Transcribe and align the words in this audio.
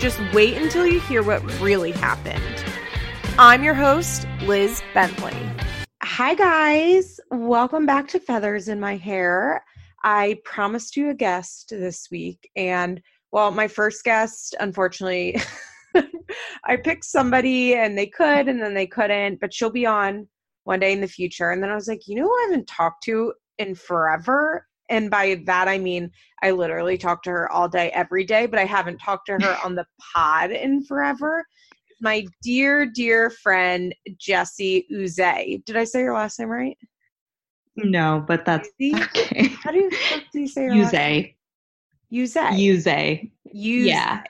just 0.00 0.18
wait 0.32 0.56
until 0.56 0.86
you 0.86 0.98
hear 1.00 1.22
what 1.22 1.42
really 1.60 1.92
happened. 1.92 2.64
I'm 3.38 3.62
your 3.62 3.74
host, 3.74 4.26
Liz 4.44 4.82
Bentley. 4.94 5.36
Hi, 6.02 6.34
guys. 6.34 7.20
Welcome 7.30 7.84
back 7.84 8.08
to 8.08 8.18
Feathers 8.18 8.68
in 8.68 8.80
My 8.80 8.96
Hair. 8.96 9.62
I 10.02 10.38
promised 10.42 10.96
you 10.96 11.10
a 11.10 11.14
guest 11.14 11.68
this 11.68 12.08
week, 12.10 12.50
and 12.56 13.02
well, 13.30 13.50
my 13.50 13.68
first 13.68 14.02
guest, 14.02 14.56
unfortunately, 14.58 15.38
I 16.64 16.76
picked 16.76 17.04
somebody 17.04 17.74
and 17.74 17.96
they 17.96 18.06
could, 18.06 18.48
and 18.48 18.60
then 18.60 18.72
they 18.72 18.86
couldn't, 18.86 19.38
but 19.38 19.52
she'll 19.52 19.70
be 19.70 19.84
on 19.84 20.26
one 20.64 20.80
day 20.80 20.92
in 20.94 21.02
the 21.02 21.08
future. 21.08 21.50
And 21.50 21.62
then 21.62 21.68
I 21.68 21.74
was 21.74 21.88
like, 21.88 22.08
you 22.08 22.16
know 22.16 22.22
who 22.22 22.32
I 22.32 22.46
haven't 22.50 22.66
talked 22.66 23.04
to 23.04 23.34
in 23.58 23.74
forever? 23.74 24.66
And 24.90 25.10
by 25.10 25.40
that 25.46 25.68
I 25.68 25.78
mean 25.78 26.10
I 26.42 26.50
literally 26.50 26.98
talk 26.98 27.22
to 27.24 27.30
her 27.30 27.50
all 27.52 27.68
day, 27.68 27.90
every 27.90 28.24
day, 28.24 28.46
but 28.46 28.58
I 28.58 28.64
haven't 28.64 28.98
talked 28.98 29.26
to 29.26 29.38
her 29.40 29.58
on 29.64 29.74
the 29.74 29.86
pod 30.12 30.50
in 30.50 30.84
forever. 30.84 31.44
My 32.00 32.26
dear, 32.42 32.86
dear 32.86 33.30
friend 33.30 33.94
Jesse 34.18 34.86
Uze. 34.92 35.64
Did 35.64 35.76
I 35.76 35.84
say 35.84 36.00
your 36.00 36.14
last 36.14 36.38
name 36.38 36.48
right? 36.48 36.78
No, 37.76 38.24
but 38.26 38.44
that's 38.44 38.68
okay. 38.82 39.48
How 39.62 39.70
do 39.70 39.78
you, 39.78 39.90
do 40.32 40.40
you 40.40 40.48
say 40.48 40.64
your 40.64 40.74
Uze. 40.74 41.34
Uze. 42.12 42.34
Uze. 42.50 42.84
Uze. 42.84 43.30
Yeah. 43.54 44.22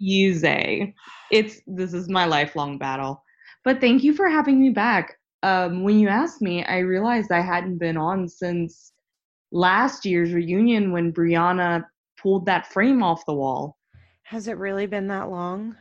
Uze. 0.00 0.94
It's 1.30 1.60
this 1.66 1.92
is 1.92 2.08
my 2.08 2.24
lifelong 2.24 2.78
battle. 2.78 3.22
But 3.64 3.80
thank 3.80 4.02
you 4.02 4.14
for 4.14 4.28
having 4.28 4.60
me 4.60 4.70
back. 4.70 5.16
Um, 5.42 5.82
when 5.82 5.98
you 5.98 6.08
asked 6.08 6.40
me, 6.40 6.64
I 6.64 6.78
realized 6.78 7.32
I 7.32 7.40
hadn't 7.40 7.78
been 7.78 7.96
on 7.96 8.28
since 8.28 8.92
last 9.52 10.04
year's 10.04 10.32
reunion 10.32 10.92
when 10.92 11.12
Brianna 11.12 11.84
pulled 12.20 12.46
that 12.46 12.66
frame 12.72 13.02
off 13.02 13.24
the 13.26 13.34
wall. 13.34 13.76
Has 14.22 14.48
it 14.48 14.58
really 14.58 14.86
been 14.86 15.08
that 15.08 15.30
long? 15.30 15.76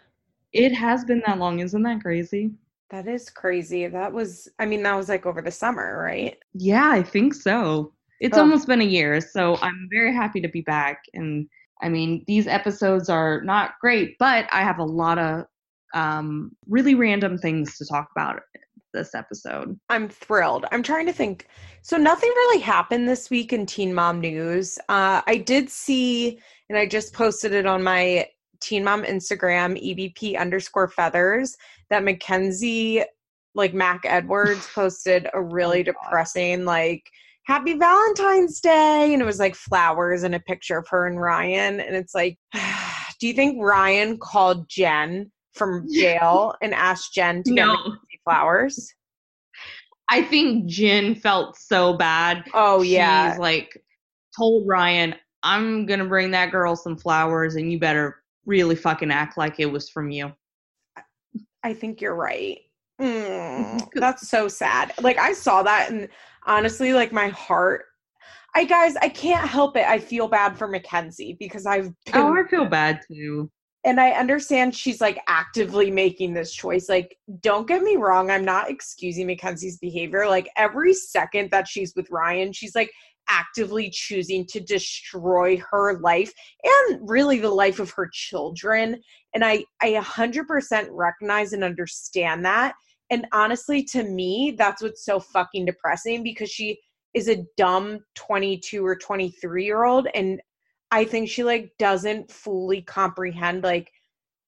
It 0.53 0.73
has 0.73 1.05
been 1.05 1.21
that 1.27 1.37
long, 1.37 1.59
isn't 1.59 1.83
that 1.83 2.01
crazy? 2.01 2.51
That 2.89 3.07
is 3.07 3.29
crazy. 3.29 3.85
That 3.85 4.11
was, 4.11 4.47
I 4.57 4.65
mean, 4.65 4.81
that 4.83 4.95
was 4.95 5.09
like 5.09 5.27
over 5.27 5.41
the 5.41 5.51
summer, 5.51 6.01
right? 6.01 6.37
Yeah, 6.53 6.89
I 6.89 7.03
think 7.03 7.35
so. 7.35 7.93
It's 8.19 8.37
Oh. 8.37 8.41
almost 8.41 8.65
been 8.67 8.81
a 8.81 8.85
year, 8.85 9.21
so 9.21 9.57
I'm 9.61 9.87
very 9.91 10.13
happy 10.13 10.41
to 10.41 10.47
be 10.49 10.61
back. 10.61 11.03
And 11.13 11.47
I 11.81 11.89
mean, 11.89 12.23
these 12.27 12.47
episodes 12.47 13.07
are 13.07 13.41
not 13.43 13.73
great, 13.79 14.17
but 14.17 14.47
I 14.51 14.63
have 14.63 14.79
a 14.79 14.83
lot 14.83 15.19
of 15.19 15.45
um, 15.93 16.51
really 16.67 16.95
random 16.95 17.37
things 17.37 17.77
to 17.77 17.85
talk 17.85 18.09
about 18.15 18.41
this 18.93 19.15
episode. 19.15 19.79
I'm 19.89 20.09
thrilled. 20.09 20.65
I'm 20.71 20.83
trying 20.83 21.05
to 21.05 21.13
think. 21.13 21.47
So 21.81 21.97
nothing 21.97 22.29
really 22.29 22.61
happened 22.61 23.07
this 23.07 23.29
week 23.29 23.53
in 23.53 23.65
Teen 23.65 23.93
Mom 23.93 24.19
news. 24.19 24.77
Uh, 24.89 25.21
I 25.25 25.37
did 25.37 25.69
see, 25.69 26.39
and 26.69 26.77
I 26.77 26.85
just 26.85 27.13
posted 27.13 27.53
it 27.53 27.65
on 27.65 27.83
my 27.83 28.27
Teen 28.61 28.83
Mom 28.83 29.03
Instagram, 29.03 29.81
EBP 29.81 30.37
underscore 30.37 30.89
feathers, 30.89 31.55
that 31.89 32.03
Mackenzie, 32.03 33.03
like 33.55 33.73
Mac 33.73 34.01
Edwards, 34.03 34.67
posted 34.73 35.27
a 35.33 35.41
really 35.41 35.79
Oh, 35.81 35.83
depressing, 35.83 36.65
like, 36.65 37.09
Happy 37.49 37.73
Valentine's 37.73 38.59
Day. 38.59 39.11
And 39.11 39.23
it 39.23 39.25
was 39.25 39.39
like 39.39 39.55
flowers 39.55 40.21
and 40.21 40.35
a 40.35 40.39
picture 40.39 40.77
of 40.77 40.87
her 40.89 41.07
and 41.07 41.19
Ryan. 41.19 41.79
And 41.79 41.95
it's 41.95 42.13
like, 42.13 42.37
do 43.19 43.27
you 43.27 43.33
think 43.33 43.57
Ryan 43.59 44.19
called 44.19 44.69
Jen 44.69 45.31
from 45.55 45.87
jail 45.93 46.53
and 46.61 46.75
asked 46.75 47.15
Jen 47.15 47.41
to 47.43 47.51
get 47.51 47.65
No. 47.65 47.95
Flowers? 48.29 48.93
I 50.11 50.21
think 50.21 50.67
Jen 50.67 51.15
felt 51.15 51.57
so 51.57 51.97
bad. 51.97 52.43
Oh 52.53 52.83
yeah. 52.83 53.31
She's 53.31 53.39
like 53.39 53.81
told 54.37 54.67
Ryan, 54.67 55.15
I'm 55.41 55.87
gonna 55.87 56.05
bring 56.05 56.29
that 56.31 56.51
girl 56.51 56.75
some 56.75 56.95
flowers 56.95 57.55
and 57.55 57.71
you 57.71 57.79
better 57.79 58.21
really 58.45 58.75
fucking 58.75 59.09
act 59.09 59.35
like 59.35 59.59
it 59.59 59.65
was 59.65 59.89
from 59.89 60.11
you. 60.11 60.31
I 61.63 61.73
think 61.73 62.01
you're 62.01 62.15
right. 62.15 62.59
Mm, 63.01 63.87
that's 63.95 64.29
so 64.29 64.47
sad. 64.47 64.93
Like 65.01 65.17
I 65.17 65.33
saw 65.33 65.63
that 65.63 65.89
and 65.89 66.07
honestly 66.45 66.93
like 66.93 67.11
my 67.11 67.29
heart 67.29 67.85
I 68.55 68.65
guys, 68.65 68.95
I 68.95 69.09
can't 69.09 69.47
help 69.47 69.77
it. 69.77 69.85
I 69.87 69.99
feel 69.99 70.27
bad 70.27 70.57
for 70.57 70.67
Mackenzie 70.67 71.35
because 71.39 71.65
I've 71.65 71.93
been 72.05 72.15
Oh, 72.15 72.33
I 72.33 72.47
feel 72.47 72.65
bad 72.65 72.99
too. 73.07 73.49
And 73.85 73.99
I 73.99 74.11
understand 74.11 74.75
she's 74.75 74.99
like 74.99 75.21
actively 75.27 75.89
making 75.89 76.33
this 76.33 76.53
choice. 76.53 76.89
Like, 76.89 77.15
don't 77.41 77.67
get 77.67 77.81
me 77.81 77.95
wrong, 77.95 78.29
I'm 78.29 78.43
not 78.43 78.69
excusing 78.69 79.27
Mackenzie's 79.27 79.77
behavior. 79.77 80.27
Like, 80.27 80.49
every 80.57 80.93
second 80.93 81.49
that 81.51 81.67
she's 81.67 81.93
with 81.95 82.09
Ryan, 82.11 82.51
she's 82.51 82.75
like 82.75 82.91
actively 83.29 83.89
choosing 83.89 84.45
to 84.47 84.59
destroy 84.59 85.61
her 85.69 85.99
life 85.99 86.33
and 86.63 86.99
really 87.07 87.39
the 87.39 87.49
life 87.49 87.79
of 87.79 87.91
her 87.91 88.09
children. 88.11 88.99
And 89.33 89.45
I, 89.45 89.63
I 89.81 89.93
100% 89.93 90.87
recognize 90.91 91.53
and 91.53 91.63
understand 91.63 92.43
that. 92.45 92.73
And 93.11 93.27
honestly, 93.31 93.83
to 93.85 94.03
me, 94.03 94.55
that's 94.57 94.81
what's 94.81 95.05
so 95.05 95.19
fucking 95.19 95.65
depressing 95.65 96.23
because 96.23 96.49
she 96.49 96.79
is 97.13 97.27
a 97.27 97.43
dumb 97.57 97.99
22 98.15 98.85
or 98.85 98.95
23 98.95 99.65
year 99.65 99.83
old 99.83 100.07
and 100.13 100.41
I 100.91 101.05
think 101.05 101.29
she 101.29 101.43
like 101.43 101.71
doesn't 101.77 102.31
fully 102.31 102.81
comprehend 102.81 103.63
like 103.63 103.91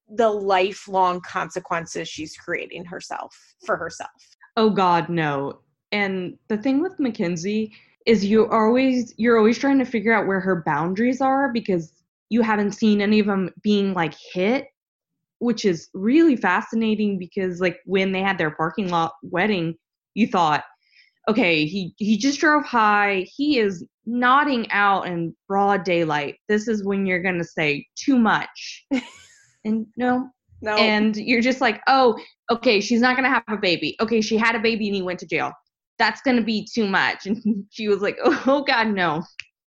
the 0.09 0.29
lifelong 0.29 1.21
consequences 1.21 2.07
she's 2.07 2.35
creating 2.35 2.85
herself 2.85 3.35
for 3.65 3.77
herself. 3.77 4.09
Oh 4.57 4.69
God, 4.69 5.09
no. 5.09 5.59
And 5.91 6.37
the 6.47 6.57
thing 6.57 6.81
with 6.81 6.99
Mackenzie 6.99 7.73
is 8.05 8.25
you 8.25 8.47
always 8.49 9.13
you're 9.17 9.37
always 9.37 9.57
trying 9.57 9.79
to 9.79 9.85
figure 9.85 10.13
out 10.13 10.27
where 10.27 10.39
her 10.39 10.63
boundaries 10.65 11.21
are 11.21 11.51
because 11.53 11.93
you 12.29 12.41
haven't 12.41 12.71
seen 12.71 13.01
any 13.01 13.19
of 13.19 13.27
them 13.27 13.49
being 13.61 13.93
like 13.93 14.15
hit, 14.33 14.67
which 15.39 15.65
is 15.65 15.89
really 15.93 16.35
fascinating 16.35 17.19
because 17.19 17.61
like 17.61 17.79
when 17.85 18.11
they 18.11 18.21
had 18.21 18.37
their 18.37 18.51
parking 18.51 18.89
lot 18.89 19.13
wedding, 19.21 19.75
you 20.13 20.27
thought, 20.27 20.63
okay, 21.27 21.65
he 21.65 21.93
he 21.97 22.17
just 22.17 22.39
drove 22.39 22.65
high, 22.65 23.25
he 23.35 23.59
is 23.59 23.85
nodding 24.05 24.69
out 24.71 25.07
in 25.07 25.35
broad 25.47 25.83
daylight. 25.83 26.35
This 26.47 26.67
is 26.67 26.83
when 26.83 27.05
you're 27.05 27.21
gonna 27.21 27.43
say 27.43 27.85
too 27.95 28.17
much. 28.17 28.85
and 29.65 29.85
no, 29.97 30.29
No, 30.61 30.75
and 30.77 31.15
you're 31.15 31.41
just 31.41 31.61
like, 31.61 31.81
oh, 31.87 32.17
okay, 32.49 32.81
she's 32.81 33.01
not 33.01 33.15
gonna 33.15 33.29
have 33.29 33.43
a 33.47 33.57
baby. 33.57 33.95
Okay, 33.99 34.21
she 34.21 34.37
had 34.37 34.55
a 34.55 34.59
baby 34.59 34.87
and 34.87 34.95
he 34.95 35.01
went 35.01 35.19
to 35.19 35.27
jail. 35.27 35.51
That's 35.99 36.21
gonna 36.21 36.43
be 36.43 36.67
too 36.73 36.87
much. 36.87 37.27
And 37.27 37.65
she 37.69 37.87
was 37.87 38.01
like, 38.01 38.17
oh 38.23 38.63
God, 38.67 38.87
no. 38.87 39.23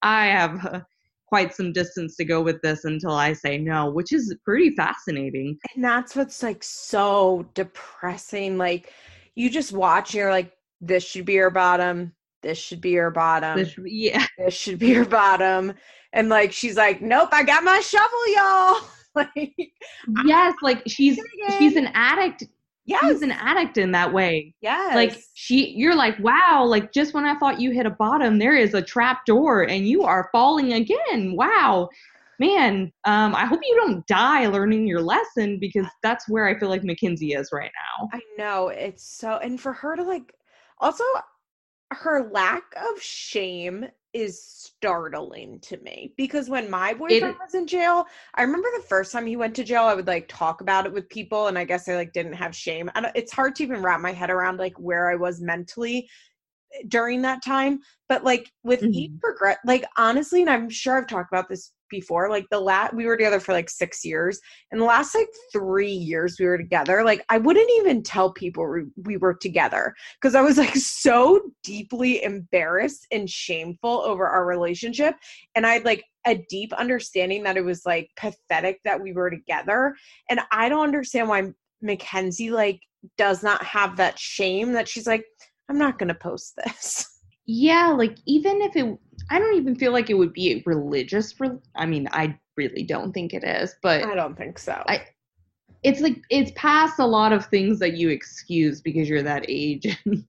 I 0.04 0.28
have 0.28 0.66
uh, 0.66 0.82
quite 1.28 1.54
some 1.56 1.74
distance 1.74 2.16
to 2.18 2.26
go 2.26 2.42
with 2.42 2.62
this 2.62 2.86
until 2.86 3.12
I 3.12 3.34
say 3.34 3.58
no, 3.58 3.90
which 3.90 4.14
is 4.14 4.36
pretty 4.46 4.76
fascinating. 4.76 5.58
and 5.76 5.84
that's 5.84 6.16
what's 6.16 6.44
like 6.44 6.64
so 6.64 7.48
depressing. 7.54 8.58
Like 8.58 8.94
you 9.36 9.50
just 9.50 9.72
watch, 9.74 10.10
and 10.10 10.20
you're 10.20 10.32
like, 10.32 10.52
this 10.82 11.04
should 11.04 11.26
be 11.26 11.36
her 11.38 11.50
bottom. 11.50 12.14
This 12.44 12.58
should 12.58 12.82
be 12.82 12.94
her 12.96 13.12
bottom. 13.12 13.58
This- 13.58 13.76
yeah, 13.86 14.26
this 14.38 14.54
should 14.54 14.80
be 14.80 14.94
her 14.94 15.06
bottom. 15.20 15.74
And 16.14 16.30
like 16.30 16.52
she's 16.52 16.78
like, 16.78 17.02
nope, 17.02 17.30
I 17.32 17.44
got 17.44 17.64
my 17.64 17.80
shovel, 17.80 18.28
y'all. 18.36 18.90
like, 19.16 19.54
yes, 20.26 20.54
like 20.62 20.84
she's 20.88 21.20
she's 21.58 21.76
an 21.76 21.90
addict. 21.94 22.44
yes, 22.86 23.04
She's 23.04 23.22
an 23.24 23.32
addict 23.32 23.78
in 23.78 23.92
that 23.92 24.14
way. 24.14 24.54
yes. 24.62 24.96
Like 24.96 25.18
she, 25.34 25.72
you're 25.72 25.96
like, 25.96 26.18
wow. 26.20 26.64
Like 26.66 26.94
just 26.94 27.14
when 27.14 27.26
I 27.26 27.36
thought 27.38 27.60
you 27.60 27.72
hit 27.72 27.86
a 27.86 27.90
bottom, 27.92 28.38
there 28.40 28.56
is 28.56 28.74
a 28.74 28.82
trap 28.82 29.26
door, 29.26 29.64
and 29.64 29.88
you 29.88 30.04
are 30.04 30.30
falling 30.32 30.74
again. 30.74 31.36
Wow, 31.36 31.90
man. 32.40 32.92
Um, 33.06 33.36
I 33.36 33.46
hope 33.46 33.60
you 33.64 33.76
don't 33.76 34.06
die 34.08 34.48
learning 34.48 34.88
your 34.88 35.02
lesson 35.02 35.58
because 35.60 35.88
that's 36.04 36.30
where 36.30 36.48
I 36.48 36.58
feel 36.58 36.70
like 36.70 36.84
Mackenzie 36.84 37.34
is 37.34 37.50
right 37.52 37.72
now. 38.00 38.10
I 38.14 38.22
know 38.38 38.70
it's 38.70 39.04
so, 39.04 39.38
and 39.38 39.60
for 39.60 39.74
her 39.74 39.96
to 39.96 40.04
like, 40.04 40.32
also, 40.80 41.04
her 41.92 42.30
lack 42.32 42.64
of 42.76 43.02
shame 43.02 43.86
is 44.14 44.42
startling 44.44 45.60
to 45.60 45.78
me 45.78 46.14
because 46.18 46.50
when 46.50 46.70
my 46.70 46.94
boyfriend 46.94 47.36
was 47.40 47.54
in 47.56 47.68
jail, 47.68 48.06
I 48.36 48.42
remember 48.44 48.68
the 48.76 48.84
first 48.84 49.12
time 49.12 49.26
he 49.26 49.36
went 49.38 49.56
to 49.56 49.64
jail, 49.64 49.84
I 49.84 49.94
would 49.94 50.08
like 50.08 50.28
talk 50.28 50.62
about 50.62 50.86
it 50.86 50.94
with 50.94 51.10
people, 51.10 51.48
and 51.48 51.58
I 51.58 51.66
guess 51.66 51.88
I 51.88 51.96
like 51.96 52.14
didn't 52.14 52.34
have 52.34 52.56
shame. 52.56 52.90
And 52.96 53.12
it's 53.16 53.32
hard 53.32 53.56
to 53.56 53.64
even 53.64 53.82
wrap 53.84 54.02
my 54.02 54.12
head 54.12 54.30
around 54.30 54.58
like 54.58 54.78
where 54.80 55.10
I 55.10 55.16
was 55.16 55.42
mentally 55.42 56.10
during 56.88 57.22
that 57.24 57.44
time. 57.44 57.80
But 58.10 58.24
like 58.24 58.52
with 58.64 58.84
each 58.92 59.12
Mhm. 59.12 59.20
progress, 59.22 59.58
like 59.66 59.86
honestly, 59.98 60.42
and 60.42 60.50
I'm 60.50 60.70
sure 60.70 60.98
I've 60.98 61.08
talked 61.08 61.32
about 61.32 61.50
this 61.50 61.72
before. 61.90 62.30
Like 62.30 62.46
the 62.50 62.60
last, 62.60 62.94
we 62.94 63.06
were 63.06 63.18
together 63.18 63.40
for 63.40 63.54
like 63.54 63.70
six 63.70 64.04
years. 64.06 64.40
And 64.72 64.82
the 64.82 64.86
last 64.86 65.16
like 65.16 65.28
three 65.52 65.92
years 65.92 66.38
we 66.40 66.46
were 66.46 66.58
together, 66.58 67.04
like 67.04 67.24
I 67.30 67.38
wouldn't 67.38 67.70
even 67.78 68.04
tell 68.04 68.32
people 68.32 68.68
we, 68.68 68.84
we 69.04 69.18
were 69.18 69.34
together 69.34 69.94
because 70.22 70.36
I 70.36 70.42
was 70.42 70.58
like 70.58 70.76
so 70.76 71.42
deeply 71.64 72.24
embarrassed 72.24 73.08
and 73.12 73.30
shameful 73.30 74.02
over 74.02 74.28
our 74.28 74.46
relationship. 74.46 75.16
And 75.56 75.66
I 75.66 75.74
had 75.74 75.86
like 75.86 76.04
a 76.26 76.44
deep 76.50 76.74
understanding 76.74 77.44
that 77.44 77.58
it 77.58 77.64
was 77.64 77.86
like 77.86 78.10
pathetic 78.18 78.80
that 78.84 79.02
we 79.02 79.14
were 79.14 79.30
together. 79.30 79.96
And 80.30 80.42
I 80.52 80.70
don't 80.70 80.84
understand 80.84 81.30
why 81.30 81.52
Mackenzie 81.82 82.52
like 82.52 82.82
does 83.18 83.44
not 83.44 83.64
have 83.64 83.98
that 83.98 84.20
shame 84.20 84.74
that 84.74 84.88
she's 84.88 85.08
like, 85.08 85.26
I'm 85.70 85.78
not 85.78 86.00
to 86.00 86.14
post 86.14 86.56
this. 86.58 87.06
Yeah, 87.46 87.88
like 87.98 88.18
even 88.26 88.62
if 88.62 88.76
it, 88.76 88.98
I 89.30 89.40
don't 89.40 89.56
even 89.56 89.76
feel 89.76 89.92
like 89.92 90.10
it 90.10 90.16
would 90.16 90.34
be 90.34 90.54
a 90.54 90.64
religious. 90.66 91.32
For 91.32 91.60
I 91.76 91.86
mean, 91.86 92.08
I 92.12 92.38
really 92.56 92.84
don't 92.84 93.12
think 93.12 93.34
it 93.34 93.44
is, 93.44 93.76
but 93.82 94.04
I 94.04 94.16
don't 94.16 94.38
think 94.38 94.60
so. 94.60 94.84
I, 94.88 95.06
it's 95.84 96.02
like 96.02 96.22
it's 96.30 96.52
past 96.56 97.00
a 97.00 97.06
lot 97.06 97.34
of 97.34 97.46
things 97.46 97.80
that 97.80 97.98
you 97.98 98.10
excuse 98.10 98.82
because 98.82 99.10
you're 99.10 99.24
that 99.24 99.46
age. 99.48 99.86
And 100.06 100.26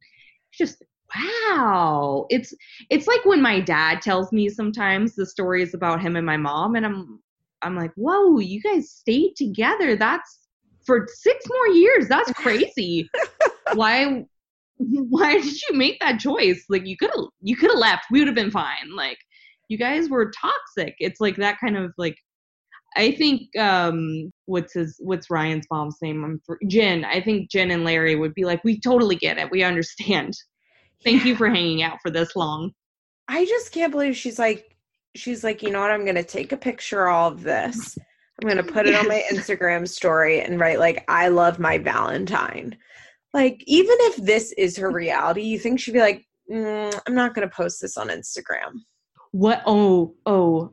just 0.53 0.83
wow, 1.15 2.27
it's 2.31 2.53
it's 2.91 3.07
like 3.07 3.25
when 3.25 3.41
my 3.41 3.61
dad 3.61 4.03
tells 4.03 4.33
me 4.33 4.49
sometimes 4.49 5.15
the 5.15 5.27
stories 5.27 5.75
about 5.75 6.01
him 6.01 6.17
and 6.17 6.27
my 6.27 6.37
mom, 6.37 6.75
and 6.75 6.85
I'm 6.85 7.21
I'm 7.63 7.77
like, 7.77 7.93
whoa, 7.95 8.39
you 8.39 8.61
guys 8.61 8.91
stayed 8.91 9.37
together. 9.37 9.97
That's 9.97 10.49
for 10.85 11.07
six 11.13 11.45
more 11.49 11.69
years. 11.69 12.09
That's 12.09 12.33
crazy. 12.43 13.09
Why 13.75 14.27
why 15.09 15.35
did 15.35 15.61
you 15.63 15.77
make 15.77 15.99
that 16.01 16.21
choice? 16.21 16.65
Like 16.69 16.87
you 16.87 16.97
could 16.97 17.11
have 17.15 17.27
you 17.41 17.57
could 17.57 17.71
have 17.71 17.79
left. 17.79 18.07
We 18.11 18.21
would 18.21 18.29
have 18.29 18.35
been 18.35 18.51
fine. 18.51 18.95
Like 18.95 19.19
you 19.69 19.79
guys 19.79 20.09
were 20.09 20.31
toxic. 20.31 20.95
It's 20.99 21.21
like 21.21 21.37
that 21.37 21.59
kind 21.61 21.77
of 21.77 21.93
like 21.99 22.17
I 22.97 23.13
think 23.13 23.57
um 23.59 24.31
what's 24.47 24.75
his 24.75 24.97
what's 25.01 25.31
Ryan's 25.31 25.67
mom's 25.71 25.97
name? 26.01 26.25
I'm 26.25 26.41
for, 26.47 26.59
Jen. 26.69 27.05
I 27.05 27.21
think 27.21 27.51
Jen 27.51 27.71
and 27.71 27.85
Larry 27.85 28.17
would 28.17 28.35
be 28.35 28.45
like, 28.45 28.63
we 28.65 28.81
totally 28.81 29.17
get 29.17 29.39
it. 29.39 29.51
We 29.51 29.63
understand. 29.63 30.35
Thank 31.05 31.23
yeah. 31.23 31.29
you 31.29 31.37
for 31.37 31.49
hanging 31.49 31.83
out 31.83 31.99
for 32.03 32.11
this 32.11 32.35
long. 32.35 32.73
I 33.29 33.45
just 33.45 33.73
can't 33.73 33.93
believe 33.93 34.17
she's 34.17 34.39
like 34.39 34.77
she's 35.17 35.45
like, 35.45 35.63
you 35.63 35.71
know 35.71 35.81
what, 35.81 35.91
I'm 35.91 36.07
gonna 36.07 36.23
take 36.23 36.53
a 36.53 36.57
picture 36.57 37.07
of 37.09 37.15
all 37.15 37.29
of 37.29 37.43
this. 37.43 37.99
I'm 38.41 38.49
gonna 38.49 38.63
put 38.63 38.87
it 38.87 38.93
yes. 38.93 39.03
on 39.03 39.09
my 39.09 39.25
Instagram 39.33 39.89
story 39.89 40.41
and 40.41 40.61
write 40.61 40.79
like 40.79 41.05
I 41.09 41.29
love 41.29 41.59
my 41.59 41.79
Valentine. 41.79 42.77
Like, 43.35 43.63
even 43.67 43.97
if 44.01 44.17
this 44.17 44.53
is 44.53 44.77
her 44.77 44.91
reality, 44.91 45.43
you 45.43 45.59
think 45.59 45.81
she'd 45.81 45.93
be 45.93 46.01
like, 46.01 46.27
mm, 46.51 47.01
I'm 47.07 47.15
not 47.15 47.35
going 47.35 47.49
to 47.49 47.55
post 47.55 47.81
this 47.81 47.97
on 47.97 48.09
Instagram. 48.09 48.73
What? 49.33 49.63
Oh, 49.67 50.15
oh, 50.27 50.73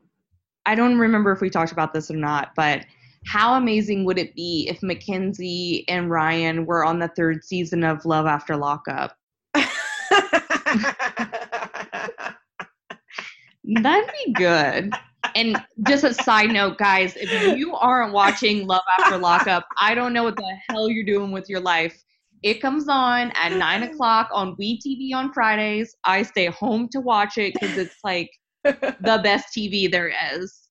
I 0.65 0.75
don't 0.75 0.97
remember 0.97 1.31
if 1.31 1.41
we 1.41 1.49
talked 1.49 1.71
about 1.71 1.93
this 1.93 2.09
or 2.09 2.15
not, 2.15 2.51
but 2.55 2.85
how 3.27 3.55
amazing 3.55 4.05
would 4.05 4.17
it 4.17 4.35
be 4.35 4.67
if 4.69 4.81
Mackenzie 4.81 5.83
and 5.87 6.09
Ryan 6.09 6.65
were 6.65 6.85
on 6.85 6.99
the 6.99 7.09
third 7.09 7.43
season 7.43 7.83
of 7.83 8.05
Love 8.05 8.25
After 8.25 8.55
Lockup? 8.55 9.17
That'd 13.63 14.11
be 14.25 14.33
good. 14.33 14.93
And 15.33 15.57
just 15.87 16.03
a 16.03 16.13
side 16.13 16.51
note, 16.51 16.77
guys, 16.77 17.15
if 17.15 17.57
you 17.57 17.75
aren't 17.75 18.13
watching 18.13 18.67
Love 18.67 18.83
After 18.99 19.17
Lockup, 19.17 19.67
I 19.79 19.95
don't 19.95 20.13
know 20.13 20.23
what 20.23 20.35
the 20.35 20.57
hell 20.69 20.87
you're 20.89 21.03
doing 21.03 21.31
with 21.31 21.49
your 21.49 21.59
life. 21.59 22.04
It 22.43 22.61
comes 22.61 22.87
on 22.87 23.31
at 23.35 23.53
nine 23.53 23.83
o'clock 23.89 24.29
on 24.31 24.55
WeTV 24.55 25.13
on 25.13 25.33
Fridays. 25.33 25.95
I 26.05 26.23
stay 26.23 26.47
home 26.47 26.87
to 26.91 26.99
watch 26.99 27.37
it 27.37 27.53
because 27.53 27.77
it's 27.77 27.97
like 28.03 28.29
the 28.63 29.19
best 29.23 29.55
TV 29.55 29.89
there 29.89 30.13
is. 30.33 30.61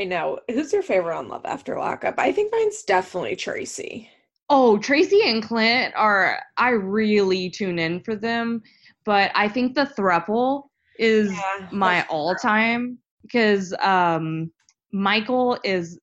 I 0.00 0.04
know. 0.04 0.38
Who's 0.50 0.72
your 0.72 0.82
favorite 0.82 1.16
on 1.16 1.28
Love 1.28 1.44
After 1.44 1.76
Lockup? 1.78 2.14
I 2.18 2.32
think 2.32 2.52
mine's 2.52 2.82
definitely 2.82 3.36
Tracy. 3.36 4.08
Oh, 4.50 4.78
Tracy 4.78 5.20
and 5.24 5.42
Clint 5.42 5.92
are 5.96 6.40
I 6.56 6.70
really 6.70 7.50
tune 7.50 7.78
in 7.78 8.00
for 8.00 8.16
them, 8.16 8.62
but 9.04 9.30
I 9.34 9.48
think 9.48 9.74
the 9.74 9.90
thruple 9.98 10.64
is 10.98 11.30
yeah, 11.30 11.68
my 11.70 12.04
all 12.08 12.34
time 12.34 12.98
because 13.22 13.74
um 13.80 14.50
Michael 14.92 15.58
is 15.64 15.98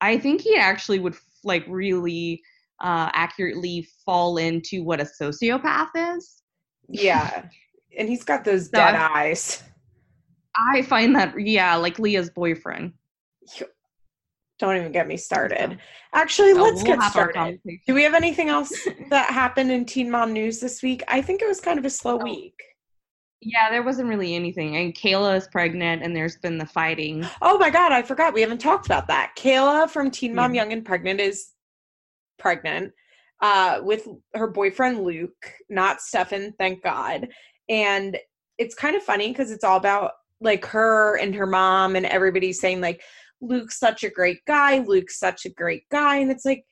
I 0.00 0.18
think 0.18 0.40
he 0.40 0.56
actually 0.56 0.98
would 1.00 1.16
like 1.44 1.64
really 1.68 2.42
uh, 2.82 3.10
accurately 3.14 3.88
fall 4.04 4.36
into 4.36 4.82
what 4.82 5.00
a 5.00 5.04
sociopath 5.04 6.16
is. 6.16 6.42
Yeah. 6.88 7.44
And 7.98 8.08
he's 8.08 8.24
got 8.24 8.42
those 8.42 8.70
so 8.70 8.78
dead 8.78 8.94
I, 8.94 9.24
eyes. 9.24 9.62
I 10.56 10.80
find 10.80 11.14
that, 11.14 11.38
yeah, 11.38 11.76
like 11.76 11.98
Leah's 11.98 12.30
boyfriend. 12.30 12.94
Don't 14.58 14.76
even 14.76 14.92
get 14.92 15.06
me 15.06 15.18
started. 15.18 15.78
Actually, 16.14 16.54
so 16.54 16.62
let's 16.62 16.82
we'll 16.82 16.96
get 16.96 17.10
started. 17.10 17.60
Do 17.86 17.92
we 17.92 18.02
have 18.02 18.14
anything 18.14 18.48
else 18.48 18.72
that 19.10 19.28
happened 19.28 19.70
in 19.70 19.84
Teen 19.84 20.10
Mom 20.10 20.32
News 20.32 20.58
this 20.58 20.82
week? 20.82 21.02
I 21.06 21.20
think 21.20 21.42
it 21.42 21.48
was 21.48 21.60
kind 21.60 21.78
of 21.78 21.84
a 21.84 21.90
slow 21.90 22.18
oh. 22.18 22.24
week. 22.24 22.54
Yeah, 23.42 23.68
there 23.70 23.82
wasn't 23.82 24.08
really 24.08 24.34
anything. 24.34 24.76
And 24.76 24.94
Kayla 24.94 25.36
is 25.36 25.48
pregnant, 25.48 26.02
and 26.02 26.16
there's 26.16 26.38
been 26.38 26.56
the 26.56 26.64
fighting. 26.64 27.26
Oh 27.42 27.58
my 27.58 27.68
god, 27.68 27.92
I 27.92 28.00
forgot. 28.00 28.32
We 28.32 28.40
haven't 28.40 28.62
talked 28.62 28.86
about 28.86 29.06
that. 29.08 29.34
Kayla 29.36 29.90
from 29.90 30.10
Teen 30.10 30.34
Mom 30.34 30.54
yeah. 30.54 30.62
Young 30.62 30.72
and 30.72 30.82
Pregnant 30.82 31.20
is 31.20 31.50
pregnant 32.42 32.92
uh, 33.40 33.80
with 33.82 34.06
her 34.34 34.48
boyfriend 34.48 35.02
Luke, 35.02 35.52
not 35.70 36.00
Stefan, 36.00 36.52
thank 36.58 36.82
God. 36.82 37.28
And 37.68 38.18
it's 38.58 38.74
kind 38.74 38.94
of 38.94 39.02
funny 39.02 39.28
because 39.28 39.50
it's 39.50 39.64
all 39.64 39.78
about 39.78 40.12
like 40.40 40.64
her 40.66 41.16
and 41.18 41.34
her 41.34 41.46
mom 41.46 41.96
and 41.96 42.04
everybody 42.06 42.52
saying 42.52 42.80
like 42.80 43.00
Luke's 43.40 43.78
such 43.78 44.04
a 44.04 44.10
great 44.10 44.44
guy, 44.46 44.78
Luke's 44.78 45.18
such 45.18 45.46
a 45.46 45.50
great 45.50 45.88
guy, 45.90 46.16
and 46.16 46.30
it's 46.30 46.44
like 46.44 46.64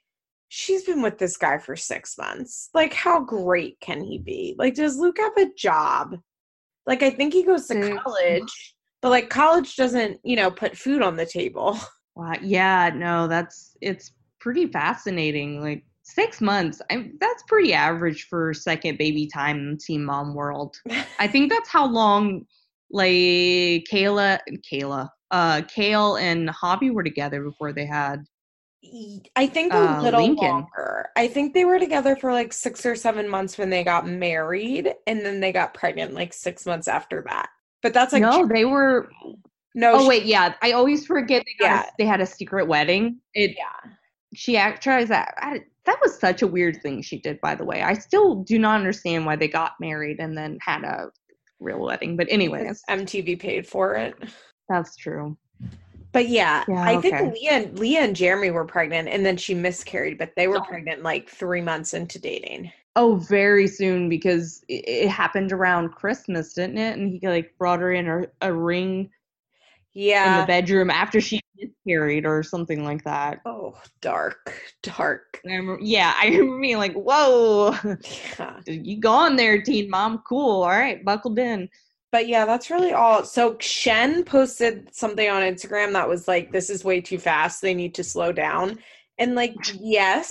she's 0.49 0.85
been 0.85 1.01
with 1.01 1.19
this 1.19 1.37
guy 1.37 1.59
for 1.59 1.77
six 1.77 2.19
months. 2.19 2.71
Like, 2.75 2.93
how 2.93 3.21
great 3.21 3.81
can 3.81 4.03
he 4.03 4.19
be? 4.19 4.55
Like, 4.59 4.75
does 4.75 4.99
Luke 4.99 5.19
have 5.19 5.37
a 5.37 5.53
job? 5.57 6.17
Like, 6.87 7.03
I 7.03 7.11
think 7.11 7.33
he 7.33 7.45
goes 7.45 7.67
to 7.69 7.99
college, 7.99 8.75
but 9.01 9.11
like, 9.11 9.31
college 9.31 9.77
doesn't, 9.77 10.21
you 10.23 10.37
know, 10.37 10.51
put 10.51 10.77
food 10.77 11.03
on 11.03 11.17
the 11.17 11.27
table. 11.27 11.79
Wow. 12.17 12.35
Yeah, 12.43 12.91
no, 12.95 13.29
that's 13.29 13.77
it's 13.81 14.13
pretty 14.41 14.67
fascinating. 14.67 15.61
Like 15.61 15.85
six 16.03 16.41
months, 16.41 16.83
I, 16.91 17.11
that's 17.21 17.43
pretty 17.45 17.73
average 17.73 18.27
for 18.29 18.53
second 18.53 18.99
baby 18.99 19.27
time 19.27 19.59
in 19.59 19.79
Teen 19.79 20.05
Mom 20.05 20.35
world. 20.35 20.77
I 21.19 21.29
think 21.29 21.51
that's 21.51 21.69
how 21.69 21.87
long 21.87 22.47
like 22.91 23.13
Kayla, 23.91 24.41
and 24.47 24.63
Kayla, 24.63 25.09
uh, 25.31 25.63
Kail 25.69 26.17
and 26.17 26.49
Javi 26.49 26.93
were 26.93 27.05
together 27.05 27.43
before 27.43 27.73
they 27.73 27.87
had. 27.87 28.25
I 29.37 29.47
think 29.47 29.73
a 29.73 29.77
uh, 29.77 30.03
little 30.03 30.23
Lincoln. 30.23 30.49
longer. 30.49 31.11
I 31.15 31.29
think 31.29 31.53
they 31.53 31.67
were 31.67 31.79
together 31.79 32.17
for 32.17 32.33
like 32.33 32.53
six 32.53 32.85
or 32.87 32.97
seven 32.97 33.29
months 33.29 33.59
when 33.59 33.71
they 33.71 33.85
got 33.85 34.09
married, 34.09 34.93
and 35.07 35.21
then 35.21 35.41
they 35.41 35.53
got 35.53 35.75
pregnant 35.75 36.15
like 36.15 36.33
six 36.33 36.67
months 36.67 36.89
after 36.89 37.23
that. 37.29 37.51
But 37.83 37.95
that's 37.95 38.13
like 38.13 38.23
no, 38.23 38.47
they 38.47 38.65
were. 38.65 39.11
No. 39.75 39.93
Oh 39.93 40.03
she, 40.03 40.09
wait, 40.09 40.25
yeah. 40.25 40.55
I 40.63 40.73
always 40.73 41.07
forget 41.07 41.45
they 41.47 41.65
yeah. 41.65 41.83
a, 41.83 41.87
they 41.99 42.07
had 42.07 42.21
a 42.21 42.27
secret 42.27 42.67
wedding. 42.67 43.19
It, 43.35 43.55
yeah 43.57 43.93
she 44.35 44.55
tries 44.81 45.09
that. 45.09 45.35
I, 45.39 45.61
that 45.85 45.99
was 46.03 46.19
such 46.19 46.43
a 46.43 46.47
weird 46.47 46.83
thing 46.83 47.03
she 47.03 47.19
did, 47.19 47.41
by 47.41 47.55
the 47.55 47.65
way. 47.65 47.83
I 47.83 47.95
still 47.95 48.37
do 48.37 48.59
not 48.59 48.77
understand 48.77 49.27
why 49.27 49.37
they 49.37 49.49
got 49.49 49.73
married 49.81 50.21
and 50.21 50.37
then 50.37 50.59
had 50.61 50.85
a 50.85 51.11
real 51.59 51.81
wedding. 51.81 52.17
But 52.17 52.29
anyways, 52.31 52.83
MTV 52.89 53.41
paid 53.41 53.67
for 53.67 53.95
it. 53.95 54.15
That's 54.69 54.97
true. 54.97 55.37
But 56.13 56.29
yeah, 56.29 56.65
yeah 56.69 56.83
I 56.83 56.97
okay. 56.97 57.11
think 57.11 57.35
Leah, 57.35 57.71
Leah 57.75 58.01
and 58.01 58.17
Jeremy 58.17 58.51
were 58.51 58.65
pregnant, 58.65 59.09
and 59.09 59.25
then 59.25 59.37
she 59.37 59.55
miscarried. 59.55 60.19
But 60.19 60.33
they 60.37 60.49
were 60.49 60.59
oh. 60.59 60.65
pregnant 60.65 61.03
like 61.03 61.29
three 61.29 61.61
months 61.61 61.95
into 61.95 62.19
dating. 62.19 62.73
Oh, 62.97 63.17
very 63.17 63.69
soon 63.69 64.09
because 64.09 64.65
it, 64.69 64.85
it, 64.87 65.09
happened 65.09 65.53
around 65.53 65.91
Christmas, 65.91 66.55
didn't 66.55 66.79
it? 66.79 66.99
And 66.99 67.19
he 67.21 67.29
like 67.29 67.57
brought 67.57 67.81
her 67.81 67.93
in 67.93 68.09
a, 68.09 68.23
a 68.41 68.53
ring 68.53 69.11
yeah 69.95 70.35
in 70.35 70.41
the 70.41 70.47
bedroom 70.47 70.91
after 70.91 71.21
she 71.21 71.41
miscarried 71.61 72.27
or 72.27 72.43
something 72.43 72.85
like 72.85 73.05
that. 73.05 73.41
Oh 73.45 73.77
dark 74.01 74.53
dark. 74.83 75.41
I 75.47 75.55
remember, 75.55 75.79
yeah 75.83 76.15
i 76.17 76.27
remember 76.29 76.61
being 76.61 76.79
like 76.79 76.95
whoa. 76.95 77.75
Yeah. 78.39 78.61
you 78.67 79.01
gone 79.01 79.37
there 79.37 79.61
teen 79.63 79.91
mom 79.91 80.23
cool 80.27 80.63
all 80.63 80.69
right 80.69 81.05
buckled 81.05 81.39
in. 81.39 81.69
But 82.13 82.29
yeah 82.29 82.45
that's 82.45 82.71
really 82.71 82.93
all. 82.93 83.25
So 83.25 83.57
shen 83.61 84.25
posted 84.25 84.95
something 84.95 85.29
on 85.29 85.43
instagram 85.43 85.93
that 85.93 86.09
was 86.09 86.27
like 86.29 86.53
this 86.53 86.71
is 86.71 86.85
way 86.85 87.01
too 87.01 87.19
fast. 87.19 87.61
They 87.61 87.75
need 87.75 87.95
to 87.97 88.05
slow 88.05 88.33
down. 88.33 88.79
And 89.19 89.35
like 89.35 89.55
yes 89.81 90.31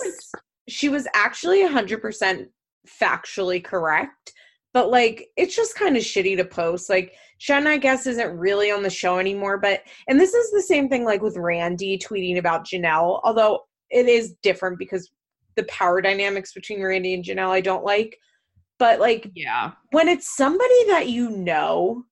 she 0.68 0.88
was 0.88 1.08
actually 1.14 1.66
100% 1.66 2.46
factually 2.86 3.62
correct 3.62 4.32
but 4.72 4.90
like 4.90 5.28
it's 5.36 5.56
just 5.56 5.74
kind 5.74 5.96
of 5.96 6.02
shitty 6.02 6.36
to 6.36 6.44
post 6.44 6.88
like 6.88 7.14
Shen, 7.40 7.66
I 7.66 7.78
guess, 7.78 8.06
isn't 8.06 8.38
really 8.38 8.70
on 8.70 8.82
the 8.82 8.90
show 8.90 9.18
anymore. 9.18 9.56
But, 9.56 9.80
and 10.08 10.20
this 10.20 10.34
is 10.34 10.50
the 10.52 10.60
same 10.60 10.90
thing 10.90 11.06
like 11.06 11.22
with 11.22 11.38
Randy 11.38 11.98
tweeting 11.98 12.36
about 12.36 12.66
Jenelle, 12.66 13.18
although 13.24 13.60
it 13.88 14.06
is 14.06 14.34
different 14.42 14.78
because 14.78 15.10
the 15.56 15.64
power 15.64 16.02
dynamics 16.02 16.52
between 16.52 16.82
Randy 16.82 17.14
and 17.14 17.24
Jenelle 17.24 17.48
I 17.48 17.62
don't 17.62 17.82
like. 17.82 18.18
But, 18.78 19.00
like, 19.00 19.30
yeah, 19.34 19.72
when 19.92 20.06
it's 20.06 20.36
somebody 20.36 20.86
that 20.88 21.08
you 21.08 21.30
know, 21.30 22.04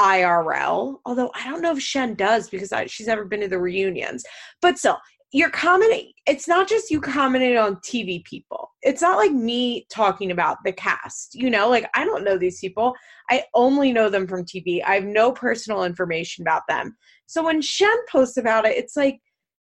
IRL, 0.00 0.96
although 1.06 1.30
I 1.32 1.48
don't 1.48 1.62
know 1.62 1.72
if 1.72 1.80
Shen 1.80 2.14
does 2.14 2.48
because 2.48 2.72
I, 2.72 2.86
she's 2.86 3.06
never 3.06 3.24
been 3.24 3.40
to 3.40 3.48
the 3.48 3.60
reunions. 3.60 4.24
But 4.60 4.78
still, 4.78 4.98
you're 5.32 5.50
commenting. 5.50 6.12
It's 6.26 6.46
not 6.46 6.68
just 6.68 6.90
you 6.90 7.00
commenting 7.00 7.56
on 7.56 7.76
TV 7.76 8.22
people. 8.24 8.70
It's 8.82 9.00
not 9.00 9.16
like 9.16 9.32
me 9.32 9.86
talking 9.90 10.30
about 10.30 10.58
the 10.64 10.72
cast. 10.72 11.34
You 11.34 11.48
know, 11.50 11.68
like 11.68 11.88
I 11.94 12.04
don't 12.04 12.24
know 12.24 12.36
these 12.36 12.60
people. 12.60 12.94
I 13.30 13.44
only 13.54 13.92
know 13.92 14.10
them 14.10 14.26
from 14.26 14.44
TV. 14.44 14.82
I 14.84 14.94
have 14.96 15.04
no 15.04 15.32
personal 15.32 15.84
information 15.84 16.42
about 16.42 16.62
them. 16.68 16.96
So 17.26 17.42
when 17.44 17.62
Shen 17.62 17.96
posts 18.10 18.36
about 18.36 18.66
it, 18.66 18.76
it's 18.76 18.96
like 18.96 19.20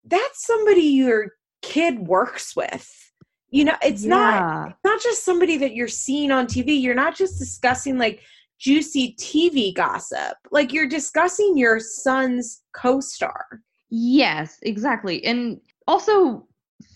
that's 0.05 0.45
somebody 0.45 0.81
your 0.81 1.33
kid 1.61 1.99
works 1.99 2.55
with. 2.55 2.89
You 3.51 3.65
know, 3.65 3.75
it's 3.83 4.03
Yeah. 4.03 4.09
not 4.09 4.69
it's 4.69 4.83
not 4.83 5.01
just 5.01 5.23
somebody 5.23 5.57
that 5.57 5.75
you're 5.75 5.87
seeing 5.87 6.31
on 6.31 6.47
TV. 6.47 6.81
You're 6.81 6.95
not 6.95 7.15
just 7.15 7.37
discussing 7.37 7.99
like 7.99 8.21
juicy 8.59 9.15
TV 9.19 9.73
gossip. 9.75 10.35
Like 10.51 10.73
you're 10.73 10.87
discussing 10.87 11.57
your 11.57 11.79
son's 11.79 12.63
co-star. 12.75 13.61
Yes, 13.95 14.57
exactly. 14.63 15.23
And 15.23 15.61
also 15.87 16.47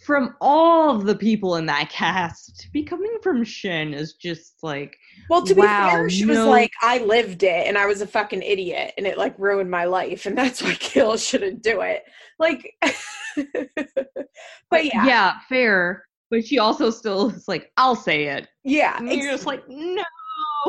from 0.04 0.36
all 0.42 0.96
of 0.96 1.06
the 1.06 1.16
people 1.16 1.56
in 1.58 1.68
that 1.68 1.92
cast, 1.92 2.60
to 2.60 2.72
be 2.72 2.82
coming 2.82 3.16
from 3.22 3.44
Shin 3.44 3.94
is 3.94 4.14
just 4.14 4.56
like 4.64 4.98
Well, 5.30 5.44
to 5.44 5.54
Wow, 5.54 5.62
be 5.86 5.92
fair, 5.92 6.10
she 6.10 6.26
was 6.26 6.40
like, 6.40 6.72
I 6.82 6.98
lived 6.98 7.44
it 7.44 7.68
and 7.68 7.78
I 7.78 7.86
was 7.86 8.02
a 8.02 8.08
fucking 8.08 8.42
idiot 8.42 8.96
and 8.98 9.06
it 9.06 9.16
like 9.16 9.38
ruined 9.38 9.70
my 9.70 9.86
life 9.86 10.26
and 10.26 10.36
that's 10.40 10.64
why 10.64 10.74
Kill 10.74 11.18
shouldn't 11.18 11.62
do 11.62 11.82
it. 11.82 12.04
Like 12.40 12.74
But 14.72 14.86
yeah. 14.86 15.06
yeah, 15.06 15.34
fair. 15.48 16.04
But 16.32 16.48
she 16.48 16.58
also 16.58 16.90
still 16.90 17.30
is 17.30 17.48
like, 17.48 17.72
I'll 17.78 17.96
say 17.96 18.26
it. 18.26 18.48
Yeah. 18.64 18.98
And 18.98 19.12
you're 19.12 19.32
just 19.32 19.46
like, 19.46 19.64
no. 19.70 20.04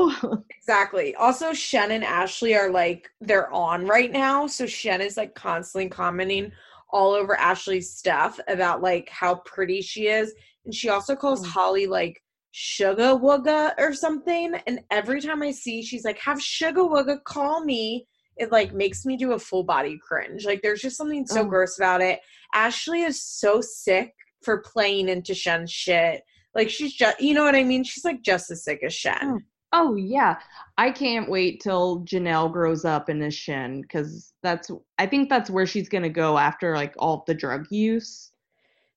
exactly. 0.50 1.14
Also, 1.17 1.52
Shen 1.52 1.90
and 1.90 2.05
Ashley 2.05 2.55
are 2.55 2.71
like 2.71 3.09
they're 3.21 3.52
on 3.52 3.87
right 3.87 4.11
now. 4.12 4.47
So 4.47 4.67
Shen 4.67 5.00
is 5.00 5.17
like 5.17 5.35
constantly 5.35 5.88
commenting 5.88 6.52
all 6.90 7.12
over 7.12 7.37
Ashley's 7.37 7.90
stuff 7.90 8.38
about 8.49 8.81
like 8.83 9.09
how 9.11 9.37
pretty 9.45 9.83
she 9.83 10.07
is. 10.09 10.33
And 10.64 10.75
she 10.75 10.88
also 10.88 11.14
calls 11.17 11.43
Mm. 11.45 11.50
Holly 11.50 11.87
like 11.87 12.23
sugar 12.50 13.14
wugga 13.14 13.75
or 13.78 13.93
something. 13.93 14.55
And 14.67 14.81
every 14.90 15.21
time 15.21 15.43
I 15.43 15.50
see 15.50 15.83
she's 15.83 16.05
like, 16.05 16.19
have 16.19 16.40
sugar 16.40 16.83
wugga 16.83 17.23
call 17.25 17.62
me, 17.64 18.07
it 18.37 18.50
like 18.52 18.73
makes 18.73 19.05
me 19.05 19.17
do 19.17 19.33
a 19.33 19.38
full 19.38 19.64
body 19.64 19.99
cringe. 20.07 20.45
Like 20.47 20.62
there's 20.62 20.81
just 20.81 20.97
something 20.97 21.26
so 21.26 21.43
Oh. 21.43 21.45
gross 21.45 21.78
about 21.78 22.00
it. 22.00 22.21
Ashley 22.55 23.02
is 23.02 23.23
so 23.23 23.61
sick 23.61 24.14
for 24.43 24.62
playing 24.62 25.09
into 25.09 25.35
Shen's 25.35 25.71
shit. 25.73 26.23
Like 26.55 26.71
she's 26.71 26.95
just 26.95 27.21
you 27.21 27.35
know 27.35 27.45
what 27.45 27.55
I 27.55 27.64
mean? 27.64 27.85
She's 27.85 28.05
like 28.05 28.23
just 28.23 28.50
as 28.50 28.64
sick 28.64 28.81
as 28.83 28.95
Shen. 28.95 29.19
Oh. 29.23 29.38
Oh 29.72 29.96
yeah. 29.96 30.38
I 30.76 30.90
can't 30.90 31.28
wait 31.28 31.60
till 31.60 32.00
Jenelle 32.00 32.52
grows 32.52 32.84
up 32.84 33.10
in 33.10 33.22
is 33.22 33.34
Shin 33.34 33.82
because 33.82 34.32
that's 34.42 34.70
I 34.98 35.06
think 35.06 35.28
that's 35.28 35.50
where 35.50 35.66
she's 35.66 35.88
gonna 35.88 36.08
go 36.08 36.38
after 36.38 36.75
like 36.75 36.94
all 36.98 37.25
the 37.26 37.34
drug 37.34 37.66
use 37.70 38.32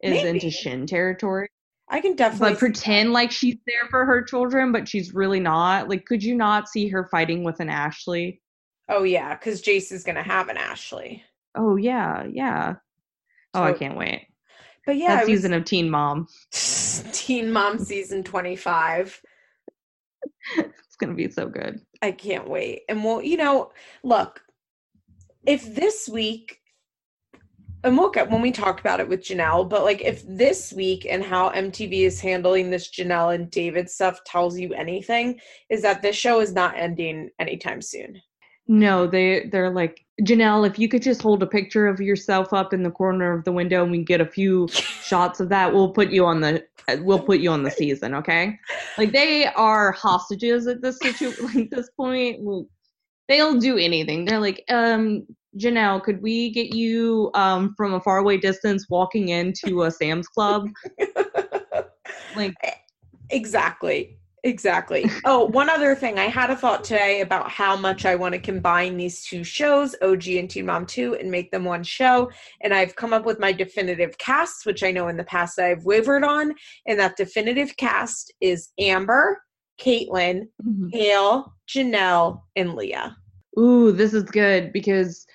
is 0.01 0.11
Maybe. 0.11 0.29
into 0.29 0.49
Shin 0.49 0.85
territory. 0.85 1.49
I 1.89 1.99
can 1.99 2.15
definitely 2.15 2.55
pretend 2.55 3.11
like 3.11 3.31
she's 3.31 3.57
there 3.67 3.89
for 3.89 4.05
her 4.05 4.23
children, 4.23 4.71
but 4.71 4.87
she's 4.87 5.13
really 5.13 5.41
not. 5.41 5.89
Like, 5.89 6.05
could 6.05 6.23
you 6.23 6.35
not 6.35 6.69
see 6.69 6.87
her 6.87 7.09
fighting 7.11 7.43
with 7.43 7.59
an 7.59 7.67
Ashley? 7.69 8.41
Oh 8.87 9.03
yeah, 9.03 9.35
because 9.35 9.61
Jace 9.61 9.91
is 9.91 10.05
gonna 10.05 10.23
have 10.23 10.47
an 10.47 10.55
Ashley. 10.55 11.23
Oh 11.53 11.75
yeah, 11.75 12.25
yeah. 12.31 12.75
Oh, 13.53 13.63
I 13.63 13.73
can't 13.73 13.97
wait. 13.97 14.27
But 14.85 14.95
yeah, 14.95 15.15
that 15.15 15.23
it 15.23 15.29
was 15.29 15.39
season 15.39 15.53
of 15.53 15.65
Teen 15.65 15.89
Mom. 15.89 16.27
Teen 16.51 17.51
Mom 17.51 17.77
season 17.77 18.23
twenty 18.23 18.55
five. 18.55 19.21
It's 20.57 20.97
gonna 20.97 21.13
be 21.15 21.31
so 21.31 21.47
good. 21.47 21.81
I 22.01 22.11
can't 22.11 22.47
wait. 22.47 22.81
And 22.87 23.03
we'll, 23.03 23.23
you 23.23 23.37
know, 23.37 23.71
look, 24.03 24.43
if 25.47 25.73
this 25.73 26.07
week 26.07 26.61
and 27.83 27.97
we'll 27.97 28.11
get 28.11 28.29
when 28.29 28.41
we 28.41 28.51
talk 28.51 28.79
about 28.79 28.99
it 28.99 29.09
with 29.09 29.21
Jenelle, 29.21 29.67
but 29.67 29.83
like 29.83 30.01
if 30.01 30.23
this 30.27 30.71
week 30.71 31.07
and 31.09 31.23
how 31.23 31.49
MTV 31.49 32.01
is 32.01 32.21
handling 32.21 32.69
this 32.69 32.91
Jenelle 32.91 33.33
and 33.33 33.49
David 33.49 33.89
stuff 33.89 34.23
tells 34.23 34.59
you 34.59 34.73
anything, 34.73 35.39
is 35.69 35.81
that 35.81 36.01
this 36.01 36.15
show 36.15 36.41
is 36.41 36.53
not 36.53 36.77
ending 36.77 37.29
anytime 37.39 37.81
soon. 37.81 38.21
No, 38.71 39.05
they 39.05 39.49
they're 39.51 39.69
like 39.69 40.05
Jenelle. 40.21 40.65
If 40.65 40.79
you 40.79 40.87
could 40.87 41.01
just 41.01 41.21
hold 41.21 41.43
a 41.43 41.45
picture 41.45 41.87
of 41.87 41.99
yourself 41.99 42.53
up 42.53 42.71
in 42.71 42.83
the 42.83 42.89
corner 42.89 43.33
of 43.33 43.43
the 43.43 43.51
window, 43.51 43.83
and 43.83 43.91
we 43.91 44.01
get 44.01 44.21
a 44.21 44.25
few 44.25 44.69
shots 45.03 45.41
of 45.41 45.49
that, 45.49 45.73
we'll 45.73 45.91
put 45.91 46.09
you 46.09 46.25
on 46.25 46.39
the 46.39 46.65
we'll 46.99 47.19
put 47.19 47.41
you 47.41 47.49
on 47.49 47.63
the 47.63 47.69
season. 47.69 48.15
Okay, 48.15 48.57
like 48.97 49.11
they 49.11 49.47
are 49.47 49.91
hostages 49.91 50.67
at 50.67 50.81
this 50.81 50.99
situ 50.99 51.33
like 51.53 51.69
this 51.69 51.89
point. 51.97 52.45
Like, 52.45 52.65
they'll 53.27 53.59
do 53.59 53.77
anything. 53.77 54.23
They're 54.23 54.39
like, 54.39 54.63
um, 54.69 55.27
Jenelle, 55.57 56.01
could 56.01 56.21
we 56.21 56.49
get 56.51 56.73
you 56.73 57.29
um 57.33 57.73
from 57.75 57.93
a 57.93 57.99
faraway 57.99 58.37
distance 58.37 58.87
walking 58.89 59.27
into 59.27 59.83
a 59.83 59.91
Sam's 59.91 60.29
Club? 60.29 60.69
Like, 62.33 62.55
Exactly. 63.31 64.17
Exactly. 64.43 65.05
Oh, 65.23 65.45
one 65.45 65.69
other 65.69 65.93
thing. 65.93 66.17
I 66.17 66.25
had 66.25 66.49
a 66.49 66.55
thought 66.55 66.83
today 66.83 67.21
about 67.21 67.49
how 67.51 67.75
much 67.75 68.05
I 68.05 68.15
want 68.15 68.33
to 68.33 68.39
combine 68.39 68.97
these 68.97 69.23
two 69.23 69.43
shows, 69.43 69.95
OG 70.01 70.27
and 70.29 70.49
Teen 70.49 70.65
Mom 70.65 70.87
2, 70.87 71.15
and 71.15 71.29
make 71.29 71.51
them 71.51 71.63
one 71.63 71.83
show. 71.83 72.31
And 72.61 72.73
I've 72.73 72.95
come 72.95 73.13
up 73.13 73.23
with 73.23 73.39
my 73.39 73.51
definitive 73.51 74.17
cast, 74.17 74.65
which 74.65 74.83
I 74.83 74.91
know 74.91 75.09
in 75.09 75.17
the 75.17 75.23
past 75.23 75.59
I've 75.59 75.85
wavered 75.85 76.23
on. 76.23 76.55
And 76.87 76.99
that 76.99 77.17
definitive 77.17 77.77
cast 77.77 78.33
is 78.41 78.69
Amber, 78.79 79.43
Catelynn, 79.79 80.47
Kail, 80.91 81.53
Jenelle, 81.67 82.41
and 82.55 82.73
Leah. 82.73 83.15
Ooh, 83.59 83.91
this 83.91 84.13
is 84.13 84.23
good 84.23 84.73
because 84.73 85.25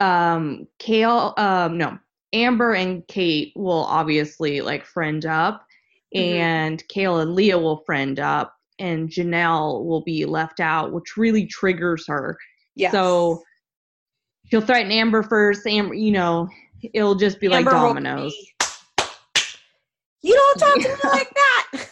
um 0.00 0.66
Kail 0.78 1.34
um 1.36 1.78
no, 1.78 1.98
Amber 2.32 2.72
and 2.72 3.06
Kate 3.06 3.52
will 3.54 3.84
obviously 3.84 4.60
like 4.60 4.84
friend 4.84 5.24
up 5.26 5.66
Mhm. 6.14 6.20
and 6.20 6.88
Kail 6.88 7.18
and 7.20 7.34
Leah 7.34 7.58
will 7.58 7.82
friend 7.86 8.18
up 8.18 8.54
and 8.78 9.08
Jenelle 9.08 9.84
will 9.84 10.02
be 10.02 10.24
left 10.24 10.58
out, 10.60 10.92
which 10.92 11.16
really 11.16 11.46
triggers 11.46 12.06
her. 12.08 12.36
Yes. 12.74 12.92
So 12.92 13.42
she'll 14.50 14.60
threaten 14.60 14.90
Amber 14.90 15.22
first, 15.22 15.66
Amber, 15.66 15.94
you 15.94 16.10
know, 16.12 16.48
it'll 16.94 17.14
just 17.14 17.38
be 17.40 17.48
like 17.48 17.60
Amber 17.66 17.72
will 17.74 17.88
dominoes. 17.88 18.34
You 20.22 20.34
don't 20.34 20.58
talk 20.58 20.74
to 20.82 20.88
me 20.88 20.94
like 21.10 21.30
that. 21.34 21.72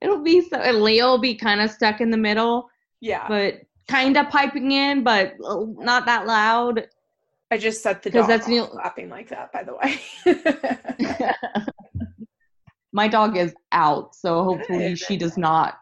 It'll 0.00 0.22
be 0.22 0.40
so 0.40 0.56
and 0.56 0.80
Leah 0.82 1.04
will 1.06 1.18
be 1.18 1.34
kind 1.34 1.60
of 1.60 1.70
stuck 1.70 2.00
in 2.00 2.10
the 2.10 2.16
middle, 2.16 2.70
Yeah. 3.00 3.26
but 3.28 3.60
kind 3.88 4.16
of 4.16 4.28
piping 4.30 4.72
in, 4.72 5.02
but 5.04 5.34
uh, 5.44 5.64
not 5.76 6.06
that 6.06 6.26
loud. 6.26 6.86
I 7.50 7.58
just 7.58 7.82
set 7.82 8.02
the 8.02 8.10
dog 8.10 8.28
that's 8.28 8.46
the- 8.46 8.60
laughing 8.60 9.08
like 9.08 9.28
that, 9.30 9.52
by 9.52 9.64
the 9.64 9.74
way. 9.74 10.00
my 12.92 13.08
dog 13.08 13.36
is 13.36 13.54
out, 13.72 14.14
so 14.14 14.44
hopefully 14.44 14.94
she 14.94 15.16
does 15.16 15.36
not 15.36 15.78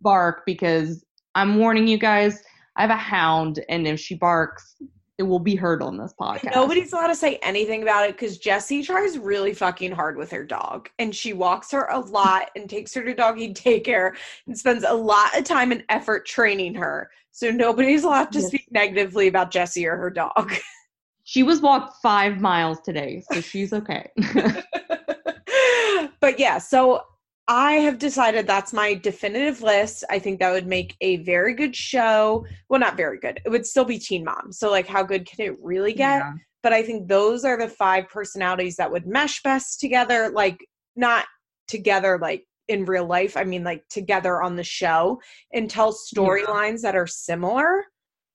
bark 0.00 0.42
because 0.46 1.04
I'm 1.34 1.56
warning 1.56 1.86
you 1.86 1.98
guys, 1.98 2.42
I 2.76 2.82
have 2.82 2.90
a 2.90 2.96
hound, 2.96 3.62
and 3.68 3.86
if 3.86 4.00
she 4.00 4.14
barks, 4.14 4.76
it 5.18 5.22
will 5.24 5.38
be 5.38 5.54
heard 5.54 5.82
on 5.82 5.98
this 5.98 6.14
podcast. 6.18 6.54
Nobody's 6.54 6.94
allowed 6.94 7.08
to 7.08 7.14
say 7.14 7.38
anything 7.42 7.82
about 7.82 8.08
it 8.08 8.12
because 8.12 8.38
Jessie 8.38 8.82
tries 8.82 9.18
really 9.18 9.52
fucking 9.52 9.92
hard 9.92 10.16
with 10.16 10.30
her 10.30 10.44
dog. 10.44 10.88
And 10.98 11.14
she 11.14 11.34
walks 11.34 11.70
her 11.72 11.84
a 11.90 11.98
lot 12.00 12.50
and 12.56 12.70
takes 12.70 12.94
her 12.94 13.04
to 13.04 13.12
doggy 13.14 13.52
daycare 13.52 14.12
and 14.46 14.56
spends 14.56 14.82
a 14.82 14.94
lot 14.94 15.36
of 15.36 15.44
time 15.44 15.72
and 15.72 15.84
effort 15.90 16.24
training 16.24 16.74
her. 16.76 17.10
So 17.32 17.50
nobody's 17.50 18.04
allowed 18.04 18.32
to 18.32 18.38
Yes. 18.38 18.48
speak 18.48 18.66
negatively 18.70 19.28
about 19.28 19.50
Jessie 19.50 19.86
or 19.86 19.96
her 19.98 20.08
dog. 20.08 20.54
She 21.30 21.44
was 21.44 21.60
walked 21.60 22.02
five 22.02 22.40
miles 22.40 22.80
today, 22.80 23.22
so 23.30 23.40
she's 23.40 23.72
okay. 23.72 24.10
but 26.20 26.40
yeah, 26.40 26.58
so 26.58 27.02
I 27.46 27.74
have 27.74 28.00
decided 28.00 28.48
that's 28.48 28.72
my 28.72 28.94
definitive 28.94 29.62
list. 29.62 30.02
I 30.10 30.18
think 30.18 30.40
that 30.40 30.50
would 30.50 30.66
make 30.66 30.96
a 31.00 31.18
very 31.18 31.54
good 31.54 31.76
show. 31.76 32.44
Well, 32.68 32.80
not 32.80 32.96
very 32.96 33.20
good. 33.20 33.40
It 33.44 33.48
would 33.48 33.64
still 33.64 33.84
be 33.84 33.96
Teen 33.96 34.24
Mom. 34.24 34.50
So, 34.50 34.72
like, 34.72 34.88
how 34.88 35.04
good 35.04 35.24
can 35.24 35.46
it 35.46 35.56
really 35.62 35.92
get? 35.92 36.18
Yeah. 36.18 36.32
But 36.64 36.72
I 36.72 36.82
think 36.82 37.06
those 37.06 37.44
are 37.44 37.56
the 37.56 37.68
five 37.68 38.08
personalities 38.08 38.74
that 38.74 38.90
would 38.90 39.06
mesh 39.06 39.40
best 39.44 39.78
together. 39.78 40.32
Like, 40.34 40.58
not 40.96 41.26
together, 41.68 42.18
like 42.20 42.44
in 42.66 42.86
real 42.86 43.06
life. 43.06 43.36
I 43.36 43.44
mean, 43.44 43.62
like 43.62 43.84
together 43.88 44.42
on 44.42 44.56
the 44.56 44.64
show 44.64 45.20
and 45.52 45.70
tell 45.70 45.92
storylines 45.92 46.80
that 46.80 46.96
are 46.96 47.06
similar 47.06 47.84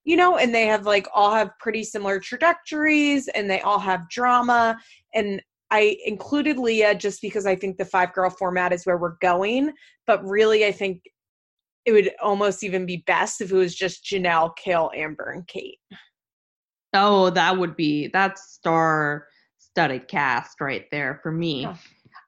you 0.05 0.15
know, 0.15 0.37
and 0.37 0.53
they 0.53 0.67
have 0.67 0.85
like 0.85 1.07
all 1.13 1.33
have 1.33 1.49
pretty 1.59 1.83
similar 1.83 2.19
trajectories 2.19 3.27
and 3.29 3.49
they 3.49 3.59
all 3.61 3.79
have 3.79 4.07
drama. 4.09 4.77
And 5.13 5.41
I 5.71 5.97
included 6.05 6.57
Leah 6.57 6.95
just 6.95 7.21
because 7.21 7.45
I 7.45 7.55
think 7.55 7.77
the 7.77 7.85
five 7.85 8.13
girl 8.13 8.29
format 8.29 8.71
is 8.71 8.85
where 8.85 8.97
we're 8.97 9.17
going. 9.19 9.73
But 10.05 10.23
really, 10.23 10.65
I 10.65 10.71
think 10.71 11.01
it 11.85 11.91
would 11.91 12.11
almost 12.21 12.63
even 12.63 12.85
be 12.85 13.03
best 13.07 13.41
if 13.41 13.51
it 13.51 13.55
was 13.55 13.75
just 13.75 14.05
Jenelle, 14.05 14.55
Kail, 14.55 14.91
Amber, 14.95 15.31
and 15.31 15.45
Kate. 15.47 15.79
Oh, 16.93 17.31
that 17.31 17.57
would 17.57 17.75
be 17.75 18.07
that's 18.07 18.53
star 18.53 19.27
studded 19.57 20.07
cast 20.07 20.61
right 20.61 20.85
there 20.91 21.19
for 21.21 21.31
me. 21.31 21.63
Yeah. 21.63 21.75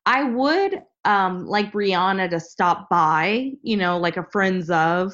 I 0.08 0.24
would 0.24 0.82
um 1.06 1.46
like 1.46 1.72
Brianna 1.72 2.30
to 2.32 2.40
stop 2.40 2.90
by, 2.90 3.52
you 3.62 3.78
know, 3.78 4.00
like 4.00 4.18
a 4.18 4.28
friends 4.32 4.72
of 4.72 5.14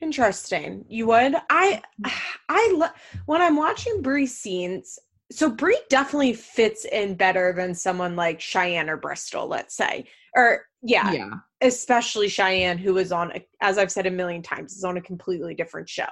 Interesting. 0.00 0.84
You 0.88 1.06
would? 1.08 1.34
I 1.50 1.82
I 2.48 2.72
lo- 2.76 3.22
when 3.26 3.42
I'm 3.42 3.56
watching 3.56 4.02
Brie 4.02 4.26
scenes, 4.26 4.98
so 5.30 5.50
Brie 5.50 5.80
definitely 5.88 6.32
fits 6.32 6.84
in 6.86 7.14
better 7.14 7.52
than 7.52 7.74
someone 7.74 8.16
like 8.16 8.40
Cheyenne 8.40 8.90
or 8.90 8.96
Bristol, 8.96 9.46
let's 9.46 9.76
say. 9.76 10.06
Or 10.34 10.62
yeah, 10.82 11.12
Yeah. 11.12 11.30
especially 11.60 12.28
Cheyenne, 12.28 12.78
who 12.78 12.94
was 12.94 13.12
on, 13.12 13.30
a- 13.32 13.46
as 13.60 13.76
I've 13.78 13.92
said 13.92 14.06
a 14.06 14.10
million 14.10 14.42
times, 14.42 14.72
is 14.76 14.84
on 14.84 14.96
a 14.96 15.00
completely 15.02 15.54
different 15.54 15.88
show. 15.88 16.08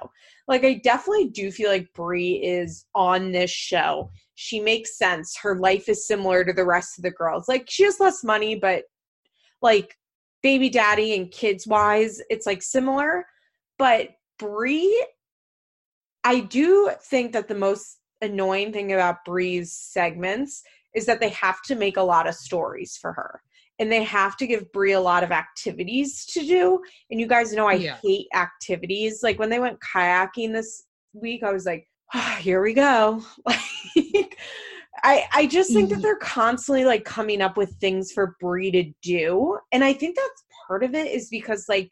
Like, 0.47 0.63
I 0.63 0.75
definitely 0.83 1.29
do 1.29 1.51
feel 1.51 1.69
like 1.71 1.91
Brie 1.93 2.33
is 2.35 2.85
on 2.93 3.31
this 3.31 3.49
show. 3.49 4.11
She 4.35 4.59
makes 4.59 4.97
sense. 4.97 5.35
Her 5.41 5.57
life 5.57 5.89
is 5.89 6.05
similar 6.07 6.43
to 6.45 6.53
the 6.53 6.65
rest 6.65 6.97
of 6.99 7.03
the 7.03 7.11
girls. 7.11 7.47
Like, 7.47 7.65
she 7.69 7.83
has 7.83 7.99
less 7.99 8.23
money, 8.23 8.55
but 8.55 8.83
like 9.61 9.97
baby 10.43 10.69
daddy 10.69 11.15
and 11.15 11.31
kids 11.31 11.67
wise, 11.67 12.21
it's 12.29 12.45
like 12.45 12.61
similar. 12.61 13.25
But 13.79 14.09
Bree, 14.37 15.07
I 16.23 16.41
do 16.41 16.91
think 17.01 17.33
that 17.33 17.47
the 17.47 17.55
most 17.55 17.97
annoying 18.21 18.71
thing 18.71 18.91
about 18.91 19.25
Bree's 19.25 19.73
segments 19.73 20.61
is 20.93 21.05
that 21.05 21.19
they 21.19 21.29
have 21.29 21.61
to 21.63 21.75
make 21.75 21.97
a 21.97 22.01
lot 22.03 22.27
of 22.27 22.35
stories 22.35 22.97
for 23.01 23.13
her 23.13 23.41
and 23.79 23.91
they 23.91 24.03
have 24.03 24.35
to 24.37 24.45
give 24.45 24.71
Brie 24.73 24.91
a 24.91 24.99
lot 24.99 25.23
of 25.23 25.31
activities 25.31 26.25
to 26.25 26.41
do. 26.41 26.79
And 27.09 27.19
you 27.19 27.27
guys 27.27 27.53
know 27.53 27.67
I 27.67 27.75
Yeah. 27.75 27.97
hate 28.03 28.27
activities. 28.35 29.23
Like 29.23 29.39
when 29.39 29.49
they 29.49 29.59
went 29.59 29.79
kayaking 29.79 30.51
this 30.51 30.83
week, 31.13 31.43
I 31.43 31.53
was 31.53 31.65
like, 31.65 31.87
"Ah, 32.13 32.37
here 32.41 32.61
we 32.61 32.73
go. 32.73 33.23
Like 33.95 34.37
I 35.03 35.27
I 35.31 35.47
just 35.47 35.71
think 35.71 35.89
that 35.91 36.01
they're 36.01 36.17
constantly 36.17 36.83
like 36.83 37.05
coming 37.05 37.41
up 37.41 37.55
with 37.55 37.73
things 37.79 38.11
for 38.11 38.35
Brie 38.41 38.71
to 38.71 38.91
do. 39.01 39.57
And 39.71 39.83
I 39.83 39.93
think 39.93 40.17
that's 40.17 40.43
part 40.67 40.83
of 40.83 40.93
it 40.93 41.07
is 41.07 41.29
because 41.29 41.69
like 41.69 41.89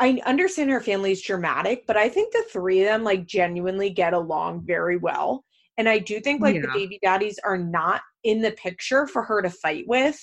I 0.00 0.20
understand 0.26 0.70
her 0.70 0.80
family's 0.80 1.22
dramatic, 1.22 1.84
but 1.86 1.96
I 1.96 2.08
think 2.08 2.32
the 2.32 2.44
three 2.50 2.80
of 2.80 2.86
them 2.86 3.04
like 3.04 3.26
genuinely 3.26 3.90
get 3.90 4.14
along 4.14 4.64
very 4.66 4.96
well. 4.96 5.44
And 5.78 5.88
I 5.88 5.98
do 5.98 6.20
think 6.20 6.42
like 6.42 6.60
the 6.60 6.68
baby 6.74 6.98
daddies 7.02 7.38
are 7.44 7.56
not 7.56 8.02
in 8.24 8.42
the 8.42 8.52
picture 8.52 9.06
for 9.06 9.22
her 9.22 9.40
to 9.42 9.50
fight 9.50 9.84
with. 9.86 10.18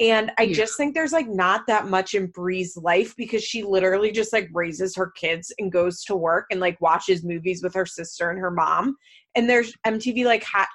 And 0.00 0.32
I 0.38 0.46
Yeah. 0.46 0.54
just 0.54 0.76
think 0.76 0.94
there's 0.94 1.12
like 1.12 1.28
not 1.28 1.66
that 1.66 1.86
much 1.86 2.14
in 2.14 2.26
Bree's 2.28 2.76
life 2.76 3.14
because 3.16 3.42
she 3.44 3.62
literally 3.62 4.10
just 4.10 4.32
like 4.32 4.48
raises 4.52 4.96
her 4.96 5.10
kids 5.16 5.52
and 5.58 5.72
goes 5.72 6.02
to 6.04 6.16
work 6.16 6.46
and 6.50 6.60
like 6.60 6.80
watches 6.80 7.24
movies 7.24 7.62
with 7.62 7.74
her 7.74 7.86
sister 7.86 8.30
and 8.30 8.38
her 8.38 8.50
mom. 8.50 8.96
And 9.34 9.48
there's 9.48 9.74
MTV 9.86 10.24
like 10.24 10.44
ha- 10.44 10.68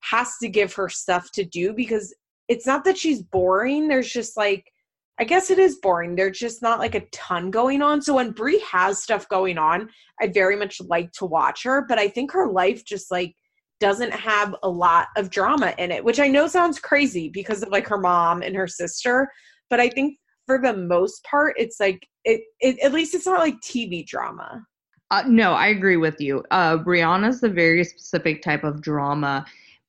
has 0.00 0.36
to 0.42 0.48
give 0.48 0.72
her 0.74 0.88
stuff 0.88 1.30
to 1.32 1.44
do 1.44 1.72
because 1.72 2.14
it's 2.48 2.66
not 2.66 2.84
that 2.84 2.98
she's 2.98 3.22
boring. 3.22 3.88
There's 3.88 4.12
just 4.12 4.36
like 4.36 4.70
I 5.18 5.24
guess 5.24 5.50
it 5.50 5.58
is 5.58 5.76
boring. 5.76 6.16
There's 6.16 6.38
just 6.38 6.60
not 6.60 6.80
like 6.80 6.94
a 6.94 7.06
ton 7.12 7.50
going 7.50 7.82
on. 7.82 8.02
So 8.02 8.14
when 8.14 8.32
Brie 8.32 8.64
has 8.70 9.02
stuff 9.02 9.28
going 9.28 9.58
on, 9.58 9.88
I 10.20 10.26
very 10.26 10.56
much 10.56 10.80
like 10.80 11.12
to 11.12 11.24
watch 11.24 11.62
her, 11.64 11.84
but 11.88 11.98
I 11.98 12.08
think 12.08 12.32
her 12.32 12.50
life 12.50 12.84
just 12.84 13.10
like 13.10 13.34
doesn't 13.78 14.12
have 14.12 14.56
a 14.62 14.68
lot 14.68 15.08
of 15.16 15.30
drama 15.30 15.74
in 15.78 15.92
it, 15.92 16.04
which 16.04 16.18
I 16.18 16.28
know 16.28 16.46
sounds 16.48 16.80
crazy 16.80 17.28
because 17.28 17.62
of 17.62 17.68
like 17.68 17.86
her 17.88 17.98
mom 17.98 18.42
and 18.42 18.56
her 18.56 18.66
sister, 18.66 19.30
but 19.70 19.78
I 19.78 19.88
think 19.88 20.18
for 20.46 20.60
the 20.60 20.76
most 20.76 21.24
part 21.24 21.54
it's 21.58 21.80
like 21.80 22.06
it, 22.24 22.42
it 22.60 22.78
at 22.80 22.92
least 22.92 23.14
it's 23.14 23.26
not 23.26 23.40
like 23.40 23.60
TV 23.60 24.06
drama. 24.06 24.64
Uh, 25.10 25.22
no, 25.28 25.52
I 25.52 25.68
agree 25.68 25.96
with 25.96 26.20
you. 26.20 26.42
Uh, 26.50 26.78
Brianna's 26.78 27.42
a 27.42 27.48
very 27.48 27.84
specific 27.84 28.42
type 28.42 28.64
of 28.64 28.80
drama, 28.80 29.44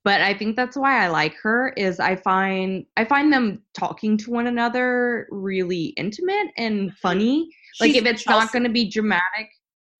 but 0.05 0.21
I 0.21 0.33
think 0.35 0.55
that's 0.55 0.77
why 0.77 1.03
I 1.03 1.07
like 1.09 1.35
her. 1.41 1.73
Is 1.75 1.99
I 1.99 2.15
find 2.15 2.85
I 2.95 3.03
find 3.05 3.33
them 3.33 3.63
talking 3.73 4.15
to 4.19 4.31
one 4.31 4.47
another 4.47 5.27
really 5.31 5.87
intimate 5.97 6.47
and 6.57 6.93
funny. 7.01 7.49
Like 7.81 7.95
if 7.95 8.05
it's 8.05 8.25
not 8.25 8.53
going 8.53 8.63
to 8.63 8.69
be 8.69 8.89
dramatic, 8.89 9.49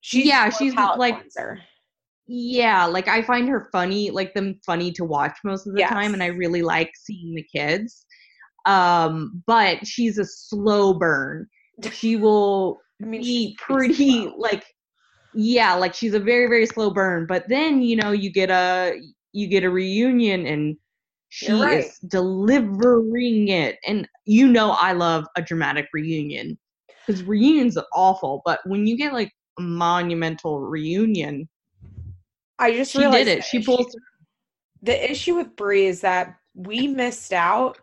she's 0.01 0.25
yeah, 0.27 0.49
she's 0.49 0.73
like- 0.75 0.95
cleanser. 0.95 1.59
yeah, 2.27 2.85
like 2.85 3.07
I 3.09 3.21
find 3.23 3.49
her 3.49 3.67
funny, 3.71 4.11
like 4.11 4.33
them 4.33 4.59
funny 4.65 4.91
to 4.93 5.03
watch 5.03 5.37
most 5.43 5.67
of 5.67 5.73
the 5.75 5.81
time, 5.81 6.13
and 6.13 6.23
I 6.23 6.27
really 6.27 6.61
like 6.61 6.91
seeing 6.95 7.35
the 7.35 7.43
kids. 7.43 8.05
Um, 8.65 9.43
but 9.45 9.85
she's 9.85 10.17
a 10.19 10.25
slow 10.25 10.93
burn. 10.93 11.47
She 11.91 12.15
will 12.15 12.79
I 13.01 13.05
mean, 13.05 13.21
be 13.21 13.47
she's 13.49 13.55
pretty 13.59 14.23
slow. 14.23 14.35
like 14.37 14.63
yeah 15.37 15.73
like 15.73 15.93
she's 15.93 16.13
a 16.13 16.19
very 16.19 16.47
very 16.47 16.65
slow 16.65 16.89
burn 16.89 17.25
but 17.27 17.43
then 17.49 17.81
you 17.81 17.97
know 17.97 18.11
you 18.13 18.31
get 18.31 18.49
a 18.49 18.93
you 19.35 19.47
get 19.47 19.63
a 19.63 19.69
reunion 19.69 20.45
and 20.47 20.77
she 21.29 21.51
right. 21.51 21.79
is 21.85 21.99
delivering 22.07 23.49
it 23.49 23.77
and 23.85 24.07
you 24.25 24.47
know 24.47 24.71
i 24.79 24.93
love 24.93 25.25
a 25.35 25.41
dramatic 25.41 25.87
reunion 25.93 26.57
because 27.05 27.23
reunions 27.23 27.77
are 27.77 27.85
awful 27.93 28.41
but 28.45 28.59
when 28.65 28.87
you 28.87 28.97
get 28.97 29.13
like 29.13 29.31
a 29.59 29.61
monumental 29.61 30.61
reunion 30.61 31.47
I 32.57 32.71
just 32.73 32.93
she 32.93 32.99
realized 32.99 33.25
did 33.25 33.37
it 33.39 33.43
she 33.43 33.61
pulled. 33.61 33.79
pulls 33.79 33.97
the 34.81 35.11
issue 35.11 35.35
with 35.35 35.55
Brie 35.55 35.87
is 35.87 36.01
that 36.01 36.35
we 36.53 36.87
missed 36.87 37.33
out 37.33 37.79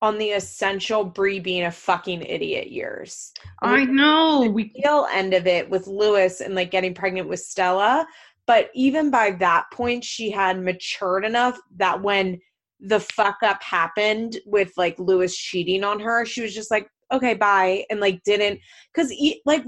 on 0.00 0.18
the 0.18 0.30
essential 0.30 1.04
Brie 1.04 1.40
being 1.40 1.64
a 1.64 1.70
fucking 1.70 2.22
idiot 2.22 2.70
years. 2.70 3.32
i 3.62 3.84
know 3.84 4.50
we 4.50 4.72
Tail 4.82 5.06
end 5.12 5.34
of 5.34 5.46
it 5.46 5.68
with 5.68 5.86
Luis 5.86 6.40
and 6.40 6.54
like 6.54 6.70
getting 6.70 6.94
pregnant 6.94 7.28
with 7.28 7.40
Stella, 7.40 8.06
but 8.46 8.70
even 8.74 9.10
by 9.10 9.32
that 9.32 9.66
point, 9.72 10.04
she 10.04 10.30
had 10.30 10.62
matured 10.62 11.24
enough 11.24 11.58
that 11.76 12.02
when 12.02 12.40
the 12.80 13.00
fuck 13.00 13.36
up 13.42 13.62
happened 13.62 14.38
with 14.46 14.72
like 14.76 14.98
Luis 14.98 15.36
cheating 15.36 15.84
on 15.84 16.00
her, 16.00 16.24
she 16.24 16.42
was 16.42 16.54
just 16.54 16.70
like, 16.70 16.88
okay, 17.12 17.34
bye, 17.34 17.84
and 17.90 18.00
like 18.00 18.22
didn't 18.24 18.60
because 18.94 19.12
like 19.46 19.64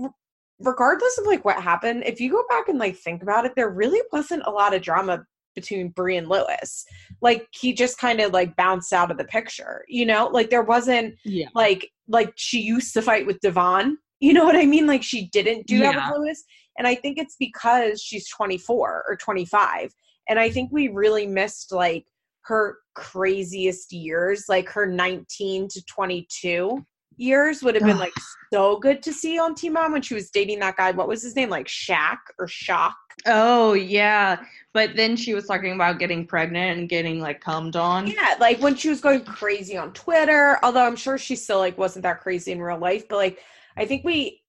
regardless 0.60 1.18
of 1.18 1.26
like 1.26 1.44
what 1.44 1.60
happened, 1.60 2.02
if 2.06 2.20
you 2.20 2.30
go 2.30 2.42
back 2.48 2.68
and 2.68 2.78
like 2.78 2.96
think 2.96 3.22
about 3.22 3.44
it, 3.44 3.52
there 3.56 3.70
really 3.70 4.00
wasn't 4.12 4.42
a 4.46 4.50
lot 4.50 4.74
of 4.74 4.82
drama 4.82 5.24
between 5.54 5.88
Brie 5.88 6.16
and 6.16 6.28
Luis. 6.28 6.84
Like 7.20 7.48
he 7.50 7.72
just 7.72 7.98
kind 7.98 8.20
of 8.20 8.32
like 8.32 8.54
bounced 8.56 8.92
out 8.92 9.10
of 9.10 9.18
the 9.18 9.24
picture, 9.24 9.84
you 9.88 10.06
know? 10.06 10.28
Like 10.28 10.50
there 10.50 10.62
wasn't 10.62 11.16
yeah 11.24 11.48
like 11.54 11.90
like 12.08 12.32
she 12.36 12.60
used 12.60 12.94
to 12.94 13.02
fight 13.02 13.26
with 13.26 13.40
Devon. 13.40 13.98
You 14.18 14.32
know 14.32 14.46
what 14.46 14.56
I 14.56 14.64
mean? 14.64 14.86
Like 14.86 15.02
she 15.02 15.28
didn't 15.28 15.66
do 15.66 15.80
that 15.80 15.94
with 15.94 16.18
Luis. 16.18 16.44
And 16.78 16.86
I 16.86 16.94
think 16.94 17.18
it's 17.18 17.36
because 17.38 18.00
she's 18.00 18.28
24 18.30 19.04
or 19.08 19.16
25. 19.16 19.92
And 20.28 20.38
I 20.38 20.50
think 20.50 20.70
we 20.72 20.88
really 20.88 21.26
missed 21.26 21.72
like 21.72 22.06
her 22.42 22.78
craziest 22.94 23.92
years, 23.92 24.44
like 24.48 24.68
her 24.70 24.86
19 24.86 25.68
to 25.68 25.84
22 25.84 26.84
years 27.16 27.62
would 27.62 27.74
have 27.74 27.84
been 27.84 27.98
like 27.98 28.12
so 28.52 28.78
good 28.78 29.02
to 29.02 29.12
see 29.12 29.38
on 29.38 29.54
T 29.54 29.68
Mom 29.68 29.92
when 29.92 30.02
she 30.02 30.14
was 30.14 30.30
dating 30.30 30.60
that 30.60 30.76
guy. 30.76 30.90
What 30.90 31.08
was 31.08 31.22
his 31.22 31.34
name? 31.34 31.48
Like 31.48 31.66
Shaq 31.66 32.18
or 32.38 32.46
Shock? 32.46 32.96
oh 33.24 33.72
yeah 33.72 34.38
but 34.72 34.94
then 34.94 35.16
she 35.16 35.34
was 35.34 35.46
talking 35.46 35.72
about 35.72 35.98
getting 35.98 36.26
pregnant 36.26 36.78
and 36.78 36.88
getting 36.88 37.18
like 37.18 37.40
cummed 37.40 37.74
on 37.74 38.06
Yeah, 38.06 38.34
like 38.38 38.60
when 38.60 38.76
she 38.76 38.90
was 38.90 39.00
going 39.00 39.24
crazy 39.24 39.76
on 39.76 39.92
Twitter, 39.94 40.58
although 40.62 40.84
I'm 40.84 40.96
sure 40.96 41.16
she 41.16 41.34
still 41.34 41.58
like 41.58 41.78
wasn't 41.78 42.02
that 42.02 42.20
crazy 42.20 42.52
in 42.52 42.60
real 42.60 42.78
life, 42.78 43.08
but 43.08 43.16
like 43.16 43.38
I 43.76 43.86
think 43.86 44.04
we 44.04 44.42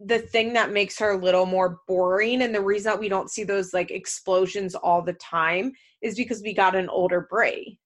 the 0.00 0.18
thing 0.18 0.52
that 0.52 0.72
makes 0.72 0.98
her 0.98 1.12
a 1.12 1.16
little 1.16 1.46
more 1.46 1.80
boring 1.86 2.42
and 2.42 2.54
the 2.54 2.60
reason 2.60 2.90
that 2.90 3.00
we 3.00 3.08
don't 3.08 3.30
see 3.30 3.44
those 3.44 3.72
like 3.72 3.90
explosions 3.90 4.74
all 4.74 5.00
the 5.02 5.12
time 5.14 5.72
is 6.02 6.16
because 6.16 6.42
we 6.42 6.52
got 6.52 6.74
an 6.74 6.88
older 6.88 7.26
Bray. 7.30 7.78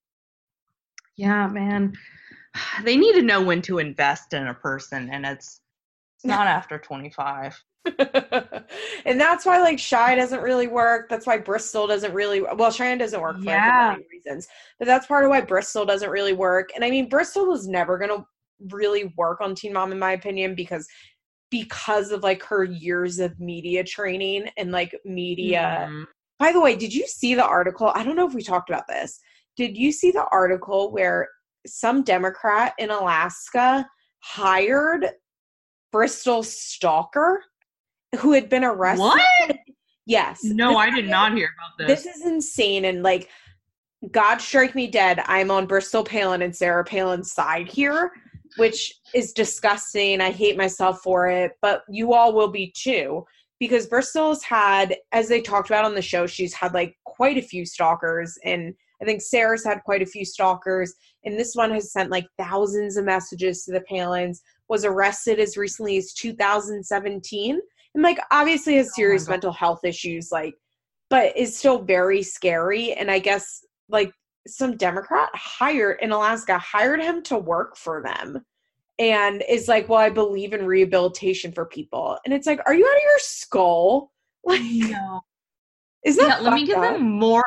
Yeah, 1.16 1.46
man. 1.48 1.92
They 2.82 2.96
need 2.96 3.12
to 3.12 3.22
know 3.22 3.42
when 3.42 3.62
to 3.62 3.78
invest 3.78 4.32
in 4.32 4.46
a 4.48 4.54
person, 4.54 5.10
and 5.12 5.24
it's 5.26 5.60
it's 6.16 6.24
not 6.24 6.46
after 6.58 6.78
25. 6.78 7.62
and 9.04 9.20
that's 9.20 9.46
why 9.46 9.60
like 9.60 9.78
Shy 9.78 10.14
doesn't 10.14 10.42
really 10.42 10.66
work. 10.66 11.08
That's 11.08 11.26
why 11.26 11.38
Bristol 11.38 11.86
doesn't 11.86 12.12
really 12.12 12.40
well 12.42 12.70
Cheyenne 12.70 12.98
doesn't 12.98 13.20
work 13.20 13.36
for 13.42 13.50
Yeah. 13.50 13.90
million 13.90 14.06
reasons. 14.10 14.48
But 14.78 14.86
that's 14.86 15.06
part 15.06 15.24
of 15.24 15.30
why 15.30 15.40
Bristol 15.42 15.86
doesn't 15.86 16.10
really 16.10 16.32
work. 16.32 16.70
And 16.74 16.84
I 16.84 16.90
mean 16.90 17.08
Bristol 17.08 17.46
was 17.46 17.68
never 17.68 17.96
gonna 17.98 18.26
really 18.70 19.12
work 19.16 19.40
on 19.40 19.54
Teen 19.54 19.72
Mom 19.72 19.92
in 19.92 19.98
my 19.98 20.12
opinion 20.12 20.54
because 20.54 20.86
because 21.50 22.10
of 22.10 22.22
like 22.22 22.42
her 22.42 22.64
years 22.64 23.18
of 23.18 23.38
media 23.40 23.82
training 23.84 24.48
and 24.56 24.70
like 24.70 24.94
media 25.04 25.86
Mhm. 25.88 26.04
by 26.38 26.52
the 26.52 26.60
way, 26.60 26.76
did 26.76 26.94
you 26.94 27.06
see 27.06 27.34
the 27.34 27.44
article? 27.44 27.90
I 27.94 28.04
don't 28.04 28.14
know 28.16 28.26
if 28.26 28.34
we 28.34 28.42
talked 28.42 28.70
about 28.70 28.86
this. 28.86 29.20
Did 29.56 29.76
you 29.76 29.90
see 29.90 30.10
the 30.12 30.26
article 30.30 30.92
where 30.92 31.28
some 31.66 32.02
Democrat 32.02 32.74
in 32.78 32.90
Alaska 32.90 33.88
hired 34.20 35.06
Bristol 35.90 36.42
stalker 36.42 37.42
who 38.20 38.32
had 38.32 38.48
been 38.48 38.62
arrested? 38.64 39.02
What? 39.02 39.58
Yes. 40.06 40.40
No, 40.44 40.68
This 40.68 40.76
I 40.78 40.90
did 40.90 41.08
not 41.08 41.34
hear 41.34 41.50
about 41.58 41.76
this. 41.88 42.04
This 42.04 42.16
is 42.16 42.24
insane. 42.26 42.84
And 42.84 43.02
like, 43.02 43.28
God 44.12 44.38
strike 44.40 44.74
me 44.74 44.86
dead. 44.86 45.20
I'm 45.26 45.50
on 45.50 45.66
Bristol 45.66 46.04
Palin 46.04 46.42
and 46.42 46.54
Sarah 46.54 46.84
Palin's 46.84 47.32
side 47.32 47.68
here, 47.68 48.12
which 48.58 48.92
is 49.14 49.32
disgusting. 49.32 50.20
I 50.20 50.30
hate 50.30 50.56
myself 50.56 51.00
for 51.02 51.28
it, 51.28 51.52
but 51.62 51.82
you 51.88 52.12
all 52.12 52.32
will 52.32 52.50
be 52.50 52.72
too. 52.76 53.24
Because 53.60 53.86
Bristol's 53.86 54.42
had, 54.42 54.96
as 55.12 55.28
they 55.28 55.40
talked 55.40 55.68
about 55.68 55.84
on 55.84 55.94
the 55.94 56.02
show, 56.02 56.26
she's 56.26 56.54
had 56.54 56.74
like 56.74 56.94
quite 57.04 57.38
a 57.38 57.42
few 57.42 57.64
stalkers. 57.64 58.38
And 58.44 58.74
I 59.02 59.04
think 59.04 59.20
Sarah's 59.20 59.64
had 59.64 59.82
quite 59.84 60.02
a 60.02 60.06
few 60.06 60.24
stalkers. 60.24 60.94
And 61.24 61.38
this 61.38 61.54
one 61.54 61.72
has 61.72 61.92
sent 61.92 62.10
like 62.10 62.26
thousands 62.38 62.96
of 62.96 63.04
messages 63.04 63.64
to 63.64 63.72
the 63.72 63.84
Palins, 63.90 64.38
was 64.68 64.84
arrested 64.84 65.40
as 65.40 65.56
recently 65.56 65.96
as 65.96 66.12
2017. 66.12 67.60
And 67.94 68.02
like 68.02 68.18
obviously 68.30 68.76
has 68.76 68.88
Oh 68.88 68.96
serious 68.96 69.24
God. 69.24 69.32
mental 69.32 69.52
health 69.52 69.80
issues, 69.84 70.30
like, 70.30 70.54
but 71.10 71.36
is 71.36 71.56
still 71.56 71.82
very 71.82 72.22
scary. 72.22 72.92
And 72.92 73.10
I 73.10 73.18
guess 73.18 73.64
like 73.88 74.12
some 74.46 74.76
Democrat 74.76 75.30
hired 75.34 75.98
in 76.00 76.12
Alaska 76.12 76.58
hired 76.58 77.02
him 77.02 77.22
to 77.24 77.38
work 77.38 77.76
for 77.76 78.02
them 78.02 78.44
and 78.98 79.42
is 79.48 79.68
like, 79.68 79.88
Well, 79.88 79.98
I 79.98 80.10
believe 80.10 80.52
in 80.52 80.66
rehabilitation 80.66 81.52
for 81.52 81.64
people. 81.66 82.18
And 82.24 82.34
it's 82.34 82.46
like, 82.46 82.60
Are 82.66 82.74
you 82.74 82.84
out 82.84 82.96
of 82.96 83.02
your 83.02 83.18
skull? 83.18 84.12
Like, 84.44 84.60
No. 84.62 85.20
is 86.04 86.16
that 86.16 86.38
Yeah, 86.42 86.50
let 86.50 86.54
me 86.54 86.64
give 86.66 86.76
up? 86.78 86.94
them 86.94 87.02
more 87.18 87.44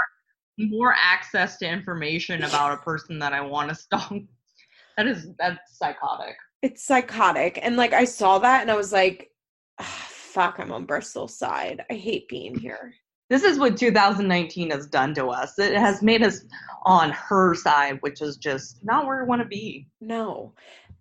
more 0.57 0.93
access 0.97 1.57
to 1.57 1.65
information 1.67 2.43
about 2.43 2.73
a 2.73 2.77
person 2.83 3.17
that 3.19 3.33
I 3.33 3.41
want 3.41 3.69
to 3.69 3.75
stalk. 3.75 4.13
That 4.97 5.07
is 5.07 5.29
that's 5.39 5.77
psychotic. 5.79 6.35
it's 6.61 6.83
psychotic 6.83 7.57
and 7.63 7.75
like 7.77 7.93
i 7.93 8.03
saw 8.03 8.37
that 8.39 8.61
and 8.61 8.69
i 8.69 8.75
was 8.75 8.91
like 8.91 9.31
"Ah, 9.79 10.05
fuck 10.09 10.59
i'm 10.59 10.71
on 10.71 10.85
bristol's 10.85 11.35
side 11.35 11.83
i 11.89 11.93
hate 11.93 12.27
being 12.27 12.53
here 12.59 12.93
This 13.29 13.43
is 13.43 13.57
what 13.57 13.77
2019 13.77 14.69
has 14.71 14.85
done 14.87 15.13
to 15.15 15.27
us. 15.27 15.57
It 15.57 15.73
has 15.77 16.01
made 16.03 16.21
us 16.21 16.43
on 16.83 17.11
her 17.11 17.55
side, 17.55 17.97
which 18.01 18.21
is 18.21 18.35
just 18.35 18.83
not 18.83 19.05
where 19.07 19.23
we 19.23 19.29
want 19.29 19.41
to 19.41 19.47
be. 19.47 19.87
no 20.01 20.53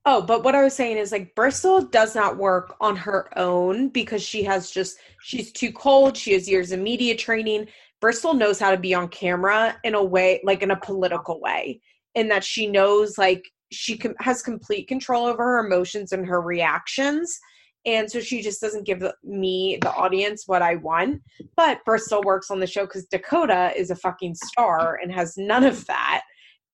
oh 0.07 0.23
but 0.23 0.43
what 0.43 0.55
i 0.55 0.63
was 0.63 0.75
saying 0.75 0.97
is 0.97 1.13
like 1.13 1.35
bristol 1.35 1.81
does 1.83 2.15
not 2.15 2.37
work 2.37 2.75
on 2.81 2.97
her 2.97 3.37
own 3.39 3.89
because 3.89 4.23
she 4.23 4.43
has 4.43 4.71
just 4.71 4.99
she's 5.23 5.53
too 5.53 5.73
cold 5.73 6.17
she 6.17 6.33
has 6.33 6.49
years 6.49 6.73
of 6.73 6.81
media 6.81 7.15
training 7.17 7.67
bristol 8.01 8.35
knows 8.35 8.59
how 8.59 8.71
to 8.71 8.79
be 8.79 8.95
on 8.95 9.09
camera 9.09 9.77
in 9.85 9.95
a 9.95 10.03
way 10.03 10.41
like 10.45 10.63
in 10.63 10.71
a 10.71 10.81
political 10.81 11.41
way 11.41 11.81
in 12.15 12.29
that 12.29 12.45
she 12.45 12.67
knows 12.67 13.19
like 13.19 13.45
she 13.73 13.97
com- 13.97 14.15
has 14.19 14.43
complete 14.43 14.89
control 14.89 15.27
over 15.27 15.43
her 15.45 15.67
emotions 15.67 16.13
and 16.13 16.27
her 16.27 16.41
reactions 16.41 17.39
and 17.87 18.11
so 18.11 18.21
she 18.21 18.43
just 18.43 18.61
doesn't 18.61 18.85
give 18.85 19.01
the, 19.01 19.15
me 19.23 19.79
the 19.83 19.93
audience 19.93 20.45
what 20.47 20.63
i 20.63 20.75
want 20.77 21.21
but 21.57 21.79
bristol 21.85 22.23
works 22.25 22.51
on 22.51 22.59
the 22.59 22.67
show 22.67 22.85
because 22.87 23.07
dakota 23.07 23.73
is 23.77 23.91
a 23.91 23.97
fucking 23.97 24.35
star 24.35 24.99
and 25.03 25.13
has 25.13 25.35
none 25.37 25.65
of 25.65 25.85
that 25.87 26.23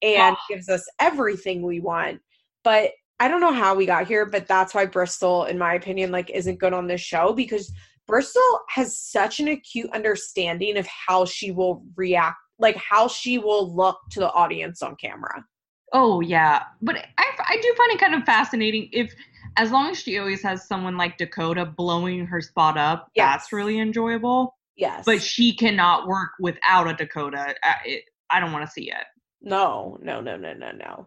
and 0.02 0.36
Oh. 0.36 0.54
gives 0.54 0.68
us 0.68 0.84
everything 1.00 1.62
we 1.62 1.80
want 1.80 2.20
but 2.64 2.90
i 3.20 3.28
don't 3.28 3.40
know 3.40 3.52
how 3.52 3.74
we 3.74 3.86
got 3.86 4.06
here 4.06 4.26
but 4.26 4.46
that's 4.46 4.74
why 4.74 4.84
bristol 4.86 5.44
in 5.44 5.58
my 5.58 5.74
opinion 5.74 6.10
like 6.10 6.30
isn't 6.30 6.58
good 6.58 6.72
on 6.72 6.86
this 6.86 7.00
show 7.00 7.32
because 7.32 7.72
bristol 8.06 8.42
has 8.68 8.96
such 8.98 9.40
an 9.40 9.48
acute 9.48 9.90
understanding 9.92 10.76
of 10.76 10.86
how 10.86 11.24
she 11.24 11.50
will 11.50 11.84
react 11.96 12.36
like 12.58 12.76
how 12.76 13.06
she 13.08 13.38
will 13.38 13.74
look 13.74 13.98
to 14.10 14.20
the 14.20 14.30
audience 14.32 14.82
on 14.82 14.96
camera 14.96 15.44
Oh 15.92 16.20
yeah, 16.20 16.64
but 16.82 16.96
I, 16.96 17.24
I 17.48 17.56
do 17.62 17.74
find 17.78 17.92
it 17.92 18.00
kind 18.00 18.14
of 18.16 18.24
fascinating 18.24 18.88
if 18.92 19.14
as 19.56 19.70
long 19.70 19.90
as 19.92 19.98
she 20.00 20.18
always 20.18 20.42
has 20.42 20.66
someone 20.66 20.96
like 20.96 21.16
Dakota 21.16 21.64
blowing 21.64 22.26
her 22.26 22.40
spot 22.40 22.76
up, 22.76 23.08
Yes. 23.14 23.42
that's 23.42 23.52
really 23.52 23.78
enjoyable. 23.78 24.56
yes 24.76 25.04
But 25.06 25.22
she 25.22 25.54
cannot 25.54 26.08
work 26.08 26.30
without 26.40 26.90
a 26.90 26.94
Dakota. 26.94 27.54
I, 27.62 27.74
it, 27.84 28.02
I 28.30 28.40
don't 28.40 28.52
want 28.52 28.66
to 28.66 28.70
see 28.70 28.90
it. 28.90 29.04
No, 29.40 29.96
no, 30.02 30.20
no, 30.20 30.36
no, 30.36 30.52
no, 30.54 30.72
no. 30.72 31.06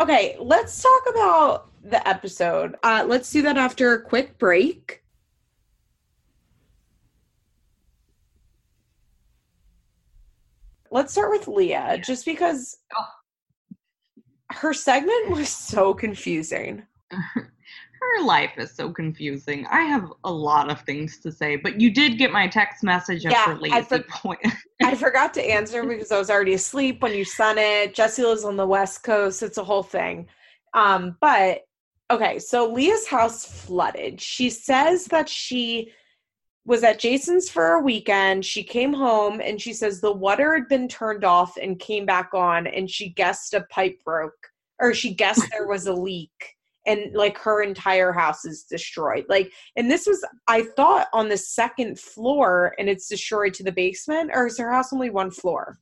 Okay, 0.00 0.36
let's 0.38 0.82
talk 0.82 1.02
about 1.10 1.70
the 1.82 2.06
episode. 2.06 2.76
Uh, 2.82 3.04
let's 3.08 3.30
do 3.30 3.42
that 3.42 3.56
after 3.56 3.94
a 3.94 4.02
quick 4.02 4.38
break. 4.38 5.02
Let's 10.90 11.12
start 11.12 11.30
with 11.30 11.48
Leah, 11.48 11.98
just 12.04 12.24
because 12.24 12.76
Oh. 12.96 13.06
her 14.52 14.72
segment 14.72 15.30
was 15.30 15.48
so 15.48 15.94
confusing. 15.94 16.84
Her 18.00 18.24
life 18.24 18.52
is 18.58 18.72
so 18.72 18.90
confusing. 18.92 19.66
I 19.66 19.82
have 19.82 20.12
a 20.24 20.32
lot 20.32 20.70
of 20.70 20.80
things 20.82 21.18
to 21.20 21.32
say, 21.32 21.56
but 21.56 21.80
you 21.80 21.90
did 21.90 22.18
get 22.18 22.32
my 22.32 22.46
text 22.46 22.82
message 22.82 23.24
Yeah, 23.24 23.44
her 23.44 23.58
I 23.72 23.82
for- 23.82 24.00
point. 24.02 24.40
I 24.82 24.94
forgot 24.94 25.32
to 25.34 25.42
answer 25.42 25.84
because 25.84 26.12
I 26.12 26.18
was 26.18 26.30
already 26.30 26.54
asleep 26.54 27.02
when 27.02 27.14
you 27.14 27.24
sent 27.24 27.58
it. 27.58 27.94
Jesse 27.94 28.22
lives 28.22 28.44
on 28.44 28.56
the 28.56 28.66
West 28.66 29.02
Coast. 29.02 29.42
It's 29.42 29.58
a 29.58 29.64
whole 29.64 29.82
thing. 29.82 30.26
Um, 30.74 31.16
but 31.20 31.62
okay, 32.10 32.38
so 32.38 32.70
Leah's 32.70 33.06
house 33.06 33.44
flooded. 33.44 34.20
She 34.20 34.50
says 34.50 35.06
that 35.06 35.28
she 35.28 35.92
was 36.66 36.82
at 36.84 36.98
Jason's 36.98 37.48
for 37.48 37.74
a 37.74 37.80
weekend. 37.80 38.44
She 38.44 38.62
came 38.62 38.92
home 38.92 39.40
and 39.40 39.60
she 39.60 39.72
says 39.72 40.00
the 40.00 40.12
water 40.12 40.54
had 40.54 40.68
been 40.68 40.88
turned 40.88 41.24
off 41.24 41.56
and 41.56 41.78
came 41.78 42.04
back 42.04 42.30
on, 42.34 42.66
and 42.66 42.90
she 42.90 43.08
guessed 43.10 43.54
a 43.54 43.62
pipe 43.70 43.98
broke 44.04 44.34
or 44.78 44.92
she 44.92 45.14
guessed 45.14 45.48
there 45.50 45.66
was 45.66 45.86
a 45.86 45.92
leak. 45.94 46.55
And 46.86 47.14
like 47.14 47.36
her 47.38 47.62
entire 47.62 48.12
house 48.12 48.44
is 48.44 48.62
destroyed. 48.62 49.26
Like, 49.28 49.52
and 49.76 49.90
this 49.90 50.06
was, 50.06 50.24
I 50.46 50.62
thought, 50.76 51.08
on 51.12 51.28
the 51.28 51.36
second 51.36 51.98
floor 51.98 52.74
and 52.78 52.88
it's 52.88 53.08
destroyed 53.08 53.54
to 53.54 53.64
the 53.64 53.72
basement, 53.72 54.30
or 54.32 54.46
is 54.46 54.58
her 54.58 54.72
house 54.72 54.92
only 54.92 55.10
one 55.10 55.30
floor? 55.30 55.78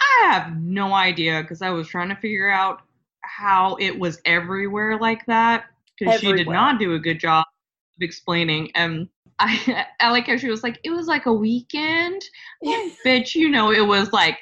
I 0.00 0.32
have 0.32 0.60
no 0.60 0.92
idea 0.92 1.42
because 1.42 1.62
I 1.62 1.70
was 1.70 1.88
trying 1.88 2.08
to 2.08 2.16
figure 2.16 2.50
out 2.50 2.82
how 3.22 3.76
it 3.80 3.98
was 3.98 4.20
everywhere 4.24 4.98
like 4.98 5.24
that 5.26 5.66
because 5.98 6.20
she 6.20 6.32
did 6.32 6.48
not 6.48 6.78
do 6.78 6.94
a 6.94 6.98
good 6.98 7.20
job 7.20 7.44
of 7.96 8.02
explaining. 8.02 8.70
And 8.74 9.08
I, 9.38 9.86
I 10.00 10.10
like 10.10 10.26
how 10.26 10.36
she 10.36 10.48
was 10.48 10.62
like, 10.62 10.78
it 10.84 10.90
was 10.90 11.06
like 11.06 11.26
a 11.26 11.32
weekend. 11.32 12.22
Like, 12.62 12.92
Bitch, 13.04 13.34
you 13.34 13.48
know, 13.48 13.72
it 13.72 13.86
was 13.86 14.12
like 14.12 14.38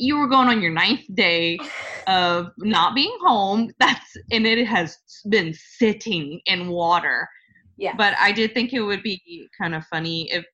you 0.00 0.16
were 0.16 0.26
going 0.26 0.48
on 0.48 0.62
your 0.62 0.72
ninth 0.72 1.04
day 1.14 1.58
of 2.06 2.48
not 2.58 2.94
being 2.94 3.14
home. 3.20 3.70
That's 3.78 4.16
and 4.32 4.46
it 4.46 4.66
has 4.66 4.96
been 5.28 5.54
sitting 5.54 6.40
in 6.46 6.68
water. 6.68 7.28
Yeah. 7.76 7.94
But 7.96 8.14
I 8.18 8.32
did 8.32 8.54
think 8.54 8.72
it 8.72 8.80
would 8.80 9.02
be 9.02 9.48
kind 9.60 9.74
of 9.74 9.84
funny 9.86 10.30
if 10.32 10.44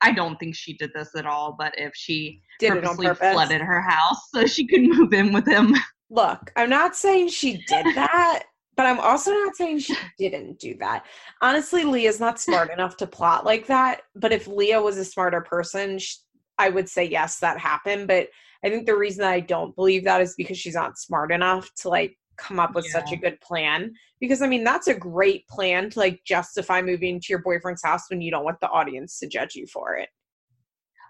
I 0.00 0.12
don't 0.12 0.38
think 0.38 0.54
she 0.54 0.76
did 0.76 0.92
this 0.94 1.10
at 1.16 1.26
all, 1.26 1.56
but 1.58 1.74
if 1.76 1.92
she 1.94 2.40
did 2.60 2.70
purposely 2.70 3.06
purpose. 3.06 3.32
flooded 3.32 3.60
her 3.60 3.80
house 3.80 4.28
so 4.32 4.46
she 4.46 4.66
could 4.66 4.82
move 4.82 5.12
in 5.12 5.32
with 5.32 5.46
him. 5.46 5.74
Look, 6.10 6.52
I'm 6.56 6.70
not 6.70 6.94
saying 6.94 7.28
she 7.28 7.64
did 7.66 7.86
that, 7.96 8.44
but 8.76 8.86
I'm 8.86 9.00
also 9.00 9.32
not 9.32 9.56
saying 9.56 9.80
she 9.80 9.96
didn't 10.18 10.60
do 10.60 10.76
that. 10.78 11.04
Honestly, 11.42 11.82
Leah's 11.84 12.20
not 12.20 12.40
smart 12.40 12.70
enough 12.70 12.96
to 12.98 13.06
plot 13.06 13.44
like 13.44 13.66
that. 13.66 14.02
But 14.14 14.32
if 14.32 14.46
Leah 14.46 14.80
was 14.80 14.98
a 14.98 15.04
smarter 15.04 15.40
person, 15.40 15.98
sh 15.98 16.16
I 16.56 16.68
would 16.68 16.88
say 16.88 17.04
yes, 17.04 17.40
that 17.40 17.58
happened. 17.58 18.06
But 18.06 18.28
I 18.64 18.70
think 18.70 18.86
the 18.86 18.96
reason 18.96 19.24
I 19.24 19.40
don't 19.40 19.76
believe 19.76 20.04
that 20.04 20.22
is 20.22 20.34
because 20.36 20.58
she's 20.58 20.74
not 20.74 20.98
smart 20.98 21.30
enough 21.30 21.70
to 21.76 21.88
like 21.88 22.16
come 22.36 22.58
up 22.58 22.74
with 22.74 22.86
such 22.86 23.12
a 23.12 23.16
good 23.16 23.40
plan. 23.40 23.92
Because 24.20 24.40
I 24.40 24.46
mean, 24.46 24.64
that's 24.64 24.88
a 24.88 24.94
great 24.94 25.46
plan 25.48 25.90
to 25.90 25.98
like 25.98 26.22
justify 26.24 26.80
moving 26.80 27.20
to 27.20 27.26
your 27.28 27.40
boyfriend's 27.40 27.84
house 27.84 28.08
when 28.08 28.20
you 28.20 28.30
don't 28.30 28.44
want 28.44 28.60
the 28.60 28.68
audience 28.68 29.18
to 29.18 29.28
judge 29.28 29.54
you 29.54 29.66
for 29.66 29.96
it. 29.96 30.08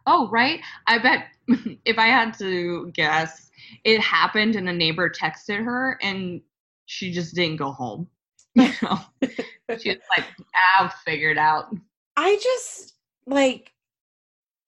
Oh, 0.07 0.29
right. 0.31 0.61
I 0.87 0.99
bet 0.99 1.27
if 1.85 1.99
I 1.99 2.07
had 2.07 2.37
to 2.39 2.91
guess, 2.93 3.51
it 3.85 4.01
happened 4.01 4.57
and 4.57 4.69
a 4.69 4.73
neighbor 4.73 5.09
texted 5.09 5.65
her 5.65 5.99
and 6.03 6.41
she 6.87 7.13
just 7.13 7.35
didn't 7.35 7.57
go 7.57 7.73
home. 7.73 8.09
You 8.57 8.71
know, 8.83 9.01
she 9.79 9.89
was 9.89 9.99
like, 10.17 10.27
I'll 10.79 10.91
figure 11.05 11.31
it 11.31 11.39
out. 11.39 11.75
I 12.17 12.37
just 12.37 12.95
like 13.27 13.73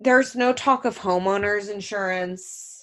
there's 0.00 0.34
no 0.34 0.52
talk 0.52 0.84
of 0.84 0.98
homeowners 0.98 1.70
insurance. 1.70 2.75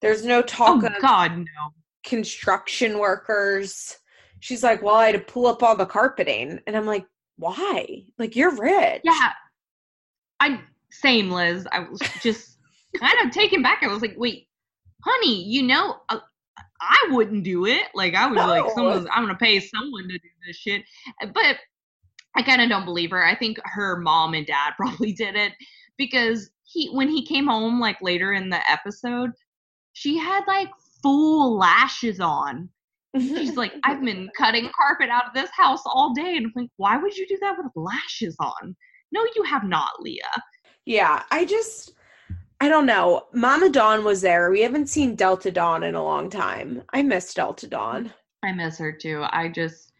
There's 0.00 0.24
no 0.24 0.38
Oh, 0.38 0.42
talk 0.42 0.82
of 0.84 0.92
God, 1.00 1.36
no. 1.38 1.74
construction 2.04 2.98
workers. 2.98 3.96
She's 4.40 4.62
like, 4.62 4.82
"Well, 4.82 4.94
I 4.96 5.06
had 5.06 5.14
to 5.14 5.20
pull 5.32 5.46
up 5.46 5.62
all 5.62 5.76
the 5.76 5.86
carpeting." 5.86 6.60
And 6.66 6.76
I'm 6.76 6.86
like, 6.86 7.06
"Why? 7.36 8.04
Like 8.18 8.34
you're 8.36 8.56
rich." 8.56 9.02
Yeah. 9.04 9.32
I, 10.40 10.60
same, 10.90 11.30
Liz. 11.30 11.66
I 11.72 11.80
was 11.80 12.00
just 12.22 12.58
kind 12.98 13.14
of 13.24 13.30
taken 13.32 13.62
back. 13.62 13.82
I 13.82 13.88
was 13.88 14.00
like, 14.00 14.14
wait, 14.16 14.48
honey, 15.04 15.44
you 15.44 15.62
know, 15.62 15.96
uh, 16.08 16.18
I 16.80 17.08
wouldn't 17.10 17.44
do 17.44 17.66
it. 17.66 17.82
Like, 17.94 18.14
I 18.14 18.26
was 18.26 18.38
like, 18.38 18.70
someone's, 18.74 19.06
I'm 19.12 19.24
going 19.24 19.34
to 19.34 19.38
pay 19.38 19.60
someone 19.60 20.08
to 20.08 20.18
do 20.18 20.28
this 20.46 20.56
shit. 20.56 20.82
But 21.34 21.56
I 22.36 22.42
kind 22.42 22.62
of 22.62 22.70
don't 22.70 22.86
believe 22.86 23.10
her. 23.10 23.22
I 23.24 23.34
think 23.36 23.58
her 23.64 23.98
mom 24.00 24.32
and 24.34 24.46
dad 24.46 24.72
probably 24.78 25.12
did 25.12 25.36
it 25.36 25.52
because 25.98 26.50
he, 26.64 26.88
when 26.94 27.08
he 27.08 27.24
came 27.26 27.46
home, 27.46 27.78
like 27.78 27.98
later 28.00 28.32
in 28.32 28.48
the 28.48 28.60
episode, 28.70 29.32
she 29.92 30.16
had 30.18 30.44
like 30.46 30.68
full 31.02 31.56
lashes 31.58 32.20
on. 32.20 32.68
She's 33.18 33.56
like, 33.56 33.72
I've 33.84 34.02
been 34.02 34.28
cutting 34.36 34.70
carpet 34.76 35.08
out 35.10 35.26
of 35.26 35.34
this 35.34 35.50
house 35.56 35.82
all 35.86 36.12
day. 36.14 36.36
And 36.36 36.46
I'm 36.46 36.52
like, 36.54 36.70
why 36.76 36.96
would 36.96 37.16
you 37.16 37.26
do 37.26 37.38
that 37.40 37.56
with 37.58 37.66
lashes 37.74 38.36
on? 38.38 38.76
No, 39.12 39.24
you 39.36 39.42
have 39.42 39.64
not, 39.64 40.00
Leah. 40.00 40.22
Yeah, 40.86 41.22
I 41.30 41.44
just 41.44 41.92
I 42.60 42.68
don't 42.68 42.86
know. 42.86 43.26
Mama 43.32 43.70
Dawn 43.70 44.04
was 44.04 44.20
there. 44.20 44.50
We 44.50 44.60
haven't 44.60 44.88
seen 44.88 45.14
Delta 45.16 45.50
Dawn 45.50 45.82
in 45.82 45.94
a 45.94 46.04
long 46.04 46.28
time. 46.30 46.82
I 46.92 47.02
miss 47.02 47.32
Delta 47.34 47.66
Dawn. 47.66 48.12
I 48.42 48.52
miss 48.52 48.78
her 48.78 48.92
too. 48.92 49.24
I 49.30 49.48
just 49.48 49.92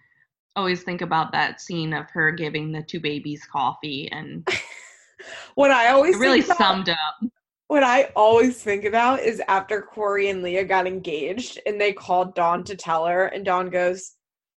always 0.56 0.82
think 0.82 1.00
about 1.00 1.32
that 1.32 1.60
scene 1.60 1.92
of 1.94 2.08
her 2.10 2.30
giving 2.32 2.70
the 2.72 2.82
two 2.82 3.00
babies 3.00 3.46
coffee 3.50 4.08
and 4.12 4.46
What 5.54 5.70
I 5.70 5.88
always 5.88 6.16
it 6.16 6.18
really 6.18 6.42
think 6.42 6.56
about- 6.58 6.68
summed 6.68 6.88
up. 6.90 7.30
What 7.70 7.84
I 7.84 8.10
always 8.16 8.60
think 8.60 8.84
about 8.84 9.20
is 9.20 9.40
after 9.46 9.80
Corey 9.80 10.28
and 10.28 10.42
Leah 10.42 10.64
got 10.64 10.88
engaged 10.88 11.60
and 11.66 11.80
they 11.80 11.92
called 11.92 12.34
Dawn 12.34 12.64
to 12.64 12.74
tell 12.74 13.06
her, 13.06 13.26
and 13.26 13.44
Dawn 13.44 13.70
goes, 13.70 14.16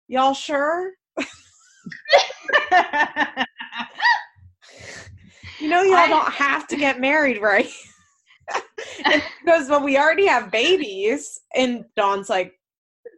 Y'all 0.09 0.33
sure? 0.33 0.93
you 5.61 5.69
know, 5.69 5.83
y'all 5.83 5.95
I- 5.97 6.09
don't 6.09 6.33
have 6.33 6.67
to 6.69 6.77
get 6.77 7.03
married, 7.03 7.43
right? 7.43 7.69
because 9.45 9.69
well, 9.69 9.85
we 9.85 9.99
already 9.99 10.25
have 10.25 10.51
babies. 10.51 11.39
And 11.55 11.85
Dawn's 11.97 12.31
like, 12.31 12.55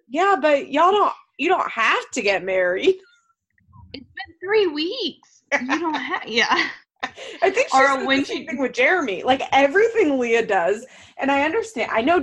yeah, 0.08 0.34
but 0.42 0.72
y'all 0.72 0.90
don't, 0.90 1.12
you 1.38 1.48
don't 1.48 1.70
have 1.70 2.10
to 2.14 2.20
get 2.20 2.42
married. 2.42 2.96
It's 3.92 4.04
been 4.04 4.34
three 4.42 4.66
weeks. 4.66 5.44
You 5.52 5.78
don't 5.78 5.94
have. 5.94 6.26
Yeah. 6.26 6.68
I 7.42 7.50
think 7.50 7.68
she's 7.68 7.80
Or 7.80 8.04
when 8.06 8.20
the 8.20 8.24
same 8.24 8.38
she- 8.38 8.46
thing 8.46 8.58
with 8.58 8.72
Jeremy. 8.72 9.22
Like 9.22 9.42
everything 9.52 10.18
Leah 10.18 10.46
does, 10.46 10.86
and 11.18 11.30
I 11.30 11.42
understand. 11.42 11.90
I 11.92 12.00
know 12.02 12.20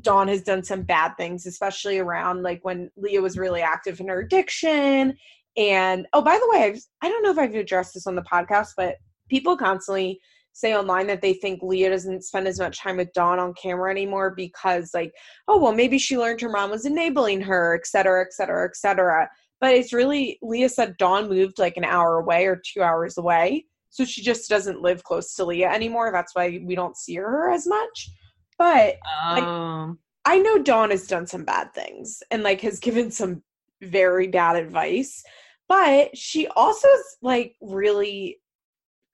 Dawn 0.00 0.28
has 0.28 0.42
done 0.42 0.62
some 0.62 0.82
bad 0.82 1.16
things, 1.16 1.46
especially 1.46 1.98
around 1.98 2.42
like 2.42 2.60
when 2.64 2.90
Leah 2.96 3.22
was 3.22 3.38
really 3.38 3.62
active 3.62 4.00
in 4.00 4.08
her 4.08 4.20
addiction. 4.20 5.16
And 5.56 6.06
oh, 6.12 6.22
by 6.22 6.38
the 6.38 6.48
way, 6.50 6.64
I've, 6.64 6.80
I 7.02 7.08
don't 7.08 7.22
know 7.22 7.30
if 7.30 7.38
I've 7.38 7.54
addressed 7.54 7.94
this 7.94 8.06
on 8.06 8.14
the 8.14 8.22
podcast, 8.22 8.68
but 8.76 8.96
people 9.28 9.56
constantly 9.56 10.20
say 10.52 10.74
online 10.74 11.06
that 11.06 11.22
they 11.22 11.34
think 11.34 11.60
Leah 11.62 11.90
doesn't 11.90 12.24
spend 12.24 12.46
as 12.48 12.58
much 12.58 12.80
time 12.80 12.96
with 12.96 13.12
Dawn 13.12 13.38
on 13.38 13.54
camera 13.54 13.90
anymore 13.90 14.32
because, 14.36 14.90
like, 14.94 15.12
oh 15.48 15.58
well, 15.58 15.72
maybe 15.72 15.98
she 15.98 16.18
learned 16.18 16.40
her 16.40 16.48
mom 16.50 16.70
was 16.70 16.86
enabling 16.86 17.40
her, 17.42 17.76
et 17.76 17.86
cetera, 17.86 18.24
et 18.24 18.32
cetera, 18.32 18.68
et 18.68 18.76
cetera. 18.76 19.28
But 19.60 19.74
it's 19.74 19.92
really 19.92 20.38
Leah 20.40 20.70
said 20.70 20.96
Dawn 20.96 21.28
moved 21.28 21.58
like 21.58 21.76
an 21.76 21.84
hour 21.84 22.18
away 22.18 22.46
or 22.46 22.60
two 22.64 22.82
hours 22.82 23.18
away. 23.18 23.66
So 23.90 24.04
she 24.04 24.22
just 24.22 24.48
doesn't 24.48 24.82
live 24.82 25.02
close 25.02 25.34
to 25.34 25.44
Leah 25.44 25.70
anymore. 25.70 26.10
That's 26.12 26.34
why 26.34 26.60
we 26.64 26.74
don't 26.74 26.96
see 26.96 27.16
her 27.16 27.50
as 27.50 27.66
much. 27.66 28.10
But 28.58 28.96
Um. 29.22 29.98
I 30.24 30.38
know 30.38 30.58
Dawn 30.58 30.90
has 30.90 31.06
done 31.06 31.26
some 31.26 31.44
bad 31.44 31.72
things 31.74 32.22
and 32.30 32.42
like 32.42 32.60
has 32.60 32.78
given 32.78 33.10
some 33.10 33.42
very 33.82 34.28
bad 34.28 34.56
advice. 34.56 35.22
But 35.68 36.16
she 36.16 36.46
also 36.48 36.88
is 36.88 37.16
like 37.22 37.56
really 37.60 38.40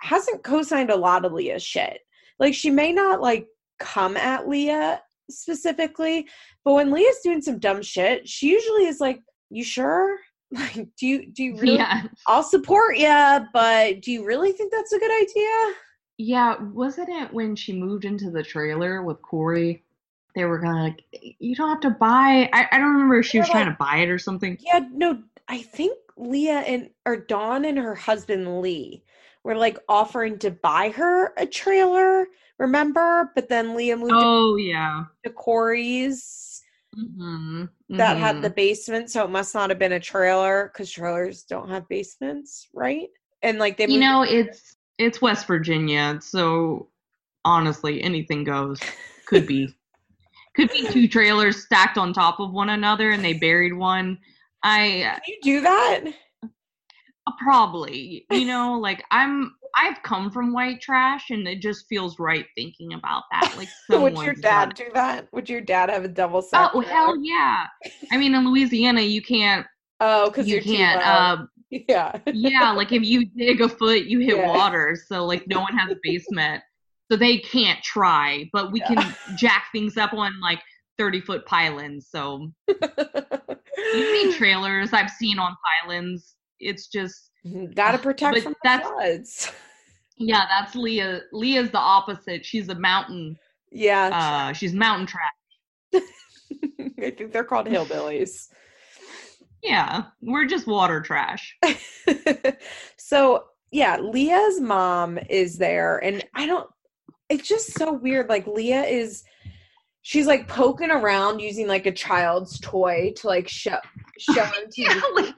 hasn't 0.02 0.42
co-signed 0.42 0.90
a 0.90 0.96
lot 0.96 1.24
of 1.24 1.32
Leah's 1.32 1.62
shit. 1.62 2.00
Like 2.38 2.54
she 2.54 2.70
may 2.70 2.92
not 2.92 3.20
like 3.20 3.46
come 3.78 4.16
at 4.16 4.48
Leah 4.48 5.02
specifically, 5.30 6.26
but 6.64 6.74
when 6.74 6.92
Leah's 6.92 7.20
doing 7.22 7.42
some 7.42 7.58
dumb 7.58 7.82
shit, 7.82 8.28
she 8.28 8.50
usually 8.50 8.86
is 8.86 9.00
like, 9.00 9.20
"You 9.50 9.64
sure? 9.64 10.18
Like, 10.56 10.88
do 10.96 11.06
you 11.06 11.26
do 11.26 11.44
you 11.44 11.56
really 11.60 11.78
Yeah. 11.78 12.02
I'll 12.26 12.42
support 12.42 12.96
you, 12.98 13.46
but 13.52 14.00
do 14.02 14.10
you 14.12 14.24
really 14.24 14.52
think 14.52 14.72
that's 14.72 14.92
a 14.92 14.98
good 14.98 15.22
idea? 15.22 15.74
Yeah. 16.18 16.56
Wasn't 16.60 17.08
it 17.08 17.32
when 17.32 17.56
she 17.56 17.72
moved 17.72 18.04
into 18.04 18.30
the 18.30 18.42
trailer 18.42 19.02
with 19.02 19.20
Corey? 19.22 19.84
They 20.34 20.44
were 20.44 20.60
kind 20.60 20.78
of 20.78 20.82
like, 20.84 21.36
you 21.38 21.54
don't 21.56 21.70
have 21.70 21.80
to 21.80 21.90
buy. 21.90 22.48
I, 22.52 22.68
I 22.70 22.78
don't 22.78 22.92
remember 22.92 23.18
if 23.20 23.26
she 23.26 23.38
They 23.38 23.40
was 23.40 23.48
were 23.48 23.50
trying 23.50 23.66
to 23.66 23.76
buy 23.78 23.98
it 23.98 24.10
or 24.10 24.18
something. 24.18 24.58
Yeah, 24.58 24.80
no, 24.92 25.22
I 25.48 25.62
think 25.62 25.98
Leah 26.16 26.60
and 26.60 26.90
or 27.04 27.16
Dawn 27.16 27.64
and 27.64 27.78
her 27.78 27.94
husband 27.94 28.60
Lee 28.60 29.04
were 29.44 29.54
like 29.56 29.78
offering 29.88 30.38
to 30.40 30.50
buy 30.50 30.90
her 30.90 31.32
a 31.36 31.46
trailer, 31.46 32.26
remember? 32.58 33.30
But 33.34 33.48
then 33.48 33.76
Leah 33.76 33.96
moved 33.96 34.12
Oh 34.12 34.56
yeah. 34.56 35.04
to 35.24 35.30
Corey's 35.30 36.55
hmm 36.96 37.64
that 37.90 38.16
had 38.18 38.42
the 38.42 38.50
basement, 38.50 39.10
so 39.10 39.24
it 39.24 39.30
must 39.30 39.54
not 39.54 39.70
have 39.70 39.78
been 39.78 39.92
a 39.92 40.00
trailer 40.00 40.70
because 40.72 40.90
trailers 40.90 41.44
don't 41.44 41.68
have 41.70 41.88
basements, 41.88 42.68
right? 42.74 43.08
And 43.42 43.58
like 43.58 43.76
they 43.76 43.86
You 43.86 44.00
moved 44.00 44.02
know, 44.04 44.22
it's 44.22 44.76
it's 44.98 45.22
West 45.22 45.46
Virginia, 45.46 46.18
so 46.20 46.88
honestly, 47.44 48.02
anything 48.02 48.44
goes. 48.44 48.80
Could 49.26 49.46
be, 49.46 49.68
could 50.56 50.70
be 50.72 50.86
two 50.88 51.08
trailers 51.08 51.62
stacked 51.64 51.98
on 51.98 52.12
top 52.12 52.40
of 52.40 52.52
one 52.52 52.70
another, 52.70 53.10
and 53.10 53.24
they 53.24 53.34
buried 53.34 53.74
one. 53.74 54.18
I 54.62 55.20
Can 55.24 55.34
you 55.34 55.38
do 55.42 55.60
that? 55.62 56.04
probably, 57.38 58.26
you 58.30 58.46
know, 58.46 58.78
like 58.78 59.04
I'm. 59.10 59.54
I've 59.76 60.02
come 60.02 60.30
from 60.30 60.52
white 60.52 60.80
trash, 60.80 61.30
and 61.30 61.46
it 61.46 61.60
just 61.60 61.86
feels 61.88 62.18
right 62.18 62.46
thinking 62.56 62.94
about 62.94 63.24
that. 63.32 63.54
Like, 63.56 63.68
Would 63.90 64.16
your 64.24 64.34
dad 64.34 64.74
do 64.74 64.84
that? 64.94 65.28
Would 65.32 65.48
your 65.50 65.60
dad 65.60 65.90
have 65.90 66.04
a 66.04 66.08
double 66.08 66.40
set? 66.42 66.70
Oh 66.74 66.80
hell 66.80 67.16
yeah! 67.22 67.66
I 68.10 68.16
mean, 68.16 68.34
in 68.34 68.48
Louisiana, 68.48 69.02
you 69.02 69.20
can't. 69.22 69.66
Oh, 70.00 70.30
because 70.30 70.48
You 70.48 70.62
can't. 70.62 71.02
Uh, 71.02 71.44
yeah. 71.70 72.18
yeah, 72.32 72.70
like 72.72 72.92
if 72.92 73.02
you 73.02 73.26
dig 73.26 73.60
a 73.60 73.68
foot, 73.68 74.04
you 74.04 74.20
hit 74.20 74.36
Yeah. 74.36 74.48
water. 74.48 74.96
So 75.08 75.24
like 75.26 75.46
no 75.46 75.60
one 75.60 75.76
has 75.76 75.90
a 75.90 75.96
basement, 76.02 76.62
so 77.10 77.16
they 77.16 77.38
can't 77.38 77.82
try. 77.82 78.48
But 78.52 78.72
we 78.72 78.80
Yeah. 78.80 78.94
can 78.94 79.36
jack 79.36 79.66
things 79.72 79.96
up 79.96 80.12
on 80.14 80.32
like 80.40 80.60
thirty 80.98 81.20
foot 81.20 81.44
pylons. 81.46 82.08
So 82.10 82.50
you 82.68 82.74
see 83.92 84.32
trailers 84.38 84.92
I've 84.92 85.10
seen 85.10 85.38
on 85.38 85.54
pylons. 85.82 86.34
It's 86.60 86.86
just 86.88 87.30
Gotta 87.74 87.98
protect 87.98 88.38
from 88.38 88.52
the 88.52 88.58
that's- 88.64 88.88
floods. 88.88 89.52
Yeah, 90.18 90.46
that's 90.48 90.74
Leah. 90.74 91.22
Leah's 91.32 91.70
the 91.70 91.78
opposite. 91.78 92.44
She's 92.44 92.68
a 92.68 92.74
mountain. 92.74 93.38
Yeah. 93.70 94.10
Uh, 94.12 94.52
she's 94.52 94.72
mountain 94.72 95.06
trash. 95.06 96.02
I 96.98 97.10
think 97.10 97.32
they're 97.32 97.44
called 97.44 97.66
hillbillies. 97.66 98.48
Yeah, 99.62 100.04
we're 100.22 100.46
just 100.46 100.66
water 100.66 101.00
trash. 101.00 101.56
so 102.96 103.44
yeah, 103.72 103.98
Leah's 103.98 104.60
mom 104.60 105.18
is 105.28 105.58
there, 105.58 105.98
and 105.98 106.24
I 106.34 106.46
don't. 106.46 106.68
It's 107.28 107.48
just 107.48 107.76
so 107.76 107.92
weird. 107.92 108.28
Like 108.28 108.46
Leah 108.46 108.84
is, 108.84 109.24
she's 110.02 110.26
like 110.26 110.46
poking 110.46 110.90
around 110.90 111.40
using 111.40 111.66
like 111.66 111.86
a 111.86 111.92
child's 111.92 112.60
toy 112.60 113.12
to 113.16 113.26
like 113.26 113.48
show 113.48 113.78
show 114.18 114.42
on 114.42 114.66
TV. 114.66 114.70
Yeah, 114.76 115.00
like 115.14 115.34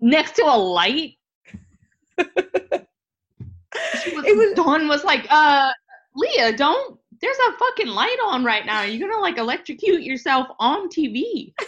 next 0.00 0.32
to 0.36 0.42
a 0.42 0.56
light. 0.56 1.12
Was, 4.14 4.24
It 4.26 4.36
was- 4.36 4.54
Dawn 4.54 4.88
was 4.88 5.04
like, 5.04 5.26
uh, 5.30 5.70
Leah, 6.14 6.56
don't. 6.56 6.98
There's 7.20 7.36
a 7.48 7.52
fucking 7.58 7.88
light 7.88 8.18
on 8.26 8.44
right 8.44 8.66
now. 8.66 8.82
You're 8.82 9.08
gonna 9.08 9.20
like 9.22 9.38
electrocute 9.38 10.02
yourself 10.02 10.48
on 10.58 10.88
TV. 10.88 11.52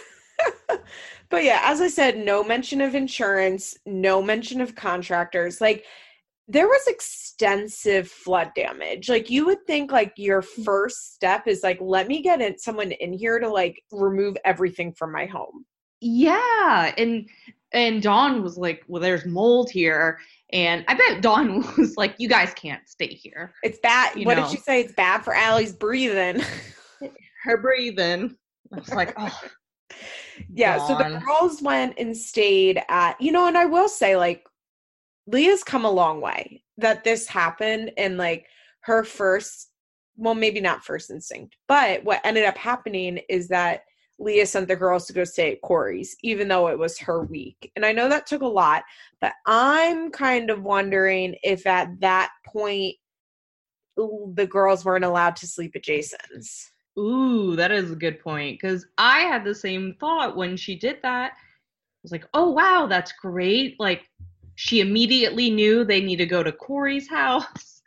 But 1.29 1.43
yeah, 1.43 1.61
as 1.63 1.79
I 1.79 1.87
said, 1.87 2.17
no 2.17 2.43
mention 2.43 2.81
of 2.81 2.95
insurance, 2.95 3.77
no 3.85 4.21
mention 4.21 4.61
of 4.61 4.75
contractors. 4.75 5.61
Like 5.61 5.85
there 6.47 6.67
was 6.67 6.81
extensive 6.87 8.09
flood 8.09 8.51
damage. 8.55 9.09
Like 9.09 9.29
you 9.29 9.45
would 9.45 9.65
think 9.67 9.91
like 9.91 10.13
your 10.17 10.41
first 10.41 11.13
step 11.13 11.47
is 11.47 11.61
like 11.61 11.77
let 11.79 12.07
me 12.07 12.23
get 12.23 12.41
in 12.41 12.57
someone 12.57 12.91
in 12.91 13.13
here 13.13 13.39
to 13.39 13.47
like 13.47 13.83
remove 13.91 14.37
everything 14.43 14.91
from 14.93 15.11
my 15.11 15.27
home. 15.27 15.65
Yeah, 16.01 16.93
and 16.97 17.29
and 17.71 18.01
Dawn 18.01 18.41
was 18.43 18.57
like, 18.57 18.83
well, 18.87 19.01
there's 19.01 19.25
mold 19.25 19.69
here, 19.69 20.19
and 20.51 20.83
I 20.87 20.95
bet 20.95 21.21
Dawn 21.21 21.65
was 21.77 21.95
like, 21.97 22.15
you 22.17 22.27
guys 22.27 22.53
can't 22.53 22.87
stay 22.87 23.07
here. 23.07 23.53
It's 23.63 23.79
bad. 23.79 24.15
You 24.15 24.25
what 24.25 24.37
know. 24.37 24.43
did 24.43 24.51
she 24.51 24.57
say? 24.57 24.81
It's 24.81 24.93
bad 24.93 25.23
for 25.23 25.33
Allie's 25.33 25.73
breathing. 25.73 26.41
Her 27.43 27.57
breathing. 27.57 28.35
I 28.73 28.79
was 28.79 28.89
like, 28.89 29.13
oh, 29.17 29.39
yeah, 30.53 30.85
so 30.85 30.97
the 30.97 31.21
girls 31.25 31.61
went 31.61 31.97
and 31.97 32.15
stayed 32.15 32.81
at 32.89 33.19
you 33.19 33.31
know, 33.31 33.47
and 33.47 33.57
I 33.57 33.65
will 33.65 33.89
say 33.89 34.15
like 34.15 34.47
Leah's 35.27 35.63
come 35.63 35.85
a 35.85 35.91
long 35.91 36.21
way 36.21 36.63
that 36.77 37.03
this 37.03 37.27
happened 37.27 37.91
and 37.97 38.17
like 38.17 38.47
her 38.81 39.03
first 39.03 39.69
well 40.15 40.35
maybe 40.35 40.59
not 40.59 40.83
first 40.83 41.09
instinct, 41.09 41.55
but 41.67 42.03
what 42.03 42.21
ended 42.23 42.45
up 42.45 42.57
happening 42.57 43.19
is 43.29 43.47
that 43.49 43.83
Leah 44.19 44.45
sent 44.45 44.67
the 44.67 44.75
girls 44.75 45.05
to 45.07 45.13
go 45.13 45.23
stay 45.23 45.53
at 45.53 45.61
Corey's, 45.61 46.15
even 46.23 46.47
though 46.47 46.67
it 46.67 46.77
was 46.77 46.99
her 46.99 47.23
week. 47.23 47.71
And 47.75 47.85
I 47.85 47.91
know 47.91 48.09
that 48.09 48.27
took 48.27 48.41
a 48.41 48.47
lot, 48.47 48.83
but 49.21 49.33
I'm 49.47 50.11
kind 50.11 50.49
of 50.49 50.61
wondering 50.61 51.35
if 51.41 51.65
at 51.65 51.99
that 52.01 52.31
point 52.45 52.95
the 53.95 54.47
girls 54.49 54.85
weren't 54.85 55.05
allowed 55.05 55.35
to 55.37 55.47
sleep 55.47 55.75
at 55.75 55.83
Jason's. 55.83 56.71
Ooh, 56.97 57.55
that 57.55 57.71
is 57.71 57.91
a 57.91 57.95
good 57.95 58.19
point. 58.19 58.59
Because 58.59 58.85
I 58.97 59.21
had 59.21 59.43
the 59.43 59.55
same 59.55 59.95
thought 59.99 60.35
when 60.35 60.57
she 60.57 60.75
did 60.75 60.97
that. 61.03 61.31
I 61.33 62.03
was 62.03 62.11
like, 62.11 62.25
oh, 62.33 62.51
wow, 62.51 62.87
that's 62.87 63.11
great. 63.13 63.79
Like, 63.79 64.09
she 64.55 64.81
immediately 64.81 65.49
knew 65.49 65.83
they 65.83 66.01
need 66.01 66.17
to 66.17 66.25
go 66.25 66.43
to 66.43 66.51
Corey's 66.51 67.09
house. 67.09 67.78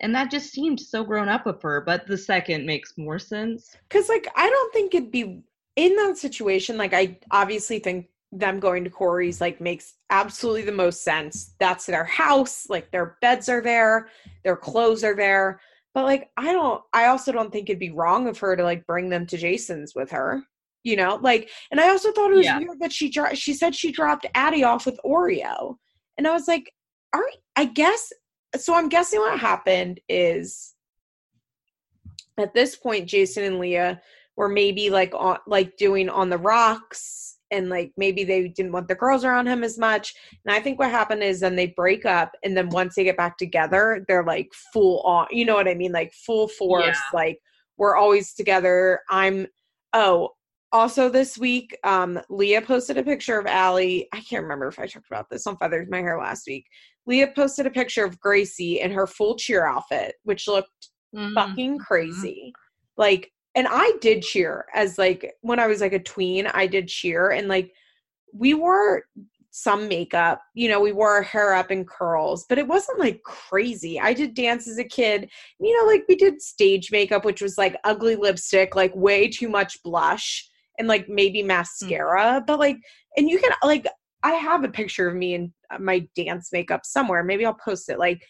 And 0.00 0.14
that 0.14 0.30
just 0.30 0.52
seemed 0.52 0.78
so 0.78 1.04
grown 1.04 1.28
up 1.28 1.46
of 1.46 1.62
her. 1.62 1.80
But 1.80 2.06
the 2.06 2.18
second 2.18 2.66
makes 2.66 2.98
more 2.98 3.18
sense. 3.18 3.74
Because, 3.88 4.08
like, 4.08 4.28
I 4.36 4.48
don't 4.48 4.72
think 4.72 4.94
it'd 4.94 5.10
be 5.10 5.42
in 5.76 5.96
that 5.96 6.18
situation. 6.18 6.76
Like, 6.76 6.92
I 6.92 7.18
obviously 7.30 7.78
think 7.78 8.08
them 8.32 8.60
going 8.60 8.84
to 8.84 8.90
Corey's, 8.90 9.40
like, 9.40 9.60
makes 9.60 9.94
absolutely 10.10 10.62
the 10.62 10.72
most 10.72 11.02
sense. 11.02 11.54
That's 11.58 11.86
their 11.86 12.04
house. 12.04 12.68
Like, 12.68 12.90
their 12.90 13.16
beds 13.22 13.48
are 13.48 13.62
there, 13.62 14.08
their 14.44 14.56
clothes 14.56 15.02
are 15.04 15.16
there. 15.16 15.60
But, 15.94 16.04
like, 16.04 16.28
I 16.36 16.52
don't, 16.52 16.82
I 16.92 17.06
also 17.06 17.32
don't 17.32 17.50
think 17.50 17.70
it'd 17.70 17.80
be 17.80 17.90
wrong 17.90 18.28
of 18.28 18.38
her 18.40 18.54
to, 18.54 18.62
like, 18.62 18.86
bring 18.86 19.08
them 19.08 19.26
to 19.28 19.38
Jason's 19.38 19.94
with 19.94 20.10
her. 20.10 20.42
You 20.84 20.94
know, 20.94 21.18
like, 21.20 21.50
and 21.72 21.80
I 21.80 21.88
also 21.88 22.12
thought 22.12 22.30
it 22.30 22.36
was 22.36 22.46
Yeah. 22.46 22.58
weird 22.58 22.78
that 22.78 22.92
she 22.92 23.08
dro- 23.10 23.34
she 23.34 23.54
said 23.54 23.74
she 23.74 23.90
dropped 23.90 24.24
Addie 24.36 24.62
off 24.62 24.86
with 24.86 25.00
Oreo, 25.04 25.74
and 26.16 26.28
I 26.28 26.32
was 26.32 26.46
like, 26.46 26.70
right, 27.12 27.38
I 27.56 27.64
guess. 27.64 28.12
So 28.56 28.74
I'm 28.74 28.88
guessing 28.88 29.20
what 29.20 29.38
happened 29.38 30.00
is 30.08 30.74
at 32.38 32.54
this 32.54 32.76
point, 32.76 33.08
Jason 33.08 33.44
and 33.44 33.58
Leah 33.58 34.00
were 34.36 34.48
maybe 34.48 34.90
like 34.90 35.14
on 35.14 35.38
like 35.46 35.76
doing 35.76 36.08
on 36.08 36.28
the 36.28 36.38
rocks 36.38 37.38
and 37.50 37.68
like 37.68 37.92
maybe 37.96 38.24
they 38.24 38.48
didn't 38.48 38.72
want 38.72 38.88
the 38.88 38.94
girls 38.94 39.24
around 39.24 39.46
him 39.46 39.62
as 39.62 39.78
much. 39.78 40.14
And 40.44 40.54
I 40.54 40.60
think 40.60 40.78
what 40.78 40.90
happened 40.90 41.22
is 41.22 41.40
then 41.40 41.56
they 41.56 41.68
break 41.68 42.04
up 42.04 42.32
and 42.42 42.56
then 42.56 42.68
once 42.70 42.94
they 42.94 43.04
get 43.04 43.16
back 43.16 43.38
together, 43.38 44.04
they're 44.08 44.24
like 44.24 44.52
full 44.72 45.00
on, 45.02 45.26
you 45.30 45.44
know 45.44 45.54
what 45.54 45.68
I 45.68 45.74
mean? 45.74 45.92
Like 45.92 46.12
full 46.12 46.48
force, 46.48 46.86
Yeah. 46.86 47.18
like 47.18 47.38
we're 47.78 47.96
always 47.96 48.34
together. 48.34 49.00
I'm 49.08 49.46
oh, 49.92 50.30
also 50.72 51.08
this 51.08 51.38
week, 51.38 51.76
um, 51.84 52.20
Leah 52.28 52.62
posted 52.62 52.98
a 52.98 53.02
picture 53.02 53.38
of 53.38 53.46
Allie. 53.46 54.08
I 54.12 54.20
can't 54.20 54.42
remember 54.42 54.66
if 54.68 54.78
I 54.78 54.86
talked 54.86 55.06
about 55.06 55.30
this 55.30 55.46
on 55.46 55.56
Feathers 55.56 55.88
My 55.88 55.98
Hair 55.98 56.18
last 56.18 56.46
week. 56.46 56.66
Leah 57.06 57.32
posted 57.34 57.66
a 57.66 57.70
picture 57.70 58.04
of 58.04 58.20
Gracie 58.20 58.80
in 58.80 58.90
her 58.90 59.06
full 59.06 59.36
cheer 59.36 59.66
outfit, 59.66 60.14
which 60.24 60.48
looked 60.48 60.90
Mm-hmm. 61.16 61.34
fucking 61.34 61.78
crazy. 61.78 62.52
Like, 62.96 63.32
and 63.54 63.66
I 63.70 63.92
did 64.00 64.22
cheer 64.22 64.66
as 64.74 64.98
like 64.98 65.34
when 65.40 65.58
I 65.58 65.66
was 65.66 65.80
like 65.80 65.94
a 65.94 66.02
tween, 66.02 66.46
I 66.46 66.66
did 66.66 66.88
cheer 66.88 67.30
and 67.30 67.48
like 67.48 67.72
we 68.34 68.52
wore 68.52 69.04
some 69.50 69.88
makeup, 69.88 70.42
you 70.52 70.68
know, 70.68 70.78
we 70.78 70.92
wore 70.92 71.12
our 71.12 71.22
hair 71.22 71.54
up 71.54 71.70
in 71.70 71.86
curls, 71.86 72.44
but 72.48 72.58
it 72.58 72.68
wasn't 72.68 72.98
like 72.98 73.22
crazy. 73.22 73.98
I 73.98 74.12
did 74.12 74.34
dance 74.34 74.68
as 74.68 74.76
a 74.76 74.84
kid, 74.84 75.30
you 75.58 75.74
know, 75.78 75.90
like 75.90 76.04
we 76.06 76.16
did 76.16 76.42
stage 76.42 76.90
makeup, 76.92 77.24
which 77.24 77.40
was 77.40 77.56
like 77.56 77.76
ugly 77.84 78.16
lipstick, 78.16 78.76
like 78.76 78.94
way 78.94 79.28
too 79.28 79.48
much 79.48 79.82
blush 79.82 80.46
and 80.78 80.86
like 80.86 81.08
maybe 81.08 81.42
mascara, 81.42 82.44
but 82.46 82.58
like, 82.58 82.76
and 83.16 83.30
you 83.30 83.38
can 83.38 83.52
like, 83.62 83.86
I 84.26 84.32
have 84.32 84.64
a 84.64 84.68
picture 84.68 85.08
of 85.08 85.14
me 85.14 85.34
in 85.34 85.52
uh, 85.72 85.78
my 85.78 86.06
dance 86.16 86.48
makeup 86.52 86.84
somewhere. 86.84 87.22
Maybe 87.22 87.46
I'll 87.46 87.54
post 87.54 87.88
it. 87.88 87.98
Like, 87.98 88.20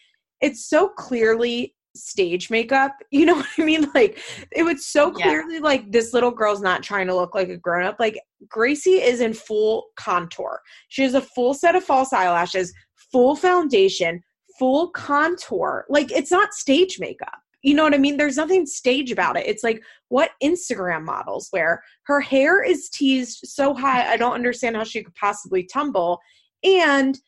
it's 0.41 0.69
so 0.69 0.89
clearly 0.89 1.73
stage 1.95 2.51
makeup. 2.51 2.93
You 3.11 3.25
know 3.25 3.35
what 3.35 3.47
I 3.57 3.63
mean? 3.63 3.87
Like 3.95 4.19
it 4.51 4.61
was 4.63 4.85
so 4.85 5.11
Yeah. 5.17 5.25
clearly 5.25 5.59
like 5.59 5.91
this 5.91 6.13
little 6.13 6.29
girl's 6.29 6.61
not 6.61 6.83
trying 6.83 7.07
to 7.07 7.15
look 7.15 7.33
like 7.33 7.49
a 7.49 7.57
grown 7.57 7.83
up. 7.85 7.95
Like 7.99 8.19
Gracie 8.47 9.01
is 9.01 9.21
in 9.21 9.33
full 9.33 9.85
contour. 9.95 10.61
She 10.89 11.01
has 11.01 11.15
a 11.15 11.21
full 11.21 11.55
set 11.55 11.75
of 11.75 11.83
false 11.83 12.13
eyelashes, 12.13 12.71
full 13.11 13.35
foundation, 13.35 14.21
full 14.59 14.89
contour. 14.91 15.85
Like 15.89 16.11
it's 16.11 16.29
not 16.29 16.53
stage 16.53 16.97
makeup. 16.99 17.39
You 17.67 17.73
know 17.73 17.83
what 17.83 17.93
I 17.93 17.97
mean? 17.97 18.15
There's 18.15 18.37
nothing 18.37 18.65
stage 18.65 19.11
about 19.11 19.35
it. 19.35 19.45
It's 19.45 19.61
like 19.61 19.83
what 20.07 20.31
Instagram 20.41 21.03
models 21.03 21.49
wear. 21.51 21.83
Her 22.03 22.21
hair 22.21 22.63
is 22.63 22.87
teased 22.87 23.39
so 23.43 23.73
high. 23.73 24.09
I 24.09 24.15
don't 24.15 24.35
understand 24.35 24.77
how 24.77 24.85
she 24.85 25.03
could 25.03 25.15
possibly 25.15 25.63
tumble. 25.63 26.21
And 26.63 27.19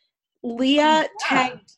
Leah 0.41 0.81
oh, 0.81 0.81
Yeah. 0.81 1.07
tagged 1.19 1.73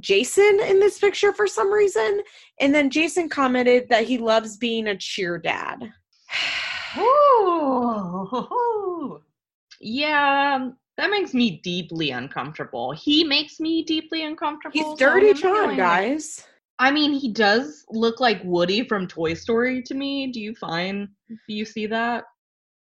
Jason 0.00 0.58
in 0.66 0.80
this 0.80 0.98
picture 0.98 1.32
for 1.32 1.46
some 1.46 1.72
reason. 1.72 2.22
And 2.58 2.74
then 2.74 2.90
Jason 2.90 3.28
commented 3.28 3.88
that 3.90 4.02
he 4.02 4.18
loves 4.18 4.56
being 4.56 4.88
a 4.88 4.96
cheer 4.96 5.38
dad. 5.38 5.78
Ooh. 6.98 9.22
Yeah, 9.80 10.70
that 10.96 11.10
makes 11.10 11.34
me 11.34 11.60
deeply 11.62 12.10
uncomfortable. 12.10 12.90
He 12.90 13.22
makes 13.22 13.60
me 13.60 13.84
deeply 13.84 14.24
uncomfortable. 14.24 14.90
He's 14.90 14.98
dirty 14.98 15.34
John, 15.34 15.76
guys. 15.76 16.44
I 16.82 16.90
mean, 16.90 17.12
he 17.12 17.28
does 17.32 17.84
look 17.90 18.18
like 18.18 18.40
Woody 18.42 18.82
from 18.82 19.06
Toy 19.06 19.34
Story 19.34 19.82
to 19.82 19.94
me. 19.94 20.32
Do 20.32 20.40
you 20.40 20.52
find? 20.56 21.06
Do 21.28 21.54
you 21.54 21.64
see 21.64 21.86
that? 21.86 22.24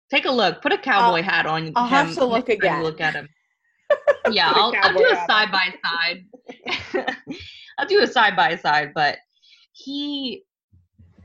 Take 0.10 0.26
a 0.26 0.32
look. 0.32 0.60
Put 0.64 0.74
a 0.74 0.78
cowboy 0.80 1.22
hat 1.22 1.46
on. 1.46 1.72
I'll 1.76 1.86
have 1.86 2.12
to 2.16 2.26
look 2.26 2.50
again. 2.50 2.82
Look 2.82 3.00
at 3.00 3.14
him. 3.14 3.30
Yeah, 4.32 4.52
I'll, 4.56 4.74
I'll 4.82 4.94
do 4.98 5.06
a 5.12 5.26
side 5.26 5.52
by 5.52 5.74
side. 5.84 6.24
I'll 7.78 7.88
do 7.88 8.02
a 8.02 8.08
side 8.08 8.36
by 8.36 8.56
side, 8.56 8.92
but 8.96 9.18
he, 9.74 10.44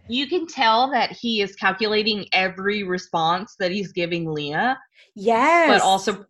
you 0.09 0.27
can 0.27 0.47
tell 0.47 0.91
that 0.91 1.12
he 1.12 1.43
is 1.43 1.55
calculating 1.55 2.27
every 2.33 2.83
response 2.83 3.55
that 3.61 3.71
he's 3.71 3.93
giving 3.93 4.33
Leah, 4.33 4.79
Yes. 5.15 5.69
but 5.69 5.83
also 5.87 6.25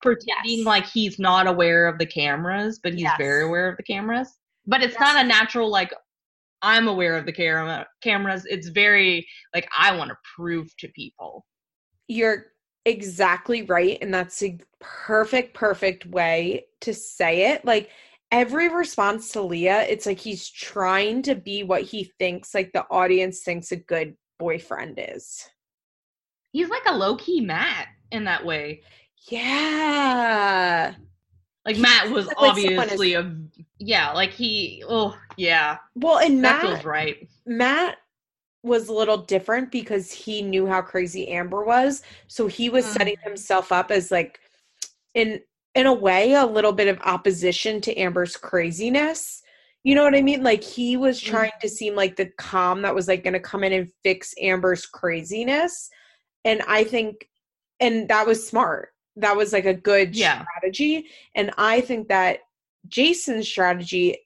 pretending 0.00 0.58
Yes. 0.58 0.66
like 0.66 0.86
he's 0.86 1.18
not 1.18 1.46
aware 1.48 1.86
of 1.86 1.98
the 1.98 2.06
cameras, 2.06 2.78
but 2.82 2.92
he's 2.92 3.02
Yes. 3.02 3.16
very 3.18 3.42
aware 3.42 3.68
of 3.68 3.76
the 3.76 3.82
cameras. 3.82 4.38
But 4.66 4.82
it's 4.82 4.94
Yes. 4.94 5.00
not 5.00 5.24
a 5.24 5.28
natural 5.28 5.68
like 5.70 5.92
I'm 6.62 6.86
aware 6.86 7.16
of 7.16 7.26
the 7.26 7.32
camera 7.32 7.86
cameras. 8.02 8.46
It's 8.46 8.68
very 8.68 9.26
like 9.54 9.68
I 9.76 9.96
want 9.96 10.10
to 10.10 10.16
prove 10.36 10.68
to 10.78 10.88
people. 10.94 11.44
You're 12.06 12.52
exactly 12.84 13.62
right. 13.62 13.98
And 14.00 14.12
that's 14.14 14.42
a 14.42 14.58
perfect, 14.80 15.54
perfect 15.54 16.06
way 16.06 16.66
to 16.82 16.94
say 16.94 17.52
it. 17.52 17.64
Like 17.64 17.90
every 18.30 18.68
response 18.68 19.32
to 19.32 19.42
Leah, 19.42 19.82
it's 19.82 20.06
like 20.06 20.18
he's 20.18 20.48
trying 20.48 21.22
to 21.22 21.34
be 21.34 21.62
what 21.64 21.82
he 21.82 22.12
thinks, 22.18 22.54
like 22.54 22.72
the 22.72 22.86
audience 22.90 23.40
thinks 23.40 23.72
a 23.72 23.76
good 23.76 24.16
boyfriend 24.38 25.00
is. 25.02 25.48
He's 26.52 26.68
like 26.68 26.82
a 26.86 26.96
low 26.96 27.16
key 27.16 27.40
Matt 27.40 27.88
in 28.10 28.24
that 28.24 28.44
way. 28.44 28.82
Yeah. 29.28 30.94
Like 31.64 31.78
Matt 31.78 32.10
was 32.10 32.26
like 32.26 32.56
someone 32.56 32.86
is- 32.88 32.92
obviously 32.92 33.14
a 33.14 33.36
yeah, 33.78 34.12
like 34.12 34.30
he 34.32 34.82
oh 34.88 35.16
yeah, 35.36 35.78
Well, 35.94 36.18
and 36.18 36.42
that 36.44 36.62
Matt 36.62 36.70
feels 36.70 36.84
right. 36.84 37.28
Matt 37.46 37.98
was 38.64 38.88
a 38.88 38.92
little 38.92 39.18
different 39.18 39.70
because 39.72 40.12
he 40.12 40.40
knew 40.42 40.66
how 40.66 40.80
crazy 40.82 41.28
Amber 41.28 41.64
was. 41.64 42.02
So 42.28 42.46
he 42.46 42.68
was 42.68 42.84
setting 42.86 43.16
Mhm. 43.16 43.24
himself 43.24 43.72
up 43.72 43.90
as 43.90 44.10
like 44.10 44.40
in 45.14 45.40
in 45.74 45.86
a 45.86 45.92
way 45.92 46.34
a 46.34 46.44
little 46.44 46.72
bit 46.72 46.86
of 46.88 47.00
opposition 47.00 47.80
to 47.80 47.96
Amber's 47.96 48.36
craziness. 48.36 49.42
You 49.84 49.94
know 49.94 50.04
what 50.04 50.14
I 50.14 50.22
mean? 50.22 50.42
Like 50.42 50.62
he 50.62 50.96
was 50.96 51.18
Mm-hmm. 51.20 51.30
trying 51.30 51.52
to 51.60 51.68
seem 51.68 51.94
like 51.96 52.14
the 52.16 52.26
calm 52.38 52.82
that 52.82 52.94
was 52.94 53.08
like 53.08 53.24
going 53.24 53.32
to 53.34 53.40
come 53.40 53.64
in 53.64 53.72
and 53.72 53.90
fix 54.04 54.34
Amber's 54.40 54.86
craziness. 54.86 55.90
And 56.44 56.60
I 56.68 56.84
think 56.84 57.28
and 57.80 58.08
that 58.08 58.26
was 58.26 58.46
smart. 58.46 58.90
That 59.16 59.36
was 59.36 59.52
like 59.52 59.66
a 59.66 59.74
good 59.74 60.16
Yeah. 60.16 60.42
strategy. 60.44 61.06
And 61.34 61.50
I 61.58 61.80
think 61.80 62.08
that 62.08 62.40
Jason's 62.88 63.48
strategy 63.48 64.18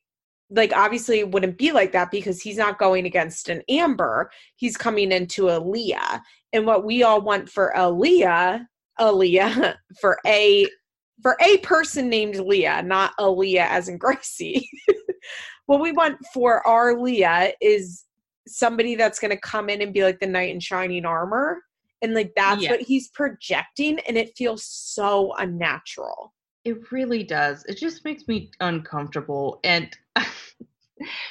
like 0.51 0.73
obviously 0.77 1.19
it 1.19 1.31
wouldn't 1.31 1.59
be 1.59 1.73
like 1.73 1.93
that 1.93 2.11
because 2.11 2.41
he's 2.41 2.57
not 2.57 2.79
going 2.79 3.07
against 3.07 3.49
an 3.49 3.63
Amber. 3.69 4.31
He's 4.57 4.77
coming 4.77 5.11
into 5.13 5.51
a 5.51 5.59
Leah. 5.59 6.23
And 6.53 6.67
what 6.67 6.85
we 6.85 7.03
all 7.03 7.21
want 7.21 7.49
for 7.51 7.73
a 7.75 7.91
Leah, 7.91 8.69
a 8.99 9.13
Leah, 9.13 9.79
for 10.01 10.19
a 10.27 10.69
for 11.23 11.37
a 11.41 11.59
person 11.59 12.09
named 12.09 12.37
Leah, 12.37 12.83
not 12.83 13.13
a 13.19 13.29
Leah 13.29 13.67
as 13.69 13.89
in 13.89 13.99
Gracie. 13.99 14.69
what 15.67 15.81
we 15.81 15.93
want 15.93 16.19
for 16.33 16.67
our 16.67 17.01
Leah 17.01 17.53
is 17.61 18.05
somebody 18.47 18.95
that's 18.95 19.19
going 19.19 19.31
to 19.33 19.41
come 19.41 19.69
in 19.69 19.83
and 19.83 19.93
be 19.93 20.05
like 20.05 20.21
the 20.21 20.27
knight 20.27 20.55
in 20.55 20.61
shining 20.61 21.05
armor. 21.05 21.63
And 22.03 22.15
like 22.15 22.33
that's 22.37 22.63
Yeah. 22.63 22.73
what 22.73 22.81
he's 22.83 23.09
projecting, 23.09 23.99
and 24.01 24.17
it 24.17 24.37
feels 24.37 24.65
so 24.65 25.35
unnatural. 25.39 26.35
It 26.65 26.91
really 26.91 27.23
does. 27.23 27.65
It 27.69 27.79
just 27.79 28.05
makes 28.05 28.27
me 28.27 28.51
uncomfortable. 28.61 29.61
And 29.65 29.97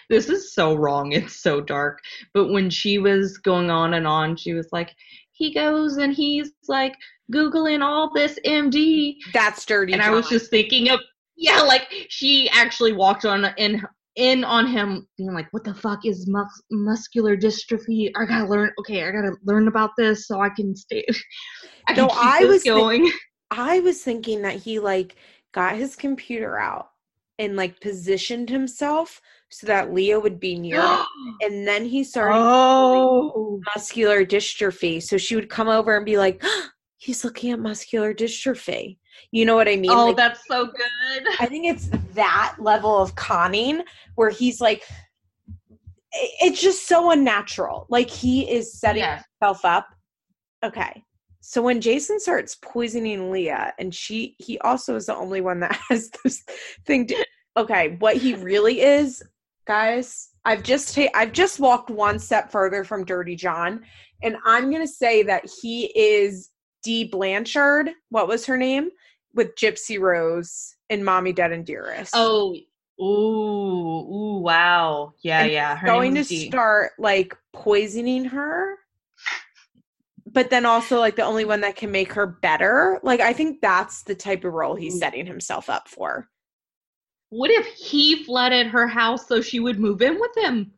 this 0.10 0.30
is 0.30 0.54
so 0.54 0.76
wrong. 0.76 1.12
It's 1.12 1.36
so 1.36 1.62
dark. 1.62 2.00
But 2.34 2.52
when 2.52 2.70
she 2.70 3.00
was 3.00 3.38
going 3.38 3.70
on 3.70 3.96
and 3.96 4.08
on, 4.08 4.38
she 4.38 4.54
was 4.54 4.70
like, 4.72 4.96
he 5.32 5.54
goes 5.54 5.98
and 5.98 6.14
he's 6.14 6.52
like 6.68 6.96
Googling 7.34 7.84
all 7.84 8.14
this 8.14 8.40
MD. 8.46 9.18
That's 9.34 9.66
dirty. 9.66 9.94
And 9.94 10.02
I 10.02 10.10
was 10.12 10.30
just 10.30 10.50
thinking 10.50 10.90
of, 10.90 11.02
yeah, 11.36 11.62
like 11.62 11.88
she 12.10 12.50
actually 12.54 12.94
walked 12.94 13.26
on 13.26 13.46
in 13.58 13.86
in 14.16 14.44
on 14.44 14.68
him 14.68 15.08
being 15.18 15.34
like, 15.34 15.48
what 15.52 15.64
the 15.64 15.74
fuck 15.74 16.06
is 16.06 16.28
mus- 16.28 16.64
muscular 16.72 17.36
dystrophy? 17.36 18.12
I 18.16 18.26
gotta 18.26 18.48
learn. 18.48 18.72
Okay, 18.80 19.04
I 19.04 19.12
gotta 19.12 19.36
learn 19.44 19.68
about 19.68 19.92
this 19.98 20.28
so 20.28 20.42
I 20.42 20.50
can 20.50 20.76
stay. 20.76 21.06
I 21.88 21.94
can 21.94 22.08
No, 22.08 22.14
I 22.14 22.46
was 22.46 22.64
going. 22.64 23.12
I 23.52 23.80
was 23.80 24.02
thinking 24.02 24.42
that 24.42 24.56
he 24.56 24.80
like 24.80 25.16
got 25.54 25.76
his 25.76 25.96
computer 25.96 26.58
out 26.58 26.90
and 27.38 27.56
like 27.56 27.80
positioned 27.82 28.50
himself 28.50 29.22
so 29.50 29.68
that 29.68 29.94
Leo 29.94 30.20
would 30.20 30.40
be 30.40 30.58
near 30.58 30.82
him. 30.82 31.06
And 31.42 31.68
then 31.68 31.86
he 31.86 32.04
started 32.04 32.38
oh. 32.38 33.62
muscular 33.76 34.26
dystrophy. 34.26 35.02
So 35.04 35.18
she 35.18 35.36
would 35.36 35.50
come 35.50 35.68
over 35.68 35.96
and 35.96 36.06
be 36.06 36.18
like, 36.18 36.42
he's 36.98 37.24
looking 37.24 37.52
at 37.52 37.60
muscular 37.60 38.14
dystrophy. 38.14 38.98
You 39.32 39.46
know 39.46 39.56
what 39.56 39.68
I 39.68 39.76
mean? 39.76 39.92
Oh, 39.92 40.08
Like, 40.08 40.18
that's 40.18 40.46
so 40.48 40.66
good. 40.66 41.28
I 41.40 41.46
think 41.48 41.66
it's 41.66 41.90
that 42.14 42.56
level 42.60 42.98
of 42.98 43.16
conning 43.16 43.84
where 44.16 44.30
he's 44.30 44.62
like, 44.62 44.84
it's 46.14 46.62
just 46.62 46.88
so 46.88 47.12
unnatural. 47.12 47.88
Like 47.90 48.10
he 48.10 48.50
is 48.50 48.80
setting 48.80 49.02
Yes. 49.02 49.24
himself 49.42 49.66
up. 49.66 49.88
Okay. 50.64 51.04
So 51.42 51.62
when 51.62 51.82
Jason 51.82 52.20
starts 52.20 52.58
poisoning 52.62 53.32
Leah, 53.32 53.74
and 53.78 53.94
she, 53.94 54.36
he 54.40 54.58
also 54.60 54.96
is 54.96 55.06
the 55.08 55.16
only 55.16 55.42
one 55.42 55.60
that 55.60 55.78
has 55.90 56.10
this 56.24 56.44
thing. 56.86 57.06
To, 57.08 57.26
okay, 57.58 57.98
what 58.00 58.18
he 58.18 58.34
really 58.36 58.82
is, 58.82 59.22
guys. 59.68 60.30
I've 60.46 60.64
just 60.64 60.96
ta- 60.96 61.10
I've 61.14 61.34
just 61.34 61.60
walked 61.60 61.90
one 61.90 62.18
step 62.20 62.52
further 62.52 62.84
from 62.84 63.04
Dirty 63.06 63.36
John, 63.36 63.82
and 64.24 64.38
I'm 64.46 64.72
gonna 64.72 64.88
say 64.88 65.22
that 65.24 65.48
he 65.62 65.86
is 65.96 66.50
D 66.84 67.04
Blanchard. 67.06 67.92
What 68.10 68.28
was 68.28 68.46
her 68.48 68.58
name? 68.58 68.90
With 69.36 69.56
Gypsy 69.56 70.00
Rose 70.00 70.76
and 70.90 71.06
Mommy 71.06 71.34
Dead 71.34 71.52
and 71.52 71.66
Dearest. 71.66 72.14
Oh, 72.16 72.56
ooh, 73.00 73.04
ooh, 73.04 74.40
wow. 74.40 75.14
Yeah, 75.22 75.44
And 75.44 75.52
yeah. 75.52 75.76
Her 75.76 75.88
going 75.88 76.16
to 76.16 76.24
start 76.24 76.94
like 76.98 77.38
poisoning 77.54 78.26
her 78.26 78.78
but 80.36 80.50
then 80.50 80.66
also 80.66 81.00
like 81.00 81.16
the 81.16 81.24
only 81.24 81.46
one 81.46 81.62
that 81.62 81.78
can 81.78 81.90
make 81.92 82.12
her 82.12 82.28
better. 82.28 83.00
Like 83.02 83.22
I 83.22 83.32
think 83.32 83.62
that's 83.62 84.04
the 84.04 84.14
type 84.14 84.44
of 84.44 84.54
role 84.54 84.76
he's 84.76 85.00
setting 85.00 85.26
himself 85.26 85.70
up 85.70 85.88
for. 85.88 86.30
What 87.30 87.50
if 87.50 87.66
he 87.68 88.24
flooded 88.26 88.68
her 88.68 88.86
house 88.86 89.28
so 89.28 89.42
she 89.42 89.60
would 89.62 89.80
move 89.80 90.02
in 90.02 90.20
with 90.20 90.36
him? 90.38 90.72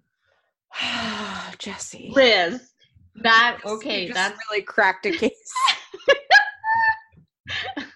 Jesse. 1.58 2.12
Liz. 2.16 2.72
That 3.24 3.60
okay, 3.66 4.12
that's 4.12 4.40
really 4.48 4.62
cracked 4.62 5.08
a 5.08 5.12
case. 5.12 5.32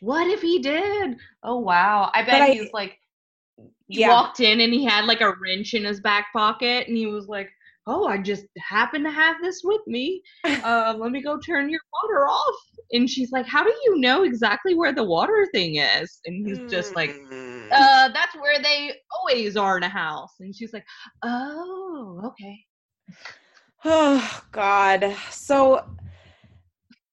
what 0.00 0.26
if 0.28 0.40
he 0.42 0.58
did? 0.58 1.16
Oh 1.42 1.58
wow. 1.58 2.10
I 2.14 2.22
But 2.22 2.26
bet 2.32 2.42
I- 2.42 2.52
he's 2.52 2.72
like 2.72 2.98
he 3.88 4.00
yeah. 4.00 4.10
walked 4.10 4.40
in 4.40 4.60
and 4.60 4.72
he 4.72 4.84
had 4.84 5.06
like 5.06 5.20
a 5.20 5.32
wrench 5.40 5.74
in 5.74 5.84
his 5.84 6.00
back 6.00 6.26
pocket 6.32 6.86
and 6.88 6.96
he 6.96 7.06
was 7.06 7.26
like, 7.26 7.48
Oh, 7.86 8.06
I 8.06 8.18
just 8.18 8.44
happen 8.58 9.02
to 9.04 9.10
have 9.10 9.36
this 9.42 9.62
with 9.64 9.80
me. 9.86 10.22
Uh, 10.62 10.94
let 10.98 11.10
me 11.10 11.22
go 11.22 11.38
turn 11.38 11.70
your 11.70 11.80
water 12.02 12.26
off. 12.28 12.54
And 12.92 13.08
she's 13.08 13.32
like, 13.32 13.46
How 13.46 13.64
do 13.64 13.72
you 13.84 13.98
know 13.98 14.24
exactly 14.24 14.74
where 14.74 14.92
the 14.92 15.04
water 15.04 15.46
thing 15.52 15.76
is? 15.76 16.20
And 16.26 16.46
he's 16.46 16.60
just 16.70 16.94
like, 16.94 17.14
Mm. 17.40 17.70
uh, 17.74 18.08
that's 18.12 18.34
where 18.36 18.60
they 18.62 18.92
always 19.18 19.56
are 19.56 19.76
in 19.78 19.82
a 19.82 19.88
house. 19.88 20.34
And 20.40 20.54
she's 20.54 20.72
like, 20.72 20.84
Oh, 21.24 22.20
okay. 22.26 22.58
Oh 23.84 24.42
God. 24.52 25.14
So 25.30 25.84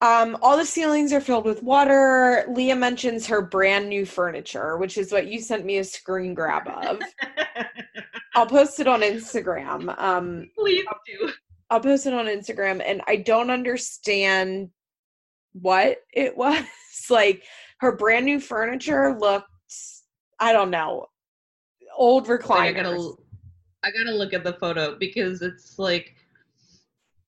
um 0.01 0.37
all 0.41 0.57
the 0.57 0.65
ceilings 0.65 1.13
are 1.13 1.21
filled 1.21 1.45
with 1.45 1.63
water. 1.63 2.45
Leah 2.49 2.75
mentions 2.75 3.25
her 3.27 3.41
brand 3.41 3.87
new 3.89 4.05
furniture, 4.05 4.77
which 4.77 4.97
is 4.97 5.11
what 5.11 5.27
you 5.27 5.39
sent 5.39 5.65
me 5.65 5.77
a 5.77 5.83
screen 5.83 6.33
grab 6.33 6.67
of. 6.67 6.99
I'll 8.35 8.45
post 8.47 8.79
it 8.79 8.87
on 8.87 9.01
Instagram. 9.01 9.97
Um 9.97 10.49
Please 10.57 10.85
do. 11.07 11.31
I'll 11.69 11.79
post 11.79 12.05
it 12.05 12.13
on 12.13 12.25
Instagram 12.25 12.81
and 12.85 13.01
I 13.07 13.15
don't 13.17 13.49
understand 13.49 14.69
what 15.53 15.97
it 16.13 16.35
was. 16.43 16.63
like 17.09 17.43
her 17.79 17.95
brand 17.95 18.25
new 18.25 18.39
furniture 18.39 19.17
looked 19.17 19.47
I 20.39 20.51
don't 20.51 20.69
know. 20.71 21.07
Old 21.95 22.27
Like, 22.27 22.41
I 22.49 22.73
recliners. 22.73 22.75
gotta, 22.75 23.13
I 23.85 23.91
gotta 23.91 24.11
look 24.17 24.33
at 24.33 24.43
the 24.43 24.53
photo 24.53 24.97
because 24.99 25.41
it's 25.41 25.79
like, 25.79 26.13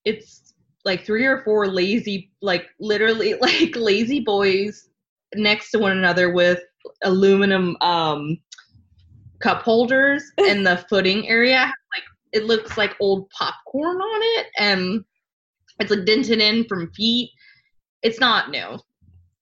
it's 0.04 0.47
like 0.88 1.04
three 1.04 1.26
or 1.26 1.42
four 1.42 1.68
lazy, 1.68 2.32
like 2.40 2.66
literally 2.80 3.34
like 3.40 3.76
lazy 3.76 4.20
boys 4.20 4.88
next 5.34 5.70
to 5.70 5.78
one 5.78 5.92
another 5.92 6.32
with 6.32 6.60
aluminum 7.04 7.76
um 7.82 8.38
cup 9.40 9.62
holders, 9.62 10.24
and 10.38 10.66
the 10.66 10.84
footing 10.88 11.28
area 11.28 11.72
like 11.94 12.02
it 12.32 12.44
looks 12.44 12.76
like 12.76 12.96
old 12.98 13.28
popcorn 13.30 13.98
on 13.98 14.20
it, 14.40 14.46
and 14.58 15.04
it's 15.78 15.90
like 15.90 16.06
dented 16.06 16.40
in 16.40 16.64
from 16.64 16.90
feet. 16.92 17.30
It's 18.02 18.18
not 18.18 18.50
new. 18.50 18.78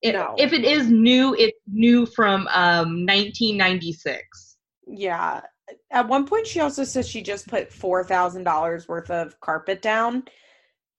It, 0.03 0.13
No. 0.13 0.35
If 0.37 0.53
it 0.53 0.65
is 0.65 0.89
new, 0.89 1.35
it's 1.39 1.59
new 1.69 2.07
from 2.07 2.49
um 2.49 3.07
1996. 3.07 4.57
Yeah. 4.89 5.43
At 5.91 6.09
one 6.09 6.27
point, 6.27 6.47
she 6.47 6.61
also 6.61 6.85
says 6.85 7.09
she 7.09 7.23
just 7.23 7.49
put 7.49 7.73
four 7.73 8.05
thousand 8.05 8.45
dollars 8.45 8.89
worth 8.89 9.11
of 9.11 9.39
carpet 9.41 9.81
down, 9.83 10.25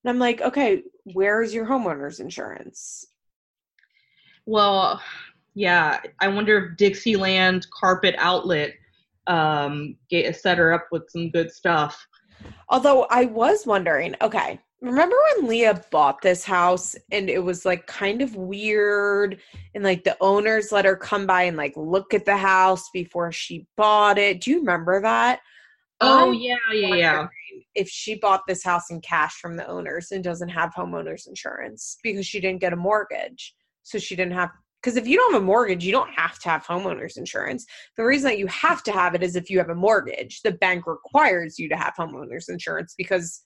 and 0.08 0.16
I'm 0.16 0.20
like, 0.20 0.39
okay, 0.39 0.84
where's 1.03 1.53
your 1.53 1.66
homeowner's 1.66 2.22
insurance? 2.22 3.08
Well, 4.45 5.01
yeah, 5.53 5.99
I 6.22 6.30
wonder 6.30 6.58
if 6.58 6.78
Dixieland 6.78 7.68
Carpet 7.78 8.16
Outlet 8.18 8.74
um 9.28 9.97
get 10.10 10.34
set 10.38 10.58
her 10.58 10.72
up 10.72 10.88
with 10.93 11.10
some 11.10 11.30
good 11.30 11.51
stuff. 11.51 12.08
Although 12.70 13.05
I 13.10 13.26
was 13.26 13.66
wondering, 13.66 14.16
okay, 14.22 14.62
remember 14.80 15.18
when 15.36 15.49
Leah 15.49 15.84
bought 15.91 16.22
this 16.22 16.45
house 16.45 16.95
and 17.12 17.30
it 17.30 17.43
was 17.43 17.66
like 17.66 17.86
kind 17.88 18.22
of 18.22 18.38
weird, 18.38 19.41
and 19.76 19.84
like 19.84 20.05
the 20.05 20.16
owners 20.22 20.72
let 20.72 20.86
her 20.86 20.95
come 20.95 21.28
by 21.28 21.43
and 21.43 21.58
like 21.58 21.74
look 21.76 22.14
at 22.14 22.24
the 22.24 22.38
house 22.38 22.89
before 22.91 23.34
she 23.34 23.68
bought 23.76 24.18
it. 24.18 24.39
Do 24.39 24.51
you 24.51 24.60
remember 24.60 25.01
that? 25.01 25.41
Oh 25.99 26.32
yeah, 26.32 26.55
yeah, 26.72 26.95
yeah. 26.95 27.28
If 27.76 27.89
she 27.89 28.16
bought 28.16 28.41
this 28.47 28.64
house 28.64 28.89
in 28.89 29.01
cash 29.01 29.36
from 29.36 29.55
the 29.55 29.68
owners 29.68 30.12
and 30.12 30.24
doesn't 30.24 30.49
have 30.49 30.74
homeowners 30.74 31.28
insurance 31.28 31.97
because 32.03 32.26
she 32.26 32.39
didn't 32.39 32.62
get 32.62 32.74
a 32.74 32.78
mortgage. 32.78 33.55
So 33.84 33.97
she 33.99 34.16
didn't 34.16 34.34
have, 34.34 34.49
because 34.82 34.97
if 34.97 35.08
you 35.08 35.18
don't 35.18 35.34
have 35.34 35.41
a 35.41 35.45
mortgage, 35.45 35.86
you 35.86 35.91
don't 35.91 36.14
have 36.14 36.39
to 36.39 36.49
have 36.49 36.66
homeowners 36.66 37.18
insurance. 37.18 37.66
The 37.95 38.03
reason 38.03 38.30
that 38.30 38.39
you 38.39 38.47
have 38.47 38.84
to 38.84 38.91
have 38.91 39.16
it 39.16 39.24
is 39.24 39.36
if 39.36 39.49
you 39.49 39.58
have 39.60 39.70
a 39.70 39.76
mortgage. 39.76 40.41
The 40.41 40.51
bank 40.51 40.88
requires 40.88 41.58
you 41.58 41.70
to 41.70 41.78
have 41.78 41.93
homeowners 41.97 42.49
insurance 42.49 42.93
because 42.97 43.43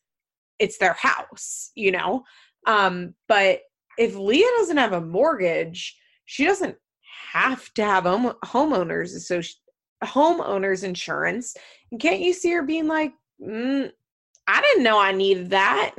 it's 0.59 0.78
their 0.78 0.93
house, 0.93 1.72
you 1.76 1.91
know? 1.91 2.24
Um, 2.68 3.16
but 3.28 3.62
if 3.97 4.16
Leah 4.16 4.49
doesn't 4.57 4.78
have 4.78 4.93
a 4.93 5.01
mortgage, 5.01 5.95
she 6.26 6.45
doesn't 6.45 6.76
have 7.34 7.74
to 7.74 7.84
have 7.84 8.03
home, 8.05 8.34
homeowners 8.45 9.16
associ- 9.16 9.55
homeowners 10.03 10.84
insurance. 10.84 11.55
And 11.91 11.99
can't 11.99 12.22
you 12.22 12.34
see 12.34 12.51
her 12.51 12.64
being 12.64 12.88
like, 12.88 13.14
mm, 13.41 13.91
I 14.51 14.61
didn't 14.61 14.83
know 14.83 14.99
I 14.99 15.11
needed 15.11 15.49
that. 15.51 15.95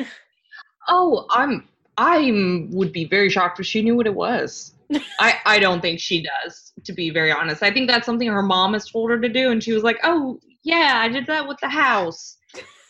Oh, 0.88 1.26
I'm 1.30 1.68
I 1.96 2.66
would 2.70 2.92
be 2.92 3.04
very 3.04 3.28
shocked 3.30 3.60
if 3.60 3.66
she 3.66 3.82
knew 3.82 3.96
what 3.96 4.06
it 4.06 4.14
was. 4.14 4.74
I 5.20 5.38
I 5.44 5.58
don't 5.58 5.80
think 5.80 6.00
she 6.00 6.22
does, 6.22 6.72
to 6.84 6.92
be 6.92 7.10
very 7.10 7.32
honest. 7.32 7.62
I 7.62 7.72
think 7.72 7.88
that's 7.88 8.06
something 8.06 8.28
her 8.28 8.42
mom 8.42 8.72
has 8.74 8.90
told 8.90 9.10
her 9.10 9.20
to 9.20 9.28
do, 9.28 9.50
and 9.50 9.62
she 9.62 9.72
was 9.72 9.82
like, 9.82 9.98
"Oh 10.04 10.38
yeah, 10.64 11.00
I 11.02 11.08
did 11.08 11.26
that 11.26 11.46
with 11.46 11.58
the 11.60 11.68
house," 11.68 12.36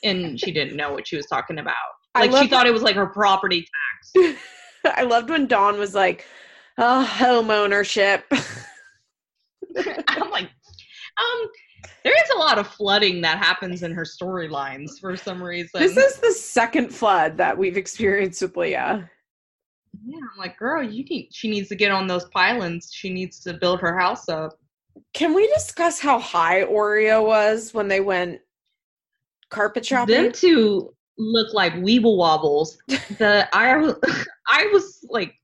and 0.03 0.39
she 0.39 0.53
didn't 0.53 0.77
know 0.77 0.93
what 0.93 1.07
she 1.07 1.17
was 1.17 1.27
talking 1.27 1.59
about. 1.59 1.75
Like 2.15 2.33
she 2.43 2.49
thought 2.49 2.67
it 2.67 2.73
was 2.73 2.83
like 2.83 2.97
her 2.97 3.07
property 3.07 3.67
tax. 4.15 4.39
I 4.85 5.03
loved 5.03 5.31
when 5.31 5.47
Dawn 5.47 5.79
was 5.79 5.95
like, 5.95 6.27
oh, 6.79 7.05
home 7.05 7.51
ownership. 7.51 8.25
I'm 10.09 10.31
like, 10.31 10.45
um, 10.45 11.49
there 12.05 12.15
is 12.15 12.31
a 12.35 12.39
lot 12.39 12.59
of 12.59 12.67
flooding 12.67 13.21
that 13.23 13.39
happens 13.39 13.83
in 13.83 13.93
her 13.93 14.05
storylines 14.05 15.01
for 15.01 15.17
some 15.17 15.43
reason. 15.43 15.81
this 15.81 15.97
is 15.97 16.17
the 16.19 16.33
second 16.33 16.95
flood 16.95 17.37
that 17.37 17.57
we've 17.57 17.77
experienced 17.77 18.43
with 18.43 18.57
Leah. 18.57 19.09
yeah, 20.05 20.17
I'm 20.19 20.39
like, 20.39 20.59
girl, 20.59 20.83
you 20.83 21.05
need. 21.05 21.29
She 21.33 21.51
needs 21.51 21.69
to 21.69 21.75
get 21.75 21.91
on 21.91 22.07
those 22.07 22.27
pylons. 22.27 22.91
She 22.93 23.13
needs 23.13 23.41
to 23.41 23.55
build 23.55 23.81
her 23.81 23.99
house 23.99 24.29
up. 24.29 24.59
Can 25.15 25.35
we 25.35 25.47
discuss 25.49 26.01
how 26.01 26.19
high 26.19 26.65
Oreo 26.65 27.25
was 27.27 27.73
when 27.73 27.89
they 27.89 28.01
went 28.01 28.41
carpet 29.51 29.85
shopping? 29.85 30.15
Them 30.15 30.33
two 30.33 30.95
look 31.19 31.53
like 31.55 31.75
weeble 31.75 32.17
wobbles. 32.17 32.79
The 33.19 33.49
I 33.55 33.77
was 33.77 33.95
I 34.49 34.67
was 34.73 35.05
like, 35.09 35.35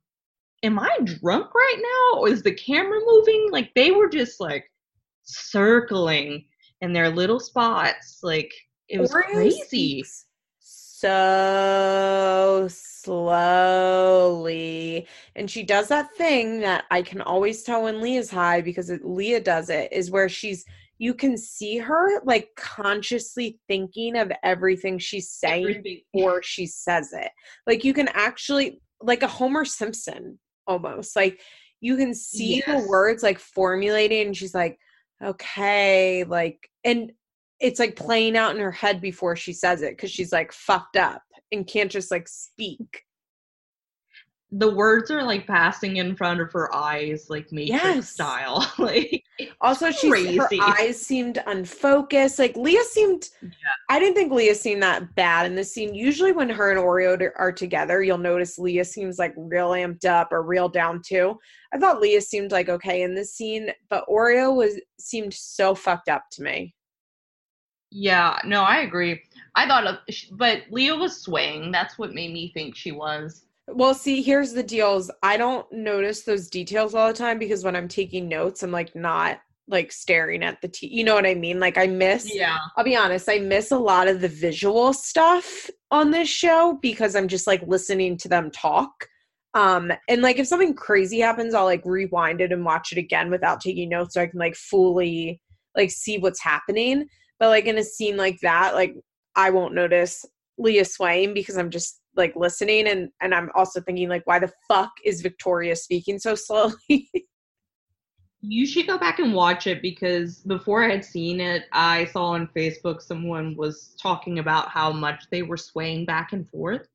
am 0.62 0.78
I 0.78 0.96
drunk 1.04 1.54
right 1.54 1.82
now? 2.12 2.20
Or 2.20 2.28
is 2.28 2.42
the 2.42 2.54
camera 2.54 2.98
moving? 3.04 3.48
Like 3.52 3.72
they 3.74 3.90
were 3.90 4.08
just 4.08 4.40
like 4.40 4.70
circling 5.28 6.44
in 6.80 6.92
their 6.92 7.10
little 7.10 7.40
spots. 7.40 8.20
Like 8.22 8.52
it 8.88 9.00
was 9.00 9.12
Oreo 9.12 9.24
crazy. 9.24 10.04
so 10.60 12.66
slowly. 12.70 13.88
And 15.36 15.50
she 15.50 15.62
does 15.62 15.88
that 15.88 16.14
thing 16.16 16.60
that 16.60 16.84
I 16.90 17.02
can 17.02 17.20
always 17.20 17.62
tell 17.62 17.84
when 17.84 18.00
Leah's 18.00 18.30
high 18.30 18.60
because 18.60 18.90
it, 18.90 19.04
Leah 19.04 19.40
does 19.40 19.70
it, 19.70 19.92
is 19.92 20.10
where 20.10 20.28
she's, 20.28 20.64
you 20.98 21.14
can 21.14 21.36
see 21.36 21.78
her 21.78 22.22
like 22.24 22.48
consciously 22.56 23.60
thinking 23.68 24.16
of 24.16 24.32
everything 24.42 24.98
she's 24.98 25.30
saying 25.30 25.68
Everything. 25.68 26.00
before 26.12 26.42
she 26.42 26.66
says 26.66 27.12
it. 27.12 27.30
Like 27.66 27.84
you 27.84 27.94
can 27.94 28.08
actually, 28.14 28.80
like 29.00 29.22
a 29.22 29.28
Homer 29.28 29.64
Simpson 29.64 30.38
almost, 30.66 31.14
like 31.14 31.40
you 31.80 31.96
can 31.96 32.14
see 32.14 32.62
the 32.66 32.84
words 32.88 33.22
like 33.22 33.38
formulating 33.38 34.26
and 34.26 34.36
she's 34.36 34.54
like, 34.54 34.78
okay, 35.24 36.24
like, 36.24 36.68
and 36.84 37.12
it's 37.60 37.80
like 37.80 37.96
playing 37.96 38.36
out 38.36 38.54
in 38.54 38.60
her 38.60 38.70
head 38.70 39.00
before 39.00 39.36
she 39.36 39.52
says 39.52 39.82
it 39.82 39.96
because 39.96 40.10
she's 40.10 40.32
like 40.32 40.52
fucked 40.52 40.96
up 40.96 41.22
and 41.52 41.66
can't 41.66 41.90
just 41.90 42.10
like 42.10 42.28
speak. 42.28 43.02
The 44.50 44.70
words 44.70 45.10
are 45.10 45.22
like 45.22 45.46
passing 45.46 45.98
in 45.98 46.16
front 46.16 46.40
of 46.40 46.50
her 46.52 46.74
eyes, 46.74 47.28
like 47.28 47.52
Matrix 47.52 47.84
Yes. 47.84 48.08
style. 48.08 48.72
like 48.78 49.22
Also, 49.60 49.90
she 49.90 50.36
her 50.36 50.48
eyes 50.62 50.98
seemed 51.00 51.42
unfocused. 51.46 52.38
Like 52.38 52.56
Leah 52.56 52.82
seemed. 52.84 53.28
Yeah. 53.42 53.50
I 53.90 53.98
didn't 53.98 54.14
think 54.14 54.32
Leah 54.32 54.54
seemed 54.54 54.82
that 54.82 55.14
bad 55.14 55.44
in 55.44 55.54
this 55.54 55.74
scene. 55.74 55.94
Usually, 55.94 56.32
when 56.32 56.48
her 56.48 56.70
and 56.70 56.80
Oreo 56.80 57.30
are 57.36 57.52
together, 57.52 58.02
you'll 58.02 58.16
notice 58.16 58.58
Leah 58.58 58.86
seems 58.86 59.18
like 59.18 59.34
real 59.36 59.70
amped 59.70 60.06
up 60.06 60.32
or 60.32 60.42
real 60.42 60.70
down 60.70 61.02
too. 61.04 61.38
I 61.74 61.78
thought 61.78 62.00
Leah 62.00 62.22
seemed 62.22 62.50
like 62.50 62.70
okay 62.70 63.02
in 63.02 63.14
this 63.14 63.34
scene, 63.34 63.70
but 63.90 64.06
Oreo 64.08 64.56
was 64.56 64.80
seemed 64.98 65.34
so 65.34 65.74
fucked 65.74 66.08
up 66.08 66.24
to 66.32 66.42
me. 66.42 66.74
Yeah, 67.90 68.38
no, 68.44 68.62
I 68.62 68.80
agree. 68.80 69.22
I 69.54 69.66
thought 69.66 69.86
of, 69.86 69.96
but 70.32 70.62
Leah 70.70 70.96
was 70.96 71.20
swaying. 71.20 71.70
That's 71.70 71.98
what 71.98 72.12
made 72.14 72.32
me 72.32 72.50
think 72.52 72.76
she 72.76 72.92
was. 72.92 73.44
Well, 73.70 73.94
see, 73.94 74.22
here's 74.22 74.52
the 74.52 74.62
deals. 74.62 75.10
I 75.22 75.36
don't 75.36 75.70
notice 75.72 76.22
those 76.22 76.48
details 76.48 76.94
all 76.94 77.08
the 77.08 77.14
time 77.14 77.38
because 77.38 77.64
when 77.64 77.76
I'm 77.76 77.88
taking 77.88 78.28
notes, 78.28 78.62
I'm 78.62 78.72
like 78.72 78.94
not 78.94 79.40
like 79.68 79.92
staring 79.92 80.42
at 80.42 80.60
the 80.62 80.68
t. 80.68 80.86
You 80.86 81.04
know 81.04 81.14
what 81.14 81.26
I 81.26 81.34
mean? 81.34 81.60
Like 81.60 81.76
I 81.76 81.86
miss. 81.86 82.34
Yeah. 82.34 82.58
I'll 82.76 82.84
be 82.84 82.96
honest. 82.96 83.28
I 83.28 83.38
miss 83.38 83.70
a 83.70 83.78
lot 83.78 84.08
of 84.08 84.20
the 84.20 84.28
visual 84.28 84.92
stuff 84.92 85.68
on 85.90 86.10
this 86.10 86.28
show 86.28 86.78
because 86.80 87.14
I'm 87.14 87.28
just 87.28 87.46
like 87.46 87.62
listening 87.66 88.16
to 88.18 88.28
them 88.28 88.50
talk. 88.50 89.08
Um, 89.54 89.92
and 90.08 90.22
like 90.22 90.38
if 90.38 90.46
something 90.46 90.74
crazy 90.74 91.20
happens, 91.20 91.54
I'll 91.54 91.64
like 91.64 91.82
rewind 91.84 92.40
it 92.40 92.52
and 92.52 92.64
watch 92.64 92.92
it 92.92 92.98
again 92.98 93.30
without 93.30 93.60
taking 93.60 93.90
notes 93.90 94.14
so 94.14 94.22
I 94.22 94.26
can 94.26 94.38
like 94.38 94.56
fully 94.56 95.40
like 95.76 95.90
see 95.90 96.18
what's 96.18 96.42
happening. 96.42 97.06
But 97.38 97.48
like 97.48 97.66
in 97.66 97.78
a 97.78 97.84
scene 97.84 98.16
like 98.16 98.38
that, 98.40 98.74
like 98.74 98.94
I 99.36 99.50
won't 99.50 99.74
notice 99.74 100.24
Leah 100.58 100.84
swaying 100.84 101.34
because 101.34 101.56
I'm 101.56 101.70
just 101.70 102.00
like 102.18 102.36
listening 102.36 102.88
and 102.88 103.08
and 103.22 103.34
I'm 103.34 103.50
also 103.54 103.80
thinking 103.80 104.08
like 104.08 104.26
why 104.26 104.38
the 104.38 104.52
fuck 104.66 104.90
is 105.04 105.22
Victoria 105.22 105.74
speaking 105.76 106.18
so 106.18 106.34
slowly? 106.34 107.10
you 108.40 108.66
should 108.66 108.86
go 108.86 108.98
back 108.98 109.18
and 109.18 109.34
watch 109.34 109.66
it 109.66 109.82
because 109.82 110.38
before 110.38 110.84
I 110.84 110.90
had 110.90 111.04
seen 111.04 111.40
it, 111.40 111.64
I 111.72 112.04
saw 112.06 112.26
on 112.26 112.48
Facebook 112.54 113.02
someone 113.02 113.56
was 113.56 113.96
talking 114.00 114.38
about 114.38 114.68
how 114.68 114.92
much 114.92 115.24
they 115.30 115.42
were 115.42 115.56
swaying 115.56 116.06
back 116.06 116.32
and 116.32 116.48
forth. 116.48 116.86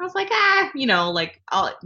I 0.00 0.04
was 0.04 0.14
like, 0.14 0.28
ah, 0.30 0.70
you 0.74 0.86
know, 0.86 1.10
like 1.10 1.42
I'll 1.48 1.76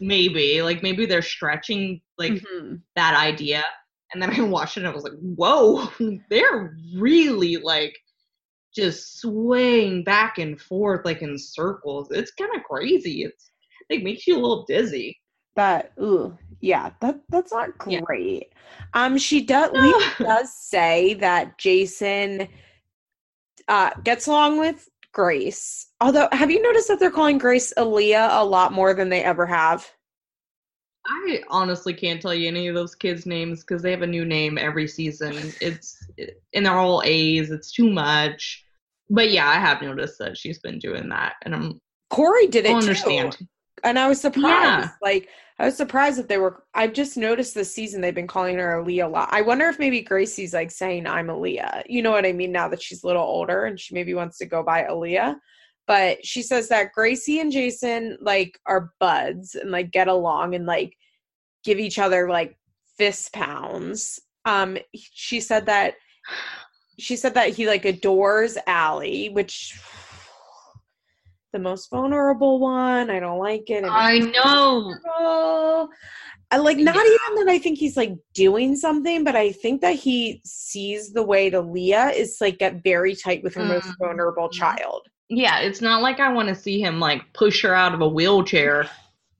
maybe, 0.00 0.62
like 0.62 0.82
maybe 0.82 1.06
they're 1.06 1.22
stretching 1.22 2.00
like 2.18 2.32
mm-hmm. 2.32 2.76
that 2.96 3.14
idea. 3.16 3.64
And 4.12 4.20
then 4.20 4.30
I 4.30 4.40
watched 4.48 4.76
it 4.76 4.80
and 4.80 4.88
I 4.88 4.94
was 4.94 5.04
like, 5.04 5.18
whoa, 5.20 5.88
they're 6.30 6.76
really 6.96 7.58
like 7.58 7.96
just 8.74 9.20
swaying 9.20 10.04
back 10.04 10.38
and 10.38 10.60
forth 10.60 11.04
like 11.04 11.22
in 11.22 11.38
circles. 11.38 12.08
It's 12.10 12.32
kind 12.32 12.50
of 12.54 12.62
crazy. 12.64 13.24
It's 13.24 13.50
it 13.88 14.02
makes 14.02 14.26
you 14.26 14.34
a 14.34 14.40
little 14.40 14.64
dizzy. 14.66 15.18
That 15.56 15.92
ooh, 16.00 16.36
yeah, 16.60 16.90
that 17.00 17.20
that's 17.28 17.52
not 17.52 17.76
great. 17.78 18.52
Yeah. 18.52 19.04
Um, 19.04 19.18
she 19.18 19.42
does 19.42 19.70
no. 19.74 20.00
does 20.18 20.52
say 20.54 21.14
that 21.14 21.58
Jason 21.58 22.48
uh 23.68 23.90
gets 24.02 24.26
along 24.26 24.58
with 24.58 24.88
Grace. 25.12 25.86
Although, 26.00 26.28
have 26.32 26.50
you 26.50 26.60
noticed 26.60 26.88
that 26.88 26.98
they're 26.98 27.10
calling 27.10 27.38
Grace 27.38 27.72
Aleeah 27.78 28.28
a 28.32 28.44
lot 28.44 28.72
more 28.72 28.94
than 28.94 29.08
they 29.08 29.22
ever 29.22 29.46
have? 29.46 29.88
I 31.06 31.42
honestly 31.48 31.92
can't 31.92 32.20
tell 32.20 32.34
you 32.34 32.48
any 32.48 32.68
of 32.68 32.74
those 32.74 32.94
kids' 32.94 33.26
names 33.26 33.60
because 33.60 33.82
they 33.82 33.90
have 33.90 34.02
a 34.02 34.06
new 34.06 34.24
name 34.24 34.56
every 34.56 34.88
season. 34.88 35.52
It's 35.60 35.96
and 36.54 36.64
they're 36.64 36.78
all 36.78 37.02
A's. 37.04 37.50
It's 37.50 37.72
too 37.72 37.90
much. 37.90 38.64
But 39.10 39.30
yeah, 39.30 39.48
I 39.48 39.54
have 39.54 39.82
noticed 39.82 40.18
that 40.18 40.38
she's 40.38 40.58
been 40.60 40.78
doing 40.78 41.10
that, 41.10 41.34
and 41.42 41.54
I'm 41.54 41.80
Corey 42.10 42.46
did 42.46 42.64
it 42.64 42.74
understand. 42.74 43.32
Too. 43.32 43.46
And 43.82 43.98
I 43.98 44.08
was 44.08 44.20
surprised. 44.20 44.46
Yeah. 44.46 44.88
Like 45.02 45.28
I 45.58 45.66
was 45.66 45.76
surprised 45.76 46.18
that 46.18 46.28
they 46.28 46.38
were. 46.38 46.64
I've 46.72 46.94
just 46.94 47.18
noticed 47.18 47.54
this 47.54 47.74
season 47.74 48.00
they've 48.00 48.14
been 48.14 48.26
calling 48.26 48.56
her 48.56 48.82
Aleeah 48.82 49.04
a 49.04 49.08
lot. 49.08 49.28
I 49.30 49.42
wonder 49.42 49.68
if 49.68 49.78
maybe 49.78 50.02
Gracie's 50.02 50.54
like 50.54 50.70
saying 50.70 51.06
I'm 51.06 51.26
Aleeah. 51.26 51.82
You 51.86 52.02
know 52.02 52.12
what 52.12 52.24
I 52.24 52.32
mean? 52.32 52.50
Now 52.52 52.68
that 52.68 52.82
she's 52.82 53.04
a 53.04 53.06
little 53.06 53.22
older 53.22 53.66
and 53.66 53.78
she 53.78 53.94
maybe 53.94 54.14
wants 54.14 54.38
to 54.38 54.46
go 54.46 54.62
by 54.62 54.84
Aleeah 54.84 55.36
but 55.86 56.24
she 56.24 56.42
says 56.42 56.68
that 56.68 56.92
Gracie 56.92 57.40
and 57.40 57.52
Jason 57.52 58.16
like 58.20 58.58
are 58.66 58.92
buds 59.00 59.54
and 59.54 59.70
like 59.70 59.90
get 59.90 60.08
along 60.08 60.54
and 60.54 60.66
like 60.66 60.96
give 61.64 61.78
each 61.78 61.98
other 61.98 62.28
like 62.28 62.56
fist 62.96 63.32
pounds. 63.32 64.20
Um 64.44 64.78
she 64.92 65.40
said 65.40 65.66
that 65.66 65.94
she 66.98 67.16
said 67.16 67.34
that 67.34 67.50
he 67.50 67.66
like 67.66 67.84
adores 67.84 68.56
Allie, 68.66 69.28
which 69.30 69.78
the 71.52 71.58
most 71.58 71.90
vulnerable 71.90 72.58
one. 72.58 73.10
I 73.10 73.20
don't 73.20 73.38
like 73.38 73.68
it. 73.70 73.84
I 73.84 74.18
know. 74.18 75.88
I 76.50 76.56
like 76.58 76.78
not 76.78 76.94
yeah. 76.94 77.02
even 77.02 77.46
that 77.46 77.52
I 77.52 77.58
think 77.58 77.78
he's 77.78 77.96
like 77.96 78.14
doing 78.32 78.76
something, 78.76 79.24
but 79.24 79.34
I 79.34 79.52
think 79.52 79.80
that 79.80 79.96
he 79.96 80.40
sees 80.44 81.12
the 81.12 81.22
way 81.22 81.50
to 81.50 81.60
Leah 81.60 82.08
is 82.08 82.38
like 82.40 82.58
get 82.58 82.82
very 82.82 83.14
tight 83.14 83.42
with 83.42 83.54
her 83.54 83.62
mm-hmm. 83.62 83.74
most 83.74 83.98
vulnerable 83.98 84.48
child 84.48 85.08
yeah, 85.28 85.60
it's 85.60 85.80
not 85.80 86.02
like 86.02 86.20
I 86.20 86.32
want 86.32 86.48
to 86.48 86.54
see 86.54 86.80
him 86.80 87.00
like 87.00 87.22
push 87.32 87.62
her 87.62 87.74
out 87.74 87.94
of 87.94 88.00
a 88.00 88.08
wheelchair, 88.08 88.88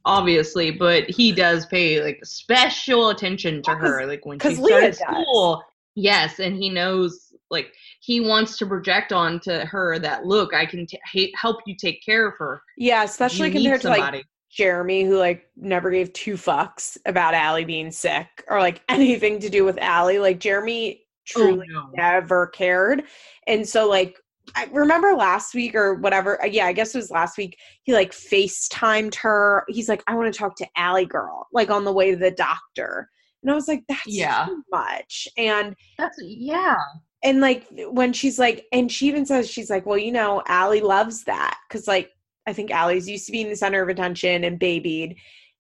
obviously, 0.05 0.71
but 0.71 1.09
he 1.09 1.33
does 1.33 1.67
pay 1.67 2.03
like 2.03 2.25
special 2.25 3.11
attention 3.11 3.63
to 3.63 3.75
her, 3.75 4.07
like 4.07 4.25
when 4.25 4.39
she 4.39 4.55
started 4.55 4.97
school. 4.97 5.63
Yes, 5.95 6.41
and 6.41 6.57
he 6.57 6.71
knows 6.71 7.33
like 7.51 7.73
he 8.01 8.21
wants 8.21 8.57
to 8.59 8.67
project 8.67 9.13
onto 9.13 9.51
her 9.67 9.99
that 9.99 10.27
look, 10.27 10.55
I 10.55 10.67
can 10.67 10.87
t- 10.87 11.33
help 11.37 11.59
you 11.67 11.77
take 11.77 12.05
care 12.05 12.27
of 12.27 12.35
her. 12.39 12.63
Yeah, 12.77 13.05
especially 13.05 13.51
compared 13.51 13.83
to 13.83 13.91
like 13.91 14.25
Jeremy, 14.51 15.05
who 15.05 15.19
like 15.19 15.47
never 15.57 15.91
gave 15.91 16.13
two 16.13 16.35
fucks 16.35 16.97
about 17.07 17.35
Allie 17.35 17.65
being 17.65 17.91
sick 17.91 18.27
or 18.49 18.61
like 18.61 18.83
anything 18.89 19.39
to 19.41 19.51
do 19.51 19.65
with 19.65 19.79
Allie. 19.79 20.19
Like 20.19 20.41
Jeremy 20.41 21.03
oh, 21.03 21.07
truly 21.27 21.67
oh, 21.71 21.81
no. 21.81 21.91
never 21.95 22.47
cared, 22.49 23.05
and 23.47 23.69
so 23.69 23.89
like 23.89 24.17
I 24.55 24.69
remember 24.73 25.15
last 25.15 25.55
week 25.55 25.75
or 25.75 25.95
whatever. 25.95 26.43
Uh, 26.43 26.47
yeah, 26.47 26.67
I 26.67 26.73
guess 26.73 26.95
it 26.95 26.99
was 26.99 27.11
last 27.11 27.39
week. 27.39 27.59
He 27.83 27.93
like 27.93 28.13
FaceTimed 28.13 29.15
her. 29.17 29.65
He's 29.69 29.89
like, 29.89 30.03
I 30.07 30.15
want 30.15 30.33
to 30.33 30.39
talk 30.39 30.57
to 30.57 30.67
Allie 30.77 31.07
girl, 31.07 31.47
like 31.53 31.71
on 31.71 31.85
the 31.85 31.93
way 31.93 32.11
to 32.11 32.17
the 32.17 32.31
doctor. 32.31 33.09
And 33.43 33.51
I 33.51 33.55
was 33.55 33.69
like, 33.69 33.85
that's 33.89 34.07
yeah. 34.07 34.47
too 34.47 34.63
much. 34.71 35.29
And 35.37 35.75
that's, 35.99 36.19
yeah. 36.23 36.77
And 37.23 37.41
like 37.41 37.67
when 37.71 38.13
she's 38.13 38.39
like, 38.39 38.67
and 38.73 38.91
she 38.91 39.09
even 39.09 39.27
says, 39.27 39.51
she's 39.51 39.71
like, 39.71 39.87
well, 39.87 39.99
you 39.99 40.13
know, 40.13 40.43
Allie 40.47 40.81
loves 40.81 41.25
that. 41.25 41.59
Cause 41.71 41.87
like, 41.87 42.11
I 42.47 42.53
think 42.53 42.71
Allie's 42.71 43.09
used 43.09 43.27
to 43.27 43.33
being 43.33 43.47
in 43.47 43.51
the 43.51 43.57
center 43.57 43.83
of 43.83 43.89
attention 43.89 44.45
and 44.45 44.59
babied. 44.59 45.17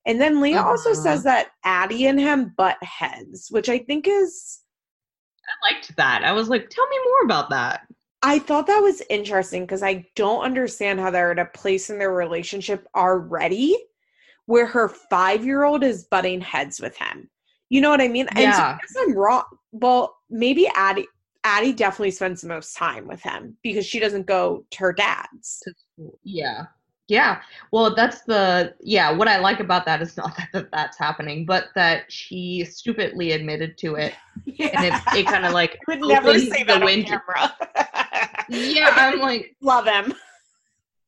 And 0.06 0.20
then 0.20 0.40
Leah 0.40 0.60
uh-huh. 0.60 0.68
also 0.68 0.92
says 0.92 1.22
that 1.24 1.48
Addie 1.64 2.06
and 2.06 2.20
him 2.20 2.52
butt 2.56 2.76
heads, 2.82 3.48
which 3.50 3.68
I 3.68 3.78
think 3.78 4.06
is. 4.06 4.60
I 5.46 5.72
liked 5.72 5.96
that. 5.96 6.24
I 6.24 6.32
was 6.32 6.48
like, 6.48 6.68
tell 6.68 6.86
me 6.88 6.96
more 7.04 7.24
about 7.24 7.50
that. 7.50 7.86
I 8.24 8.38
thought 8.38 8.66
that 8.68 8.80
was 8.80 9.02
interesting 9.10 9.64
because 9.64 9.82
I 9.82 10.06
don't 10.16 10.44
understand 10.44 10.98
how 10.98 11.10
they're 11.10 11.32
at 11.32 11.38
a 11.38 11.44
place 11.44 11.90
in 11.90 11.98
their 11.98 12.12
relationship 12.12 12.88
already 12.96 13.76
where 14.46 14.66
her 14.66 14.88
five 14.88 15.44
year 15.44 15.64
old 15.64 15.84
is 15.84 16.04
butting 16.04 16.40
heads 16.40 16.80
with 16.80 16.96
him. 16.96 17.28
You 17.68 17.82
know 17.82 17.90
what 17.90 18.00
I 18.00 18.08
mean? 18.08 18.26
Yeah. 18.34 18.70
And 18.72 18.80
so 18.88 19.00
I 19.00 19.02
am 19.04 19.14
wrong. 19.14 19.44
Well, 19.72 20.16
maybe 20.30 20.66
Addie 20.74 21.06
Addie 21.44 21.74
definitely 21.74 22.12
spends 22.12 22.40
the 22.40 22.48
most 22.48 22.74
time 22.74 23.06
with 23.06 23.20
him 23.20 23.58
because 23.62 23.84
she 23.84 24.00
doesn't 24.00 24.26
go 24.26 24.64
to 24.70 24.78
her 24.78 24.92
dad's. 24.94 25.62
Yeah. 26.22 26.64
Yeah. 27.08 27.42
Well, 27.70 27.94
that's 27.94 28.22
the 28.22 28.74
yeah. 28.80 29.12
What 29.12 29.28
I 29.28 29.38
like 29.38 29.60
about 29.60 29.84
that 29.84 30.00
is 30.00 30.16
not 30.16 30.34
that, 30.36 30.48
that 30.52 30.70
that's 30.72 30.98
happening, 30.98 31.44
but 31.44 31.66
that 31.74 32.10
she 32.10 32.64
stupidly 32.64 33.32
admitted 33.32 33.76
to 33.78 33.96
it, 33.96 34.14
yeah. 34.46 34.70
and 34.72 34.84
it, 34.86 35.18
it 35.18 35.26
kind 35.26 35.44
of 35.44 35.52
like 35.52 35.78
would 35.88 36.00
never 36.00 36.38
say 36.38 36.64
that 36.64 36.80
the 36.80 36.84
wind. 36.84 37.06
camera. 37.06 37.54
Yeah, 38.48 38.90
I'm 38.96 39.20
like 39.20 39.56
love 39.60 39.86
him. 39.86 40.14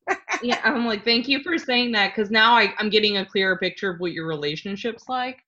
yeah, 0.43 0.61
I'm 0.65 0.87
like 0.87 1.05
thank 1.05 1.29
you 1.29 1.43
for 1.43 1.59
saying 1.59 1.93
that 1.93 2.15
because 2.15 2.31
now 2.31 2.55
I, 2.55 2.73
I'm 2.79 2.91
getting 2.91 3.19
a 3.19 3.27
clearer 3.27 3.57
picture 3.57 3.91
of 3.91 4.01
what 4.01 4.13
your 4.13 4.27
relationship's 4.27 5.09
like. 5.09 5.43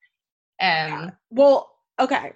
And 0.61 0.93
yeah. 0.93 1.11
well, 1.31 1.71
okay. 2.01 2.33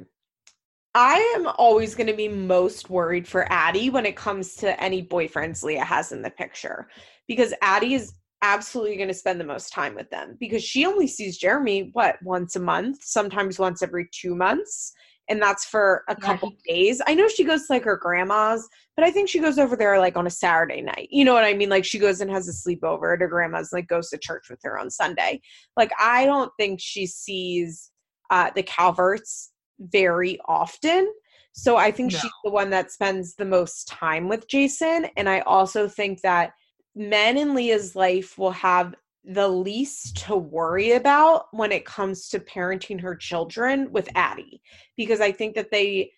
I 0.95 1.35
am 1.37 1.47
always 1.57 1.95
going 1.95 2.09
to 2.09 2.13
be 2.13 2.29
most 2.29 2.91
worried 2.91 3.27
for 3.27 3.51
Addie 3.51 3.89
when 3.89 4.05
it 4.05 4.15
comes 4.15 4.57
to 4.57 4.79
any 4.83 5.03
boyfriends 5.03 5.63
Leah 5.63 5.85
has 5.85 6.13
in 6.13 6.21
the 6.21 6.31
picture 6.31 6.89
because 7.27 7.55
Addie 7.63 7.95
is 7.95 8.13
absolutely 8.43 8.97
going 8.97 9.09
to 9.09 9.15
spend 9.15 9.41
the 9.41 9.45
most 9.45 9.73
time 9.73 9.95
with 9.95 10.11
them 10.11 10.37
because 10.39 10.63
she 10.63 10.85
only 10.85 11.07
sees 11.07 11.39
Jeremy, 11.39 11.91
what, 11.95 12.21
once 12.23 12.57
a 12.57 12.61
month, 12.61 13.03
sometimes 13.03 13.59
once 13.59 13.83
every 13.83 14.09
two 14.13 14.35
months. 14.35 14.93
And 15.29 15.41
that's 15.41 15.65
for 15.65 16.05
a 16.09 16.17
couple 16.17 16.53
yeah. 16.67 16.75
days. 16.75 17.03
I 17.07 17.15
know 17.15 17.29
she 17.29 17.45
goes 17.45 17.67
to 17.67 17.73
like 17.75 17.85
her 17.85 17.97
grandma's, 17.97 18.69
but 18.97 19.05
I 19.05 19.11
think 19.11 19.29
she 19.29 19.39
goes 19.39 19.59
over 19.59 19.77
there 19.77 19.99
like 19.99 20.17
on 20.17 20.27
a 20.27 20.31
Saturday 20.31 20.83
night. 20.83 21.09
You 21.11 21.25
know 21.25 21.33
what 21.33 21.45
I 21.45 21.55
mean? 21.55 21.69
Like 21.69 21.85
she 21.85 21.99
goes 21.99 22.21
and 22.21 22.31
has 22.31 22.49
a 22.49 22.53
sleepover 22.53 23.15
at 23.15 23.21
her 23.21 23.29
grandma's, 23.29 23.73
like 23.73 23.87
goes 23.89 24.11
to 24.11 24.19
church 24.19 24.47
with 24.51 24.59
her 24.65 24.79
on 24.79 24.91
Sunday. 24.91 25.41
Like 25.77 25.93
I 25.99 26.27
don't 26.27 26.51
think 26.59 26.81
she 26.81 27.07
sees 27.07 27.91
uh, 28.31 28.51
the 28.55 28.63
Calverts 28.63 29.51
very 29.79 30.39
often. 30.47 31.13
So 31.53 31.77
I 31.77 31.91
think 31.91 32.13
no. 32.13 32.19
she's 32.19 32.31
the 32.45 32.51
one 32.51 32.71
that 32.71 32.91
spends 32.91 33.35
the 33.35 33.45
most 33.45 33.89
time 33.89 34.29
with 34.29 34.49
Jason. 34.49 35.07
And 35.17 35.29
I 35.29 35.41
also 35.41 35.87
think 35.87 36.23
that 36.23 36.53
men 36.95 37.37
in 37.37 37.55
Leah's 37.55 37.95
life 37.95 38.39
will 38.39 38.53
have 38.53 38.95
the 39.25 39.49
least 39.49 40.17
to 40.17 40.37
worry 40.37 40.93
about 40.93 41.47
when 41.53 41.71
it 41.71 41.85
comes 41.85 42.29
to 42.29 42.41
parenting 42.41 43.01
her 43.01 43.15
children 43.15 43.91
with 43.93 44.09
Addie 44.17 44.61
because 44.97 45.21
I 45.21 45.31
think 45.31 45.55
that 45.55 45.71
they 45.71 46.11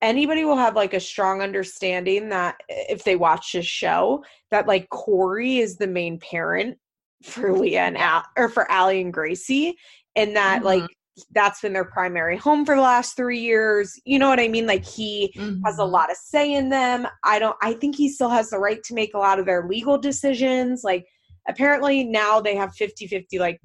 anybody 0.00 0.44
will 0.44 0.56
have 0.56 0.76
like 0.76 0.94
a 0.94 1.00
strong 1.00 1.42
understanding 1.42 2.30
that 2.30 2.56
if 2.68 3.04
they 3.04 3.16
watch 3.16 3.52
this 3.52 3.66
show 3.66 4.24
that 4.50 4.66
like 4.66 4.88
Corey 4.88 5.58
is 5.58 5.76
the 5.76 5.86
main 5.86 6.18
parent 6.18 6.78
for 7.22 7.52
Leah 7.58 7.82
and 7.82 7.98
Al 7.98 8.24
or 8.36 8.48
for 8.48 8.70
Allie 8.70 9.02
and 9.02 9.12
Gracie 9.12 9.76
and 10.16 10.34
that 10.36 10.58
mm-hmm. 10.58 10.66
like 10.66 10.90
that's 11.32 11.60
been 11.60 11.72
their 11.72 11.84
primary 11.84 12.36
home 12.36 12.64
for 12.64 12.76
the 12.76 12.80
last 12.80 13.16
three 13.16 13.40
years. 13.40 14.00
You 14.04 14.18
know 14.18 14.28
what 14.28 14.40
I 14.40 14.48
mean? 14.48 14.66
Like 14.66 14.84
he 14.84 15.32
mm-hmm. 15.36 15.62
has 15.64 15.78
a 15.78 15.82
mm-hmm. 15.82 15.92
lot 15.92 16.10
of 16.10 16.16
say 16.16 16.54
in 16.54 16.68
them. 16.68 17.06
I 17.24 17.38
don't, 17.40 17.56
I 17.60 17.72
think 17.74 17.96
he 17.96 18.08
still 18.08 18.28
has 18.28 18.50
the 18.50 18.58
right 18.58 18.82
to 18.84 18.94
make 18.94 19.14
a 19.14 19.18
lot 19.18 19.38
of 19.38 19.46
their 19.46 19.66
legal 19.66 19.98
decisions. 19.98 20.84
Like 20.84 21.06
apparently 21.48 22.04
now 22.04 22.40
they 22.40 22.54
have 22.54 22.74
50 22.74 23.06
50 23.06 23.38
like, 23.38 23.60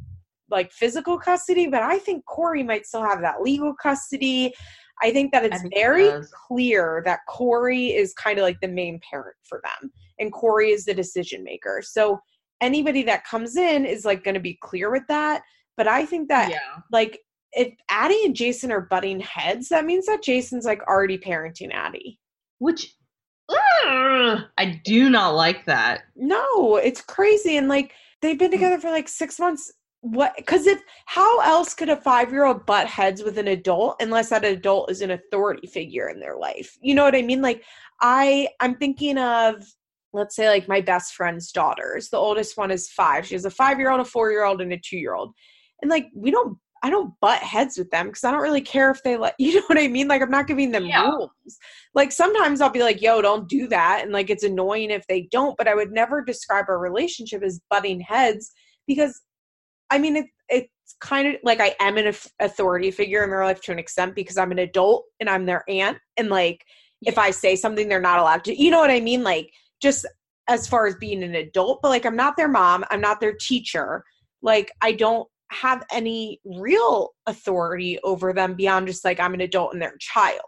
like 0.49 0.71
physical 0.71 1.17
custody, 1.17 1.67
but 1.67 1.81
I 1.81 1.99
think 1.99 2.25
Corey 2.25 2.63
might 2.63 2.85
still 2.85 3.03
have 3.03 3.21
that 3.21 3.41
legal 3.41 3.73
custody. 3.81 4.53
I 5.01 5.11
think 5.11 5.31
that 5.31 5.43
it's 5.43 5.63
very 5.73 6.09
clear 6.47 7.01
that 7.05 7.19
Corey 7.27 7.87
is 7.87 8.13
kind 8.13 8.37
of 8.37 8.43
like 8.43 8.59
the 8.61 8.67
main 8.67 8.99
parent 9.09 9.35
for 9.43 9.61
them. 9.63 9.91
and 10.19 10.31
Corey 10.31 10.71
is 10.71 10.85
the 10.85 10.93
decision 10.93 11.43
maker. 11.43 11.81
So 11.83 12.19
anybody 12.61 13.03
that 13.03 13.25
comes 13.25 13.55
in 13.57 13.85
is 13.85 14.05
like 14.05 14.23
going 14.23 14.35
to 14.35 14.39
be 14.39 14.57
clear 14.61 14.91
with 14.91 15.03
that. 15.09 15.41
But 15.75 15.87
I 15.87 16.05
think 16.05 16.29
that 16.29 16.51
yeah. 16.51 16.81
like 16.91 17.19
if 17.51 17.73
Addie 17.89 18.25
and 18.25 18.35
Jason 18.35 18.71
are 18.71 18.81
butting 18.81 19.19
heads, 19.19 19.69
that 19.69 19.85
means 19.85 20.05
that 20.05 20.23
Jason's 20.23 20.65
like 20.65 20.81
already 20.87 21.17
parenting 21.17 21.71
Addie. 21.73 22.19
Which 22.59 22.93
I 23.49 24.81
do 24.83 25.09
not 25.09 25.35
like 25.35 25.65
that. 25.65 26.03
No, 26.15 26.77
it's 26.77 27.01
crazy. 27.01 27.57
And 27.57 27.67
like 27.67 27.93
they've 28.21 28.39
been 28.39 28.51
together 28.51 28.79
for 28.79 28.89
like 28.89 29.07
six 29.07 29.39
months. 29.39 29.71
What? 30.01 30.33
Because 30.35 30.67
if 30.67 30.81
how 31.05 31.39
else 31.39 31.73
could 31.73 31.89
a 31.89 31.95
five 31.95 32.31
year 32.31 32.45
old 32.45 32.65
butt 32.65 32.87
heads 32.87 33.23
with 33.23 33.37
an 33.37 33.47
adult 33.47 34.01
unless 34.01 34.29
that 34.29 34.43
adult 34.43 34.91
is 34.91 35.01
an 35.01 35.11
authority 35.11 35.67
figure 35.67 36.09
in 36.09 36.19
their 36.19 36.37
life? 36.37 36.77
You 36.81 36.95
know 36.95 37.03
what 37.03 37.15
I 37.15 37.21
mean? 37.21 37.41
Like 37.41 37.63
I, 38.01 38.49
I'm 38.59 38.75
thinking 38.75 39.17
of 39.17 39.63
let's 40.13 40.35
say 40.35 40.47
like 40.47 40.67
my 40.67 40.79
best 40.79 41.15
friend's 41.15 41.51
daughters. 41.51 42.09
The 42.09 42.17
oldest 42.17 42.57
one 42.57 42.71
is 42.71 42.89
five. 42.89 43.25
She 43.25 43.35
has 43.35 43.45
a 43.45 43.49
five 43.49 43.79
year 43.79 43.91
old, 43.91 44.01
a 44.01 44.05
four 44.05 44.31
year 44.31 44.45
old, 44.45 44.61
and 44.61 44.71
a 44.71 44.77
two 44.77 44.97
year 44.97 45.15
old. 45.15 45.33
And 45.81 45.89
like 45.89 46.07
we 46.15 46.31
don't 46.31 46.57
I 46.83 46.89
don't 46.89 47.13
butt 47.21 47.39
heads 47.39 47.77
with 47.77 47.89
them 47.91 48.07
because 48.07 48.25
I 48.25 48.31
don't 48.31 48.41
really 48.41 48.61
care 48.61 48.91
if 48.91 49.01
they 49.03 49.15
let 49.15 49.35
you 49.39 49.55
know 49.55 49.63
what 49.67 49.79
I 49.79 49.87
mean. 49.87 50.07
Like 50.09 50.21
I'm 50.21 50.29
not 50.29 50.47
giving 50.47 50.71
them 50.71 50.85
Yeah. 50.85 51.09
rules. 51.09 51.31
Like 51.95 52.11
sometimes 52.11 52.59
I'll 52.61 52.69
be 52.69 52.83
like, 52.83 53.01
"Yo, 53.01 53.21
don't 53.21 53.47
do 53.47 53.67
that," 53.69 54.01
and 54.03 54.11
like 54.11 54.29
it's 54.29 54.43
annoying 54.43 54.91
if 54.91 55.07
they 55.07 55.27
don't. 55.31 55.57
But 55.57 55.67
I 55.67 55.75
would 55.75 55.91
never 55.91 56.21
describe 56.21 56.65
our 56.67 56.77
relationship 56.77 57.41
as 57.41 57.61
butting 57.69 58.01
heads 58.01 58.51
because, 58.85 59.21
I 59.89 59.97
mean, 59.97 60.17
it, 60.17 60.25
it's 60.49 60.95
kind 60.99 61.27
of 61.29 61.35
like 61.43 61.61
I 61.61 61.75
am 61.79 61.97
an 61.97 62.13
authority 62.41 62.91
figure 62.91 63.23
in 63.23 63.29
their 63.29 63.45
life 63.45 63.61
to 63.61 63.71
an 63.71 63.79
extent 63.79 64.13
because 64.13 64.37
I'm 64.37 64.51
an 64.51 64.59
adult 64.59 65.05
and 65.19 65.29
I'm 65.29 65.45
their 65.45 65.63
aunt, 65.69 65.97
and 66.17 66.29
like 66.29 66.63
if 67.05 67.17
I 67.17 67.31
say 67.31 67.55
something, 67.55 67.87
they're 67.87 68.01
not 68.01 68.19
allowed 68.19 68.43
to. 68.45 68.61
You 68.61 68.71
know 68.71 68.79
what 68.79 68.91
I 68.91 68.99
mean? 68.99 69.23
Like 69.23 69.51
just 69.81 70.05
as 70.49 70.67
far 70.67 70.85
as 70.87 70.95
being 70.95 71.23
an 71.23 71.35
adult, 71.35 71.81
but 71.81 71.89
like 71.89 72.05
I'm 72.05 72.15
not 72.17 72.35
their 72.35 72.49
mom. 72.49 72.83
I'm 72.91 73.01
not 73.01 73.21
their 73.21 73.35
teacher. 73.39 74.03
Like 74.41 74.71
I 74.81 74.91
don't 74.91 75.27
have 75.53 75.83
any 75.91 76.39
real 76.43 77.11
authority 77.27 77.99
over 78.03 78.33
them 78.33 78.55
beyond 78.55 78.87
just 78.87 79.05
like 79.05 79.19
I'm 79.19 79.33
an 79.33 79.41
adult 79.41 79.73
and 79.73 79.81
they're 79.81 79.95
a 79.95 79.99
child. 79.99 80.39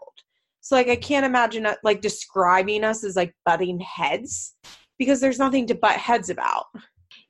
So 0.60 0.74
like 0.74 0.88
I 0.88 0.96
can't 0.96 1.24
imagine 1.24 1.64
uh, 1.66 1.76
like 1.84 2.00
describing 2.00 2.84
us 2.84 3.04
as 3.04 3.16
like 3.16 3.34
butting 3.44 3.78
heads 3.80 4.54
because 4.98 5.20
there's 5.20 5.38
nothing 5.38 5.66
to 5.68 5.74
butt 5.74 5.96
heads 5.96 6.30
about. 6.30 6.64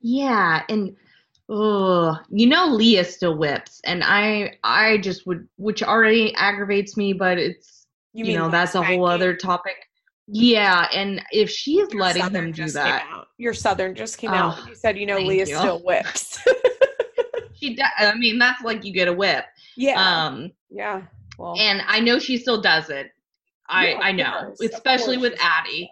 Yeah, 0.00 0.62
and 0.68 0.96
oh, 1.48 2.16
you 2.30 2.46
know 2.46 2.68
Leah 2.68 3.04
still 3.04 3.36
whips, 3.36 3.80
and 3.84 4.02
I 4.04 4.54
I 4.64 4.98
just 4.98 5.26
would, 5.26 5.46
which 5.56 5.82
already 5.82 6.34
aggravates 6.34 6.96
me, 6.96 7.12
but 7.12 7.38
it's 7.38 7.86
you, 8.14 8.36
know 8.36 8.48
that's 8.48 8.74
a 8.74 8.82
whole 8.82 9.04
other 9.06 9.34
topic. 9.36 9.76
Yeah, 10.28 10.88
and 10.92 11.22
if 11.30 11.50
she 11.50 11.78
is 11.78 11.92
Your 11.92 12.00
letting 12.00 12.22
Southern 12.22 12.46
him 12.46 12.52
do 12.52 12.70
that, 12.70 13.06
out. 13.12 13.28
Your 13.38 13.54
Southern 13.54 13.94
just 13.94 14.18
came 14.18 14.30
out. 14.30 14.56
Oh, 14.58 14.66
You 14.68 14.74
said 14.74 14.96
you 14.98 15.06
know 15.06 15.18
Leah 15.18 15.46
you. 15.46 15.56
still 15.56 15.82
whips. 15.84 16.38
she. 17.58 17.74
do- 17.76 17.82
I 17.98 18.14
mean, 18.16 18.38
that's 18.38 18.62
like 18.62 18.84
you 18.84 18.92
get 18.92 19.08
a 19.08 19.12
whip. 19.12 19.44
yeah. 19.76 20.26
Um, 20.26 20.52
yeah. 20.70 21.02
Well, 21.38 21.54
and 21.58 21.82
I 21.86 22.00
know 22.00 22.18
she 22.18 22.38
still 22.38 22.60
does 22.60 22.88
it. 22.90 23.10
I 23.68 23.88
Yeah, 23.88 23.98
I 24.02 24.12
know, 24.12 24.40
course, 24.56 24.60
especially 24.60 25.18
with 25.18 25.34
Addie. 25.42 25.90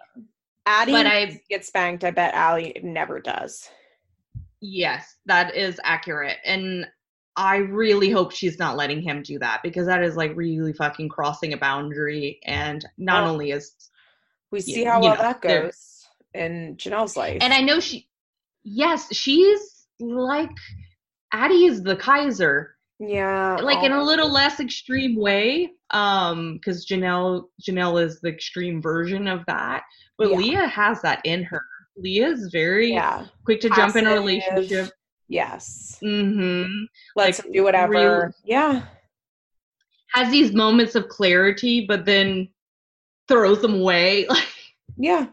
Addie 0.65 0.91
but 0.93 1.05
I- 1.05 1.41
get 1.49 1.65
spanked. 1.65 2.03
I 2.03 2.11
bet 2.11 2.33
Allie 2.33 2.79
never 2.83 3.19
does. 3.19 3.69
Yes, 4.61 5.17
that 5.27 5.55
is 5.55 5.79
accurate. 5.83 6.37
And 6.45 6.87
I 7.35 7.57
really 7.57 8.09
hope 8.09 8.31
she's 8.31 8.57
not 8.57 8.77
letting 8.77 9.01
him 9.01 9.21
do 9.21 9.37
that 9.39 9.61
because 9.61 9.85
that 9.87 10.01
is 10.01 10.15
like 10.15 10.35
really 10.35 10.73
fucking 10.73 11.09
crossing 11.09 11.53
a 11.53 11.57
boundary. 11.57 12.39
And 12.45 12.83
not 12.97 13.23
Well, 13.23 13.33
only 13.33 13.51
is, 13.51 13.73
We 14.51 14.61
see 14.61 14.81
Yeah, 14.83 14.93
how 14.93 14.97
you 15.01 15.03
well 15.09 15.15
know, 15.17 15.21
that 15.21 15.41
goes 15.41 16.07
in 16.33 16.77
Jenelle's 16.77 17.15
life. 17.17 17.39
and 17.41 17.53
I 17.53 17.61
know 17.61 17.79
she, 17.79 18.07
yes, 18.63 19.13
she's 19.13 19.85
like, 19.99 20.49
Addie 21.33 21.65
is 21.65 21.83
the 21.83 21.95
Kaiser, 21.95 22.75
yeah, 22.99 23.57
like 23.61 23.83
in 23.83 23.91
a 23.91 23.99
oh, 23.99 24.03
little 24.03 24.29
less 24.31 24.59
extreme 24.59 25.15
way. 25.15 25.71
Um, 25.91 26.53
because 26.55 26.85
Jenelle, 26.87 27.45
Jenelle 27.61 28.03
is 28.03 28.19
the 28.21 28.29
extreme 28.29 28.81
version 28.81 29.27
of 29.27 29.45
that. 29.47 29.83
But 30.17 30.31
Yeah. 30.31 30.37
Leah 30.37 30.67
has 30.67 31.01
that 31.03 31.21
in 31.25 31.43
her. 31.43 31.61
Leah's 31.97 32.49
very 32.51 32.91
yeah, 32.93 33.25
quick 33.45 33.61
to 33.61 33.69
jump 33.69 33.95
in 33.95 34.07
a 34.07 34.13
relationship. 34.13 34.89
yes. 35.27 35.97
Mm-hmm. 36.03 36.85
Let's 37.15 37.43
Like, 37.43 37.53
do 37.53 37.63
whatever. 37.63 37.91
real- 37.93 38.31
yeah, 38.43 38.85
has 40.13 40.31
these 40.31 40.53
moments 40.53 40.95
of 40.95 41.07
clarity, 41.09 41.85
but 41.87 42.05
then 42.05 42.49
throws 43.27 43.61
them 43.61 43.75
away. 43.75 44.25
Like, 44.29 44.43
yeah. 44.97 45.27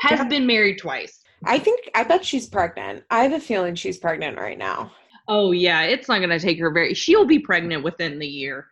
has 0.00 0.18
Yeah. 0.18 0.28
been 0.28 0.46
married 0.46 0.78
twice. 0.78 1.20
I 1.44 1.58
think 1.58 1.90
I 1.94 2.02
bet 2.04 2.24
she's 2.24 2.48
pregnant. 2.48 3.04
I 3.10 3.22
have 3.22 3.32
a 3.32 3.40
feeling 3.40 3.74
she's 3.74 3.98
pregnant 3.98 4.38
right 4.38 4.58
now. 4.58 4.92
Oh 5.28 5.52
yeah, 5.52 5.82
it's 5.82 6.08
not 6.08 6.20
gonna 6.20 6.40
take 6.40 6.58
her 6.60 6.70
very. 6.70 6.94
She'll 6.94 7.26
be 7.26 7.38
pregnant 7.38 7.84
within 7.84 8.18
the 8.18 8.26
year. 8.26 8.66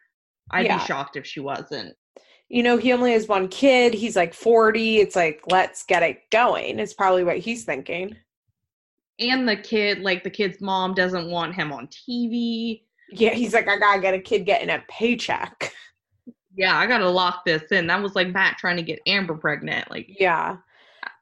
I'd 0.50 0.66
Yeah. 0.66 0.78
be 0.78 0.84
shocked 0.84 1.16
if 1.16 1.26
she 1.26 1.40
wasn't. 1.40 1.94
You 2.48 2.62
know, 2.62 2.76
he 2.76 2.92
only 2.92 3.12
has 3.12 3.26
one 3.26 3.48
kid. 3.48 3.94
He's 3.94 4.16
like 4.16 4.34
40. 4.34 4.98
It's 4.98 5.16
like, 5.16 5.40
let's 5.50 5.84
get 5.84 6.02
it 6.02 6.20
going. 6.30 6.78
It's 6.78 6.92
probably 6.94 7.24
what 7.24 7.38
he's 7.38 7.64
thinking. 7.64 8.16
And 9.18 9.48
the 9.48 9.56
kid, 9.56 10.00
like 10.00 10.22
the 10.24 10.30
kid's 10.30 10.60
mom, 10.60 10.94
doesn't 10.94 11.30
want 11.30 11.54
him 11.54 11.72
on 11.72 11.88
TV. 11.88 12.82
Yeah, 13.10 13.30
he's 13.30 13.54
like, 13.54 13.68
I 13.68 13.78
gotta 13.78 14.00
get 14.00 14.14
a 14.14 14.20
kid 14.20 14.44
getting 14.44 14.70
a 14.70 14.82
paycheck. 14.88 15.72
Yeah, 16.56 16.76
I 16.78 16.86
gotta 16.86 17.08
lock 17.08 17.44
this 17.44 17.64
in. 17.72 17.86
That 17.88 18.02
was 18.02 18.14
like 18.14 18.28
Matt 18.28 18.58
trying 18.58 18.76
to 18.76 18.82
get 18.82 19.00
Amber 19.06 19.34
pregnant. 19.36 19.90
Like 19.90 20.06
Yeah. 20.20 20.56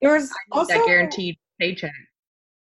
There 0.02 0.14
was 0.14 0.30
also 0.50 0.74
that 0.74 0.84
guaranteed 0.86 1.36
paycheck. 1.60 1.92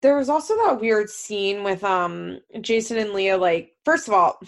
there 0.01 0.17
was 0.17 0.29
also 0.29 0.55
that 0.55 0.79
weird 0.81 1.09
scene 1.09 1.63
with 1.63 1.83
um 1.83 2.39
Jason 2.61 2.97
and 2.97 3.11
Leah 3.11 3.37
like 3.37 3.73
first 3.85 4.07
of 4.07 4.13
all 4.13 4.39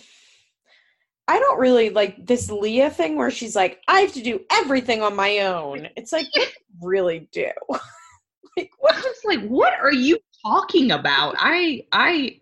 I 1.27 1.37
don't 1.37 1.59
really 1.59 1.89
like 1.91 2.25
this 2.25 2.49
Leah 2.49 2.89
thing 2.89 3.15
where 3.15 3.29
she's 3.29 3.55
like 3.55 3.81
I 3.87 4.01
have 4.01 4.13
to 4.13 4.23
do 4.23 4.39
everything 4.51 5.03
on 5.03 5.15
my 5.15 5.39
own. 5.39 5.87
It's 5.95 6.11
like 6.11 6.25
you 6.33 6.43
really 6.81 7.27
do. 7.31 7.51
like 8.57 8.71
what 8.79 8.95
I'm 8.95 9.03
just 9.03 9.25
like, 9.25 9.41
what 9.47 9.73
are 9.73 9.91
you 9.93 10.17
talking 10.45 10.91
about? 10.91 11.35
I 11.37 11.85
I 11.91 12.39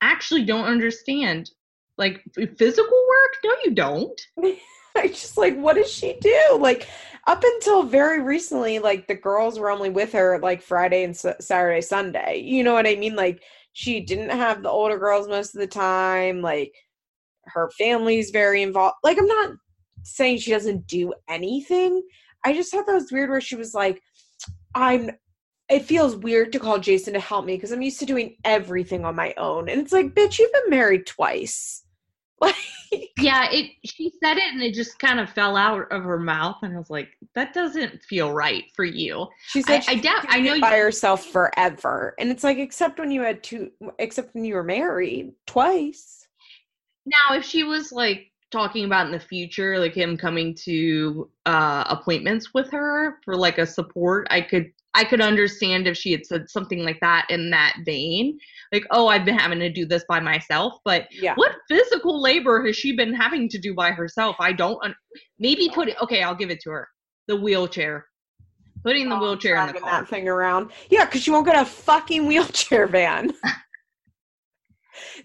actually 0.00 0.44
don't 0.44 0.64
understand. 0.64 1.50
Like 1.96 2.22
physical 2.56 3.06
work? 3.08 3.36
No, 3.44 3.54
you 3.64 3.70
don't. 3.70 4.20
I 4.96 5.08
just 5.08 5.36
like 5.36 5.56
what 5.56 5.76
does 5.76 5.92
she 5.92 6.16
do? 6.20 6.58
Like 6.58 6.88
up 7.26 7.42
until 7.42 7.82
very 7.82 8.20
recently 8.22 8.78
like 8.78 9.06
the 9.06 9.14
girls 9.14 9.58
were 9.58 9.70
only 9.70 9.90
with 9.90 10.12
her 10.12 10.38
like 10.40 10.62
Friday 10.62 11.04
and 11.04 11.14
S- 11.14 11.36
Saturday 11.40 11.80
Sunday. 11.80 12.40
You 12.40 12.62
know 12.62 12.74
what 12.74 12.86
I 12.86 12.96
mean? 12.96 13.16
Like 13.16 13.42
she 13.72 14.00
didn't 14.00 14.30
have 14.30 14.62
the 14.62 14.70
older 14.70 14.98
girls 14.98 15.28
most 15.28 15.54
of 15.54 15.60
the 15.60 15.66
time 15.66 16.42
like 16.42 16.72
her 17.46 17.70
family's 17.78 18.30
very 18.30 18.62
involved. 18.62 18.96
Like 19.02 19.18
I'm 19.18 19.26
not 19.26 19.54
saying 20.02 20.38
she 20.38 20.50
doesn't 20.50 20.86
do 20.86 21.14
anything. 21.28 22.02
I 22.44 22.52
just 22.52 22.70
thought 22.70 22.86
that 22.86 22.94
was 22.94 23.10
weird 23.10 23.30
where 23.30 23.40
she 23.40 23.56
was 23.56 23.74
like 23.74 24.02
I'm 24.74 25.10
it 25.70 25.84
feels 25.84 26.16
weird 26.16 26.52
to 26.52 26.58
call 26.58 26.78
Jason 26.78 27.14
to 27.14 27.20
help 27.20 27.46
me 27.46 27.56
because 27.56 27.72
I'm 27.72 27.82
used 27.82 28.00
to 28.00 28.06
doing 28.06 28.36
everything 28.44 29.04
on 29.04 29.16
my 29.16 29.32
own. 29.38 29.68
And 29.68 29.80
it's 29.80 29.92
like, 29.92 30.14
bitch, 30.14 30.38
you've 30.38 30.52
been 30.52 30.70
married 30.70 31.06
twice. 31.06 31.83
Like 32.44 33.10
Yeah, 33.18 33.48
it 33.50 33.72
she 33.84 34.12
said 34.22 34.36
it 34.36 34.52
and 34.52 34.62
it 34.62 34.74
just 34.74 34.98
kind 34.98 35.18
of 35.18 35.30
fell 35.30 35.56
out 35.56 35.90
of 35.90 36.04
her 36.04 36.18
mouth 36.18 36.56
and 36.62 36.74
I 36.74 36.78
was 36.78 36.90
like, 36.90 37.08
that 37.34 37.52
doesn't 37.52 38.02
feel 38.04 38.32
right 38.32 38.64
for 38.74 38.84
you. 38.84 39.26
She 39.48 39.60
I, 39.66 39.80
said 39.80 39.84
I 39.88 39.94
she's 39.94 40.02
doubt 40.02 40.26
I 40.28 40.40
know 40.40 40.60
by 40.60 40.78
herself 40.78 41.24
forever, 41.24 42.14
and 42.18 42.30
it's 42.30 42.44
like 42.44 42.58
except 42.58 42.98
when 42.98 43.10
you 43.10 43.22
had 43.22 43.42
two, 43.42 43.70
except 43.98 44.34
when 44.34 44.44
you 44.44 44.54
were 44.54 44.62
married 44.64 45.32
twice. 45.46 46.28
now 47.06 47.36
if 47.36 47.44
she 47.44 47.64
was 47.64 47.92
like 47.92 48.30
talking 48.50 48.84
about 48.84 49.06
in 49.06 49.12
the 49.12 49.20
future, 49.20 49.78
like 49.78 49.94
him 49.94 50.16
coming 50.16 50.54
to 50.54 51.28
uh 51.46 51.84
appointments 51.88 52.54
with 52.54 52.70
her 52.70 53.18
for 53.24 53.36
like 53.36 53.58
a 53.58 53.66
support, 53.66 54.26
I 54.30 54.40
could 54.40 54.72
I 54.96 55.04
could 55.04 55.20
understand 55.20 55.86
if 55.86 55.96
she 55.96 56.12
had 56.12 56.24
said 56.24 56.48
something 56.48 56.84
like 56.84 57.00
that 57.00 57.26
in 57.28 57.50
that 57.50 57.76
vein. 57.84 58.38
Like, 58.72 58.84
oh, 58.90 59.08
I've 59.08 59.24
been 59.24 59.38
having 59.38 59.58
to 59.60 59.68
do 59.72 59.86
this 59.86 60.04
by 60.08 60.20
myself, 60.20 60.74
but 60.84 61.06
Yeah, 61.10 61.34
what 61.36 61.52
physical 61.68 62.20
labor 62.20 62.64
has 62.66 62.76
she 62.76 62.94
been 62.96 63.12
having 63.14 63.48
to 63.50 63.58
do 63.58 63.74
by 63.74 63.90
herself? 63.90 64.36
I 64.38 64.52
don't. 64.52 64.78
Un- 64.84 64.94
Maybe 65.38 65.68
put 65.68 65.88
it. 65.88 65.96
Okay, 66.00 66.22
I'll 66.22 66.34
give 66.34 66.50
it 66.50 66.60
to 66.62 66.70
her. 66.70 66.88
The 67.26 67.36
wheelchair, 67.36 68.06
putting 68.84 69.08
the 69.08 69.16
Oh, 69.16 69.20
wheelchair 69.20 69.56
in 69.56 69.66
the 69.74 69.80
car. 69.80 69.90
that 70.02 70.08
thing 70.08 70.28
around. 70.28 70.70
Yeah, 70.90 71.04
because 71.06 71.22
she 71.22 71.30
won't 71.30 71.46
get 71.46 71.60
a 71.60 71.64
fucking 71.64 72.26
wheelchair 72.26 72.86
van. 72.86 73.32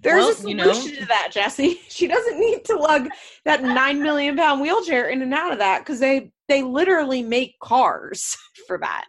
There's 0.02 0.26
Well, 0.40 0.46
a 0.46 0.50
you 0.50 0.56
know. 0.56 0.72
solution 0.74 1.02
to 1.02 1.06
that, 1.08 1.30
Jesse. 1.32 1.80
She 1.90 2.08
doesn't 2.08 2.40
need 2.40 2.64
to 2.66 2.76
lug 2.78 3.10
that 3.46 3.62
nine 3.62 4.02
million 4.02 4.36
pound 4.38 4.62
wheelchair 4.62 5.10
in 5.10 5.22
and 5.22 5.34
out 5.34 5.52
of 5.52 5.60
that 5.60 5.80
because 5.80 6.00
they 6.00 6.32
they 6.48 6.64
literally 6.64 7.22
make 7.22 7.60
cars 7.62 8.36
for 8.68 8.78
that. 8.80 9.06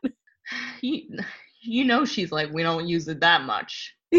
You, 0.81 1.19
you 1.63 1.85
know, 1.85 2.05
she's 2.05 2.33
like, 2.33 2.51
we 2.53 2.63
don't 2.63 2.89
use 2.89 3.07
it 3.09 3.21
that 3.21 3.43
much. 3.43 3.95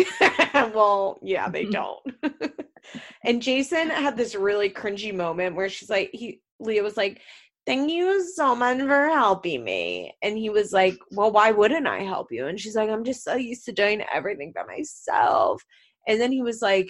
well, 0.51 1.19
yeah, 1.21 1.49
they 1.49 1.65
mm-hmm. 1.65 1.71
don't. 1.71 2.53
and 3.25 3.41
Jason 3.41 3.89
had 3.89 4.15
this 4.15 4.35
really 4.35 4.69
cringy 4.69 5.13
moment 5.13 5.55
where 5.55 5.69
she's 5.69 5.89
like, 5.89 6.09
he 6.13 6.41
Leah 6.59 6.83
was 6.83 6.97
like, 6.97 7.21
thank 7.65 7.91
you 7.91 8.27
so 8.35 8.55
much 8.55 8.79
for 8.79 9.07
helping 9.09 9.63
me. 9.63 10.13
And 10.21 10.37
he 10.37 10.49
was 10.49 10.71
like, 10.71 10.97
well, 11.11 11.31
why 11.31 11.51
wouldn't 11.51 11.87
I 11.87 12.01
help 12.01 12.31
you? 12.31 12.47
And 12.47 12.59
she's 12.59 12.75
like, 12.75 12.89
I'm 12.89 13.03
just 13.03 13.23
so 13.23 13.35
used 13.35 13.65
to 13.65 13.71
doing 13.71 14.03
everything 14.13 14.53
by 14.55 14.63
myself. 14.63 15.63
And 16.07 16.19
then 16.19 16.31
he 16.31 16.41
was 16.41 16.61
like, 16.61 16.89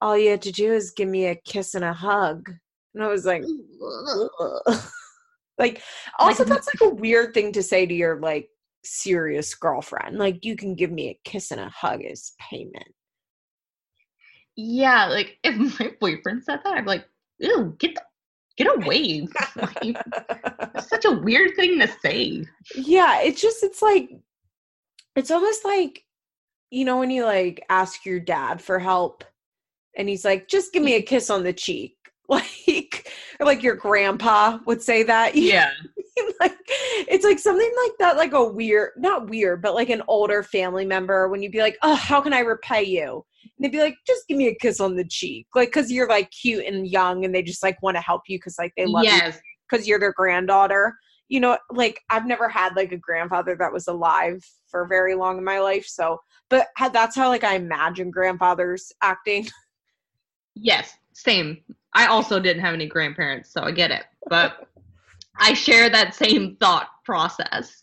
all 0.00 0.16
you 0.16 0.30
had 0.30 0.42
to 0.42 0.52
do 0.52 0.72
is 0.72 0.92
give 0.92 1.08
me 1.08 1.26
a 1.26 1.34
kiss 1.34 1.74
and 1.74 1.84
a 1.84 1.92
hug. 1.92 2.48
And 2.94 3.02
I 3.02 3.08
was 3.08 3.24
like, 3.24 3.44
like, 5.58 5.82
also, 6.18 6.44
that's 6.44 6.68
like 6.68 6.90
a 6.90 6.94
weird 6.94 7.34
thing 7.34 7.52
to 7.52 7.62
say 7.62 7.86
to 7.86 7.94
your 7.94 8.20
like 8.20 8.48
serious 8.88 9.54
girlfriend. 9.54 10.18
Like, 10.18 10.44
you 10.44 10.56
can 10.56 10.74
give 10.74 10.90
me 10.90 11.08
a 11.08 11.20
kiss 11.28 11.50
and 11.50 11.60
a 11.60 11.68
hug 11.68 12.02
as 12.04 12.32
payment. 12.50 12.94
Yeah, 14.56 15.06
like 15.06 15.38
if 15.44 15.78
my 15.78 15.92
boyfriend 16.00 16.42
said 16.44 16.60
that, 16.64 16.74
I'd 16.74 16.80
be 16.84 16.88
like, 16.88 17.04
ew, 17.38 17.76
get 17.78 17.94
the, 17.94 18.02
get 18.56 18.76
away. 18.76 19.28
Like, 19.56 19.78
It's 20.74 20.88
such 20.88 21.04
a 21.04 21.12
weird 21.12 21.54
thing 21.54 21.78
to 21.78 21.88
say. 22.02 22.44
yeah, 22.74 23.20
it's 23.20 23.40
just, 23.40 23.62
it's 23.62 23.82
like, 23.82 24.10
it's 25.14 25.30
almost 25.30 25.64
like, 25.64 26.04
you 26.70 26.84
know, 26.84 26.98
when 26.98 27.10
you 27.10 27.24
like 27.24 27.64
ask 27.70 28.04
your 28.04 28.20
dad 28.20 28.60
for 28.60 28.78
help 28.78 29.24
and 29.96 30.08
he's 30.08 30.24
like, 30.24 30.48
just 30.48 30.72
give 30.72 30.82
me 30.82 30.94
a 30.96 31.02
kiss 31.02 31.30
on 31.30 31.42
the 31.44 31.52
cheek. 31.52 31.94
Like, 32.30 33.10
like 33.40 33.62
your 33.62 33.74
grandpa 33.76 34.58
would 34.66 34.82
say 34.82 35.02
that. 35.04 35.34
Yeah. 35.34 35.70
like 36.40 36.57
it's 37.08 37.24
like 37.24 37.38
something 37.38 37.70
like 37.84 37.92
that 37.98 38.16
like 38.16 38.32
a 38.32 38.44
weird 38.44 38.90
not 38.96 39.28
weird 39.28 39.62
but 39.62 39.74
like 39.74 39.88
an 39.88 40.02
older 40.08 40.42
family 40.42 40.84
member 40.84 41.28
when 41.28 41.42
you'd 41.42 41.52
be 41.52 41.60
like 41.60 41.76
oh 41.82 41.94
how 41.94 42.20
can 42.20 42.32
i 42.32 42.40
repay 42.40 42.82
you 42.82 43.24
and 43.42 43.64
they'd 43.64 43.72
be 43.72 43.80
like 43.80 43.96
just 44.06 44.26
give 44.28 44.36
me 44.36 44.48
a 44.48 44.54
kiss 44.56 44.80
on 44.80 44.96
the 44.96 45.04
cheek 45.04 45.46
like 45.54 45.68
because 45.68 45.90
you're 45.90 46.08
like 46.08 46.30
cute 46.30 46.64
and 46.64 46.88
young 46.88 47.24
and 47.24 47.34
they 47.34 47.42
just 47.42 47.62
like 47.62 47.80
want 47.82 47.96
to 47.96 48.00
help 48.00 48.22
you 48.28 48.38
because 48.38 48.56
like 48.58 48.72
they 48.76 48.86
love 48.86 49.04
you 49.04 49.20
because 49.70 49.86
you're 49.86 50.00
their 50.00 50.12
granddaughter 50.12 50.94
you 51.28 51.40
know 51.40 51.56
like 51.70 52.00
i've 52.10 52.26
never 52.26 52.48
had 52.48 52.74
like 52.76 52.92
a 52.92 52.96
grandfather 52.96 53.56
that 53.58 53.72
was 53.72 53.88
alive 53.88 54.44
for 54.70 54.86
very 54.86 55.14
long 55.14 55.38
in 55.38 55.44
my 55.44 55.60
life 55.60 55.86
so 55.86 56.18
but 56.50 56.68
that's 56.92 57.16
how 57.16 57.28
like 57.28 57.44
i 57.44 57.54
imagine 57.54 58.10
grandfathers 58.10 58.92
acting 59.02 59.46
Yes. 60.60 60.96
Same. 61.12 61.58
I 61.94 62.06
also 62.06 62.38
didn't 62.38 62.62
have 62.62 62.74
any 62.74 62.86
grandparents, 62.86 63.50
so 63.52 63.62
I 63.62 63.72
get 63.72 63.90
it. 63.90 64.04
But 64.28 64.68
I 65.38 65.54
share 65.54 65.88
that 65.90 66.14
same 66.14 66.56
thought 66.56 66.88
process. 67.04 67.82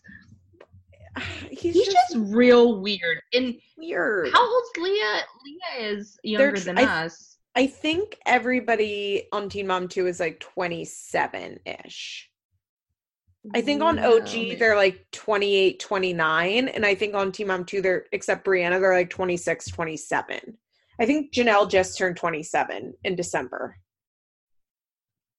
he's, 1.50 1.74
He's 1.74 1.84
just, 1.86 1.96
just 2.12 2.16
real 2.16 2.80
weird. 2.80 3.20
And 3.32 3.54
weird 3.76 4.30
how 4.32 4.46
old's 4.46 4.70
Leah? 4.78 5.20
Leah 5.44 5.88
is 5.90 6.18
younger 6.22 6.56
tr- 6.56 6.64
than 6.64 6.78
I- 6.78 7.04
us. 7.04 7.38
I 7.54 7.66
think 7.66 8.18
everybody 8.26 9.28
on 9.32 9.48
Teen 9.48 9.66
Mom 9.66 9.88
2 9.88 10.06
is 10.06 10.20
like 10.20 10.40
27 10.40 11.58
ish. 11.64 12.30
I 13.54 13.62
think 13.62 13.80
on 13.80 13.98
OG 13.98 14.34
No, 14.34 14.54
they're 14.56 14.76
like 14.76 15.06
28, 15.12 15.80
29. 15.80 16.68
And 16.68 16.84
I 16.84 16.94
think 16.94 17.14
on 17.14 17.32
Teen 17.32 17.46
Mom 17.46 17.64
2, 17.64 17.80
they're, 17.80 18.04
except 18.12 18.44
Briana, 18.44 18.78
they're 18.78 18.92
like 18.92 19.08
26, 19.08 19.68
27. 19.68 20.58
I 21.00 21.06
think 21.06 21.32
Jenelle 21.32 21.70
just 21.70 21.96
turned 21.96 22.16
27 22.18 22.92
in 23.04 23.16
December. 23.16 23.78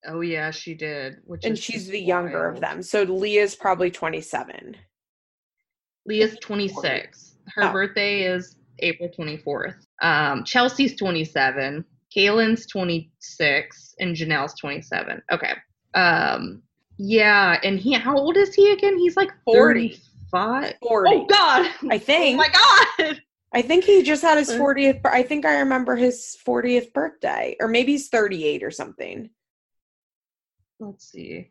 Oh 0.06 0.22
yeah, 0.22 0.52
she 0.52 0.74
did. 0.74 1.18
Which 1.26 1.46
And 1.46 1.58
she's 1.58 1.88
the 1.88 2.00
younger 2.00 2.48
of 2.48 2.60
them. 2.60 2.82
So 2.84 3.04
Leah's 3.04 3.56
probably 3.56 3.90
27. 3.92 4.76
Leah's 6.06 6.38
26. 6.40 7.36
Her 7.56 7.64
Oh. 7.66 7.72
birthday 7.74 8.22
is 8.24 8.58
April 8.80 9.10
24th. 9.18 9.76
Um, 10.02 10.44
Chelsea's 10.44 10.96
27. 10.96 11.84
Kailyn's 12.16 12.66
26. 12.68 13.96
And 14.00 14.16
Jenelle's 14.16 14.54
27. 14.60 15.22
Okay. 15.32 15.54
Um, 15.94 16.62
yeah. 16.98 17.60
And 17.64 17.80
he, 17.80 17.94
how 17.94 18.16
old 18.18 18.38
is 18.38 18.54
he 18.54 18.72
again? 18.72 18.98
He's 18.98 19.18
like 19.18 19.32
40. 19.44 20.00
40. 20.32 20.76
Oh, 20.84 21.26
God. 21.26 21.66
I 21.90 21.96
Oh, 21.96 21.98
think. 22.00 22.38
my 22.38 22.50
God. 22.50 23.22
I 23.54 23.62
think 23.62 23.84
he 23.86 24.04
just 24.04 24.22
had 24.22 24.38
his 24.38 24.50
Uh. 24.50 24.60
40th. 24.60 25.02
I 25.06 25.24
think 25.24 25.46
I 25.46 25.60
remember 25.60 25.96
his 25.96 26.38
40th 26.46 26.94
birthday. 26.94 27.56
Or 27.60 27.68
maybe 27.68 27.94
he's 27.94 28.10
38 28.10 28.64
or 28.64 28.72
something. 28.72 29.30
Let's 30.80 31.10
see. 31.12 31.50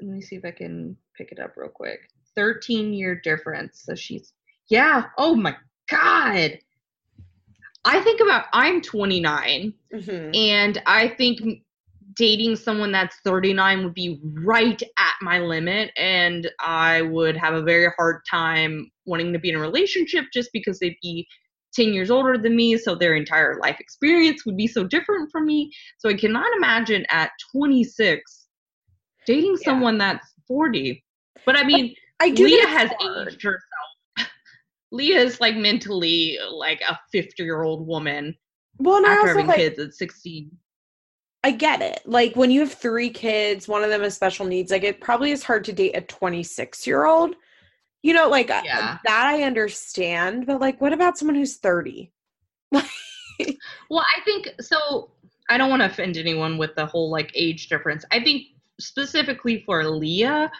Let 0.00 0.10
me 0.10 0.20
see 0.20 0.36
if 0.36 0.44
I 0.44 0.50
can 0.50 0.96
pick 1.16 1.32
it 1.32 1.38
up 1.38 1.54
real 1.56 1.68
quick. 1.68 2.00
13 2.34 2.92
year 2.92 3.14
difference. 3.22 3.82
So 3.84 3.94
she's, 3.94 4.32
yeah. 4.68 5.04
Oh, 5.18 5.34
my 5.34 5.56
God. 5.88 6.58
I 7.84 8.00
think 8.00 8.20
about, 8.20 8.46
I'm 8.52 8.80
29. 8.80 9.74
Mhm. 9.94 10.36
and 10.36 10.82
I 10.86 11.08
think 11.08 11.62
dating 12.16 12.56
someone 12.56 12.92
that's 12.92 13.16
39 13.24 13.84
would 13.84 13.94
be 13.94 14.20
right 14.42 14.80
at 14.82 15.14
my 15.20 15.38
limit, 15.38 15.90
and 15.96 16.50
I 16.60 17.02
would 17.02 17.36
have 17.36 17.54
a 17.54 17.62
very 17.62 17.88
hard 17.96 18.22
time 18.30 18.90
wanting 19.04 19.32
to 19.32 19.38
be 19.38 19.50
in 19.50 19.56
a 19.56 19.60
relationship 19.60 20.26
just 20.32 20.50
because 20.52 20.78
they'd 20.78 20.96
be 21.02 21.26
10 21.74 21.92
years 21.92 22.10
older 22.10 22.38
than 22.38 22.56
me, 22.56 22.76
so 22.78 22.94
their 22.94 23.14
entire 23.14 23.58
life 23.60 23.76
experience 23.80 24.44
would 24.46 24.56
be 24.56 24.66
so 24.66 24.84
different 24.84 25.30
from 25.30 25.46
me. 25.46 25.70
So 25.98 26.08
I 26.08 26.14
cannot 26.14 26.46
imagine 26.56 27.04
at 27.10 27.30
26 27.52 28.46
dating 29.26 29.56
Yeah. 29.60 29.64
someone 29.64 29.98
that's 29.98 30.32
40. 30.46 31.02
But 31.46 31.56
I 31.58 31.64
mean, 31.64 31.94
I 32.20 32.30
do 32.30 32.44
Leah 32.44 32.68
has 32.68 32.90
hard. 32.98 33.28
aged 33.28 33.42
herself. 33.42 33.60
Leah 34.92 35.20
is 35.20 35.40
like 35.40 35.56
mentally 35.56 36.38
like 36.52 36.80
a 36.88 36.98
50 37.12 37.42
year 37.42 37.62
old 37.62 37.86
woman 37.86 38.34
Well, 38.78 38.96
and 38.96 39.06
I 39.06 39.10
after 39.10 39.28
also 39.28 39.38
having 39.38 39.46
like, 39.46 39.58
kids 39.58 39.78
at 39.78 39.94
16. 39.94 40.50
I 41.42 41.50
get 41.50 41.82
it. 41.82 42.00
Like 42.06 42.36
when 42.36 42.50
you 42.50 42.60
have 42.60 42.72
three 42.72 43.10
kids, 43.10 43.68
one 43.68 43.82
of 43.84 43.90
them 43.90 44.00
has 44.02 44.14
special 44.14 44.46
needs. 44.46 44.70
Like 44.72 44.84
it 44.84 45.00
probably 45.00 45.30
is 45.30 45.42
hard 45.42 45.64
to 45.64 45.72
date 45.72 45.94
a 45.94 46.00
26 46.00 46.86
year 46.86 47.04
old. 47.04 47.34
You 48.04 48.12
know, 48.12 48.28
like 48.28 48.50
uh, 48.50 48.60
Yeah. 48.62 48.98
that 49.02 49.26
I 49.26 49.44
understand, 49.44 50.44
but 50.46 50.60
like, 50.60 50.78
what 50.78 50.92
about 50.92 51.16
someone 51.16 51.34
who's 51.36 51.56
30? 51.56 52.12
Well, 53.90 54.04
I 54.16 54.20
think 54.24 54.48
so. 54.60 55.10
I 55.50 55.58
don't 55.58 55.70
want 55.70 55.82
to 55.82 55.86
offend 55.86 56.16
anyone 56.16 56.56
with 56.56 56.74
the 56.76 56.86
whole 56.86 57.10
like 57.10 57.32
age 57.34 57.68
difference. 57.68 58.04
I 58.12 58.22
think 58.22 58.44
specifically 58.78 59.62
for 59.66 59.84
Leah, 59.84 60.52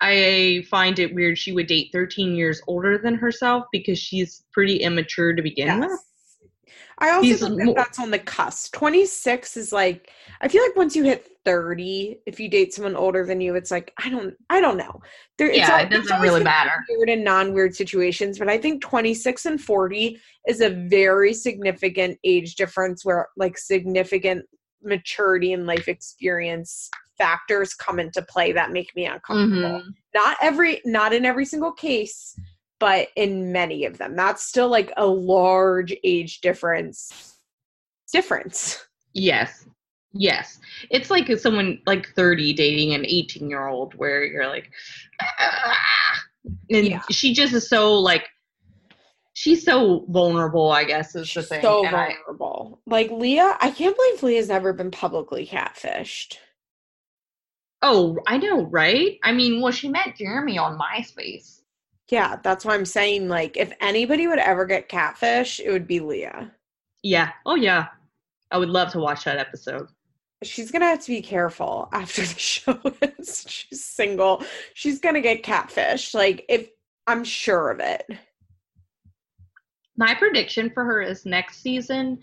I 0.00 0.64
find 0.70 0.98
it 0.98 1.14
weird 1.14 1.38
she 1.38 1.52
would 1.52 1.66
date 1.66 1.90
13 1.92 2.34
years 2.34 2.62
older 2.66 2.98
than 2.98 3.14
herself 3.16 3.66
because 3.70 3.98
she's 3.98 4.44
pretty 4.52 4.76
immature 4.76 5.34
to 5.34 5.42
begin 5.42 5.80
with. 5.80 6.00
I 6.98 7.10
also 7.10 7.22
He's 7.22 7.40
think 7.40 7.58
that 7.58 7.64
more- 7.66 7.74
that's 7.74 7.98
on 7.98 8.10
the 8.10 8.18
cusp. 8.18 8.72
26 8.74 9.56
is 9.58 9.70
like, 9.72 10.10
I 10.40 10.48
feel 10.48 10.62
like 10.62 10.76
once 10.76 10.96
you 10.96 11.04
hit 11.04 11.28
30, 11.44 12.20
if 12.26 12.40
you 12.40 12.48
date 12.48 12.72
someone 12.72 12.96
older 12.96 13.26
than 13.26 13.40
you, 13.40 13.54
it's 13.54 13.70
like, 13.70 13.92
I 14.02 14.08
don't, 14.08 14.34
I 14.48 14.60
don't 14.62 14.78
know. 14.78 15.00
There, 15.36 15.48
it's 15.48 15.58
Yeah, 15.58 15.76
al- 15.76 15.84
it 15.84 15.90
doesn't 15.90 16.20
really 16.20 16.42
matter. 16.42 16.72
Weird 16.88 17.10
and 17.10 17.22
non-weird 17.22 17.74
situations, 17.76 18.38
but 18.38 18.48
I 18.48 18.56
think 18.56 18.82
26 18.82 19.44
and 19.44 19.60
40 19.60 20.18
is 20.48 20.62
a 20.62 20.70
very 20.70 21.34
significant 21.34 22.18
age 22.24 22.54
difference 22.54 23.04
where 23.04 23.28
like 23.36 23.58
significant 23.58 24.46
maturity 24.82 25.52
and 25.52 25.66
life 25.66 25.88
experience 25.88 26.88
factors 27.18 27.74
come 27.74 27.98
into 27.98 28.22
play 28.22 28.52
that 28.52 28.70
make 28.72 28.94
me 28.94 29.06
uncomfortable 29.06 29.80
Mhm. 29.80 29.94
not 30.14 30.36
every 30.42 30.82
not 30.84 31.14
in 31.14 31.24
every 31.24 31.46
single 31.46 31.72
case 31.72 32.38
but 32.78 33.08
in 33.16 33.52
many 33.52 33.84
of 33.84 33.98
them 33.98 34.14
that's 34.16 34.42
still 34.44 34.68
like 34.68 34.92
a 34.96 35.06
large 35.06 35.94
age 36.04 36.40
difference 36.40 37.38
difference 38.12 38.84
Yes. 39.18 39.66
Yes. 40.12 40.58
It's 40.90 41.10
like 41.10 41.34
someone 41.38 41.80
like 41.86 42.08
30 42.14 42.52
dating 42.52 42.92
an 42.92 43.06
18 43.06 43.48
year 43.48 43.66
old 43.66 43.94
where 43.94 44.22
you're 44.24 44.46
like, 44.46 44.70
"Ah." 45.40 46.20
and 46.70 46.86
Yeah. 46.86 47.00
she 47.10 47.32
just 47.32 47.54
is 47.54 47.66
so 47.66 47.94
like, 47.94 48.24
she's 49.32 49.64
so 49.64 50.04
vulnerable, 50.10 50.70
I 50.70 50.84
guess 50.84 51.14
is 51.16 51.32
the 51.32 51.42
thing. 51.42 51.62
so 51.62 51.86
And 51.86 51.96
I- 51.96 52.14
vulnerable 52.26 52.80
like 52.86 53.10
leah 53.10 53.56
i 53.60 53.70
can't 53.70 53.96
believe 53.96 54.22
leah's 54.22 54.48
never 54.48 54.74
been 54.74 54.90
publicly 54.90 55.46
catfished 55.46 56.36
Oh, 57.82 58.18
I 58.26 58.38
know, 58.38 58.64
right? 58.64 59.18
I 59.22 59.32
mean, 59.32 59.60
well, 59.60 59.70
she 59.72 59.88
met 59.88 60.16
Jeremy 60.18 60.56
on 60.58 60.78
MySpace. 60.78 61.55
Yeah 62.08 62.36
that's 62.42 62.64
why 62.64 62.74
i'm 62.74 62.84
saying 62.84 63.28
like 63.28 63.56
if 63.56 63.72
anybody 63.80 64.26
would 64.26 64.38
ever 64.38 64.64
get 64.64 64.88
catfish 64.88 65.60
it 65.60 65.70
would 65.70 65.86
be 65.86 66.00
leah 66.00 66.50
Yeah. 67.02 67.30
Oh, 67.44 67.54
yeah. 67.56 67.86
I 68.50 68.58
would 68.58 68.68
love 68.70 68.90
to 68.92 68.98
watch 69.00 69.24
that 69.24 69.38
episode. 69.38 69.88
she's 70.42 70.70
gonna 70.70 70.86
have 70.86 71.00
to 71.02 71.08
be 71.10 71.22
careful 71.22 71.88
after 71.92 72.22
the 72.22 72.38
show 72.38 72.78
ends 73.02 73.44
she's 73.48 73.84
single 73.84 74.42
she's 74.74 75.00
gonna 75.00 75.20
get 75.20 75.42
catfish 75.42 76.14
like 76.14 76.44
if 76.48 76.68
i'm 77.06 77.24
sure 77.24 77.70
of 77.70 77.80
it 77.80 78.06
My 79.96 80.14
prediction 80.14 80.70
for 80.70 80.84
her 80.84 81.00
is 81.00 81.24
next 81.24 81.62
season, 81.62 82.18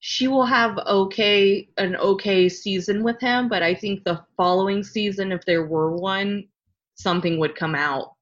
she 0.00 0.28
will 0.28 0.44
have 0.44 0.76
okay 0.78 1.68
an 1.78 1.96
okay 1.96 2.48
season 2.48 3.02
with 3.02 3.18
him, 3.20 3.48
but 3.48 3.62
I 3.62 3.74
think 3.74 4.04
the 4.04 4.22
following 4.36 4.82
season, 4.82 5.32
if 5.32 5.44
there 5.46 5.64
were 5.64 5.96
one, 5.96 6.44
something 6.94 7.38
would 7.38 7.54
come 7.54 7.74
out. 7.74 8.16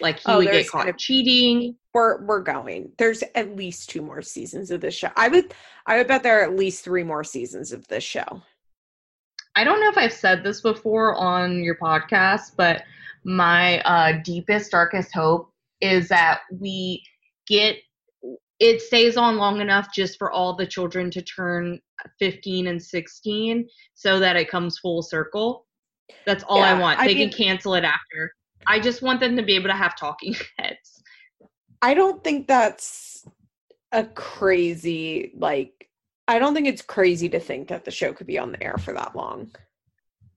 Like 0.00 0.18
he 0.18 0.24
Oh, 0.26 0.38
would 0.38 0.50
get 0.50 0.68
caught 0.68 0.98
cheating. 0.98 1.76
we're 1.92 2.24
we're 2.24 2.40
going. 2.42 2.92
There's 2.98 3.22
at 3.34 3.56
least 3.56 3.90
two 3.90 4.02
more 4.02 4.22
seasons 4.22 4.70
of 4.70 4.80
this 4.80 4.94
show. 4.94 5.10
I 5.16 5.28
would 5.28 5.54
I 5.86 5.98
would 5.98 6.08
bet 6.08 6.22
there 6.22 6.40
are 6.40 6.44
at 6.44 6.56
least 6.56 6.82
three 6.84 7.04
more 7.04 7.24
seasons 7.24 7.72
of 7.72 7.86
this 7.88 8.04
show. 8.04 8.42
I 9.56 9.62
don't 9.62 9.80
know 9.80 9.88
if 9.88 9.96
I've 9.98 10.12
said 10.12 10.42
this 10.42 10.60
before 10.60 11.14
on 11.14 11.62
your 11.62 11.76
podcast, 11.76 12.56
but 12.56 12.82
my 13.24 13.80
uh, 13.82 14.20
deepest, 14.24 14.72
darkest 14.72 15.14
hope 15.14 15.52
is 15.80 16.08
that 16.08 16.40
we 16.58 17.02
get 17.46 17.76
it 18.60 18.80
stays 18.80 19.16
on 19.16 19.36
long 19.36 19.60
enough 19.60 19.92
just 19.94 20.18
for 20.18 20.30
all 20.30 20.54
the 20.56 20.66
children 20.66 21.10
to 21.10 21.22
turn 21.22 21.80
15 22.18 22.68
and 22.68 22.82
16 22.82 23.68
so 23.94 24.18
that 24.20 24.36
it 24.36 24.48
comes 24.48 24.78
full 24.78 25.02
circle. 25.02 25.66
That's 26.26 26.44
all 26.44 26.58
yeah, 26.58 26.74
I 26.76 26.80
want. 26.80 26.98
They 26.98 27.04
I 27.04 27.08
mean, 27.14 27.30
can 27.30 27.36
cancel 27.46 27.74
it 27.74 27.84
after. 27.84 28.32
I 28.66 28.80
just 28.80 29.02
want 29.02 29.20
them 29.20 29.36
to 29.36 29.42
be 29.42 29.54
able 29.54 29.68
to 29.68 29.74
have 29.74 29.96
talking 29.96 30.34
heads. 30.58 31.02
I 31.82 31.94
don't 31.94 32.22
think 32.24 32.46
that's 32.46 33.26
a 33.92 34.04
crazy 34.04 35.32
like 35.36 35.88
I 36.26 36.38
don't 36.38 36.54
think 36.54 36.66
it's 36.66 36.82
crazy 36.82 37.28
to 37.28 37.40
think 37.40 37.68
that 37.68 37.84
the 37.84 37.90
show 37.90 38.12
could 38.12 38.26
be 38.26 38.38
on 38.38 38.52
the 38.52 38.62
air 38.62 38.76
for 38.78 38.94
that 38.94 39.14
long. 39.14 39.50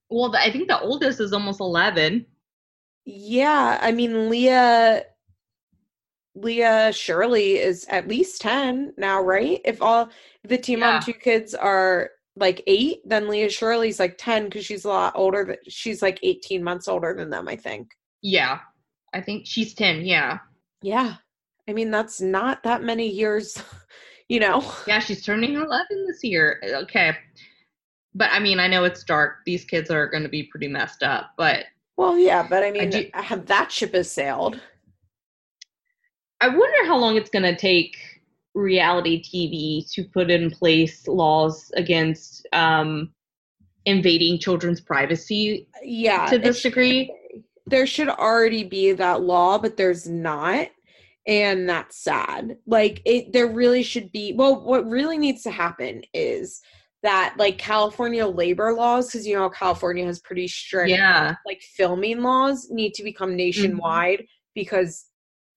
Well, 0.09 0.35
I 0.35 0.51
think 0.51 0.67
the 0.67 0.79
oldest 0.79 1.19
is 1.19 1.33
almost 1.33 1.59
11. 1.59 2.25
Yeah, 3.05 3.79
I 3.81 3.91
mean 3.91 4.29
Leah 4.29 5.05
Leah 6.35 6.91
Shirley 6.93 7.57
is 7.57 7.85
at 7.89 8.07
least 8.07 8.41
10 8.41 8.93
now, 8.97 9.21
right? 9.21 9.59
If 9.65 9.81
all 9.81 10.09
if 10.43 10.49
the 10.49 10.57
team 10.57 10.79
yeah. 10.79 10.95
on 10.95 11.01
two 11.01 11.13
kids 11.13 11.55
are 11.55 12.11
like 12.35 12.61
8, 12.67 12.99
then 13.05 13.27
Leah 13.27 13.49
Shirley's 13.49 13.99
like 13.99 14.17
10 14.17 14.49
cuz 14.49 14.65
she's 14.65 14.85
a 14.85 14.89
lot 14.89 15.13
older 15.15 15.57
she's 15.67 16.01
like 16.01 16.19
18 16.21 16.63
months 16.63 16.87
older 16.87 17.13
than 17.13 17.29
them, 17.29 17.47
I 17.47 17.55
think. 17.55 17.91
Yeah. 18.21 18.59
I 19.13 19.21
think 19.21 19.45
she's 19.45 19.73
10, 19.73 20.05
yeah. 20.05 20.39
Yeah. 20.81 21.15
I 21.67 21.73
mean, 21.73 21.91
that's 21.91 22.21
not 22.21 22.63
that 22.63 22.83
many 22.83 23.07
years, 23.07 23.61
you 24.29 24.39
know. 24.39 24.63
Yeah, 24.87 24.99
she's 24.99 25.23
turning 25.23 25.55
11 25.55 26.05
this 26.07 26.23
year. 26.23 26.61
Okay. 26.63 27.15
But 28.13 28.29
I 28.31 28.39
mean, 28.39 28.59
I 28.59 28.67
know 28.67 28.83
it's 28.83 29.03
dark. 29.03 29.39
These 29.45 29.65
kids 29.65 29.91
are 29.91 30.07
going 30.07 30.23
to 30.23 30.29
be 30.29 30.43
pretty 30.43 30.67
messed 30.67 31.03
up, 31.03 31.31
but 31.37 31.65
well, 31.97 32.17
yeah, 32.17 32.45
but 32.47 32.63
I 32.63 32.71
mean, 32.71 32.81
I 32.83 32.85
do, 32.85 33.41
that 33.45 33.71
ship 33.71 33.93
has 33.93 34.09
sailed. 34.09 34.59
I 36.39 36.47
wonder 36.47 36.85
how 36.85 36.97
long 36.97 37.15
it's 37.15 37.31
going 37.31 37.43
to 37.43 37.55
take 37.55 37.97
reality 38.53 39.21
TV 39.21 39.91
to 39.93 40.03
put 40.03 40.29
in 40.29 40.51
place 40.51 41.07
laws 41.07 41.71
against 41.75 42.47
um, 42.53 43.11
invading 43.85 44.37
children's 44.37 44.79
privacy. 44.79 45.67
Yeah, 45.81 46.27
to 46.27 46.37
this 46.37 46.61
degree, 46.61 47.11
there 47.67 47.85
should 47.85 48.09
already 48.09 48.63
be 48.63 48.93
that 48.93 49.21
law, 49.21 49.57
but 49.57 49.77
there's 49.77 50.07
not, 50.07 50.69
and 51.27 51.69
that's 51.69 52.01
sad. 52.01 52.57
Like 52.65 53.01
it, 53.05 53.33
there 53.33 53.47
really 53.47 53.83
should 53.83 54.11
be. 54.11 54.33
Well, 54.33 54.63
what 54.63 54.89
really 54.89 55.17
needs 55.17 55.43
to 55.43 55.51
happen 55.51 56.01
is 56.13 56.61
that 57.03 57.35
like 57.37 57.57
California 57.57 58.25
labor 58.25 58.73
laws, 58.73 59.07
because 59.07 59.27
you 59.27 59.35
know 59.35 59.49
California 59.49 60.05
has 60.05 60.19
pretty 60.19 60.47
strict 60.47 60.89
yeah. 60.89 61.35
like 61.45 61.61
filming 61.61 62.21
laws, 62.21 62.69
need 62.71 62.93
to 62.95 63.03
become 63.03 63.29
mm-hmm. 63.29 63.37
nationwide 63.37 64.19
mm-hmm. 64.19 64.55
because 64.55 65.05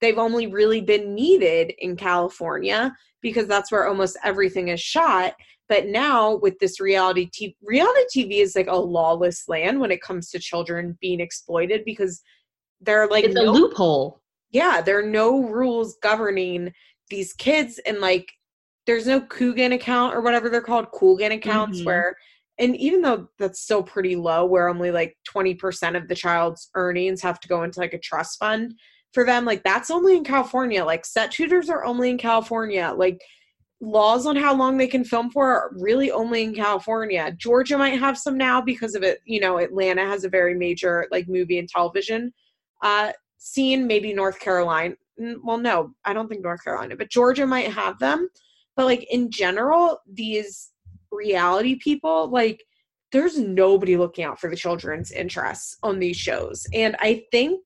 they've 0.00 0.18
only 0.18 0.48
really 0.48 0.80
been 0.80 1.14
needed 1.14 1.72
in 1.78 1.96
California 1.96 2.94
because 3.22 3.46
that's 3.46 3.70
where 3.70 3.86
almost 3.86 4.16
everything 4.24 4.68
is 4.68 4.80
shot. 4.80 5.34
But 5.70 5.86
now 5.86 6.34
with 6.34 6.58
this 6.58 6.80
reality 6.80 7.30
TV, 7.30 7.54
reality 7.62 8.00
TV 8.24 8.42
is 8.42 8.56
like 8.56 8.66
a 8.66 8.76
lawless 8.76 9.48
land 9.48 9.78
when 9.78 9.92
it 9.92 10.02
comes 10.02 10.28
to 10.30 10.40
children 10.40 10.98
being 11.00 11.20
exploited 11.20 11.84
because 11.84 12.20
there 12.80 13.00
are 13.00 13.08
like 13.08 13.24
it's 13.24 13.36
no, 13.36 13.48
a 13.48 13.52
loophole. 13.52 14.20
Yeah, 14.50 14.80
there 14.80 14.98
are 14.98 15.08
no 15.08 15.44
rules 15.44 15.96
governing 16.02 16.72
these 17.08 17.32
kids, 17.34 17.78
and 17.86 18.00
like 18.00 18.28
there's 18.86 19.06
no 19.06 19.20
Coogan 19.20 19.70
account 19.70 20.12
or 20.12 20.22
whatever 20.22 20.48
they're 20.48 20.60
called, 20.60 20.90
Coogan 20.90 21.30
accounts 21.30 21.78
mm-hmm. 21.78 21.86
where 21.86 22.16
and 22.58 22.76
even 22.76 23.00
though 23.00 23.28
that's 23.38 23.62
still 23.62 23.82
pretty 23.82 24.16
low 24.16 24.44
where 24.44 24.68
only 24.68 24.90
like 24.90 25.16
20% 25.34 25.96
of 25.96 26.08
the 26.08 26.14
child's 26.16 26.68
earnings 26.74 27.22
have 27.22 27.40
to 27.40 27.48
go 27.48 27.62
into 27.62 27.78
like 27.78 27.94
a 27.94 27.98
trust 27.98 28.38
fund 28.38 28.74
for 29.14 29.24
them 29.24 29.44
like 29.44 29.62
that's 29.64 29.90
only 29.90 30.16
in 30.16 30.22
california 30.22 30.84
like 30.84 31.04
set 31.04 31.32
tutors 31.32 31.70
are 31.70 31.84
only 31.84 32.10
in 32.10 32.18
california 32.18 32.94
like 32.96 33.20
laws 33.80 34.26
on 34.26 34.36
how 34.36 34.54
long 34.54 34.76
they 34.76 34.86
can 34.86 35.04
film 35.04 35.30
for 35.30 35.46
are 35.46 35.70
really 35.78 36.10
only 36.10 36.42
in 36.42 36.54
california. 36.54 37.32
Georgia 37.38 37.78
might 37.78 37.98
have 37.98 38.18
some 38.18 38.36
now 38.36 38.60
because 38.60 38.94
of 38.94 39.02
it 39.02 39.20
you 39.24 39.40
know 39.40 39.58
atlanta 39.58 40.04
has 40.04 40.24
a 40.24 40.28
very 40.28 40.54
major 40.54 41.06
like 41.10 41.28
movie 41.28 41.58
and 41.58 41.68
television 41.68 42.32
uh 42.82 43.10
scene 43.38 43.86
maybe 43.86 44.12
north 44.12 44.38
carolina 44.38 44.94
well 45.42 45.56
no 45.56 45.92
i 46.04 46.12
don't 46.12 46.28
think 46.28 46.42
north 46.42 46.62
carolina 46.62 46.94
but 46.94 47.10
georgia 47.10 47.46
might 47.46 47.68
have 47.68 47.98
them. 47.98 48.28
But 48.76 48.86
like 48.86 49.06
in 49.10 49.30
general 49.30 50.00
these 50.10 50.70
reality 51.10 51.76
people 51.76 52.30
like 52.30 52.62
there's 53.12 53.38
nobody 53.38 53.96
looking 53.96 54.24
out 54.24 54.40
for 54.40 54.48
the 54.48 54.56
children's 54.56 55.10
interests 55.10 55.76
on 55.82 55.98
these 55.98 56.16
shows. 56.16 56.66
And 56.74 56.96
i 57.00 57.24
think 57.30 57.60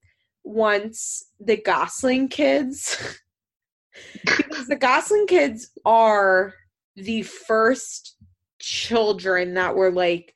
once 0.45 1.31
the 1.41 1.57
Gosselin 1.57 2.29
kids 2.29 3.19
because 4.25 4.67
the 4.67 4.77
Gosselin 4.77 5.27
kids 5.27 5.71
are 5.85 6.55
the 6.97 7.23
first 7.23 8.17
children 8.61 9.55
that 9.55 9.75
were 9.75 9.91
like 9.91 10.35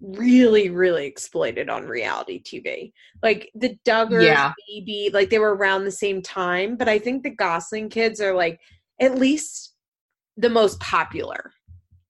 really 0.00 0.70
really 0.70 1.06
exploited 1.06 1.68
on 1.68 1.86
reality 1.86 2.42
TV. 2.42 2.92
Like 3.22 3.50
the 3.54 3.76
Duggars, 3.84 4.24
yeah. 4.24 4.52
Baby, 4.68 5.10
like 5.12 5.30
they 5.30 5.38
were 5.38 5.54
around 5.54 5.84
the 5.84 5.90
same 5.90 6.22
time, 6.22 6.76
but 6.76 6.88
I 6.88 6.98
think 6.98 7.22
the 7.22 7.30
Gosselin 7.30 7.88
kids 7.88 8.20
are 8.20 8.34
like 8.34 8.60
at 9.00 9.16
least 9.16 9.74
the 10.36 10.50
most 10.50 10.78
popular 10.80 11.52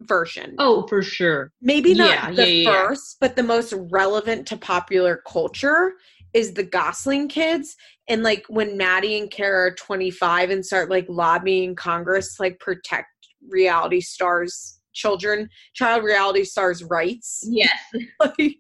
version. 0.03 0.55
Oh, 0.59 0.87
for 0.87 1.03
sure. 1.03 1.53
Maybe 1.61 1.95
not 1.95 2.11
yeah, 2.11 2.31
the 2.31 2.51
yeah, 2.51 2.71
first, 2.71 3.17
but 3.21 3.37
the 3.37 3.43
most 3.43 3.73
relevant 3.91 4.47
to 4.49 4.57
popular 4.57 5.23
culture 5.27 5.95
is 6.35 6.53
the 6.53 6.65
Gosselin 6.65 7.29
kids. 7.29 7.75
And 8.09 8.23
like 8.23 8.45
when 8.49 8.77
Maddie 8.77 9.19
and 9.19 9.31
Cara 9.31 9.69
are 9.69 9.75
25 9.75 10.51
and 10.51 10.65
start 10.65 10.91
like 10.91 11.07
lobbying 11.09 11.75
Congress 11.75 12.41
like 12.41 12.59
protect 12.59 13.09
reality 13.49 14.01
stars 14.01 14.81
children, 14.95 15.49
child 15.75 16.03
reality 16.03 16.45
stars 16.45 16.83
rights. 16.85 17.45
Yes. 17.51 17.79
like 18.21 18.59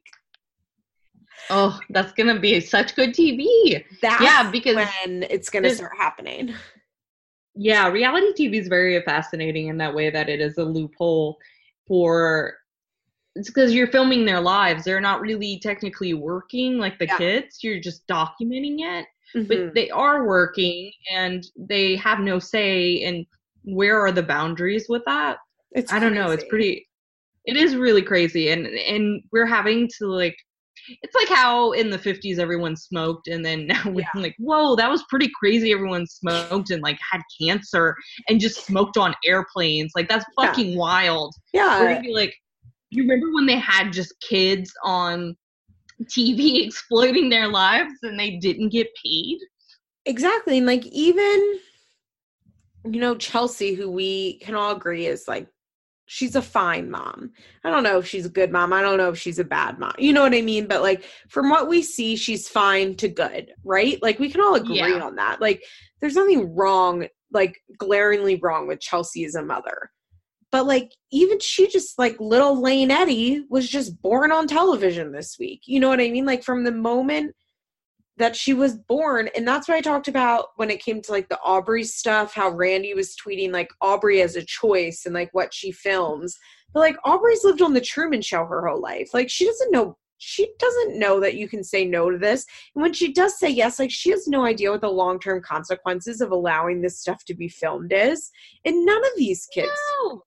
Oh, 1.50 1.78
that's 1.90 2.12
gonna 2.12 2.38
be 2.38 2.60
such 2.60 2.94
good 2.94 3.14
TV. 3.14 3.82
That's 4.02 4.22
yeah, 4.22 4.50
because 4.50 4.76
when 4.76 5.22
it's 5.24 5.48
gonna 5.48 5.70
start 5.70 5.92
happening. 5.96 6.54
Yeah, 7.54 7.88
reality 7.88 8.32
TV 8.48 8.60
is 8.60 8.68
very 8.68 9.00
fascinating 9.02 9.68
in 9.68 9.78
that 9.78 9.94
way 9.94 10.10
that 10.10 10.28
it 10.28 10.40
is 10.40 10.58
a 10.58 10.64
loophole 10.64 11.38
for 11.86 12.54
it's 13.34 13.48
because 13.48 13.72
you're 13.72 13.88
filming 13.88 14.24
their 14.26 14.40
lives. 14.40 14.84
They're 14.84 15.00
not 15.00 15.20
really 15.20 15.58
technically 15.62 16.12
working 16.12 16.78
like 16.78 16.98
the 16.98 17.06
yeah. 17.06 17.18
kids. 17.18 17.58
You're 17.62 17.80
just 17.80 18.06
documenting 18.06 18.78
it. 18.80 19.06
Mm-hmm. 19.36 19.48
But 19.48 19.74
they 19.74 19.90
are 19.90 20.26
working 20.26 20.92
and 21.12 21.44
they 21.56 21.96
have 21.96 22.20
no 22.20 22.38
say 22.38 22.92
in 22.92 23.26
where 23.64 24.00
are 24.00 24.12
the 24.12 24.22
boundaries 24.22 24.86
with 24.88 25.02
that. 25.06 25.38
It's 25.72 25.92
I 25.92 25.98
don't 25.98 26.14
know. 26.14 26.30
It's 26.30 26.44
pretty 26.48 26.88
it 27.48 27.56
is 27.56 27.74
really 27.74 28.02
crazy 28.02 28.50
and 28.50 28.66
and 28.66 29.22
we're 29.32 29.46
having 29.46 29.88
to 29.98 30.06
like 30.06 30.36
it's 31.02 31.14
like 31.14 31.28
how 31.28 31.72
in 31.72 31.90
the 31.90 31.98
50s 31.98 32.38
everyone 32.38 32.76
smoked 32.76 33.26
and 33.26 33.44
then 33.44 33.66
now 33.72 33.82
we're 33.86 34.06
yeah. 34.14 34.20
like 34.20 34.36
whoa 34.38 34.76
that 34.76 34.90
was 34.90 35.02
pretty 35.08 35.30
crazy 35.40 35.72
everyone 35.72 36.06
smoked 36.06 36.70
and 36.70 36.82
like 36.82 36.98
had 37.10 37.22
cancer 37.40 37.96
and 38.28 38.38
just 38.38 38.64
smoked 38.66 38.96
on 38.96 39.14
airplanes 39.24 39.92
like 39.96 40.08
that's 40.08 40.26
fucking 40.36 40.72
yeah. 40.72 40.78
wild 40.78 41.34
yeah 41.52 41.80
we're 41.80 41.88
gonna 41.88 42.02
be 42.02 42.12
like 42.12 42.34
you 42.90 43.02
remember 43.02 43.32
when 43.32 43.46
they 43.46 43.58
had 43.58 43.92
just 43.92 44.14
kids 44.20 44.70
on 44.84 45.34
TV 46.04 46.64
exploiting 46.66 47.28
their 47.28 47.48
lives 47.48 47.94
and 48.02 48.18
they 48.18 48.36
didn't 48.36 48.70
get 48.70 48.88
paid? 49.04 49.38
Exactly. 50.06 50.58
And 50.58 50.66
like 50.66 50.86
even 50.86 51.58
you 52.84 53.00
know 53.00 53.16
Chelsea 53.16 53.74
who 53.74 53.90
we 53.90 54.38
can 54.38 54.54
all 54.54 54.74
agree 54.74 55.06
is 55.06 55.28
like 55.28 55.48
she's 56.06 56.34
a 56.34 56.42
fine 56.42 56.90
mom. 56.90 57.30
I 57.64 57.70
don't 57.70 57.82
know 57.82 57.98
if 57.98 58.06
she's 58.06 58.26
a 58.26 58.30
good 58.30 58.50
mom. 58.50 58.72
I 58.72 58.80
don't 58.80 58.96
know 58.96 59.10
if 59.10 59.18
she's 59.18 59.38
a 59.38 59.44
bad 59.44 59.78
mom. 59.78 59.92
You 59.98 60.12
know 60.12 60.22
what 60.22 60.34
I 60.34 60.40
mean? 60.40 60.66
But 60.66 60.82
like 60.82 61.04
from 61.28 61.50
what 61.50 61.68
we 61.68 61.82
see, 61.82 62.16
she's 62.16 62.48
fine 62.48 62.96
to 62.96 63.08
good, 63.08 63.52
right? 63.62 64.02
Like 64.02 64.18
we 64.18 64.30
can 64.30 64.40
all 64.40 64.54
agree 64.54 64.78
yeah. 64.78 65.02
on 65.02 65.16
that. 65.16 65.40
Like 65.40 65.62
there's 66.00 66.16
nothing 66.16 66.54
wrong, 66.54 67.06
like 67.30 67.58
glaringly 67.76 68.36
wrong 68.36 68.66
with 68.66 68.80
Chelsea 68.80 69.24
as 69.24 69.34
a 69.34 69.42
mother. 69.42 69.90
But 70.50 70.66
like 70.66 70.92
even 71.10 71.40
she 71.40 71.68
just 71.68 71.98
like 71.98 72.18
little 72.20 72.60
Layne 72.60 72.90
Ember 72.90 73.44
was 73.50 73.68
just 73.68 74.00
born 74.00 74.32
on 74.32 74.46
television 74.46 75.12
this 75.12 75.36
week. 75.38 75.62
You 75.66 75.80
know 75.80 75.88
what 75.88 76.00
I 76.00 76.10
mean? 76.10 76.24
Like 76.24 76.42
from 76.42 76.64
the 76.64 76.72
moment 76.72 77.34
that 78.18 78.36
she 78.36 78.52
was 78.52 78.76
born 78.76 79.28
and 79.34 79.46
that's 79.46 79.68
what 79.68 79.76
i 79.76 79.80
talked 79.80 80.08
about 80.08 80.46
when 80.56 80.70
it 80.70 80.82
came 80.82 81.00
to 81.00 81.12
like 81.12 81.28
the 81.28 81.38
Aubree 81.44 81.86
stuff 81.86 82.34
how 82.34 82.50
randy 82.50 82.92
was 82.94 83.16
tweeting 83.16 83.52
like 83.52 83.70
Aubree 83.82 84.22
as 84.22 84.36
a 84.36 84.44
choice 84.44 85.04
and 85.06 85.14
like 85.14 85.30
what 85.32 85.54
she 85.54 85.72
films 85.72 86.36
but 86.74 86.80
like 86.80 86.96
Aubree's 87.06 87.44
lived 87.44 87.62
on 87.62 87.72
the 87.72 87.80
truman 87.80 88.20
show 88.20 88.44
her 88.44 88.66
whole 88.66 88.80
life 88.80 89.10
like 89.14 89.30
she 89.30 89.46
doesn't 89.46 89.72
know 89.72 89.96
she 90.18 90.50
doesn't 90.58 90.98
know 90.98 91.20
that 91.20 91.36
you 91.36 91.48
can 91.48 91.62
say 91.62 91.84
no 91.84 92.10
to 92.10 92.18
this 92.18 92.44
and 92.74 92.82
when 92.82 92.92
she 92.92 93.12
does 93.12 93.38
say 93.38 93.48
yes 93.48 93.78
like 93.78 93.90
she 93.90 94.10
has 94.10 94.26
no 94.26 94.44
idea 94.44 94.70
what 94.70 94.80
the 94.80 94.88
long-term 94.88 95.40
consequences 95.42 96.20
of 96.20 96.32
allowing 96.32 96.82
this 96.82 97.00
stuff 97.00 97.24
to 97.24 97.34
be 97.34 97.48
filmed 97.48 97.92
is 97.92 98.30
and 98.64 98.84
none 98.84 99.04
of 99.04 99.12
these 99.16 99.46
kids 99.54 99.70
no. 100.02 100.22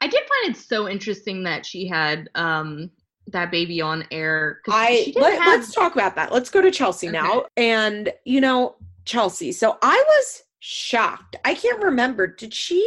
I 0.00 0.06
did 0.08 0.20
find 0.20 0.54
it 0.54 0.58
so 0.60 0.88
interesting 0.88 1.42
that 1.44 1.64
she 1.66 1.86
had 1.86 2.28
um 2.34 2.90
that 3.28 3.50
baby 3.50 3.80
on 3.80 4.04
air. 4.10 4.60
I 4.68 5.12
let, 5.16 5.38
have- 5.38 5.46
let's 5.60 5.72
talk 5.74 5.94
about 5.94 6.16
that. 6.16 6.32
Let's 6.32 6.50
go 6.50 6.60
to 6.60 6.70
Chelsea 6.70 7.08
Okay. 7.08 7.18
now. 7.18 7.44
And 7.56 8.12
you 8.24 8.40
know, 8.40 8.76
Chelsea. 9.04 9.52
So 9.52 9.78
I 9.82 10.02
was 10.06 10.42
shocked. 10.60 11.36
I 11.44 11.54
can't 11.54 11.82
remember. 11.82 12.26
Did 12.26 12.52
she 12.54 12.86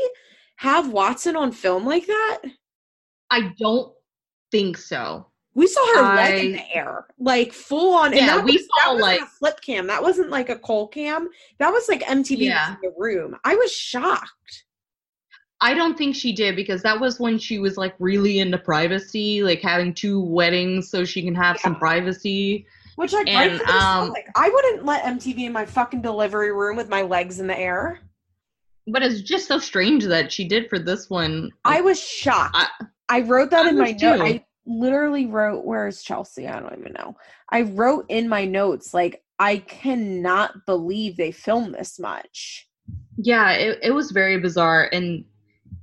have 0.58 0.92
Watson 0.92 1.36
on 1.36 1.52
film 1.52 1.86
like 1.86 2.06
that? 2.08 2.40
I 3.32 3.54
don't 3.60 3.94
think 4.52 4.78
so. 4.78 5.28
We 5.56 5.68
saw 5.68 5.86
her 5.96 6.16
leg 6.16 6.46
in 6.46 6.52
the 6.54 6.76
air, 6.76 7.06
like 7.20 7.54
full 7.54 7.94
on. 7.96 8.08
and 8.08 8.16
Yeah, 8.16 8.38
that 8.38 8.44
we 8.46 8.54
was, 8.54 8.68
saw, 8.84 8.92
like- 8.94 9.22
a 9.22 9.26
flip 9.28 9.62
cam. 9.62 9.86
That 9.88 10.02
wasn't 10.02 10.30
like 10.32 10.50
a 10.50 10.58
cold 10.58 10.92
cam. 10.94 11.30
That 11.60 11.72
was 11.72 11.88
like 11.88 12.02
MTV 12.02 12.40
Yeah. 12.40 12.72
in 12.72 12.78
the 12.82 12.94
room. 12.98 13.36
I 13.44 13.56
was 13.56 13.72
shocked. 13.72 14.63
I 15.64 15.74
don't 15.74 15.98
think 15.98 16.14
she 16.14 16.34
did 16.34 16.58
because 16.58 16.84
that 16.84 17.00
was 17.00 17.22
when 17.22 17.40
she 17.40 17.58
was 17.58 17.78
like 17.78 17.96
really 17.98 18.40
into 18.40 18.58
privacy, 18.58 19.44
like 19.44 19.62
having 19.62 19.94
two 19.94 20.20
weddings 20.20 20.90
so 20.90 21.06
she 21.06 21.24
can 21.24 21.34
have 21.36 21.58
some 21.58 21.78
privacy. 21.78 22.68
Which 22.98 23.14
like 23.14 23.30
And, 23.30 23.62
so, 23.66 23.74
um, 23.74 24.10
like 24.10 24.28
I 24.36 24.50
wouldn't 24.50 24.84
let 24.84 25.06
MTV 25.06 25.46
in 25.46 25.54
my 25.54 25.66
fucking 25.66 26.02
delivery 26.02 26.52
room 26.52 26.76
with 26.76 26.90
my 26.90 27.02
legs 27.02 27.40
in 27.40 27.48
the 27.48 27.58
air. 27.58 28.02
But 28.88 29.04
it's 29.04 29.22
just 29.22 29.48
so 29.48 29.58
strange 29.58 30.04
that 30.04 30.34
she 30.34 30.46
did 30.46 30.70
for 30.70 30.80
this 30.80 31.10
one. 31.10 31.50
I 31.64 31.80
was 31.80 31.98
shocked. 31.98 32.58
I, 32.58 32.68
I- 33.08 33.22
wrote 33.22 33.50
that 33.52 33.66
I 33.66 33.70
in 33.70 33.78
my 33.78 33.92
note. 33.92 34.20
I 34.22 34.46
literally 34.66 35.28
wrote, 35.28 35.64
"Where's 35.64 36.04
Chelsea?" 36.04 36.46
I 36.46 36.60
don't 36.60 36.78
even 36.78 36.92
know. 36.92 37.16
I 37.50 37.62
wrote 37.62 38.06
in 38.10 38.28
my 38.28 38.44
notes 38.44 38.94
like, 38.94 39.24
"I 39.40 39.60
cannot 39.60 40.66
believe 40.66 41.16
they 41.16 41.32
filmed 41.32 41.74
this 41.74 41.98
much." 42.00 42.68
yeah, 43.18 43.52
it, 43.52 43.80
it 43.84 43.92
was 43.92 44.12
very 44.12 44.40
bizarre 44.40 44.90
and 44.92 45.24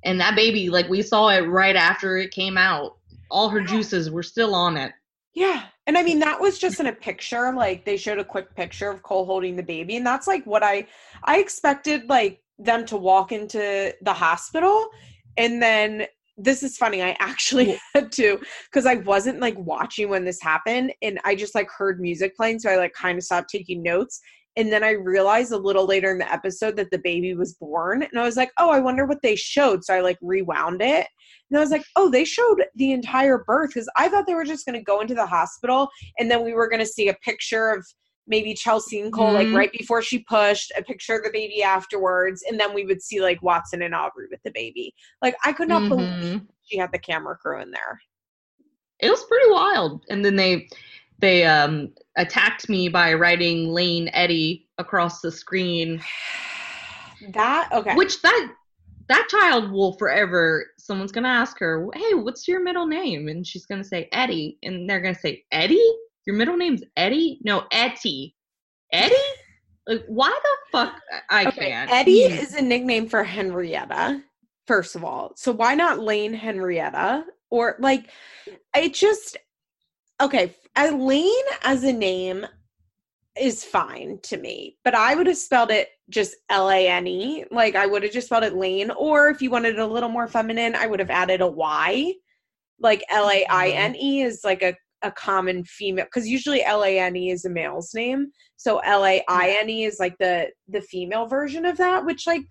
and 0.05 0.21
that 0.21 0.37
baby, 0.37 0.71
like 0.71 0.89
we 0.89 1.03
saw 1.03 1.29
it 1.29 1.41
right 1.43 1.77
after 1.77 2.17
it 2.17 2.31
came 2.31 2.57
out. 2.57 2.97
All 3.31 3.49
her 3.49 3.61
juices 3.61 4.11
were 4.11 4.23
still 4.23 4.55
on 4.55 4.77
it. 4.77 4.93
Yeah, 5.35 5.65
and 5.87 5.97
I 5.97 6.03
mean 6.03 6.19
that 6.21 6.41
was 6.41 6.59
just 6.59 6.81
in 6.81 6.87
a 6.87 6.93
picture. 6.93 7.53
Like 7.53 7.85
they 7.85 7.97
showed 7.97 8.19
a 8.19 8.25
quick 8.25 8.55
picture 8.57 8.91
of 8.91 9.03
Cole 9.03 9.27
holding 9.27 9.57
the 9.57 9.63
baby, 9.63 9.97
and 9.97 10.07
that's 10.07 10.27
like 10.27 10.45
what 10.45 10.63
I 10.63 10.87
I 11.25 11.39
expected 11.39 12.09
like 12.09 12.43
them 12.59 12.85
to 12.87 12.97
walk 12.97 13.33
into 13.33 13.95
the 14.03 14.13
hospital, 14.13 14.89
and 15.37 15.63
then 15.63 16.07
this 16.37 16.63
is 16.63 16.77
funny. 16.77 17.03
I 17.03 17.17
actually 17.21 17.79
had 17.95 18.11
to 18.13 18.41
because 18.65 18.87
I 18.87 18.97
wasn't 18.97 19.41
like 19.41 19.57
watching 19.59 20.09
when 20.09 20.25
this 20.25 20.43
happened, 20.43 20.93
and 21.03 21.21
I 21.25 21.37
just 21.37 21.55
like 21.55 21.71
heard 21.71 22.01
music 22.01 22.37
playing, 22.37 22.59
so 22.59 22.71
I 22.71 22.77
like 22.77 22.93
kind 22.93 23.17
of 23.17 23.25
stopped 23.25 23.51
taking 23.51 23.83
notes. 23.83 24.21
And 24.57 24.73
then 24.73 24.83
I 24.83 24.91
realized 24.91 25.53
a 25.53 25.57
little 25.57 25.87
later 25.87 26.11
in 26.11 26.19
the 26.19 26.33
episode 26.33 26.77
that 26.77 26.91
the 26.91 26.99
baby 26.99 27.35
was 27.35 27.55
born, 27.55 28.03
and 28.03 28.19
I 28.21 28.25
was 28.25 28.37
like, 28.37 28.51
"Oh, 28.59 28.71
I 28.71 28.81
wonder 28.81 29.07
what 29.07 29.23
they 29.23 29.37
showed." 29.37 29.85
So 29.85 29.95
I 29.95 30.01
like 30.01 30.19
rewound 30.21 30.83
it, 30.83 31.07
and 31.51 31.59
I 31.59 31.61
was 31.61 31.71
like, 31.71 31.85
oh, 31.97 32.11
they 32.11 32.25
showed 32.25 32.65
the 32.77 32.93
entire 32.93 33.39
birth 33.39 33.71
because 33.75 33.89
I 33.97 34.09
thought 34.09 34.27
they 34.27 34.35
were 34.35 34.45
just 34.45 34.65
going 34.67 34.79
to 34.79 34.85
go 34.85 35.01
into 35.01 35.15
the 35.15 35.27
hospital 35.27 35.89
and 36.19 36.31
then 36.31 36.45
we 36.45 36.53
were 36.53 36.69
going 36.69 36.81
to 36.81 36.87
see 36.87 37.09
a 37.09 37.15
picture 37.25 37.71
of 37.71 37.85
maybe 38.27 38.55
Chelsea 38.55 39.01
and 39.01 39.13
Cole, 39.13 39.33
Mhm. 39.33 39.35
like 39.35 39.53
right 39.53 39.73
before 39.73 40.03
she 40.03 40.21
pushed, 40.29 40.71
a 40.77 40.83
picture 40.83 41.17
of 41.17 41.25
the 41.25 41.31
baby 41.33 41.63
afterwards, 41.63 42.45
and 42.49 42.61
then 42.61 42.73
we 42.73 42.85
would 42.85 43.03
see 43.03 43.21
like 43.21 43.43
Watson 43.43 43.83
and 43.83 43.95
Aubree 43.95 44.29
with 44.31 44.41
the 44.45 44.53
baby. 44.53 44.95
Like 45.23 45.35
I 45.45 45.53
could 45.53 45.69
not 45.69 45.89
believe 45.89 46.09
Mhm. 46.09 46.47
she 46.63 46.77
had 46.79 46.93
the 46.93 46.99
camera 46.99 47.37
crew 47.37 47.61
in 47.61 47.73
there. 47.73 48.01
It 49.01 49.11
was 49.11 49.25
pretty 49.25 49.51
wild. 49.51 50.05
And 50.11 50.25
then 50.25 50.37
they 50.37 50.69
they 51.21 51.45
um 51.45 51.93
attacked 52.17 52.69
me 52.69 52.89
by 52.89 53.15
writing 53.15 53.69
Layne 53.69 54.11
Eddie 54.13 54.69
across 54.79 55.21
the 55.21 55.31
screen. 55.31 56.03
That 57.35 57.69
okay. 57.71 57.95
Which 57.97 58.23
that 58.23 58.51
that 59.11 59.29
child 59.29 59.71
will 59.71 59.93
forever 59.99 60.65
someone's 60.79 61.13
gonna 61.13 61.29
ask 61.29 61.59
her, 61.59 61.87
Hey, 61.95 62.15
what's 62.15 62.49
your 62.49 62.63
middle 62.63 62.87
name? 62.87 63.29
And 63.29 63.47
she's 63.47 63.67
gonna 63.67 63.85
say 63.85 64.09
Eddie. 64.13 64.57
And 64.63 64.89
they're 64.89 65.03
gonna 65.03 65.15
say, 65.15 65.45
Eddie? 65.53 65.93
Your 66.27 66.35
middle 66.37 66.57
name's 66.57 66.83
Eddie? 66.97 67.39
No, 67.45 67.65
Etty. 67.73 68.35
Eddie? 68.91 69.15
Like 69.87 70.05
why 70.07 70.31
the 70.31 70.57
fuck 70.73 70.95
I 71.29 71.47
okay, 71.49 71.71
can't. 71.71 71.91
Eddie 71.91 72.21
is 72.21 72.55
a 72.55 72.63
nickname 72.63 73.07
for 73.07 73.23
Henrietta, 73.23 74.23
first 74.67 74.97
of 74.97 75.05
all. 75.05 75.33
So 75.37 75.53
why 75.53 75.75
not 75.75 75.99
Layne 76.01 76.33
Henrietta? 76.33 77.25
Or 77.51 77.77
like 77.81 78.09
it 78.75 78.95
just 78.95 79.37
okay, 80.21 80.55
Lane 80.77 81.33
as 81.63 81.85
a 81.85 81.93
name 81.93 82.47
is 83.39 83.65
fine 83.65 84.19
to 84.25 84.37
me, 84.37 84.77
but 84.85 84.95
I 84.95 85.15
would 85.15 85.27
have 85.27 85.37
spelled 85.37 85.71
it 85.71 85.89
just 86.09 86.37
L 86.49 86.71
A 86.71 86.89
N 86.89 87.07
E. 87.07 87.45
Like 87.51 87.75
I 87.75 87.87
would 87.87 88.03
have 88.03 88.13
just 88.13 88.27
spelled 88.27 88.45
it 88.45 88.55
Lane, 88.55 88.91
or 88.91 89.29
if 89.29 89.41
you 89.41 89.51
wanted 89.51 89.75
it 89.75 89.81
a 89.81 89.87
little 89.87 90.09
more 90.09 90.29
feminine, 90.29 90.75
I 90.75 90.87
would 90.87 91.01
have 91.01 91.11
added 91.11 91.41
a 91.41 91.47
Y. 91.47 92.13
Like 92.79 93.01
mm-hmm. 93.01 93.17
L 93.17 93.31
A 93.31 93.47
I 93.47 93.69
N 93.69 93.97
E 93.97 94.23
is 94.23 94.41
like 94.45 94.63
a, 94.63 94.75
a 95.03 95.11
common 95.11 95.65
female 95.65 96.05
because 96.05 96.29
usually 96.29 96.63
L 96.65 96.85
A 96.85 96.99
N 96.99 97.17
E 97.17 97.31
is 97.31 97.45
a 97.45 97.51
male's 97.51 97.95
name. 97.95 98.31
So 98.57 98.79
L 98.79 99.05
A 99.05 99.23
I 99.29 99.57
N 99.61 99.71
E 99.71 99.85
is 99.85 99.99
like 99.99 100.17
the 100.19 100.49
the 100.69 100.83
female 100.83 101.27
version 101.27 101.65
of 101.65 101.77
that, 101.79 102.05
which 102.05 102.27
like 102.27 102.43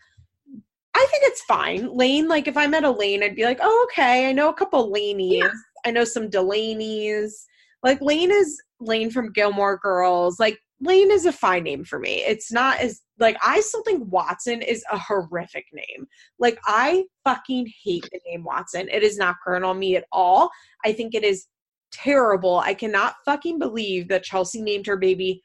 I 0.96 1.08
think 1.12 1.24
it's 1.26 1.44
fine. 1.44 1.96
Lane, 1.96 2.28
like 2.28 2.48
if 2.48 2.58
I 2.58 2.68
met 2.68 2.84
a 2.84 2.92
Lane, 2.92 3.24
I'd 3.24 3.36
be 3.36 3.46
like, 3.46 3.60
oh 3.62 3.88
okay, 3.92 4.28
I 4.28 4.32
know 4.32 4.50
a 4.50 4.54
couple 4.54 4.92
Laneys. 4.92 5.40
Yeah. 5.40 5.52
I 5.86 5.92
know 5.92 6.04
some 6.04 6.30
Delaney's. 6.30 7.46
Like 7.84 8.02
Lane 8.02 8.32
is 8.32 8.62
Lane 8.80 9.12
from 9.12 9.32
Gilmore 9.32 9.78
Girls. 9.78 10.40
Like 10.40 10.60
Lane 10.82 11.12
is 11.12 11.26
a 11.26 11.32
fine 11.32 11.64
name 11.64 11.84
for 11.84 12.00
me. 12.00 12.24
It's 12.26 12.52
not 12.52 12.80
as 12.80 13.02
like 13.20 13.38
I 13.44 13.60
still 13.62 13.84
think 13.84 14.12
Watson 14.12 14.62
is 14.62 14.84
a 14.92 14.98
horrific 14.98 15.66
name. 15.74 16.08
Like 16.40 16.60
I 16.66 17.06
fucking 17.24 17.72
hate 17.84 18.08
the 18.12 18.20
name 18.28 18.44
Watson. 18.44 18.88
It 18.90 19.04
is 19.04 19.18
not 19.18 19.36
current 19.44 19.66
on 19.66 19.80
me 19.80 19.96
at 19.96 20.06
all. 20.12 20.50
I 20.86 20.94
think 20.94 21.14
it 21.14 21.24
is 21.24 21.48
terrible. 21.92 22.60
I 22.60 22.74
cannot 22.74 23.16
fucking 23.26 23.60
believe 23.60 24.08
that 24.10 24.24
Chelsea 24.24 24.62
named 24.62 24.88
her 24.88 24.98
baby 24.98 25.42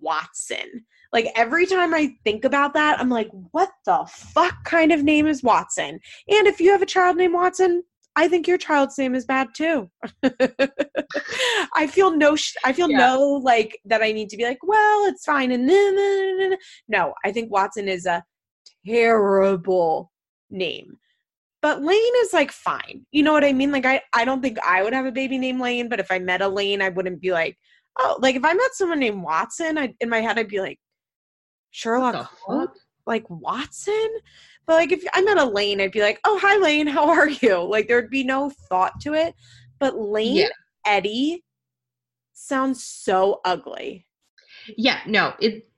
Watson. 0.00 0.84
Like 1.12 1.28
every 1.36 1.66
time 1.66 1.94
I 1.94 2.14
think 2.24 2.44
about 2.44 2.74
that, 2.74 3.00
I'm 3.00 3.08
like, 3.08 3.30
what 3.52 3.70
the 3.86 4.04
fuck 4.08 4.64
kind 4.64 4.92
of 4.92 5.04
name 5.04 5.26
is 5.26 5.42
Watson? 5.42 6.00
And 6.28 6.46
if 6.46 6.60
you 6.60 6.72
have 6.72 6.82
a 6.82 6.86
child 6.86 7.16
named 7.16 7.34
Watson, 7.34 7.84
I 8.16 8.28
think 8.28 8.46
your 8.46 8.58
child's 8.58 8.96
name 8.96 9.14
is 9.14 9.24
bad 9.24 9.48
too. 9.54 9.90
I 11.74 11.86
feel 11.88 12.12
no, 12.16 12.36
sh- 12.36 12.54
I 12.64 12.72
feel 12.72 12.88
Yeah. 12.90 12.98
no 12.98 13.20
like 13.42 13.78
that. 13.86 14.02
I 14.02 14.12
need 14.12 14.28
to 14.30 14.36
be 14.36 14.44
like, 14.44 14.58
well, 14.62 15.06
it's 15.06 15.24
fine. 15.24 15.50
And 15.52 15.68
then, 15.68 16.56
no, 16.88 17.14
I 17.24 17.32
think 17.32 17.50
Watson 17.50 17.88
is 17.88 18.06
a 18.06 18.22
terrible 18.86 20.12
name. 20.50 20.98
But 21.62 21.82
Lane 21.82 22.12
is 22.18 22.32
like 22.32 22.52
fine. 22.52 23.06
You 23.10 23.22
know 23.22 23.32
what 23.32 23.44
I 23.44 23.52
mean? 23.52 23.72
Like 23.72 23.86
I, 23.86 24.02
I 24.12 24.24
don't 24.24 24.42
think 24.42 24.58
I 24.60 24.82
would 24.82 24.92
have 24.92 25.06
a 25.06 25.12
baby 25.12 25.38
named 25.38 25.60
Lane, 25.60 25.88
but 25.88 25.98
if 26.00 26.10
I 26.10 26.18
met 26.18 26.42
a 26.42 26.48
Lane, 26.48 26.82
I 26.82 26.90
wouldn't 26.90 27.20
be 27.22 27.32
like, 27.32 27.56
oh, 27.98 28.18
like 28.20 28.36
if 28.36 28.44
I 28.44 28.52
met 28.52 28.74
someone 28.74 29.00
named 29.00 29.22
Watson, 29.22 29.78
I 29.78 29.94
in 30.00 30.08
my 30.10 30.20
head 30.20 30.38
I'd 30.38 30.48
be 30.48 30.60
like, 30.60 30.78
Sherlock 31.70 32.14
Holmes? 32.46 32.68
like 33.06 33.24
Watson. 33.28 34.08
But 34.66 34.74
like 34.74 34.92
if 34.92 35.04
I 35.12 35.20
met 35.22 35.38
a 35.38 35.44
Lane, 35.44 35.80
I'd 35.80 35.92
be 35.92 36.00
like, 36.00 36.20
"Oh, 36.24 36.38
hi 36.40 36.56
Lane, 36.56 36.86
how 36.86 37.08
are 37.10 37.28
you?" 37.28 37.58
Like 37.62 37.88
there'd 37.88 38.10
be 38.10 38.24
no 38.24 38.50
thought 38.68 39.00
to 39.02 39.14
it. 39.14 39.34
But 39.78 39.98
Layne 39.98 40.36
Yeah. 40.36 40.48
Eddie 40.86 41.44
sounds 42.32 42.84
so 42.84 43.40
ugly. 43.44 44.06
Yeah, 44.76 45.00
no, 45.06 45.34
it 45.40 45.68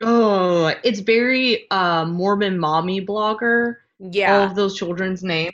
oh 0.00 0.72
it's 0.82 1.00
very 1.00 1.70
uh 1.70 2.04
Mormon 2.06 2.58
mommy 2.58 3.04
blogger. 3.04 3.76
all 4.02 4.10
Yeah. 4.12 4.44
of 4.44 4.54
those 4.54 4.76
children's 4.76 5.22
names. 5.22 5.52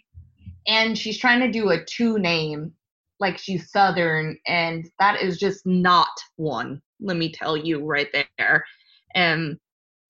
And 0.69 0.97
she's 0.99 1.19
trying 1.19 1.41
to 1.41 1.51
do 1.51 1.71
a 1.71 1.85
two 1.85 2.19
name, 2.19 2.73
like 3.21 3.39
she's 3.39 3.71
Southern, 3.71 4.37
and 4.47 4.89
that 4.99 5.21
is 5.23 5.39
just 5.39 5.65
not 5.67 6.09
one. 6.37 6.83
Let 7.01 7.17
me 7.17 7.31
tell 7.33 7.57
you 7.57 7.85
right 7.85 8.09
there. 8.39 8.65
And 9.15 9.59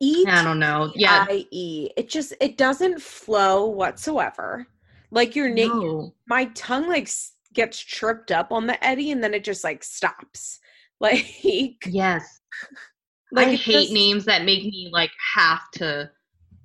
E 0.01 0.25
I 0.29 0.43
don't 0.45 0.59
know. 0.59 0.93
Yeah. 0.95 1.27
I 1.29 1.47
E. 1.51 1.91
It 1.97 2.09
just 2.09 2.35
it 2.41 2.57
doesn't 2.59 3.01
flow 3.01 3.67
whatsoever. 3.67 4.67
Like 5.11 5.35
your 5.37 5.49
name, 5.49 5.69
no. 5.69 6.15
my 6.29 6.47
tongue 6.47 6.89
like 6.89 7.09
gets 7.55 7.79
tripped 7.79 8.31
up 8.31 8.53
on 8.53 8.67
the 8.67 8.83
Eddie, 8.85 9.11
and 9.13 9.23
then 9.23 9.33
it 9.35 9.45
just 9.45 9.65
like 9.65 9.83
stops. 9.85 10.61
Like, 10.99 11.85
Yes. 11.87 12.41
like 13.33 13.49
I 13.49 13.55
hate 13.55 13.73
just- 13.73 13.93
names 13.93 14.25
that 14.25 14.47
make 14.47 14.65
me 14.65 14.89
like 14.91 15.11
have 15.35 15.71
to 15.73 16.11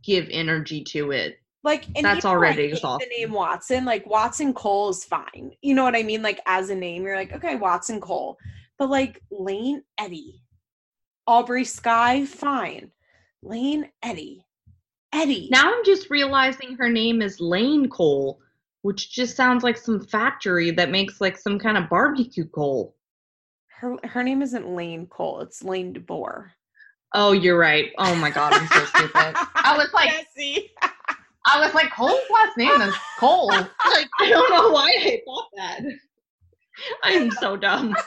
give 0.04 0.28
energy 0.32 0.84
to 0.86 1.12
it. 1.12 1.38
Like 1.64 1.86
That's 1.88 2.00
even 2.00 2.20
though 2.22 2.30
I 2.30 2.32
already 2.32 2.62
hate 2.64 2.74
exhausting. 2.74 3.10
The 3.10 3.20
name 3.20 3.34
Watson, 3.34 3.84
like 3.84 4.06
Watson 4.08 4.54
Cole 4.54 4.90
is 4.90 5.04
fine. 5.04 5.52
You 5.62 5.76
know 5.76 5.84
what 5.84 5.98
I 5.98 6.04
mean? 6.04 6.22
Like 6.22 6.40
as 6.46 6.70
a 6.70 6.76
name, 6.76 7.04
you're 7.04 7.18
like, 7.18 7.34
okay, 7.34 7.56
Watson 7.56 8.00
Cole. 8.00 8.38
But 8.80 8.90
like 8.90 9.22
Layne 9.30 9.84
Eddie, 9.98 10.42
Aubree 11.28 11.68
Sky, 11.68 12.26
fine. 12.26 12.90
Layne 13.44 13.90
Eddie, 14.04 14.46
Eddie. 15.14 15.50
Now 15.52 15.74
I'm 15.74 15.84
just 15.84 16.10
realizing 16.10 16.76
her 16.76 16.90
name 16.90 17.22
is 17.22 17.40
Layne 17.40 17.90
Cole, 17.90 18.40
which 18.84 19.12
just 19.12 19.36
sounds 19.36 19.64
like 19.64 19.78
some 19.78 20.00
factory 20.06 20.72
that 20.72 20.92
makes 20.92 21.20
like 21.22 21.38
some 21.38 21.58
kind 21.60 21.78
of 21.78 21.90
barbecue 21.90 22.46
coal. 22.48 22.96
her 23.80 23.98
her 24.04 24.24
name 24.24 24.42
isn't 24.42 24.68
Layne 24.76 25.08
Cole. 25.08 25.42
It's 25.42 25.64
Layne 25.64 25.94
DeBoer. 25.94 26.50
Oh, 27.14 27.32
you're 27.34 27.58
right. 27.58 27.92
Oh 27.98 28.16
my 28.16 28.30
god, 28.30 28.54
I'm 28.54 28.68
so 28.68 28.86
stupid. 28.96 29.34
I 29.56 29.76
was 29.78 29.92
like, 29.94 30.10
Jesse. 30.12 30.70
I 31.46 31.60
was 31.60 31.74
like, 31.74 31.92
Cole's 31.92 32.22
last 32.32 32.56
name 32.58 32.80
is 32.82 32.94
Cole. 33.20 33.48
Like, 33.48 34.08
I 34.20 34.30
don't 34.30 34.50
know 34.52 34.70
why 34.70 34.94
I 34.98 35.20
thought 35.26 35.50
that. 35.58 35.82
I 37.04 37.12
am 37.14 37.32
so 37.32 37.58
dumb. 37.58 37.96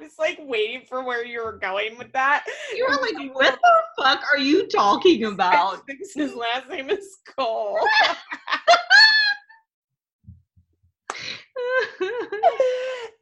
Was 0.00 0.18
like 0.18 0.38
waiting 0.42 0.82
for 0.88 1.04
where 1.04 1.24
you 1.24 1.44
were 1.44 1.58
going 1.58 1.98
with 1.98 2.12
that. 2.12 2.44
You 2.74 2.86
were 2.88 2.96
like, 2.96 3.34
what 3.34 3.58
the 3.60 4.02
fuck 4.02 4.22
are 4.30 4.38
you 4.38 4.66
talking 4.68 5.24
about? 5.24 5.82
his 6.14 6.34
last 6.34 6.68
name 6.68 6.88
is 6.90 7.18
Cole. 7.36 7.78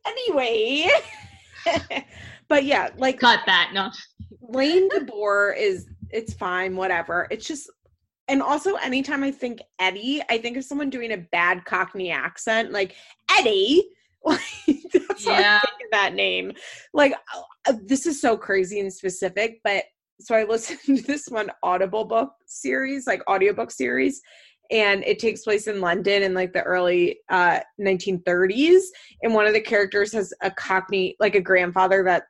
anyway. 0.06 0.88
but 2.48 2.64
yeah, 2.64 2.90
like 2.96 3.20
Cut 3.20 3.40
that. 3.46 3.70
No. 3.74 3.90
Layne 4.40 4.88
DeBoer 4.90 5.56
is 5.56 5.86
it's 6.10 6.32
fine, 6.32 6.76
whatever. 6.76 7.26
It's 7.30 7.46
just 7.46 7.70
and 8.28 8.42
also 8.42 8.74
anytime 8.76 9.24
I 9.24 9.30
think 9.30 9.60
Eddie, 9.78 10.22
I 10.28 10.38
think 10.38 10.56
of 10.56 10.64
someone 10.64 10.90
doing 10.90 11.12
a 11.12 11.16
bad 11.16 11.64
Cockney 11.64 12.10
accent, 12.10 12.72
like 12.72 12.94
Eddie. 13.38 13.84
Like 14.24 14.40
Yeah. 15.20 15.60
That 15.92 16.14
name. 16.14 16.52
Like 16.92 17.14
uh, 17.66 17.74
this 17.84 18.06
is 18.06 18.20
so 18.20 18.36
crazy 18.36 18.80
and 18.80 18.92
specific, 18.92 19.60
but 19.64 19.84
so 20.20 20.34
I 20.34 20.44
listened 20.48 20.80
to 20.98 21.02
this 21.02 21.28
one 21.28 21.50
Audible 21.62 22.04
book 22.04 22.32
series, 22.46 23.06
like 23.06 23.22
audiobook 23.28 23.70
series, 23.70 24.20
and 24.70 25.02
it 25.04 25.18
takes 25.18 25.42
place 25.42 25.66
in 25.66 25.80
London 25.80 26.22
in 26.22 26.34
like 26.34 26.52
the 26.52 26.62
early 26.62 27.18
uh 27.30 27.60
1930s. 27.80 28.82
And 29.22 29.34
one 29.34 29.46
of 29.46 29.54
the 29.54 29.60
characters 29.60 30.12
has 30.12 30.32
a 30.42 30.50
Cockney, 30.50 31.16
like 31.20 31.34
a 31.34 31.40
grandfather 31.40 32.02
that 32.04 32.24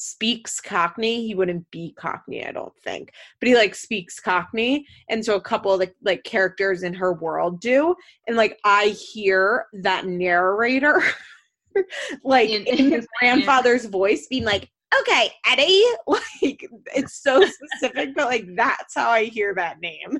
speaks 0.00 0.62
Cockney. 0.62 1.26
He 1.26 1.34
wouldn't 1.34 1.70
be 1.70 1.92
Cockney, 1.98 2.46
I 2.46 2.52
don't 2.52 2.74
think, 2.82 3.12
but 3.38 3.48
he 3.48 3.54
like 3.54 3.74
speaks 3.74 4.18
Cockney. 4.18 4.86
And 5.10 5.22
so 5.22 5.36
a 5.36 5.40
couple 5.40 5.74
of 5.74 5.80
the 5.80 5.92
like 6.02 6.24
characters 6.24 6.84
in 6.84 6.94
her 6.94 7.12
world 7.12 7.60
do. 7.60 7.94
And 8.26 8.36
like 8.36 8.58
I 8.64 8.88
hear 8.88 9.66
that 9.82 10.06
narrator 10.06 11.02
like 12.24 12.50
In- 12.50 12.66
in, 12.66 12.90
his 12.90 13.06
grandfather's 13.20 13.86
voice 13.86 14.26
being 14.28 14.44
like, 14.44 14.70
okay, 15.00 15.30
Eddie. 15.46 15.84
Like 16.06 16.68
it's 16.96 17.22
so 17.22 17.44
specific, 17.44 18.14
but 18.14 18.26
like 18.26 18.46
that's 18.56 18.94
how 18.94 19.10
I 19.10 19.24
hear 19.24 19.54
that 19.54 19.80
name. 19.80 20.18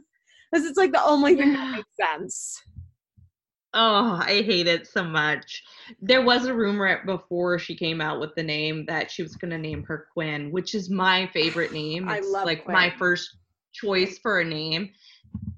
Because 0.51 0.67
it's 0.67 0.77
like 0.77 0.93
the 0.93 1.03
only 1.05 1.35
thing 1.35 1.53
that 1.53 1.73
makes 1.73 1.89
sense. 1.97 2.63
Oh, 3.73 4.21
I 4.21 4.43
hate 4.43 4.67
it 4.67 4.89
so 4.89 5.05
much. 5.05 5.63
There 6.01 6.23
was 6.23 6.47
a 6.47 6.55
rumor 6.55 7.05
before 7.07 7.59
she 7.59 7.77
came 7.77 8.01
out 8.01 8.19
with 8.21 8.35
the 8.35 8.43
name 8.43 8.85
that 8.87 9.11
she 9.11 9.23
was 9.23 9.37
going 9.37 9.53
to 9.53 9.59
name 9.59 9.85
her 9.85 10.09
Quinn, 10.13 10.51
which 10.51 10.75
is 10.75 10.91
my 10.91 11.29
favorite 11.33 11.73
name. 11.73 12.09
I 12.09 12.19
It's 12.19 12.29
love 12.29 12.47
like 12.47 12.67
my 12.67 12.93
first 12.99 13.37
choice 13.73 14.19
for 14.19 14.41
a 14.41 14.45
name. 14.45 14.91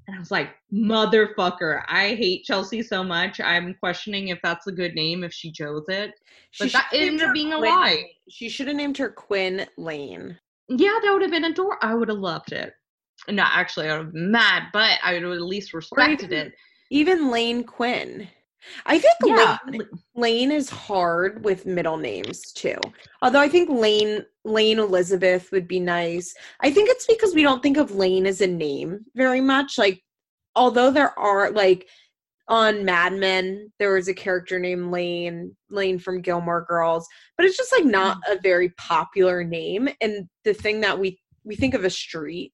And 0.06 0.16
I 0.16 0.18
was 0.18 0.30
like, 0.30 0.50
motherfucker, 0.72 1.82
I 1.88 2.14
hate 2.14 2.44
Chelsea 2.44 2.82
so 2.82 3.04
much. 3.04 3.40
I'm 3.40 3.74
questioning 3.74 4.28
if 4.28 4.40
that's 4.42 4.66
a 4.66 4.72
good 4.72 4.94
name 4.94 5.22
if 5.22 5.32
she 5.32 5.52
chose 5.52 5.84
it. 5.88 6.12
She 6.50 6.64
But 6.64 6.72
that 6.72 6.88
ended 6.92 7.22
up 7.22 7.34
being 7.34 7.52
a 7.52 7.58
lie. 7.58 8.10
She 8.28 8.48
should 8.48 8.66
have 8.66 8.76
named 8.76 8.98
her 8.98 9.10
Quinn 9.10 9.66
Lane. 9.78 10.38
Yeah, 10.68 10.98
that 11.02 11.12
would 11.12 11.22
have 11.22 11.30
been 11.30 11.44
adorable. 11.44 11.76
I 11.82 11.94
would 11.94 12.08
have 12.08 12.18
loved 12.18 12.52
it. 12.52 12.72
No, 13.28 13.44
actually, 13.46 13.88
I 13.88 13.98
would 13.98 14.06
have 14.06 14.12
been 14.12 14.30
mad, 14.32 14.64
but 14.72 14.98
I 15.04 15.14
would 15.14 15.22
have 15.22 15.32
at 15.32 15.42
least 15.42 15.72
respected 15.74 16.32
even- 16.32 16.46
it. 16.48 16.54
Even 16.90 17.30
Lane 17.30 17.64
Quinn. 17.64 18.28
I 18.86 18.98
think 18.98 19.14
Yeah. 19.24 19.58
Lane, 19.66 19.88
Lane 20.14 20.52
is 20.52 20.68
hard 20.70 21.44
with 21.44 21.66
middle 21.66 21.96
names 21.96 22.52
too. 22.52 22.76
Although 23.22 23.40
I 23.40 23.48
think 23.48 23.68
Lane 23.70 24.24
Lane 24.44 24.78
Elizabeth 24.78 25.50
would 25.52 25.68
be 25.68 25.80
nice. 25.80 26.34
I 26.60 26.70
think 26.70 26.88
it's 26.90 27.06
because 27.06 27.34
we 27.34 27.42
don't 27.42 27.62
think 27.62 27.76
of 27.76 27.94
Lane 27.94 28.26
as 28.26 28.40
a 28.40 28.46
name 28.46 29.00
very 29.14 29.40
much. 29.40 29.78
Like 29.78 30.02
although 30.56 30.90
there 30.90 31.16
are 31.18 31.50
like 31.50 31.88
on 32.48 32.84
Mad 32.84 33.12
Men, 33.14 33.70
there 33.78 33.94
was 33.94 34.08
a 34.08 34.14
character 34.14 34.58
named 34.58 34.90
Lane, 34.90 35.56
Lane 35.70 35.98
from 35.98 36.20
Gilmore 36.20 36.64
Girls, 36.68 37.06
but 37.36 37.46
it's 37.46 37.56
just 37.56 37.72
like 37.72 37.84
not 37.84 38.18
mm. 38.28 38.36
a 38.36 38.40
very 38.40 38.70
popular 38.70 39.44
name. 39.44 39.88
And 40.00 40.28
the 40.44 40.54
thing 40.54 40.80
that 40.80 40.98
we 40.98 41.18
we 41.44 41.56
think 41.56 41.74
of 41.74 41.84
a 41.84 41.90
street. 41.90 42.52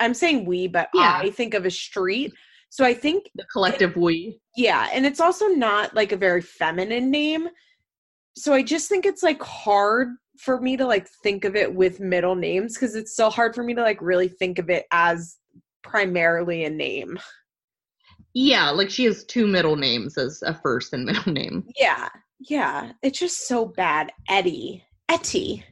I'm 0.00 0.14
saying 0.14 0.44
we, 0.44 0.66
but 0.66 0.88
Yeah. 0.94 1.20
I 1.22 1.30
think 1.30 1.54
of 1.54 1.66
a 1.66 1.70
street. 1.70 2.32
So 2.70 2.84
I 2.84 2.94
think 2.94 3.30
The 3.36 3.44
collective 3.52 3.96
we. 3.96 4.40
yeah, 4.56 4.88
and 4.92 5.06
it's 5.06 5.20
also 5.20 5.46
not 5.46 5.94
like 5.94 6.10
a 6.12 6.16
very 6.16 6.42
feminine 6.42 7.10
name. 7.10 7.48
So 8.36 8.52
I 8.52 8.62
just 8.62 8.88
think 8.88 9.06
it's 9.06 9.22
like 9.22 9.40
hard 9.40 10.08
for 10.38 10.60
me 10.60 10.76
to 10.76 10.86
like 10.86 11.08
think 11.22 11.44
of 11.44 11.56
it 11.56 11.74
with 11.74 12.00
middle 12.00 12.34
names 12.34 12.74
because 12.74 12.94
it's 12.94 13.14
so 13.16 13.30
hard 13.30 13.54
for 13.54 13.62
me 13.62 13.74
to 13.74 13.82
like 13.82 14.00
really 14.00 14.28
think 14.28 14.58
of 14.58 14.68
it 14.70 14.86
as 14.90 15.36
primarily 15.82 16.64
a 16.64 16.70
name. 16.70 17.18
Yeah, 18.34 18.70
like 18.70 18.90
she 18.90 19.04
has 19.04 19.24
two 19.24 19.46
middle 19.46 19.76
names 19.76 20.18
as 20.18 20.42
a 20.42 20.54
first 20.54 20.92
and 20.92 21.04
middle 21.04 21.32
name. 21.32 21.64
Yeah, 21.78 22.08
yeah, 22.40 22.92
it's 23.02 23.18
just 23.18 23.46
so 23.46 23.66
bad. 23.66 24.12
Eddie, 24.28 24.84
Etty, 25.08 25.64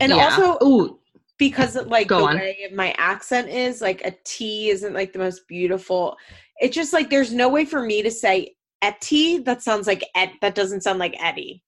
and 0.00 0.12
Yeah. 0.12 0.24
also 0.24 0.58
ooh, 0.66 0.98
because 1.38 1.76
of, 1.76 1.86
like 1.86 2.08
Go 2.08 2.18
the 2.18 2.24
on. 2.24 2.36
way 2.36 2.70
my 2.74 2.92
accent 2.98 3.48
is 3.48 3.80
like 3.80 4.04
a 4.04 4.14
T 4.24 4.70
isn't 4.70 4.94
like 4.94 5.12
the 5.12 5.20
most 5.20 5.46
beautiful. 5.46 6.16
It's 6.60 6.74
just 6.74 6.92
like 6.92 7.08
there's 7.08 7.32
no 7.32 7.48
way 7.48 7.64
for 7.64 7.82
me 7.82 8.02
to 8.02 8.10
say 8.10 8.56
Etty 8.82 9.38
that 9.38 9.62
sounds 9.62 9.86
like 9.86 10.04
Et 10.16 10.32
that 10.40 10.56
doesn't 10.56 10.82
sound 10.82 10.98
like 10.98 11.14
Eddie. 11.22 11.62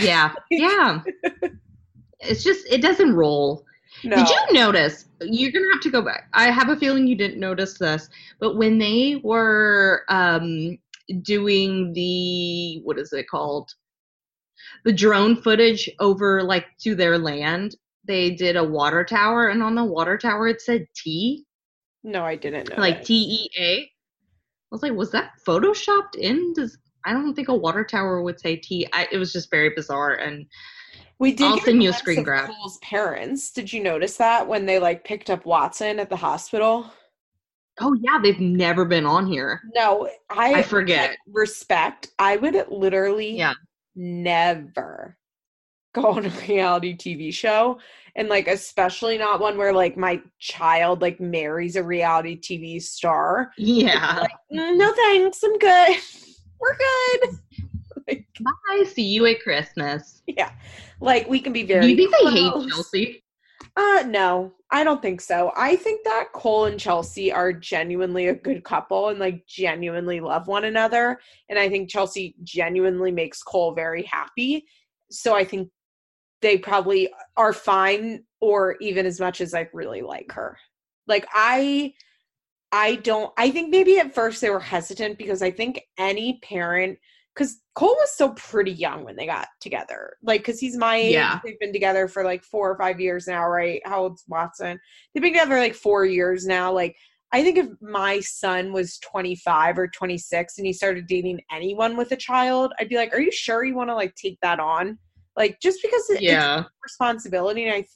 Yeah, 0.00 0.32
yeah. 0.50 1.00
it's 2.20 2.42
just 2.44 2.66
it 2.70 2.82
doesn't 2.82 3.14
roll. 3.14 3.64
No. 4.04 4.16
Did 4.16 4.28
you 4.28 4.40
notice? 4.52 5.06
You're 5.20 5.52
gonna 5.52 5.72
have 5.72 5.82
to 5.82 5.90
go 5.90 6.02
back. 6.02 6.28
I 6.32 6.50
have 6.50 6.68
a 6.70 6.76
feeling 6.76 7.06
you 7.06 7.16
didn't 7.16 7.38
notice 7.40 7.78
this, 7.78 8.08
but 8.40 8.56
when 8.56 8.78
they 8.78 9.20
were 9.22 10.04
um 10.08 10.78
doing 11.22 11.92
the 11.92 12.80
what 12.84 12.98
is 12.98 13.12
it 13.12 13.28
called? 13.28 13.70
The 14.84 14.92
drone 14.92 15.36
footage 15.36 15.88
over 16.00 16.42
like 16.42 16.66
to 16.80 16.94
their 16.94 17.18
land, 17.18 17.76
they 18.04 18.30
did 18.30 18.56
a 18.56 18.64
water 18.64 19.04
tower, 19.04 19.48
and 19.48 19.62
on 19.62 19.74
the 19.74 19.84
water 19.84 20.16
tower 20.18 20.48
it 20.48 20.60
said 20.60 20.86
T, 20.96 21.44
No, 22.02 22.24
I 22.24 22.36
didn't 22.36 22.70
know. 22.70 22.76
like 22.80 23.04
T 23.04 23.14
E 23.14 23.50
A. 23.60 23.80
I 23.82 23.88
was 24.70 24.82
like, 24.82 24.92
was 24.94 25.10
that 25.10 25.32
photoshopped 25.46 26.14
in? 26.18 26.54
Does 26.54 26.78
I 27.04 27.12
don't 27.12 27.34
think 27.34 27.48
a 27.48 27.54
water 27.54 27.84
tower 27.84 28.22
would 28.22 28.40
say 28.40 28.56
T. 28.56 28.86
I, 28.92 29.06
it 29.12 29.18
was 29.18 29.32
just 29.32 29.50
very 29.50 29.70
bizarre 29.70 30.14
and 30.14 30.46
we 31.18 31.32
did. 31.32 31.46
I'll 31.46 31.54
get 31.56 31.64
send 31.66 31.82
you 31.82 31.90
a 31.90 31.92
screen 31.92 32.22
grab. 32.22 32.48
Cole's 32.50 32.78
parents. 32.78 33.52
Did 33.52 33.72
you 33.72 33.82
notice 33.82 34.16
that 34.16 34.46
when 34.46 34.66
they 34.66 34.78
like 34.78 35.04
picked 35.04 35.30
up 35.30 35.46
Watson 35.46 35.98
at 36.00 36.10
the 36.10 36.16
hospital? 36.16 36.90
oh 37.80 37.94
yeah, 38.02 38.18
they've 38.22 38.38
never 38.40 38.84
been 38.84 39.06
on 39.06 39.26
here. 39.26 39.62
No, 39.74 40.08
I 40.30 40.54
I 40.56 40.62
forget. 40.62 41.10
like, 41.10 41.18
respect. 41.32 42.08
I 42.18 42.36
would 42.36 42.66
literally 42.70 43.36
Yeah. 43.36 43.54
never 43.94 45.16
go 45.94 46.06
on 46.06 46.26
a 46.26 46.30
reality 46.48 46.96
TV 46.96 47.32
show 47.32 47.78
and 48.16 48.28
like 48.28 48.48
especially 48.48 49.16
not 49.18 49.40
one 49.40 49.56
where 49.56 49.72
like 49.72 49.96
my 49.96 50.20
child 50.38 51.00
like 51.02 51.20
marries 51.20 51.76
a 51.76 51.82
reality 51.82 52.38
TV 52.38 52.80
star. 52.82 53.52
Yeah. 53.56 54.18
Like, 54.20 54.30
"Mm, 54.52 54.76
no 54.76 54.92
thanks, 54.92 55.42
I'm 55.42 55.58
good. 55.58 55.96
We're 56.62 56.76
good. 56.76 57.38
like, 58.08 58.26
Bye. 58.40 58.84
See 58.84 59.02
you 59.02 59.26
at 59.26 59.42
Christmas. 59.42 60.22
yeah. 60.26 60.52
Like 61.00 61.28
we 61.28 61.40
can 61.40 61.52
be 61.52 61.64
very 61.64 61.82
Do 61.82 61.88
you 61.88 61.96
think 61.96 62.12
they 62.12 62.30
hate. 62.30 62.70
Chelsea? 62.70 63.24
Uh 63.76 64.04
no, 64.06 64.52
I 64.70 64.84
don't 64.84 65.00
think 65.02 65.20
so. 65.20 65.52
I 65.56 65.76
think 65.76 66.04
that 66.04 66.28
Cole 66.32 66.66
and 66.66 66.78
Chelsea 66.78 67.32
are 67.32 67.52
genuinely 67.52 68.28
a 68.28 68.34
good 68.34 68.64
couple 68.64 69.08
and 69.08 69.18
like 69.18 69.46
genuinely 69.46 70.20
love 70.20 70.46
one 70.46 70.64
another. 70.64 71.18
And 71.48 71.58
I 71.58 71.68
think 71.68 71.90
Chelsea 71.90 72.34
genuinely 72.42 73.10
makes 73.10 73.42
Cole 73.42 73.74
very 73.74 74.04
happy. 74.04 74.64
So 75.10 75.34
I 75.34 75.44
think 75.44 75.70
they 76.42 76.58
probably 76.58 77.10
are 77.36 77.52
fine 77.52 78.24
or 78.40 78.76
even 78.80 79.06
as 79.06 79.20
much 79.20 79.40
as 79.40 79.54
I 79.54 79.68
really 79.72 80.02
like 80.02 80.32
her. 80.32 80.58
Like 81.06 81.26
I 81.32 81.94
I 82.72 82.96
don't 82.96 83.32
I 83.36 83.50
think 83.50 83.70
maybe 83.70 83.98
at 83.98 84.14
first 84.14 84.40
they 84.40 84.50
were 84.50 84.58
hesitant 84.60 85.18
because 85.18 85.42
I 85.42 85.50
think 85.50 85.82
any 85.98 86.40
parent 86.42 86.98
because 87.34 87.60
Cole 87.74 87.94
was 87.98 88.10
still 88.12 88.34
pretty 88.34 88.72
young 88.72 89.04
when 89.04 89.16
they 89.16 89.24
got 89.26 89.48
together. 89.60 90.16
Like, 90.22 90.40
because 90.42 90.60
he's 90.60 90.76
my 90.76 90.96
age. 90.96 91.12
Yeah. 91.14 91.40
They've 91.42 91.58
been 91.58 91.72
together 91.72 92.06
for 92.06 92.24
like 92.24 92.44
four 92.44 92.70
or 92.70 92.76
five 92.76 93.00
years 93.00 93.26
now, 93.26 93.48
right? 93.48 93.80
How 93.86 94.02
old's 94.02 94.24
Watson? 94.28 94.78
They've 95.14 95.22
been 95.22 95.32
together 95.32 95.58
like 95.58 95.74
four 95.74 96.04
years 96.04 96.44
now. 96.44 96.70
Like, 96.72 96.94
I 97.32 97.42
think 97.42 97.56
if 97.56 97.68
my 97.80 98.20
son 98.20 98.74
was 98.74 98.98
25 98.98 99.78
or 99.78 99.88
26 99.88 100.58
and 100.58 100.66
he 100.66 100.74
started 100.74 101.06
dating 101.06 101.40
anyone 101.50 101.96
with 101.96 102.12
a 102.12 102.16
child, 102.16 102.74
I'd 102.78 102.90
be 102.90 102.96
like, 102.96 103.14
are 103.14 103.20
you 103.20 103.32
sure 103.32 103.64
you 103.64 103.74
want 103.74 103.88
to 103.88 103.94
like 103.94 104.14
take 104.14 104.38
that 104.42 104.60
on? 104.60 104.98
Like, 105.34 105.58
just 105.62 105.80
because 105.80 106.10
it- 106.10 106.16
it's 106.16 106.22
Yeah. 106.24 106.64
responsibility. 106.84 107.64
And 107.64 107.74
I, 107.74 107.86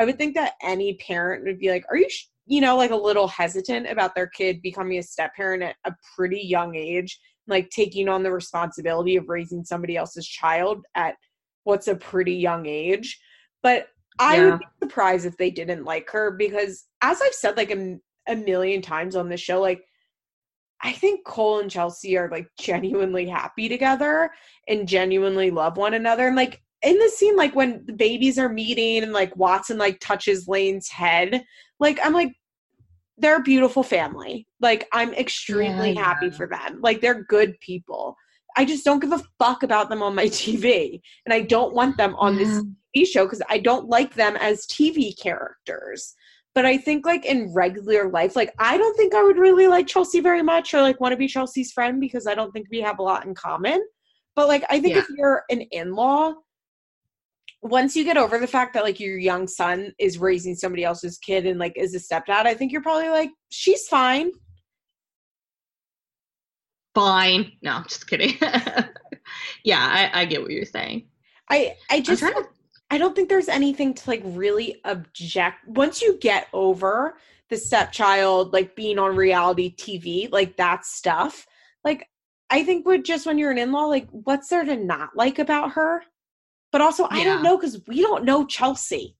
I 0.00 0.04
would 0.04 0.16
think 0.18 0.36
that 0.36 0.52
any 0.62 0.94
parent 0.94 1.44
would 1.44 1.58
be 1.58 1.70
like, 1.70 1.84
are 1.90 1.96
you, 1.96 2.08
sh-? 2.08 2.26
You 2.46 2.60
know, 2.60 2.76
like 2.76 2.92
a 2.92 2.96
little 2.96 3.28
hesitant 3.28 3.88
about 3.88 4.14
their 4.14 4.28
kid 4.28 4.62
becoming 4.62 4.98
a 4.98 5.02
step 5.02 5.34
parent 5.34 5.62
at 5.62 5.76
a 5.84 5.92
pretty 6.14 6.40
young 6.40 6.74
age, 6.76 7.18
like 7.48 7.68
taking 7.70 8.08
on 8.08 8.22
the 8.22 8.30
responsibility 8.30 9.16
of 9.16 9.28
raising 9.28 9.64
somebody 9.64 9.96
else's 9.96 10.26
child 10.26 10.84
at 10.94 11.16
what's 11.64 11.88
a 11.88 11.96
pretty 11.96 12.34
young 12.34 12.66
age. 12.66 13.20
But 13.62 13.88
I 14.18 14.36
Yeah. 14.36 14.44
would 14.50 14.58
be 14.60 14.66
surprised 14.82 15.26
if 15.26 15.36
they 15.36 15.50
didn't 15.50 15.84
like 15.84 16.08
her 16.10 16.30
because, 16.30 16.84
as 17.02 17.20
I've 17.20 17.34
said 17.34 17.56
like 17.56 17.70
a, 17.72 17.96
a 18.28 18.36
million 18.36 18.80
times 18.80 19.16
on 19.16 19.28
the 19.28 19.36
show, 19.36 19.60
like 19.60 19.82
I 20.82 20.92
think 20.92 21.24
Cole 21.26 21.60
and 21.60 21.70
Chelsea 21.70 22.16
are 22.16 22.30
like 22.30 22.48
genuinely 22.58 23.26
happy 23.28 23.68
together 23.68 24.30
and 24.68 24.86
genuinely 24.86 25.50
love 25.50 25.76
one 25.76 25.94
another. 25.94 26.26
And 26.28 26.36
like 26.36 26.62
in 26.86 26.98
the 26.98 27.08
scene, 27.08 27.36
like 27.36 27.54
when 27.56 27.82
the 27.86 27.92
babies 27.92 28.38
are 28.38 28.48
meeting 28.48 29.02
and 29.02 29.12
like 29.12 29.36
Watson 29.36 29.76
like 29.76 29.98
touches 30.00 30.46
Layne's 30.46 30.88
head, 30.88 31.44
like 31.80 31.98
I'm 32.04 32.12
like, 32.12 32.32
they're 33.18 33.38
a 33.38 33.42
beautiful 33.42 33.82
family. 33.82 34.46
Like 34.60 34.86
I'm 34.92 35.12
extremely 35.14 35.92
Yeah, 35.92 36.04
happy 36.04 36.26
yeah. 36.26 36.32
for 36.32 36.46
them. 36.46 36.78
Like 36.80 37.00
they're 37.00 37.24
good 37.24 37.58
people. 37.60 38.14
I 38.56 38.64
just 38.64 38.84
don't 38.84 39.00
give 39.00 39.12
a 39.12 39.22
fuck 39.38 39.64
about 39.64 39.90
them 39.90 40.02
on 40.02 40.14
my 40.14 40.26
TV. 40.42 41.00
And 41.24 41.34
I 41.34 41.40
don't 41.42 41.74
want 41.74 41.96
them 41.96 42.14
on 42.16 42.36
this 42.36 42.62
TV 42.96 43.04
show 43.06 43.24
because 43.24 43.42
I 43.50 43.58
don't 43.58 43.88
like 43.88 44.14
them 44.14 44.36
as 44.36 44.64
TV 44.66 45.12
characters. 45.20 46.14
But 46.54 46.66
I 46.66 46.78
think 46.78 47.04
like 47.04 47.26
in 47.26 47.52
regular 47.52 48.08
life, 48.08 48.36
like 48.36 48.54
I 48.60 48.78
don't 48.78 48.96
think 48.96 49.12
I 49.14 49.22
would 49.24 49.38
really 49.38 49.66
like 49.66 49.88
Chelsea 49.88 50.20
very 50.20 50.42
much 50.42 50.72
or 50.72 50.82
like 50.82 51.00
want 51.00 51.12
to 51.12 51.16
be 51.18 51.26
Chelsea's 51.26 51.72
friend 51.72 52.00
because 52.00 52.28
I 52.28 52.34
don't 52.36 52.52
think 52.52 52.68
we 52.70 52.80
have 52.80 53.00
a 53.00 53.02
lot 53.02 53.26
in 53.26 53.34
common. 53.34 53.84
But 54.36 54.46
like 54.48 54.64
I 54.70 54.78
think 54.80 54.94
Yeah. 54.94 55.00
if 55.00 55.08
you're 55.18 55.42
an 55.50 55.62
in-law, 55.72 56.34
once 57.62 57.96
you 57.96 58.04
get 58.04 58.16
over 58.16 58.38
the 58.38 58.46
fact 58.46 58.74
that 58.74 58.84
like 58.84 59.00
your 59.00 59.18
young 59.18 59.48
son 59.48 59.92
is 59.98 60.18
raising 60.18 60.54
somebody 60.54 60.84
else's 60.84 61.18
kid 61.18 61.46
and 61.46 61.58
like 61.58 61.76
is 61.76 61.94
a 61.94 61.98
stepdad, 61.98 62.46
I 62.46 62.54
think 62.54 62.72
you're 62.72 62.82
probably 62.82 63.08
like, 63.08 63.30
she's 63.48 63.88
fine. 63.88 64.30
Fine. 66.94 67.52
No, 67.62 67.72
I'm 67.72 67.84
just 67.84 68.08
kidding. 68.08 68.34
yeah, 69.64 70.10
I, 70.14 70.22
I 70.22 70.24
get 70.24 70.40
what 70.40 70.50
you're 70.50 70.64
saying. 70.64 71.06
I 71.50 71.76
I 71.90 72.00
just 72.00 72.22
to 72.22 72.46
I 72.90 72.98
don't 72.98 73.14
think 73.14 73.28
there's 73.28 73.48
anything 73.48 73.94
to 73.94 74.10
like 74.10 74.22
really 74.24 74.80
object 74.84 75.66
once 75.66 76.00
you 76.00 76.18
get 76.18 76.48
over 76.52 77.18
the 77.50 77.56
stepchild 77.56 78.52
like 78.52 78.74
being 78.74 78.98
on 78.98 79.14
reality 79.16 79.74
TV, 79.76 80.30
like 80.32 80.56
that 80.56 80.84
stuff. 80.84 81.46
Like 81.84 82.08
I 82.50 82.64
think 82.64 82.86
with 82.86 83.04
just 83.04 83.26
when 83.26 83.38
you're 83.38 83.50
an 83.50 83.58
in-law, 83.58 83.86
like 83.86 84.08
what's 84.10 84.48
there 84.48 84.64
to 84.64 84.76
not 84.76 85.10
like 85.14 85.38
about 85.38 85.72
her? 85.72 86.02
But 86.76 86.82
also 86.82 87.06
I 87.10 87.24
don't 87.24 87.42
know 87.42 87.56
because 87.56 87.80
we 87.86 88.02
don't 88.02 88.26
know 88.26 88.44
Chelsea. 88.44 89.16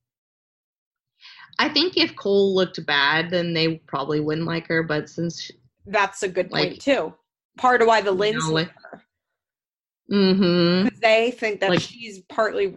I 1.58 1.70
think 1.70 1.96
if 1.96 2.14
Cole 2.14 2.54
looked 2.54 2.84
bad, 2.84 3.30
then 3.30 3.54
they 3.54 3.76
probably 3.86 4.20
wouldn't 4.20 4.46
like 4.46 4.66
her. 4.66 4.82
But 4.82 5.08
since, 5.08 5.40
she, 5.40 5.54
That's 5.86 6.22
a 6.22 6.28
good 6.28 6.50
point 6.50 6.82
too. 6.82 7.14
Part 7.56 7.80
of 7.80 7.88
why 7.88 8.02
the 8.02 8.12
You 8.12 8.38
know, 8.38 8.50
like 8.52 8.66
like- 8.66 8.74
her. 8.90 9.02
mm-hmm, 10.12 10.88
they 11.00 11.30
think 11.30 11.60
that 11.60 11.70
Like- 11.70 11.80
she's 11.80 12.18
partly 12.28 12.76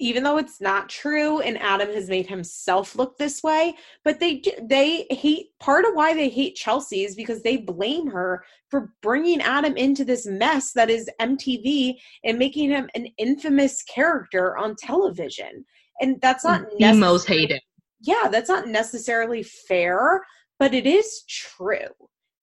even 0.00 0.22
though 0.22 0.38
it's 0.38 0.60
not 0.60 0.88
true 0.88 1.40
and 1.40 1.60
adam 1.60 1.88
has 1.92 2.08
made 2.08 2.26
himself 2.26 2.96
look 2.96 3.16
this 3.18 3.42
way 3.42 3.74
but 4.04 4.18
they 4.18 4.42
they 4.62 5.06
hate 5.10 5.50
part 5.60 5.84
of 5.84 5.94
why 5.94 6.12
they 6.12 6.28
hate 6.28 6.56
chelsea 6.56 7.04
is 7.04 7.14
because 7.14 7.42
they 7.42 7.56
blame 7.56 8.08
her 8.08 8.42
for 8.68 8.92
bringing 9.02 9.40
adam 9.42 9.76
into 9.76 10.04
this 10.04 10.26
mess 10.26 10.72
that 10.72 10.90
is 10.90 11.08
mtv 11.20 11.94
and 12.24 12.38
making 12.38 12.70
him 12.70 12.88
an 12.94 13.06
infamous 13.18 13.82
character 13.82 14.56
on 14.56 14.74
television 14.76 15.64
and 16.00 16.20
that's 16.20 16.44
not 16.44 16.64
the 16.78 16.94
most 16.94 17.28
hated. 17.28 17.60
yeah 18.00 18.28
that's 18.30 18.48
not 18.48 18.66
necessarily 18.66 19.42
fair 19.42 20.22
but 20.58 20.74
it 20.74 20.86
is 20.86 21.22
true 21.28 21.88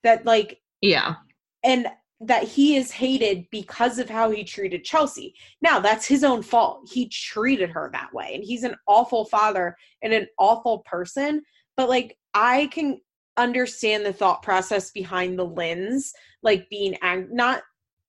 that 0.04 0.26
like 0.26 0.60
Yeah, 0.82 1.16
and 1.64 1.88
that 2.20 2.44
he 2.44 2.76
is 2.76 2.92
hated 2.92 3.46
because 3.52 4.00
of 4.00 4.10
how 4.10 4.32
he 4.32 4.44
treated 4.44 4.84
Chelsea. 4.84 5.36
Now, 5.62 5.80
that's 5.80 6.06
his 6.06 6.24
own 6.24 6.42
fault. 6.42 6.90
He 6.92 7.10
treated 7.10 7.70
her 7.70 7.90
that 7.94 8.14
way, 8.14 8.32
and 8.34 8.44
he's 8.44 8.64
an 8.64 8.76
awful 8.88 9.26
father 9.26 9.76
and 10.02 10.14
an 10.14 10.28
awful 10.40 10.80
person. 10.80 11.44
But, 11.76 11.90
like, 11.90 12.18
I 12.34 12.68
can 12.68 13.00
understand 13.38 14.04
the 14.06 14.14
thought 14.14 14.42
process 14.42 14.90
behind 14.92 15.38
the 15.38 15.46
lens, 15.46 16.12
like 16.42 16.68
being 16.70 16.96
ang- 17.04 17.30
not 17.32 17.62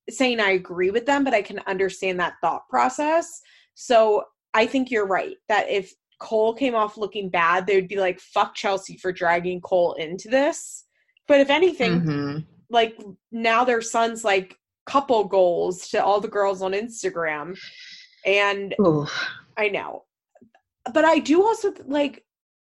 saying 0.08 0.40
I 0.40 0.52
agree 0.52 0.90
with 0.90 1.04
them, 1.04 1.22
but 1.22 1.34
I 1.34 1.42
can 1.42 1.60
understand 1.66 2.18
that 2.18 2.34
thought 2.40 2.66
process. 2.70 3.42
So, 3.74 4.24
I 4.54 4.66
think 4.66 4.90
you're 4.90 5.06
right 5.06 5.36
that 5.48 5.68
if 5.68 5.92
Cole 6.18 6.54
came 6.54 6.74
off 6.74 6.96
looking 6.96 7.28
bad, 7.28 7.66
they 7.66 7.76
would 7.76 7.88
be 7.88 7.96
like, 8.00 8.18
fuck 8.18 8.54
Chelsea 8.54 8.96
for 8.96 9.12
dragging 9.12 9.60
Cole 9.60 9.92
into 9.94 10.28
this. 10.28 10.84
But 11.28 11.40
if 11.40 11.50
anything, 11.50 12.00
Mhm. 12.00 12.46
Like 12.70 12.98
now 13.32 13.64
their 13.64 13.82
son's 13.82 14.24
like 14.24 14.58
couple 14.86 15.24
goals 15.24 15.88
to 15.88 16.02
all 16.02 16.20
the 16.20 16.28
girls 16.28 16.62
on 16.62 16.72
Instagram. 16.72 17.56
And 18.24 18.74
Oof. 18.80 19.28
I 19.56 19.68
know. 19.68 20.04
But 20.92 21.04
I 21.04 21.18
do 21.18 21.42
also 21.42 21.72
like 21.86 22.24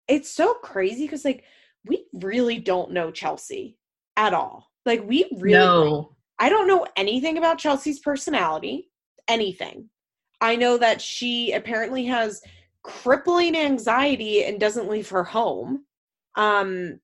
it's 0.08 0.30
so 0.30 0.54
crazy 0.54 1.04
because 1.04 1.24
like 1.24 1.44
we 1.86 2.06
really 2.12 2.58
don't 2.58 2.90
know 2.90 3.10
Chelsea 3.10 3.76
at 4.16 4.34
all. 4.34 4.70
Like 4.84 5.06
we 5.06 5.30
really 5.38 5.58
no. 5.58 6.16
I 6.40 6.48
don't 6.48 6.68
know 6.68 6.86
anything 6.96 7.38
about 7.38 7.58
Chelsea's 7.58 8.00
personality, 8.00 8.90
anything. 9.28 9.88
I 10.40 10.56
know 10.56 10.78
that 10.78 11.00
she 11.00 11.52
apparently 11.52 12.04
has 12.06 12.40
crippling 12.82 13.56
anxiety 13.56 14.44
and 14.44 14.60
doesn't 14.60 14.88
leave 14.88 15.08
her 15.10 15.24
home. 15.24 15.84
Um 16.36 17.00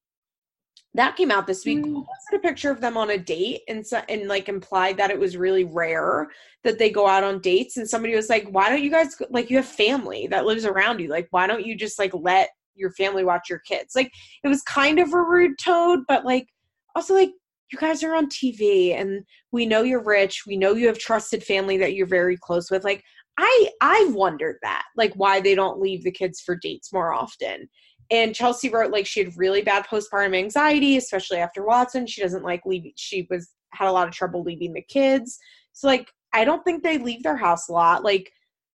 that 0.94 1.16
came 1.16 1.30
out 1.30 1.46
this 1.46 1.64
week. 1.64 1.84
Mm. 1.84 1.94
Posted 1.94 2.34
a 2.34 2.38
picture 2.38 2.70
of 2.70 2.80
them 2.80 2.96
on 2.96 3.10
a 3.10 3.18
date 3.18 3.62
and 3.68 3.84
so, 3.84 4.00
and 4.08 4.28
like 4.28 4.48
implied 4.48 4.96
that 4.96 5.10
it 5.10 5.18
was 5.18 5.36
really 5.36 5.64
rare 5.64 6.28
that 6.62 6.78
they 6.78 6.90
go 6.90 7.06
out 7.06 7.24
on 7.24 7.40
dates 7.40 7.76
and 7.76 7.88
somebody 7.88 8.14
was 8.14 8.28
like, 8.28 8.46
"Why 8.48 8.68
don't 8.68 8.82
you 8.82 8.90
guys 8.90 9.16
like 9.30 9.50
you 9.50 9.56
have 9.56 9.66
family 9.66 10.28
that 10.28 10.46
lives 10.46 10.64
around 10.64 11.00
you? 11.00 11.08
Like 11.08 11.28
why 11.30 11.46
don't 11.46 11.66
you 11.66 11.76
just 11.76 11.98
like 11.98 12.12
let 12.14 12.50
your 12.74 12.92
family 12.92 13.24
watch 13.24 13.50
your 13.50 13.60
kids?" 13.60 13.94
Like 13.96 14.12
it 14.44 14.48
was 14.48 14.62
kind 14.62 14.98
of 14.98 15.12
a 15.12 15.22
rude 15.22 15.58
tone, 15.58 16.04
but 16.06 16.24
like 16.24 16.46
also 16.94 17.14
like 17.14 17.32
you 17.72 17.78
guys 17.78 18.04
are 18.04 18.14
on 18.14 18.28
TV 18.28 18.94
and 18.94 19.24
we 19.50 19.66
know 19.66 19.82
you're 19.82 20.02
rich 20.02 20.44
we 20.46 20.56
know 20.56 20.74
you 20.74 20.86
have 20.86 20.98
trusted 20.98 21.42
family 21.42 21.76
that 21.78 21.94
you're 21.94 22.06
very 22.06 22.36
close 22.36 22.70
with 22.70 22.84
like 22.84 23.02
i 23.38 23.68
i've 23.80 24.14
wondered 24.14 24.56
that 24.62 24.84
like 24.96 25.12
why 25.14 25.40
they 25.40 25.54
don't 25.54 25.80
leave 25.80 26.04
the 26.04 26.10
kids 26.10 26.40
for 26.40 26.56
dates 26.56 26.92
more 26.92 27.12
often 27.12 27.68
and 28.10 28.34
chelsea 28.34 28.68
wrote 28.68 28.90
like 28.92 29.06
she 29.06 29.22
had 29.22 29.36
really 29.36 29.62
bad 29.62 29.84
postpartum 29.86 30.36
anxiety 30.36 30.96
especially 30.96 31.38
after 31.38 31.64
watson 31.64 32.06
she 32.06 32.20
doesn't 32.22 32.44
like 32.44 32.64
leave 32.66 32.92
she 32.96 33.26
was 33.30 33.50
had 33.72 33.88
a 33.88 33.92
lot 33.92 34.06
of 34.08 34.14
trouble 34.14 34.42
leaving 34.42 34.72
the 34.72 34.82
kids 34.82 35.38
so 35.72 35.86
like 35.86 36.10
i 36.32 36.44
don't 36.44 36.62
think 36.64 36.82
they 36.82 36.98
leave 36.98 37.22
their 37.22 37.36
house 37.36 37.68
a 37.68 37.72
lot 37.72 38.04
like 38.04 38.30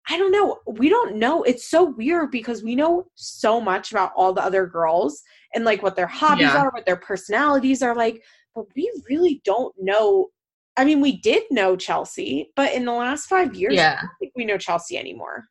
i 0.09 0.19
don't 0.19 0.33
know 0.33 0.59
we 0.67 0.89
don't 0.89 1.17
know 1.17 1.43
it's 1.45 1.69
so 1.69 1.85
weird 1.85 2.31
because 2.31 2.63
we 2.63 2.75
know 2.75 3.05
so 3.15 3.61
much 3.61 3.91
about 3.91 4.13
all 4.17 4.33
the 4.33 4.45
other 4.45 4.67
girls 4.67 5.23
and 5.55 5.65
like 5.65 5.83
what 5.83 5.97
their 5.97 6.07
hobbies 6.07 6.43
Yeah. 6.45 6.59
are 6.63 6.71
what 6.71 6.85
their 6.87 6.97
personalities 6.97 7.83
are 7.83 7.95
like 7.95 8.23
but 8.55 8.67
we 8.77 8.91
really 9.09 9.43
don't 9.45 9.75
know. 9.79 10.29
I 10.77 10.85
mean, 10.85 11.01
we 11.01 11.17
did 11.21 11.43
know 11.51 11.77
Chelsea, 11.77 12.51
but 12.57 12.73
in 12.73 12.85
the 12.85 12.93
last 12.93 13.27
five 13.27 13.55
years, 13.55 13.73
I 13.75 13.77
Yeah. 13.77 14.01
don't 14.01 14.11
think 14.21 14.33
we 14.37 14.45
know 14.45 14.59
Chelsea 14.59 14.97
anymore. 14.99 15.45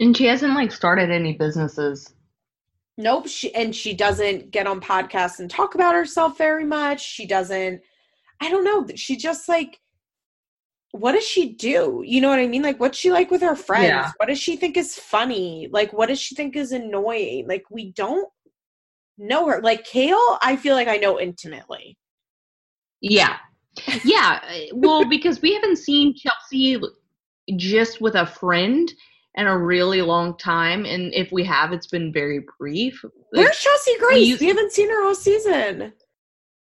And 0.00 0.16
she 0.16 0.26
hasn't 0.26 0.54
like 0.54 0.72
started 0.72 1.10
any 1.10 1.32
businesses. 1.34 2.12
Nope. 2.96 3.28
She 3.28 3.54
and 3.54 3.74
she 3.74 3.94
doesn't 3.94 4.50
get 4.50 4.66
on 4.66 4.80
podcasts 4.80 5.38
and 5.38 5.50
talk 5.50 5.74
about 5.74 5.94
herself 5.94 6.38
very 6.38 6.64
much. 6.64 7.04
She 7.04 7.26
doesn't. 7.26 7.80
I 8.40 8.50
don't 8.50 8.64
know. 8.64 8.86
She 8.94 9.16
just 9.16 9.48
like. 9.48 9.80
What 10.92 11.12
does 11.12 11.26
she 11.26 11.52
do? 11.52 12.02
You 12.06 12.22
know 12.22 12.30
what 12.30 12.38
I 12.38 12.46
mean? 12.46 12.62
Like, 12.62 12.80
what's 12.80 12.96
she 12.96 13.10
like 13.12 13.30
with 13.30 13.42
her 13.42 13.56
friends? 13.56 13.88
Yeah. 13.88 14.12
What 14.16 14.28
does 14.28 14.40
she 14.40 14.56
think 14.56 14.78
is 14.78 14.94
funny? 14.94 15.68
Like, 15.70 15.92
what 15.92 16.06
does 16.06 16.18
she 16.18 16.34
think 16.34 16.56
is 16.56 16.72
annoying? 16.72 17.46
Like, 17.46 17.64
we 17.70 17.92
don't 17.92 18.26
know 19.18 19.46
her. 19.46 19.60
Like, 19.60 19.84
Kail, 19.84 20.18
I 20.40 20.56
feel 20.56 20.74
like 20.74 20.88
I 20.88 20.96
know 20.96 21.20
intimately. 21.20 21.98
Yeah. 23.02 23.36
Yeah. 24.04 24.40
Well, 24.72 25.04
because 25.04 25.42
we 25.42 25.52
haven't 25.52 25.76
seen 25.76 26.14
Chelsea 26.14 26.80
just 27.56 28.00
with 28.00 28.14
a 28.14 28.24
friend 28.24 28.90
in 29.36 29.46
a 29.46 29.56
really 29.58 30.02
long 30.02 30.36
time. 30.38 30.84
And 30.84 31.12
if 31.14 31.30
we 31.32 31.44
have, 31.44 31.72
it's 31.72 31.86
been 31.86 32.12
very 32.12 32.44
brief. 32.58 33.02
Like, 33.32 33.44
Where's 33.46 33.58
Chelsea 33.58 33.98
Grace? 33.98 34.26
used- 34.28 34.40
we 34.40 34.46
haven't 34.48 34.72
seen 34.72 34.88
her 34.88 35.04
all 35.06 35.14
season. 35.14 35.92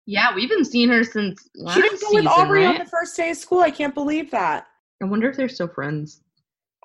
yeah, 0.07 0.35
we 0.35 0.43
haven't 0.43 0.65
seen 0.66 0.89
her 0.89 1.05
since 1.05 1.49
last 1.55 1.74
She 1.77 1.82
didn't 1.82 2.01
go 2.01 2.09
season, 2.09 2.24
with 2.24 2.32
Aubree 2.32 2.66
on 2.69 2.78
the 2.78 2.86
first 2.86 3.16
day 3.16 3.31
of 3.31 3.36
school. 3.36 3.61
I 3.61 3.70
can't 3.70 3.94
believe 3.94 4.31
that. 4.32 4.66
I 5.01 5.05
wonder 5.05 5.28
if 5.31 5.36
they're 5.36 5.49
still 5.49 5.69
friends. 5.69 6.23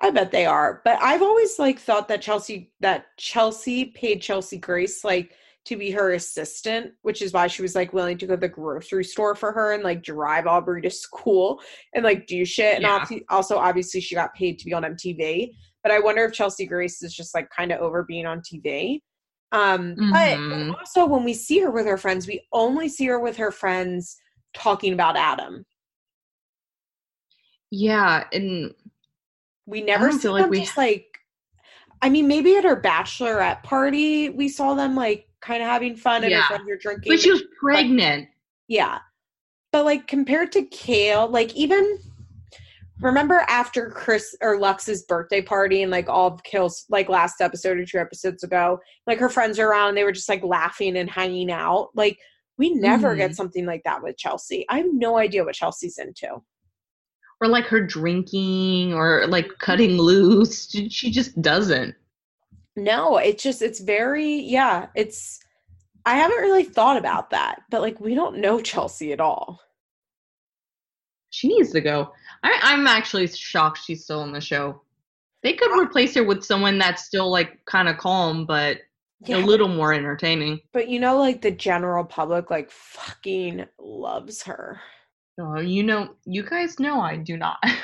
I 0.00 0.10
bet 0.10 0.30
they 0.30 0.46
are. 0.46 0.80
But 0.84 0.98
I've 1.02 1.22
always 1.22 1.58
like 1.58 1.78
thought 1.80 2.06
that 2.08 2.22
Chelsea 2.22 2.72
that 2.80 3.06
Chelsea 3.16 3.86
paid 3.86 4.22
Chelsea 4.22 4.56
Grace 4.58 5.02
like 5.02 5.32
to 5.64 5.76
be 5.76 5.90
her 5.90 6.12
assistant, 6.12 6.92
which 7.02 7.20
is 7.20 7.32
why 7.32 7.46
she 7.48 7.62
was 7.62 7.74
like 7.74 7.92
willing 7.92 8.16
to 8.18 8.26
go 8.26 8.34
to 8.36 8.40
the 8.40 8.48
grocery 8.48 9.04
store 9.04 9.34
for 9.34 9.50
her 9.52 9.72
and 9.72 9.82
like 9.82 10.02
drive 10.04 10.44
Aubree 10.44 10.82
to 10.82 10.90
school 10.90 11.60
and 11.94 12.04
like 12.04 12.26
do 12.28 12.44
shit. 12.44 12.76
And 12.76 12.82
Yeah. 12.84 13.04
also 13.28 13.56
obviously 13.58 14.00
she 14.00 14.14
got 14.14 14.32
paid 14.34 14.58
to 14.60 14.64
be 14.64 14.72
on 14.72 14.84
MTV. 14.84 15.52
But 15.82 15.92
I 15.92 16.00
wonder 16.00 16.24
if 16.24 16.32
Chelsea 16.32 16.66
Grace 16.66 17.02
is 17.02 17.14
just 17.14 17.34
like 17.34 17.48
kind 17.50 17.72
of 17.72 17.80
over 17.80 18.02
being 18.02 18.26
on 18.26 18.40
TV. 18.40 19.00
Um 19.52 19.94
but 19.96 20.36
Mhm. 20.38 20.74
also 20.78 21.06
when 21.06 21.24
we 21.24 21.32
see 21.34 21.60
her 21.60 21.70
with 21.70 21.86
her 21.86 21.96
friends, 21.96 22.26
we 22.26 22.46
only 22.52 22.88
see 22.88 23.06
her 23.06 23.18
with 23.18 23.36
her 23.36 23.50
friends 23.50 24.20
talking 24.54 24.92
about 24.92 25.16
Adam. 25.16 25.64
Yeah. 27.70 28.24
And 28.32 28.74
We 29.66 29.82
never 29.82 30.10
see 30.12 30.18
feel 30.18 30.32
like 30.32 30.50
we- 30.50 30.60
just 30.60 30.76
like 30.76 31.04
I 32.00 32.08
mean, 32.10 32.28
maybe 32.28 32.56
at 32.56 32.62
her 32.62 32.80
bachelorette 32.80 33.64
party, 33.64 34.28
we 34.28 34.48
saw 34.48 34.74
them 34.74 34.94
like 34.94 35.28
kind 35.40 35.60
of 35.62 35.68
having 35.68 35.96
fun 35.96 36.22
and 36.22 36.30
Yeah. 36.30 36.42
her 36.42 36.56
friends 36.58 36.82
drinking. 36.82 37.12
But 37.12 37.20
she 37.20 37.30
was 37.32 37.42
pregnant. 37.60 38.28
Yeah. 38.68 39.00
But 39.72 39.84
like 39.84 40.06
compared 40.06 40.52
to 40.52 40.62
Kail, 40.66 41.26
like 41.28 41.54
even 41.56 41.98
remember 43.00 43.44
after 43.48 43.90
Chris 43.90 44.34
or 44.40 44.58
Lux's 44.58 45.02
birthday 45.04 45.40
party 45.40 45.82
and 45.82 45.90
like 45.90 46.08
all 46.08 46.28
of 46.28 46.42
Kail's 46.42 46.84
like 46.88 47.08
last 47.08 47.40
episode 47.40 47.78
or 47.78 47.84
two 47.84 47.98
episodes 47.98 48.42
ago, 48.42 48.80
like 49.06 49.18
her 49.18 49.28
friends 49.28 49.58
are 49.58 49.68
around, 49.68 49.94
they 49.94 50.04
were 50.04 50.12
just 50.12 50.28
like 50.28 50.42
laughing 50.42 50.96
and 50.96 51.10
hanging 51.10 51.50
out. 51.50 51.90
Like 51.94 52.18
we 52.56 52.70
never 52.74 53.14
get 53.14 53.30
mm-hmm. 53.30 53.34
something 53.34 53.66
like 53.66 53.82
that 53.84 54.02
with 54.02 54.18
Chelsea. 54.18 54.66
I 54.68 54.78
have 54.78 54.92
no 54.92 55.16
idea 55.16 55.44
what 55.44 55.54
Chelsea's 55.54 55.98
into. 55.98 56.42
or 57.40 57.48
like 57.48 57.66
her 57.66 57.84
drinking 57.84 58.94
or 58.94 59.26
like 59.28 59.58
cutting 59.58 59.92
loose. 59.92 60.68
She 60.68 60.88
she 60.88 61.10
just 61.10 61.40
doesn't. 61.40 61.94
No, 62.76 63.16
it's 63.16 63.42
just 63.42 63.62
it's 63.62 63.80
very 63.80 64.34
yeah, 64.34 64.86
it's 64.94 65.40
I 66.04 66.14
haven't 66.16 66.38
really 66.38 66.64
thought 66.64 66.96
about 66.96 67.30
that, 67.30 67.60
but 67.70 67.80
like 67.80 68.00
we 68.00 68.14
don't 68.14 68.38
know 68.38 68.60
Chelsea 68.60 69.12
at 69.12 69.20
all. 69.20 69.60
She 71.38 71.46
needs 71.46 71.70
to 71.70 71.80
go. 71.80 72.12
I, 72.42 72.58
I'm 72.62 72.88
actually 72.88 73.28
shocked 73.28 73.78
she's 73.84 74.02
still 74.02 74.18
on 74.20 74.32
the 74.32 74.40
show. 74.40 74.82
They 75.44 75.52
could 75.52 75.70
replace 75.80 76.16
her 76.16 76.24
with 76.24 76.42
someone 76.42 76.78
that's 76.78 77.04
still 77.04 77.30
like 77.30 77.64
kind 77.64 77.88
of 77.88 77.96
calm, 77.96 78.44
but 78.44 78.78
a 79.28 79.36
little 79.36 79.68
more 79.68 79.92
entertaining. 79.92 80.58
but 80.72 80.88
you 80.88 80.98
know, 80.98 81.16
like 81.16 81.40
the 81.40 81.52
general 81.52 82.04
public 82.04 82.50
like 82.50 82.72
fucking 82.72 83.66
loves 83.78 84.42
her. 84.42 84.80
Oh, 85.40 85.60
you 85.60 85.84
know, 85.84 86.16
you 86.24 86.42
guys 86.42 86.80
know 86.80 87.00
I 87.00 87.14
do 87.16 87.36
not. 87.36 87.58
I 87.62 87.76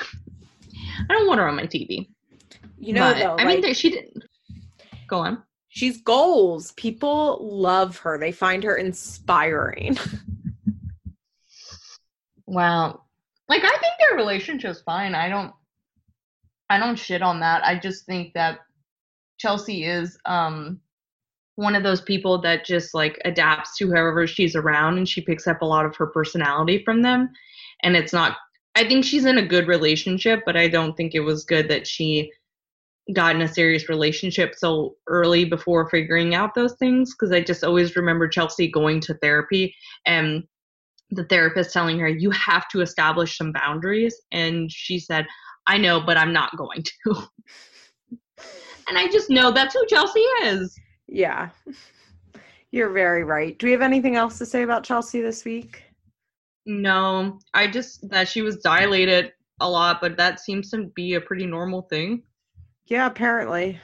don't 1.08 1.28
want 1.28 1.38
her 1.38 1.46
on 1.48 1.54
my 1.54 1.66
TV. 1.66 2.08
You 2.76 2.94
know, 2.94 3.12
But, 3.12 3.18
though, 3.20 3.34
I 3.38 3.44
mean, 3.44 3.56
like, 3.56 3.62
there- 3.62 3.74
she 3.74 3.90
didn't. 3.90 4.24
Go 5.06 5.18
on. 5.18 5.44
she's 5.68 6.00
goals. 6.02 6.72
People 6.72 7.38
love 7.40 7.98
her. 7.98 8.18
They 8.18 8.32
find 8.32 8.64
her 8.64 8.74
inspiring. 8.74 9.96
Wow. 12.46 13.04
Like 13.48 13.64
I 13.64 13.70
think 13.70 13.94
their 13.98 14.16
relationship's 14.16 14.82
fine. 14.82 15.14
I 15.14 15.28
don't 15.28 15.52
I 16.70 16.78
don't 16.78 16.98
shit 16.98 17.22
on 17.22 17.40
that. 17.40 17.64
I 17.64 17.78
just 17.78 18.06
think 18.06 18.32
that 18.34 18.60
Chelsea 19.38 19.84
is 19.84 20.18
um 20.26 20.80
one 21.56 21.76
of 21.76 21.82
those 21.82 22.00
people 22.00 22.40
that 22.40 22.64
just 22.64 22.94
like 22.94 23.20
adapts 23.24 23.76
to 23.78 23.86
whoever 23.86 24.26
she's 24.26 24.56
around 24.56 24.98
and 24.98 25.08
she 25.08 25.20
picks 25.20 25.46
up 25.46 25.62
a 25.62 25.66
lot 25.66 25.86
of 25.86 25.94
her 25.96 26.08
personality 26.08 26.82
from 26.84 27.02
them. 27.02 27.30
And 27.82 27.96
it's 27.96 28.12
not 28.12 28.36
I 28.74 28.88
think 28.88 29.04
she's 29.04 29.24
in 29.24 29.38
a 29.38 29.46
good 29.46 29.68
relationship, 29.68 30.42
but 30.44 30.56
I 30.56 30.68
don't 30.68 30.96
think 30.96 31.14
it 31.14 31.20
was 31.20 31.44
good 31.44 31.68
that 31.68 31.86
she 31.86 32.32
got 33.12 33.36
in 33.36 33.42
a 33.42 33.48
serious 33.48 33.88
relationship 33.88 34.54
so 34.56 34.96
early 35.06 35.44
before 35.44 35.88
figuring 35.90 36.34
out 36.34 36.54
those 36.54 36.74
things 36.74 37.14
because 37.14 37.32
I 37.32 37.42
just 37.42 37.62
always 37.62 37.96
remember 37.96 38.26
Chelsea 38.26 38.70
going 38.70 39.00
to 39.00 39.14
therapy 39.14 39.74
and 40.06 40.44
the 41.14 41.24
therapist 41.24 41.72
telling 41.72 41.98
her 41.98 42.08
you 42.08 42.30
have 42.30 42.68
to 42.68 42.80
establish 42.80 43.36
some 43.36 43.52
boundaries 43.52 44.14
and 44.32 44.70
she 44.70 44.98
said 44.98 45.26
i 45.66 45.76
know 45.78 46.00
but 46.00 46.16
i'm 46.16 46.32
not 46.32 46.56
going 46.56 46.82
to 46.82 47.14
and 48.88 48.98
i 48.98 49.08
just 49.08 49.30
know 49.30 49.50
that's 49.50 49.74
who 49.74 49.86
chelsea 49.86 50.20
is 50.42 50.74
yeah. 51.06 51.50
You're 52.72 52.90
very 52.90 53.22
right. 53.22 53.56
Do 53.58 53.66
we 53.66 53.72
have 53.72 53.82
anything 53.82 54.16
else 54.16 54.38
to 54.38 54.46
say 54.46 54.62
about 54.62 54.82
Chelsea 54.82 55.20
this 55.20 55.44
week? 55.44 55.84
no 56.66 57.38
i 57.52 57.66
just 57.66 58.08
that 58.08 58.26
she 58.26 58.40
was 58.40 58.56
dilated 58.56 59.32
a 59.60 59.68
lot 59.68 60.00
but 60.00 60.16
that 60.16 60.40
seems 60.40 60.70
to 60.70 60.90
be 60.96 61.14
a 61.14 61.20
pretty 61.20 61.44
normal 61.46 61.82
thing 61.82 62.22
Yeah, 62.86 63.06
apparently. 63.06 63.78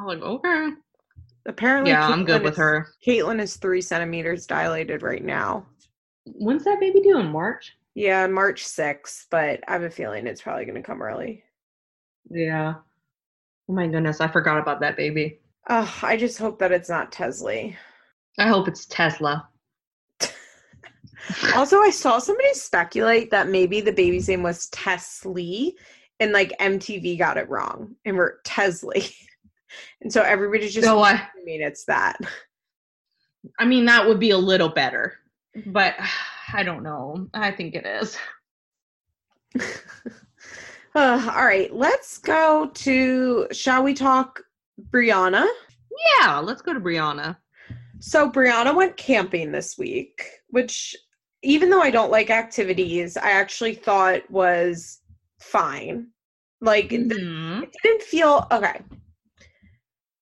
i'm 0.00 0.06
like 0.06 0.22
okay 0.22 0.70
Apparently, 1.46 1.90
yeah 1.90 2.08
i'm 2.08 2.24
good 2.24 2.42
with 2.42 2.54
is- 2.54 2.58
her 2.58 2.88
Catelynn 3.06 3.40
is 3.40 3.56
three 3.56 3.82
centimeters 3.82 4.46
dilated 4.46 5.02
right 5.02 5.22
now. 5.24 5.66
When's 6.26 6.64
that 6.64 6.80
baby 6.80 7.00
due 7.00 7.18
in 7.18 7.26
march 7.32 7.76
Yeah, 7.94 8.26
March 8.26 8.64
6th, 8.64 9.26
but 9.30 9.60
I 9.68 9.72
have 9.72 9.82
a 9.82 9.90
feeling 9.90 10.26
it's 10.26 10.42
probably 10.42 10.64
going 10.64 10.76
to 10.76 10.82
come 10.82 11.02
early. 11.02 11.42
yeah 12.30 12.74
oh 13.68 13.72
my 13.72 13.86
goodness 13.86 14.20
i 14.20 14.28
forgot 14.28 14.58
about 14.58 14.80
that 14.80 14.96
baby 14.96 15.40
Oh, 15.68 15.98
I 16.02 16.16
just 16.16 16.38
hope 16.38 16.58
that 16.60 16.72
it's 16.72 16.88
not 16.88 17.12
Tesla. 17.12 17.70
i 18.38 18.46
hope 18.48 18.68
it's 18.68 18.86
tesla 18.86 19.48
Also, 21.54 21.78
I 21.80 21.90
saw 21.90 22.18
somebody 22.18 22.54
speculate 22.54 23.30
that 23.30 23.48
maybe 23.48 23.82
the 23.82 23.92
baby's 23.92 24.26
name 24.26 24.42
was 24.42 24.68
Tesley 24.70 25.76
and 26.18 26.32
like 26.32 26.56
MTV 26.58 27.18
got 27.18 27.36
it 27.36 27.48
wrong 27.50 27.94
and 28.06 28.16
we're 28.16 28.40
Tesley. 28.42 29.04
And 30.00 30.12
so 30.12 30.22
everybody's 30.22 30.74
just 30.74 30.84
so 30.86 31.00
i 31.00 31.22
mean 31.44 31.60
it's 31.62 31.84
that. 31.84 32.16
i 33.60 33.64
mean 33.64 33.84
that 33.84 34.04
would 34.08 34.18
be 34.18 34.30
a 34.30 34.36
little 34.38 34.68
better 34.70 35.14
but 35.66 35.94
i 36.52 36.62
don't 36.62 36.82
know 36.82 37.28
i 37.34 37.50
think 37.50 37.74
it 37.74 37.86
is 37.86 38.16
Uh, 40.92 41.30
all 41.36 41.44
right, 41.44 41.72
let's 41.72 42.18
go 42.18 42.68
to, 42.74 43.46
shall 43.52 43.84
we 43.84 43.94
talk 43.94 44.42
Briana? 44.90 45.46
yeah 46.18 46.38
let's 46.38 46.62
go 46.62 46.74
to 46.74 46.80
briana 46.80 47.36
So 48.00 48.28
Briana 48.28 48.74
went 48.74 48.96
camping 48.96 49.52
this 49.52 49.78
week, 49.78 50.24
which 50.48 50.96
even 51.42 51.70
though 51.70 51.80
I 51.80 51.90
don't 51.90 52.10
like 52.10 52.30
activities, 52.30 53.16
I 53.16 53.30
actually 53.30 53.74
thought 53.74 54.28
was 54.30 55.00
fine. 55.38 56.08
Like 56.60 56.88
Mhm. 56.90 57.62
it 57.62 57.72
didn't 57.84 58.02
feel 58.02 58.48
okay. 58.50 58.80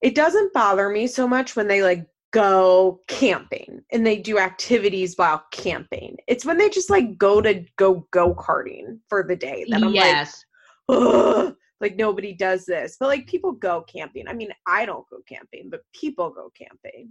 It 0.03 0.15
doesn't 0.15 0.53
bother 0.53 0.91
me 0.91 1.07
so 1.07 1.27
much 1.27 1.57
when 1.57 1.67
they 1.69 1.83
like 1.83 2.07
go 2.33 3.01
camping 3.09 3.83
and 3.93 4.07
they 4.07 4.19
do 4.19 4.39
activities 4.39 5.15
while 5.17 5.43
camping. 5.53 6.17
It's 6.27 6.45
when 6.45 6.59
they 6.59 6.69
just 6.69 6.91
like 6.91 7.17
go 7.19 7.41
to 7.41 7.65
go 7.77 8.07
go 8.11 8.35
karting 8.35 8.99
for 9.09 9.23
the 9.23 9.37
day 9.37 9.65
that 9.71 9.83
I'm 9.83 9.95
yes 9.95 10.45
like, 10.89 10.99
Ugh, 10.99 11.55
like 11.81 11.97
nobody 11.97 12.35
does 12.35 12.65
this. 12.67 12.97
But 12.99 13.09
like 13.09 13.27
people 13.27 13.53
go 13.53 13.83
camping. 13.83 14.29
I 14.29 14.33
mean, 14.35 14.51
I 14.67 14.87
don't 14.87 15.09
go 15.11 15.19
camping, 15.29 15.69
but 15.71 15.81
people 15.95 16.31
go 16.31 16.51
camping. 16.57 17.11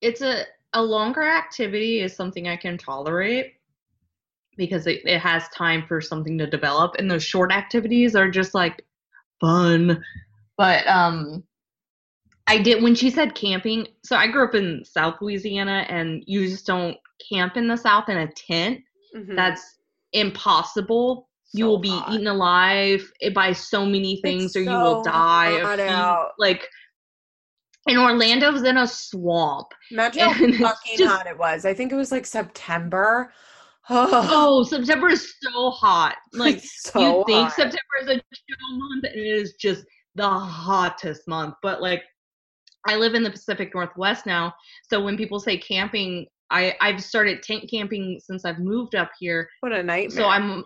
it's 0.00 0.20
a 0.22 0.44
a 0.74 0.82
longer 0.82 1.22
activity 1.22 2.00
is 2.00 2.14
something 2.16 2.48
I 2.48 2.56
can 2.56 2.78
tolerate 2.78 3.54
because 4.56 4.86
it, 4.86 5.02
it 5.04 5.18
has 5.18 5.48
time 5.50 5.84
for 5.86 6.00
something 6.00 6.38
to 6.38 6.46
develop 6.46 6.94
and 6.98 7.10
those 7.10 7.24
short 7.24 7.52
activities 7.52 8.14
are 8.14 8.30
just 8.30 8.54
like 8.54 8.84
fun 9.40 10.02
but 10.56 10.86
um 10.86 11.42
I 12.52 12.58
did 12.58 12.82
when 12.82 12.94
she 12.94 13.08
said 13.10 13.34
camping 13.34 13.86
so 14.04 14.16
I 14.16 14.26
grew 14.26 14.44
up 14.44 14.54
in 14.54 14.84
South 14.84 15.16
Louisiana 15.20 15.86
and 15.88 16.22
you 16.26 16.46
just 16.48 16.66
don't 16.66 16.96
camp 17.30 17.56
in 17.56 17.66
the 17.68 17.76
South 17.76 18.08
in 18.08 18.18
a 18.18 18.28
tent 18.32 18.80
Mhm. 19.16 19.36
that's 19.36 19.78
impossible 20.12 21.28
you 21.54 21.66
will 21.66 21.78
be 21.78 21.90
hot. 21.90 22.12
eaten 22.14 22.26
alive 22.26 23.02
by 23.34 23.52
so 23.52 23.84
many 23.84 24.20
things 24.22 24.44
It's 24.46 24.56
or 24.56 24.60
you 24.62 24.70
will 24.70 25.02
die 25.02 25.50
of 25.50 25.62
hot 25.62 25.78
heat. 25.78 25.88
out. 25.88 26.30
like 26.38 26.66
and 27.86 27.98
Orlando's 27.98 28.62
in 28.62 28.76
a 28.78 28.86
swamp 28.86 29.68
Imagine 29.90 30.52
how 30.52 30.68
fucking 30.68 30.98
just- 30.98 31.10
hot 31.10 31.26
it 31.26 31.38
was. 31.38 31.64
I 31.64 31.74
think 31.74 31.90
it 31.92 31.96
was 31.96 32.12
like 32.12 32.26
September. 32.26 33.32
Oh, 33.90 34.28
Oh, 34.30 34.62
September 34.64 35.08
is 35.08 35.34
so 35.40 35.70
hot. 35.70 36.16
Like 36.34 36.60
so 36.62 37.00
you 37.00 37.24
think 37.26 37.48
hot. 37.48 37.52
September 37.56 37.94
is 38.02 38.08
a 38.08 38.14
chill 38.14 38.78
month, 38.78 39.04
and 39.04 39.16
it 39.20 39.26
is 39.26 39.54
just 39.54 39.84
the 40.14 40.28
hottest 40.28 41.26
month. 41.26 41.54
But 41.62 41.82
like, 41.82 42.04
I 42.86 42.96
live 42.96 43.14
in 43.14 43.22
the 43.22 43.30
Pacific 43.30 43.74
Northwest 43.74 44.26
now, 44.26 44.54
so 44.88 45.02
when 45.02 45.16
people 45.16 45.38
say 45.40 45.56
camping, 45.56 46.26
I 46.50 46.74
I've 46.80 47.02
started 47.02 47.42
tent 47.42 47.70
camping 47.70 48.20
since 48.22 48.44
I've 48.44 48.58
moved 48.58 48.94
up 48.94 49.10
here. 49.18 49.48
What 49.60 49.72
a 49.72 49.82
nightmare. 49.82 50.10
So 50.10 50.28
I'm. 50.28 50.64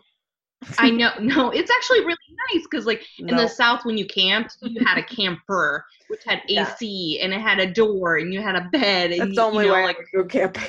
I 0.79 0.91
know, 0.91 1.11
no, 1.21 1.51
it's 1.51 1.71
actually 1.71 2.01
really 2.01 2.17
nice 2.53 2.65
because, 2.69 2.87
like, 2.87 3.05
in 3.19 3.37
the 3.37 3.47
South, 3.47 3.85
when 3.85 3.99
you 3.99 4.07
camped, 4.07 4.57
you 4.63 4.85
had 4.85 4.97
a 4.97 5.03
camper, 5.15 5.85
which 6.09 6.23
had 6.27 6.41
Yeah. 6.49 6.73
AC 6.73 7.21
and 7.21 7.33
it 7.33 7.41
had 7.41 7.59
a 7.59 7.71
door 7.71 8.17
and 8.17 8.33
you 8.33 8.41
had 8.41 8.57
a 8.57 8.63
bed. 8.73 9.13
And 9.13 9.21
That's 9.21 9.29
you, 9.31 9.37
the 9.37 9.43
only 9.43 9.65
you 9.67 9.71
know, 9.71 9.77
way 9.77 9.85
like, 9.85 9.99
I 9.99 10.17
go 10.17 10.25
camping. 10.25 10.65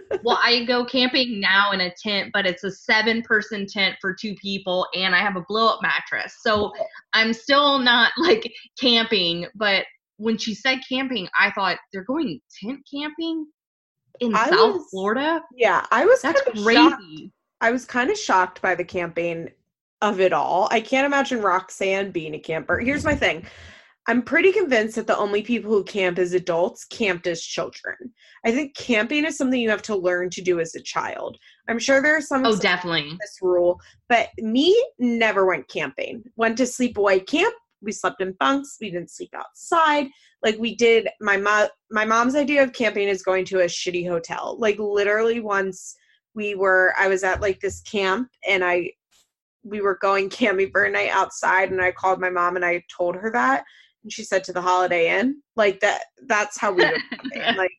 well, 0.22 0.38
I 0.42 0.64
go 0.64 0.84
camping 0.84 1.40
now 1.40 1.72
in 1.72 1.80
a 1.80 1.92
tent, 1.94 2.30
but 2.32 2.46
it's 2.46 2.64
a 2.64 2.70
seven 2.70 3.22
person 3.22 3.66
tent 3.66 3.96
for 4.00 4.14
two 4.14 4.34
people, 4.36 4.86
and 4.94 5.14
I 5.14 5.18
have 5.18 5.36
a 5.36 5.44
blow 5.48 5.68
up 5.68 5.80
mattress. 5.82 6.36
So 6.40 6.72
oh. 6.78 6.86
I'm 7.12 7.32
still 7.32 7.78
not 7.78 8.12
like 8.18 8.50
camping. 8.78 9.46
But 9.54 9.86
when 10.24 10.38
she 10.38 10.54
said 10.54 10.78
camping, 10.88 11.28
I 11.38 11.50
thought 11.50 11.76
they're 11.92 12.04
going 12.04 12.40
tent 12.62 12.80
camping 12.92 13.46
in 14.20 14.34
I 14.34 14.48
South 14.48 14.74
was- 14.76 14.86
Florida. 14.90 15.42
Yeah, 15.54 15.84
I 15.90 16.04
was 16.06 16.22
That's 16.22 16.40
kind 16.42 16.56
of 16.56 16.62
shocked. 16.64 16.96
crazy. 17.02 17.32
I 17.60 17.70
was 17.70 17.84
kind 17.84 18.10
of 18.10 18.18
shocked 18.18 18.62
by 18.62 18.74
the 18.74 18.84
camping 18.84 19.50
of 20.00 20.20
it 20.20 20.32
all. 20.32 20.68
I 20.70 20.80
can't 20.80 21.06
imagine 21.06 21.40
Roxanne 21.42 22.10
being 22.10 22.34
a 22.34 22.38
camper. 22.38 22.78
Here's 22.78 23.04
my 23.04 23.14
thing. 23.14 23.44
I'm 24.06 24.20
pretty 24.22 24.52
convinced 24.52 24.96
that 24.96 25.06
the 25.06 25.16
only 25.16 25.40
people 25.40 25.70
who 25.70 25.82
camp 25.84 26.18
as 26.18 26.34
adults 26.34 26.84
camped 26.84 27.26
as 27.26 27.40
children. 27.42 27.96
I 28.44 28.50
think 28.52 28.76
camping 28.76 29.24
is 29.24 29.38
something 29.38 29.58
you 29.58 29.70
have 29.70 29.80
to 29.82 29.96
learn 29.96 30.28
to 30.30 30.42
do 30.42 30.60
as 30.60 30.74
a 30.74 30.82
child. 30.82 31.38
I'm 31.70 31.78
sure 31.78 32.02
there 32.02 32.16
are 32.16 32.20
some 32.20 32.44
Oh, 32.44 32.54
definitely. 32.56 33.16
this 33.20 33.38
rule, 33.40 33.80
but 34.10 34.28
me 34.38 34.74
never 34.98 35.46
went 35.46 35.68
camping. 35.68 36.22
Went 36.36 36.58
to 36.58 36.64
sleepaway 36.64 37.26
camp, 37.26 37.54
we 37.84 37.92
slept 37.92 38.20
in 38.20 38.32
bunks. 38.40 38.78
We 38.80 38.90
didn't 38.90 39.10
sleep 39.10 39.34
outside. 39.34 40.08
Like 40.42 40.58
we 40.58 40.74
did. 40.74 41.08
My 41.20 41.36
mom, 41.36 41.68
my 41.90 42.04
mom's 42.04 42.34
idea 42.34 42.62
of 42.62 42.72
camping 42.72 43.08
is 43.08 43.22
going 43.22 43.44
to 43.46 43.60
a 43.60 43.66
shitty 43.66 44.08
hotel. 44.08 44.56
Like 44.58 44.78
literally, 44.78 45.40
once 45.40 45.96
we 46.34 46.54
were, 46.54 46.94
I 46.98 47.08
was 47.08 47.22
at 47.22 47.40
like 47.40 47.60
this 47.60 47.80
camp, 47.82 48.28
and 48.48 48.64
I, 48.64 48.90
we 49.62 49.80
were 49.80 49.98
going 50.00 50.28
camping 50.30 50.70
for 50.70 50.84
a 50.84 50.90
night 50.90 51.10
outside, 51.10 51.70
and 51.70 51.80
I 51.80 51.92
called 51.92 52.20
my 52.20 52.30
mom 52.30 52.56
and 52.56 52.64
I 52.64 52.82
told 52.94 53.14
her 53.16 53.30
that, 53.32 53.64
and 54.02 54.12
she 54.12 54.24
said 54.24 54.44
to 54.44 54.52
the 54.52 54.62
Holiday 54.62 55.18
Inn. 55.18 55.40
Like 55.56 55.80
that. 55.80 56.04
That's 56.26 56.58
how 56.58 56.72
we 56.72 56.84
would 56.84 57.00
like. 57.56 57.70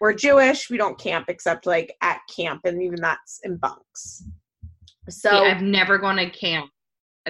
We're 0.00 0.14
Jewish. 0.14 0.70
We 0.70 0.78
don't 0.78 0.98
camp 0.98 1.26
except 1.28 1.66
like 1.66 1.94
at 2.00 2.20
camp, 2.34 2.62
and 2.64 2.82
even 2.82 3.00
that's 3.02 3.40
in 3.44 3.58
bunks. 3.58 4.24
So 5.10 5.44
I've 5.44 5.60
never 5.60 5.98
gone 5.98 6.16
to 6.16 6.30
camp. 6.30 6.70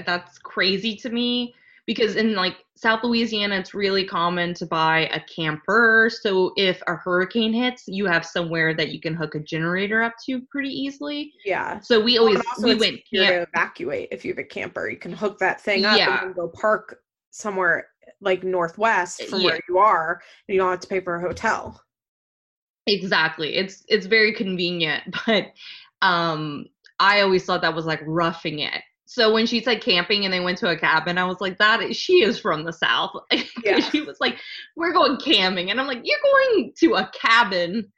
That's 0.07 0.39
crazy 0.39 0.95
to 0.97 1.11
me 1.11 1.53
because 1.91 2.15
in 2.15 2.37
like 2.37 2.59
South 2.77 3.03
Louisiana, 3.03 3.57
it's 3.57 3.75
really 3.75 4.05
common 4.05 4.55
to 4.55 4.65
buy 4.65 5.09
a 5.13 5.19
camper. 5.23 6.09
So 6.23 6.53
if 6.57 6.81
a 6.87 6.95
hurricane 6.95 7.53
hits, 7.53 7.83
you 7.89 8.07
have 8.07 8.25
somewhere 8.25 8.75
that 8.75 8.93
you 8.93 9.01
can 9.01 9.13
hook 9.13 9.35
a 9.35 9.41
generator 9.41 10.01
up 10.01 10.13
to 10.27 10.41
pretty 10.53 10.69
easily. 10.69 11.33
yeah, 11.45 11.81
So 11.81 11.99
we 12.01 12.17
always 12.17 12.41
we 12.63 12.77
went 12.77 13.01
camp. 13.13 13.27
to 13.27 13.43
evacuate 13.53 14.11
if 14.13 14.25
you 14.25 14.31
have 14.31 14.39
a 14.39 14.45
camper. 14.45 14.89
You 14.89 14.99
can 14.99 15.13
hook 15.13 15.41
that 15.41 15.61
thing 15.61 15.85
up 15.85 15.99
Yeah. 15.99 16.25
and 16.25 16.33
go 16.33 16.47
park 16.47 17.01
somewhere 17.33 17.89
like 18.21 18.45
northwest 18.45 19.25
from 19.25 19.41
Yeah. 19.41 19.47
where 19.47 19.61
you 19.69 19.79
are, 19.79 20.23
and 20.47 20.55
you 20.55 20.61
don't 20.61 20.71
have 20.71 20.79
to 20.81 20.87
pay 20.87 21.01
for 21.01 21.17
a 21.17 21.21
hotel. 21.21 21.83
Exactly. 22.87 23.57
It's 23.57 23.83
it's 23.89 24.07
very 24.07 24.33
convenient, 24.33 25.03
but 25.27 25.49
um 26.03 26.67
I 27.01 27.23
always 27.23 27.45
thought 27.45 27.63
that 27.63 27.75
was 27.75 27.85
like 27.85 28.01
roughing 28.07 28.61
it. 28.61 28.81
So 29.11 29.33
when 29.33 29.45
she 29.45 29.61
said 29.61 29.83
camping 29.83 30.25
and 30.25 30.33
they 30.33 30.39
went 30.39 30.57
to 30.59 30.69
a 30.69 30.79
cabin, 30.79 31.19
I 31.19 31.25
was 31.25 31.41
like, 31.41 31.59
that 31.59 31.83
is, 31.83 31.97
she 31.97 32.23
is 32.23 32.39
from 32.39 32.63
the 32.63 32.73
south. 32.73 33.11
Yeah. 33.65 33.81
she 33.81 34.03
was 34.03 34.19
like, 34.21 34.39
we're 34.77 34.93
going 34.93 35.17
camping, 35.17 35.73
and 35.73 35.81
I'm 35.81 35.89
like, 35.89 36.03
you're 36.05 36.17
going 36.23 36.73
to 36.79 36.95
a 36.95 37.11
cabin. 37.13 37.91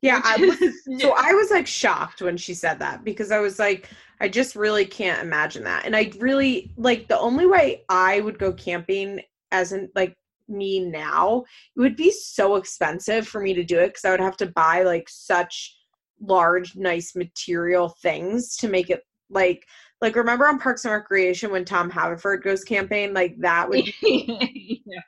Yeah, 0.00 0.20
I 0.24 0.36
was, 0.36 0.58
so 1.02 1.12
I 1.16 1.32
was 1.32 1.50
like 1.50 1.66
shocked 1.66 2.22
when 2.22 2.36
she 2.36 2.54
said 2.54 2.78
that 2.78 3.02
because 3.02 3.32
I 3.32 3.40
was 3.40 3.58
like, 3.58 3.90
I 4.20 4.28
just 4.28 4.54
really 4.54 4.84
can't 4.84 5.20
imagine 5.20 5.64
that. 5.64 5.86
And 5.86 5.96
I 5.96 6.12
really 6.20 6.72
like 6.76 7.08
the 7.08 7.18
only 7.18 7.46
way 7.46 7.82
I 7.88 8.20
would 8.20 8.38
go 8.38 8.52
camping 8.52 9.22
as 9.50 9.72
in 9.72 9.90
like 9.96 10.16
me 10.46 10.78
now, 10.78 11.42
it 11.76 11.80
would 11.80 11.96
be 11.96 12.12
so 12.12 12.54
expensive 12.54 13.26
for 13.26 13.40
me 13.40 13.54
to 13.54 13.64
do 13.64 13.80
it 13.80 13.88
because 13.88 14.04
I 14.04 14.12
would 14.12 14.20
have 14.20 14.36
to 14.36 14.46
buy 14.46 14.84
like 14.84 15.08
such 15.08 15.76
large, 16.20 16.76
nice 16.76 17.16
material 17.16 17.88
things 18.00 18.56
to 18.58 18.68
make 18.68 18.88
it 18.88 19.02
like 19.30 19.66
like 20.00 20.16
remember 20.16 20.46
on 20.48 20.58
Parks 20.58 20.84
and 20.84 20.92
Recreation 20.92 21.50
when 21.50 21.64
Tom 21.64 21.90
Haverford 21.90 22.42
goes 22.42 22.64
camping, 22.64 23.12
like 23.12 23.36
that 23.38 23.68
would 23.68 23.86
yeah. 24.02 25.00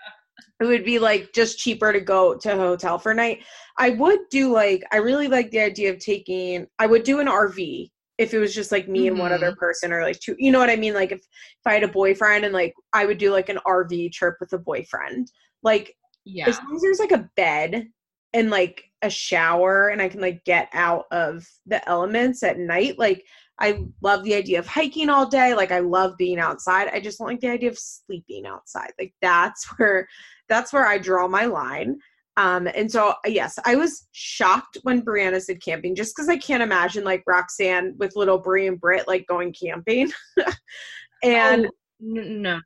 it 0.61 0.65
would 0.65 0.85
be 0.85 0.99
like 0.99 1.33
just 1.35 1.59
cheaper 1.59 1.93
to 1.93 2.01
go 2.01 2.37
to 2.37 2.53
a 2.53 2.57
hotel 2.57 2.99
for 2.99 3.13
a 3.13 3.15
night. 3.15 3.43
I 3.79 3.91
would 3.91 4.21
do 4.31 4.53
like 4.53 4.83
I 4.93 4.99
really 4.99 5.29
like 5.29 5.51
the 5.51 5.61
idea 5.61 5.91
of 5.91 5.99
taking 5.99 6.67
I 6.79 6.87
would 6.87 7.05
do 7.05 7.21
an 7.21 7.27
RV 7.27 7.91
if 8.19 8.35
it 8.35 8.39
was 8.39 8.55
just 8.55 8.71
like 8.71 8.89
me 8.89 9.09
and 9.09 9.19
one 9.19 9.33
other 9.33 9.51
mm-hmm. 9.51 9.59
person 9.59 9.93
or 9.93 10.03
like 10.03 10.21
two 10.21 10.37
you 10.39 10.53
know 10.53 10.59
what 10.59 10.71
I 10.71 10.77
mean 10.77 10.95
like 10.95 11.11
if 11.11 11.21
if 11.21 11.67
I 11.67 11.73
had 11.73 11.83
a 11.83 11.89
boyfriend 11.89 12.45
and 12.45 12.53
like 12.53 12.75
I 12.93 13.07
would 13.07 13.19
do 13.19 13.33
like 13.33 13.49
an 13.49 13.59
RV 13.67 14.13
trip 14.13 14.35
with 14.41 14.53
a 14.53 14.59
boyfriend. 14.59 15.33
Like 15.63 15.95
Yeah. 16.25 16.49
as 16.49 16.59
long 16.59 16.77
as 16.77 16.83
there's 16.83 16.99
like 16.99 17.13
a 17.13 17.31
bed 17.35 17.89
and 18.35 18.51
like 18.51 18.85
a 19.03 19.11
shower 19.11 19.89
and 19.89 20.03
I 20.03 20.09
can 20.09 20.21
like 20.21 20.45
get 20.45 20.69
out 20.75 21.07
of 21.11 21.47
the 21.67 21.87
elements 21.89 22.43
at 22.43 22.59
night 22.59 22.99
like 22.99 23.25
I 23.61 23.85
love 24.01 24.25
the 24.25 24.35
idea 24.35 24.59
of 24.59 24.67
hiking 24.67 25.09
all 25.09 25.27
day. 25.27 25.55
Like 25.55 25.73
I 25.73 25.81
love 25.81 26.17
being 26.17 26.39
outside. 26.39 26.89
I 26.93 27.01
just 27.01 27.19
don't 27.19 27.29
like 27.29 27.41
the 27.41 27.51
idea 27.51 27.71
of 27.71 27.79
sleeping 27.79 28.47
outside. 28.47 28.93
Like 28.99 29.15
that's 29.23 29.67
where 29.79 30.09
that's 30.49 30.73
where 30.73 30.87
I 30.87 30.99
draw 30.99 31.29
my 31.29 31.47
line. 31.47 31.99
Um, 32.39 32.67
and 32.75 32.91
so 32.91 33.15
yes, 33.27 33.59
I 33.67 33.77
was 33.77 34.09
shocked 34.13 34.79
when 34.83 35.03
Briana 35.03 35.41
said 35.41 35.63
camping, 35.63 35.95
just 35.95 36.17
because 36.17 36.29
I 36.29 36.39
can't 36.39 36.63
imagine 36.63 37.05
like 37.05 37.23
Roxanne 37.27 37.95
with 37.99 38.17
little 38.17 38.39
Brie 38.39 38.69
and 38.69 38.81
Britt 38.81 39.07
like 39.07 39.27
going 39.27 39.53
camping. 39.53 40.11
and 41.23 41.67
Oh, 41.67 41.71
no. 42.01 42.61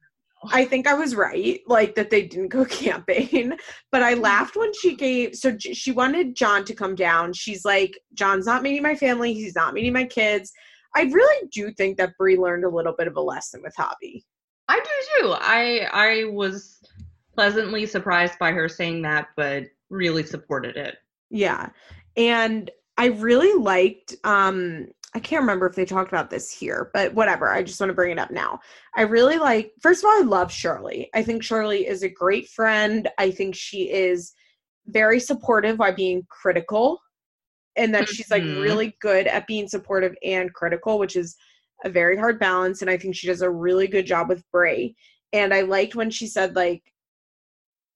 I 0.52 0.64
think 0.64 0.86
I 0.86 0.94
was 0.94 1.14
right, 1.14 1.60
like 1.66 1.94
that 1.94 2.10
they 2.10 2.22
didn't 2.22 2.48
go 2.48 2.64
camping. 2.66 3.52
But 3.90 4.02
I 4.02 4.14
laughed 4.14 4.56
when 4.56 4.72
she 4.74 4.94
gave. 4.94 5.34
So 5.34 5.56
she 5.58 5.92
wanted 5.92 6.36
John 6.36 6.64
to 6.64 6.74
come 6.74 6.94
down. 6.94 7.32
She's 7.32 7.64
like, 7.64 7.98
John's 8.14 8.46
not 8.46 8.62
meeting 8.62 8.82
my 8.82 8.94
family. 8.94 9.34
He's 9.34 9.54
not 9.54 9.74
meeting 9.74 9.92
my 9.92 10.04
kids. 10.04 10.52
I 10.96 11.02
really 11.02 11.48
do 11.52 11.70
think 11.72 11.98
that 11.98 12.16
Brie 12.16 12.38
learned 12.38 12.64
a 12.64 12.70
little 12.70 12.94
bit 12.96 13.06
of 13.06 13.16
a 13.16 13.20
lesson 13.20 13.62
with 13.62 13.74
Javi. 13.76 14.24
I 14.68 14.80
do 14.80 15.20
too. 15.20 15.34
I 15.38 15.88
I 15.92 16.24
was 16.30 16.80
pleasantly 17.34 17.84
surprised 17.84 18.38
by 18.38 18.50
her 18.52 18.68
saying 18.68 19.02
that, 19.02 19.28
but 19.36 19.64
really 19.90 20.24
supported 20.24 20.76
it. 20.76 20.96
Yeah. 21.30 21.68
And 22.16 22.70
I 22.96 23.06
really 23.06 23.52
liked 23.62 24.16
um 24.24 24.88
I 25.14 25.18
can't 25.18 25.42
remember 25.42 25.66
if 25.66 25.74
they 25.74 25.84
talked 25.84 26.10
about 26.10 26.30
this 26.30 26.50
here, 26.50 26.90
but 26.92 27.14
whatever. 27.14 27.50
I 27.50 27.62
just 27.62 27.80
want 27.80 27.90
to 27.90 27.94
bring 27.94 28.10
it 28.10 28.18
up 28.18 28.30
now. 28.30 28.60
I 28.96 29.02
really 29.02 29.38
like 29.38 29.72
first 29.80 30.02
of 30.02 30.08
all, 30.08 30.18
I 30.18 30.22
love 30.22 30.50
Shirley. 30.50 31.10
I 31.14 31.22
think 31.22 31.42
Shirley 31.42 31.86
is 31.86 32.02
a 32.02 32.08
great 32.08 32.48
friend. 32.48 33.06
I 33.18 33.30
think 33.30 33.54
she 33.54 33.90
is 33.90 34.32
very 34.86 35.20
supportive 35.20 35.78
while 35.78 35.94
being 35.94 36.26
critical. 36.30 37.00
And 37.76 37.94
that 37.94 38.08
she's 38.08 38.30
like 38.30 38.42
Mhm. 38.42 38.60
really 38.60 38.96
good 39.00 39.26
at 39.26 39.46
being 39.46 39.68
supportive 39.68 40.14
and 40.24 40.52
critical, 40.54 40.98
which 40.98 41.16
is 41.16 41.36
a 41.84 41.90
very 41.90 42.16
hard 42.16 42.38
balance. 42.38 42.80
And 42.80 42.90
I 42.90 42.96
think 42.96 43.14
she 43.14 43.26
does 43.26 43.42
a 43.42 43.50
really 43.50 43.86
good 43.86 44.06
job 44.06 44.28
with 44.28 44.42
Bray. 44.50 44.94
And 45.32 45.52
I 45.52 45.60
liked 45.62 45.94
when 45.94 46.10
she 46.10 46.26
said 46.26 46.56
like 46.56 46.82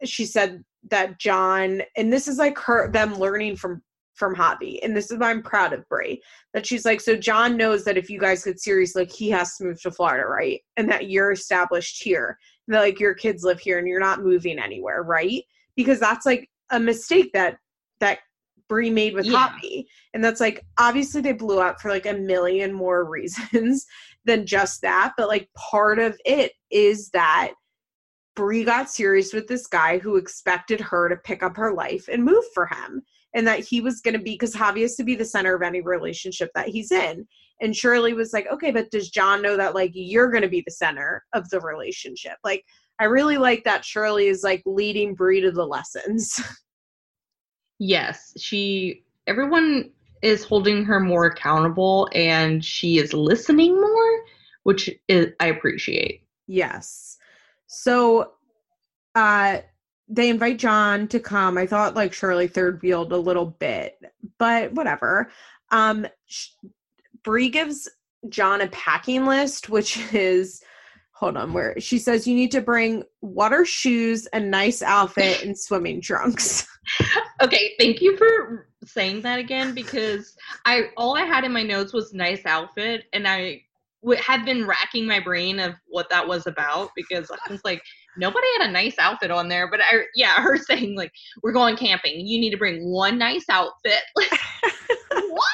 she 0.05 0.25
said 0.25 0.65
that 0.91 1.19
John 1.19 1.83
and 1.97 2.13
this 2.13 2.29
is 2.29 2.39
like 2.39 2.59
her 2.59 2.91
them 2.91 3.19
learning 3.19 3.57
from 3.57 3.83
from 4.15 4.35
Javi 4.35 4.79
and 4.83 4.95
this 4.95 5.11
is 5.11 5.19
why 5.19 5.31
I'm 5.31 5.43
proud 5.43 5.73
of 5.73 5.89
Bray 5.89 6.21
that 6.53 6.67
she's 6.67 6.85
like 6.85 7.01
so 7.01 7.17
John 7.17 7.57
knows 7.57 7.85
that 7.85 7.97
if 7.97 8.11
you 8.11 8.19
guys 8.19 8.45
get 8.45 8.61
serious 8.61 8.95
like 8.95 9.11
he 9.11 9.31
has 9.31 9.57
to 9.57 9.65
move 9.65 9.81
to 9.83 9.91
Florida 9.91 10.27
right 10.27 10.61
and 10.77 10.89
that 10.91 11.11
you're 11.11 11.33
established 11.33 12.03
here 12.03 12.39
and 12.67 12.75
that 12.75 12.81
like 12.81 13.01
your 13.01 13.15
kids 13.15 13.45
live 13.45 13.61
here 13.61 13.79
and 13.79 13.87
you're 13.89 14.01
not 14.01 14.23
moving 14.23 14.59
anywhere 14.59 15.03
right 15.03 15.43
because 15.77 16.01
that's 16.01 16.27
like 16.27 16.49
a 16.71 16.81
mistake 16.81 17.31
that 17.33 17.57
that 18.01 18.19
Brie 18.71 18.89
made 18.89 19.13
with 19.13 19.27
Yeah. 19.27 19.51
Javi 19.51 19.85
and 20.15 20.25
that's 20.25 20.41
like 20.41 20.65
obviously 20.79 21.21
they 21.21 21.33
blew 21.33 21.61
up 21.61 21.79
for 21.79 21.91
like 21.91 22.07
a 22.07 22.15
million 22.15 22.73
more 22.73 23.05
reasons 23.11 23.85
than 24.25 24.47
just 24.47 24.81
that 24.81 25.13
but 25.19 25.29
like 25.29 25.51
part 25.55 25.99
of 25.99 26.19
it 26.25 26.53
is 26.71 27.11
that 27.11 27.53
Brie 28.37 28.65
got 28.65 28.91
serious 28.91 29.35
with 29.35 29.49
this 29.49 29.67
guy 29.67 29.99
who 29.99 30.17
expected 30.17 30.81
her 30.81 31.11
to 31.11 31.17
pick 31.17 31.43
up 31.43 31.57
her 31.59 31.75
life 31.75 32.09
and 32.11 32.25
move 32.25 32.45
for 32.55 32.67
him. 32.67 33.03
And 33.35 33.47
that 33.47 33.61
he 33.61 33.81
was 33.81 34.01
going 34.01 34.17
to 34.17 34.23
be, 34.23 34.33
because 34.33 34.55
Javi 34.55 34.81
has 34.81 34.97
to 34.97 35.05
be 35.05 35.15
the 35.15 35.27
center 35.27 35.55
of 35.55 35.63
any 35.63 35.83
relationship 35.83 36.51
that 36.55 36.69
he's 36.69 36.91
in. 36.91 37.29
And 37.61 37.77
Shirley 37.77 38.13
was 38.15 38.33
like, 38.33 38.51
okay, 38.51 38.71
but 38.73 38.91
does 38.91 39.11
John 39.11 39.43
know 39.43 39.57
that, 39.59 39.75
like, 39.75 39.93
you're 39.95 40.31
going 40.31 40.43
to 40.43 40.49
be 40.49 40.65
the 40.67 40.73
center 40.73 41.23
of 41.35 41.49
the 41.51 41.61
relationship? 41.61 42.39
Like, 42.43 42.65
I 42.99 43.05
really 43.05 43.37
like 43.37 43.63
that 43.65 43.85
Shirley 43.85 44.27
is, 44.27 44.43
like, 44.43 44.63
leading 44.67 45.15
Brie 45.15 45.43
to 45.43 45.53
the 45.53 45.67
lessons. 45.67 46.41
Yes, 47.83 48.35
she 48.39 49.05
everyone 49.27 49.91
is 50.21 50.45
holding 50.45 50.85
her 50.85 51.01
more 51.01 51.25
accountable 51.25 52.11
and 52.15 52.63
she 52.63 52.99
is 52.99 53.15
listening 53.15 53.81
more, 53.81 54.25
which 54.65 54.91
is 55.09 55.29
I 55.41 55.47
appreciate. 55.47 56.23
yes. 56.47 57.17
So, 57.73 58.33
uh, 59.15 59.59
they 60.09 60.29
invite 60.29 60.59
John 60.59 61.07
to 61.09 61.21
come. 61.21 61.57
I 61.57 61.67
thought 61.67 61.95
like 61.95 62.13
Shirley 62.13 62.49
third 62.49 62.83
wheeled 62.83 63.13
a 63.13 63.17
little 63.17 63.47
bit, 63.47 63.99
but 64.39 64.73
whatever. 64.73 65.31
Um, 65.71 66.07
sh- 66.27 66.49
Brie 67.23 67.49
gives 67.49 67.89
John 68.29 68.61
a 68.61 68.67
packing 68.69 69.25
list, 69.25 69.71
which 69.71 69.99
is 70.13 70.63
hold 71.13 71.37
on, 71.37 71.53
where 71.53 71.79
she 71.81 71.99
says 71.99 72.27
you 72.27 72.35
need 72.35 72.51
to 72.51 72.61
bring 72.61 73.05
water, 73.21 73.65
shoes, 73.65 74.27
a 74.33 74.41
nice 74.41 74.83
outfit, 74.83 75.45
and 75.45 75.57
swimming 75.59 76.01
trunks. 76.01 76.67
Okay, 77.43 77.75
thank 77.79 78.01
you 78.01 78.17
for 78.17 78.69
saying 78.85 79.23
that 79.23 79.39
again 79.39 79.75
because 79.75 80.35
I 80.65 80.85
all 80.97 81.17
I 81.17 81.23
had 81.23 81.45
in 81.45 81.53
my 81.53 81.63
notes 81.63 81.93
was 81.93 82.15
nice 82.15 82.45
outfit 82.47 83.05
and 83.13 83.29
I 83.29 83.63
w- 84.03 84.21
had 84.21 84.45
been 84.45 84.67
racking 84.67 85.07
my 85.07 85.21
brain 85.21 85.61
of 85.61 85.75
what 85.87 86.09
that 86.11 86.27
was 86.27 86.47
about 86.47 86.91
because 86.97 87.31
I 87.31 87.53
was 87.53 87.61
like 87.65 87.83
nobody 88.17 88.47
had 88.59 88.69
a 88.69 88.73
nice 88.73 88.99
outfit 88.99 89.31
on 89.31 89.49
there 89.49 89.71
but 89.71 89.81
I 89.81 90.05
yeah 90.15 90.41
her 90.41 90.57
saying 90.69 90.97
like 90.97 91.13
we're 91.43 91.53
going 91.53 91.77
camping 91.77 92.27
you 92.27 92.41
need 92.41 92.51
to 92.51 92.57
bring 92.57 92.91
one 92.91 93.19
nice 93.19 93.45
outfit 93.51 94.03
what 95.11 95.45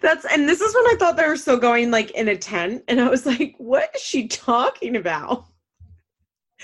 That's 0.00 0.24
and 0.26 0.48
this 0.48 0.60
is 0.60 0.74
when 0.74 0.86
I 0.86 0.96
thought 0.98 1.16
they 1.16 1.26
were 1.26 1.36
still 1.36 1.58
going 1.58 1.90
like 1.90 2.10
in 2.12 2.28
a 2.28 2.36
tent, 2.36 2.84
and 2.88 3.00
I 3.00 3.08
was 3.08 3.26
like, 3.26 3.54
what 3.58 3.90
is 3.94 4.02
she 4.02 4.28
talking 4.28 4.96
about? 4.96 5.46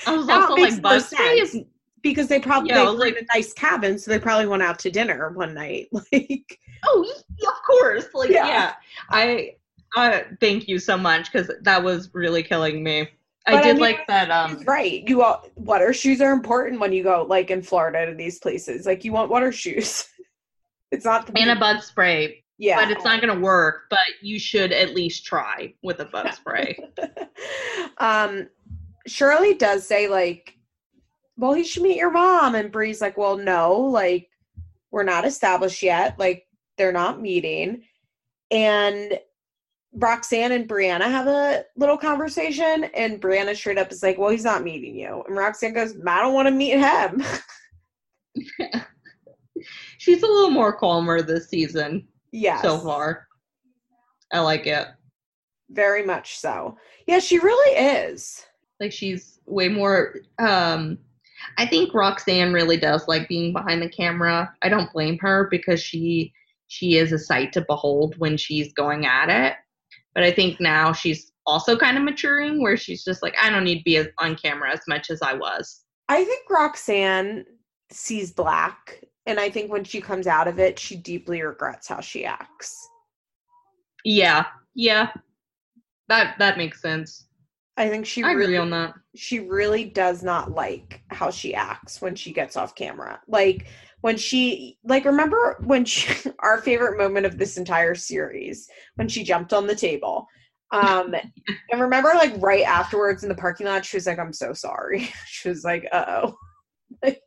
I 0.06 0.16
was 0.16 0.28
also 0.28 0.56
makes 0.56 0.74
like 0.74 0.82
more 0.82 0.92
BuzzFeed 0.92 1.42
is. 1.42 1.58
Because 2.02 2.26
they 2.28 2.40
probably 2.40 2.70
Yeah, 2.70 2.82
I 2.82 2.84
they 2.84 2.86
were 2.86 3.06
in 3.06 3.14
like- 3.14 3.22
a 3.30 3.36
nice 3.36 3.52
cabin, 3.52 3.98
so 3.98 4.10
they 4.10 4.18
probably 4.18 4.46
went 4.46 4.62
out 4.62 4.78
to 4.80 4.90
dinner 4.90 5.30
one 5.30 5.54
night. 5.54 5.88
Like, 6.12 6.58
Oh, 6.84 7.08
of 7.46 7.62
course. 7.64 8.06
Like, 8.12 8.30
Yeah. 8.30 8.46
yeah. 8.48 8.72
I, 9.10 9.54
I 9.94 10.24
thank 10.40 10.66
you 10.66 10.80
so 10.80 10.96
much 10.96 11.30
because 11.30 11.48
that 11.62 11.82
was 11.82 12.10
really 12.12 12.42
killing 12.42 12.82
me. 12.82 13.08
I 13.46 13.52
But 13.52 13.54
I 13.54 13.62
did 13.62 13.72
mean, 13.74 13.82
like 13.82 14.06
that. 14.08 14.30
Um, 14.30 14.62
right. 14.66 15.06
You 15.08 15.22
all 15.22 15.44
water 15.56 15.92
shoes 15.92 16.20
are 16.20 16.32
important 16.32 16.80
when 16.80 16.92
you 16.92 17.02
go 17.04 17.24
like 17.28 17.50
in 17.50 17.62
Florida 17.62 18.06
to 18.06 18.14
these 18.14 18.38
places. 18.40 18.84
Like 18.86 19.04
you 19.04 19.12
want 19.12 19.30
water 19.30 19.52
shoes. 19.52 20.06
it's 20.90 21.04
not 21.04 21.26
the 21.26 21.38
and 21.38 21.50
a 21.50 21.56
bug 21.56 21.82
spray, 21.82 22.42
yeah. 22.58 22.76
but 22.80 22.90
it's 22.90 23.04
not 23.04 23.20
gonna 23.20 23.38
work. 23.40 23.82
But 23.90 23.98
you 24.22 24.38
should 24.40 24.72
at 24.72 24.94
least 24.94 25.24
try 25.24 25.74
with 25.82 26.00
a 26.00 26.04
bug 26.06 26.32
spray. 26.32 26.76
um 27.98 28.48
Shirley 29.06 29.54
does 29.54 29.84
say 29.86 30.08
like, 30.08 30.56
well, 31.42 31.52
he 31.54 31.64
should 31.64 31.82
meet 31.82 31.96
your 31.96 32.12
mom, 32.12 32.54
and 32.54 32.70
Bree's 32.70 33.00
like, 33.00 33.18
well, 33.18 33.36
no, 33.36 33.76
like 33.78 34.28
we're 34.92 35.02
not 35.02 35.24
established 35.26 35.82
yet. 35.82 36.16
Like 36.18 36.46
they're 36.78 36.92
not 36.92 37.20
meeting, 37.20 37.82
and 38.52 39.18
Roxanne 39.94 40.52
and 40.52 40.68
Briana 40.68 41.02
have 41.02 41.26
a 41.26 41.64
little 41.76 41.98
conversation, 41.98 42.84
and 42.94 43.20
Briana 43.20 43.56
straight 43.56 43.76
up 43.76 43.90
is 43.90 44.02
like, 44.04 44.18
well, 44.18 44.30
he's 44.30 44.44
not 44.44 44.62
meeting 44.62 44.94
you, 44.96 45.24
and 45.26 45.36
Roxanne 45.36 45.74
goes, 45.74 45.94
I 46.06 46.20
don't 46.22 46.32
want 46.32 46.46
to 46.46 46.52
meet 46.52 46.78
him. 46.78 47.22
She's 49.98 50.22
a 50.22 50.26
little 50.26 50.50
more 50.50 50.72
calmer 50.72 51.22
this 51.22 51.48
season 51.48 52.08
Yeah. 52.32 52.60
so 52.62 52.78
far. 52.78 53.28
I 54.32 54.40
like 54.40 54.66
it. 54.66 54.86
very 55.70 56.04
much 56.04 56.38
so. 56.38 56.76
Yeah, 57.06 57.18
she 57.18 57.38
really 57.38 57.76
is. 57.76 58.44
Like 58.80 58.92
she's 58.92 59.38
way 59.46 59.68
more. 59.68 60.16
Um, 60.38 60.98
I 61.58 61.66
think 61.66 61.94
Roxanne 61.94 62.52
really 62.52 62.76
does 62.76 63.08
like 63.08 63.28
being 63.28 63.52
behind 63.52 63.82
the 63.82 63.88
camera. 63.88 64.52
I 64.62 64.68
don't 64.68 64.92
blame 64.92 65.18
her 65.18 65.48
because 65.50 65.82
she 65.82 66.32
she 66.68 66.96
is 66.96 67.12
a 67.12 67.18
sight 67.18 67.52
to 67.52 67.64
behold 67.68 68.16
when 68.18 68.36
she's 68.36 68.72
going 68.72 69.04
at 69.04 69.28
it. 69.28 69.56
But 70.14 70.24
I 70.24 70.32
think 70.32 70.60
now 70.60 70.92
she's 70.92 71.32
also 71.46 71.76
kind 71.76 71.98
of 71.98 72.04
maturing, 72.04 72.62
where 72.62 72.76
she's 72.76 73.04
just 73.04 73.22
like, 73.22 73.34
I 73.40 73.50
don't 73.50 73.64
need 73.64 73.78
to 73.78 73.84
be 73.84 74.02
on 74.18 74.36
camera 74.36 74.72
as 74.72 74.80
much 74.88 75.10
as 75.10 75.20
I 75.22 75.34
was. 75.34 75.82
I 76.08 76.24
think 76.24 76.48
Roxanne 76.48 77.44
sees 77.90 78.32
black, 78.32 79.04
and 79.26 79.38
I 79.38 79.50
think 79.50 79.70
when 79.70 79.84
she 79.84 80.00
comes 80.00 80.26
out 80.26 80.48
of 80.48 80.58
it, 80.58 80.78
she 80.78 80.96
deeply 80.96 81.42
regrets 81.42 81.88
how 81.88 82.00
she 82.00 82.24
acts. 82.24 82.88
Yeah, 84.04 84.46
yeah, 84.74 85.12
that 86.08 86.36
that 86.38 86.58
makes 86.58 86.80
sense. 86.80 87.26
I 87.76 87.88
think 87.88 88.04
she 88.04 88.22
I 88.22 88.32
really, 88.32 88.44
agree 88.44 88.56
on 88.58 88.70
that. 88.70 88.94
she 89.14 89.40
really 89.40 89.84
does 89.84 90.22
not 90.22 90.52
like 90.52 91.02
how 91.08 91.30
she 91.30 91.54
acts 91.54 92.02
when 92.02 92.14
she 92.14 92.32
gets 92.32 92.56
off 92.56 92.74
camera. 92.74 93.20
Like 93.26 93.68
when 94.02 94.16
she, 94.16 94.78
like, 94.84 95.04
remember 95.04 95.56
when 95.64 95.84
she, 95.84 96.30
our 96.40 96.60
favorite 96.60 96.98
moment 96.98 97.24
of 97.24 97.38
this 97.38 97.56
entire 97.56 97.94
series 97.94 98.68
when 98.96 99.08
she 99.08 99.24
jumped 99.24 99.52
on 99.52 99.66
the 99.66 99.74
table. 99.74 100.26
Um, 100.70 101.14
and 101.70 101.80
remember, 101.80 102.10
like, 102.14 102.34
right 102.38 102.64
afterwards 102.64 103.22
in 103.22 103.28
the 103.28 103.34
parking 103.34 103.66
lot, 103.66 103.84
she 103.84 103.96
was 103.96 104.06
like, 104.06 104.18
"I'm 104.18 104.32
so 104.32 104.52
sorry." 104.52 105.10
She 105.26 105.48
was 105.48 105.64
like, 105.64 105.86
"Uh 105.92 106.04
oh." 106.08 106.36
Like 107.02 107.22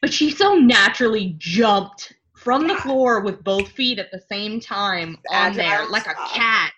but 0.00 0.12
she 0.12 0.30
so 0.30 0.54
naturally 0.54 1.34
jumped 1.38 2.12
from 2.36 2.68
the 2.68 2.76
floor 2.76 3.20
with 3.20 3.42
both 3.42 3.68
feet 3.70 3.98
at 3.98 4.10
the 4.12 4.20
same 4.30 4.60
time 4.60 5.16
on 5.30 5.54
there, 5.54 5.88
like 5.88 6.06
a 6.06 6.14
cat. 6.28 6.72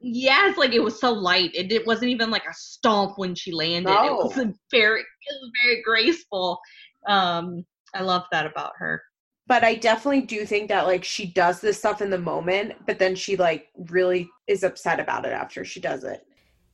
Yes, 0.00 0.56
like 0.56 0.72
it 0.72 0.82
was 0.82 0.98
so 0.98 1.12
light. 1.12 1.50
It, 1.54 1.70
it 1.72 1.86
wasn't 1.86 2.10
even 2.10 2.30
like 2.30 2.44
a 2.44 2.54
stomp 2.54 3.18
when 3.18 3.34
she 3.34 3.52
landed. 3.52 3.90
It 3.90 4.12
was 4.12 4.36
a 4.38 4.52
very, 4.70 5.00
it 5.00 5.36
was 5.40 5.50
very 5.62 5.82
graceful. 5.82 6.58
Um, 7.06 7.64
I 7.94 8.02
love 8.02 8.24
that 8.32 8.46
about 8.46 8.72
her. 8.78 9.02
but 9.46 9.64
I 9.64 9.74
definitely 9.74 10.20
do 10.20 10.46
think 10.46 10.68
that 10.68 10.86
like 10.86 11.02
she 11.02 11.26
does 11.26 11.60
this 11.60 11.76
stuff 11.78 12.00
in 12.00 12.10
the 12.10 12.18
moment, 12.18 12.74
but 12.86 13.00
then 13.00 13.16
she 13.16 13.36
like 13.36 13.66
really 13.90 14.30
is 14.46 14.62
upset 14.62 15.00
about 15.00 15.24
it 15.26 15.32
after 15.32 15.64
she 15.64 15.80
does 15.80 16.04
it. 16.04 16.24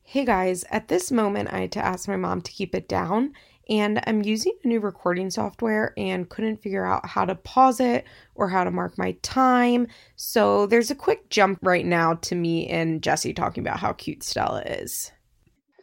Hey 0.02 0.24
guys, 0.26 0.64
at 0.70 0.88
this 0.88 1.10
moment 1.10 1.52
I 1.52 1.60
had 1.62 1.72
to 1.72 1.84
ask 1.84 2.06
my 2.06 2.16
mom 2.16 2.42
to 2.42 2.52
keep 2.52 2.74
it 2.74 2.86
down, 2.86 3.32
and 3.68 4.00
I'm 4.06 4.22
using 4.22 4.52
a 4.64 4.68
new 4.68 4.80
recording 4.80 5.30
software 5.30 5.92
and 5.96 6.28
couldn't 6.28 6.62
figure 6.62 6.84
out 6.86 7.04
how 7.06 7.24
to 7.24 7.34
pause 7.34 7.80
it 7.80 8.04
or 8.34 8.48
how 8.48 8.64
to 8.64 8.70
mark 8.70 8.96
my 8.98 9.12
time. 9.22 9.88
So 10.16 10.66
there's 10.66 10.90
a 10.90 10.94
quick 10.94 11.28
jump 11.30 11.58
right 11.62 11.84
now 11.84 12.14
to 12.14 12.34
me 12.34 12.68
and 12.68 13.02
Jesse 13.02 13.32
talking 13.34 13.62
about 13.62 13.80
how 13.80 13.92
cute 13.92 14.22
Stella 14.22 14.62
is. 14.62 15.10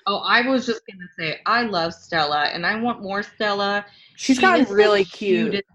Oh, 0.06 0.18
I 0.18 0.42
was 0.48 0.66
just 0.66 0.82
gonna 0.86 1.08
say 1.18 1.40
I 1.46 1.64
love 1.64 1.94
Stella, 1.94 2.44
and 2.54 2.66
I 2.66 2.78
want 2.80 3.02
more 3.02 3.24
Stella. 3.24 3.86
She's 4.18 4.36
She 4.36 4.42
gotten 4.42 4.66
is 4.66 4.72
really 4.72 5.06
cute. 5.06 5.52
cutest- 5.52 5.70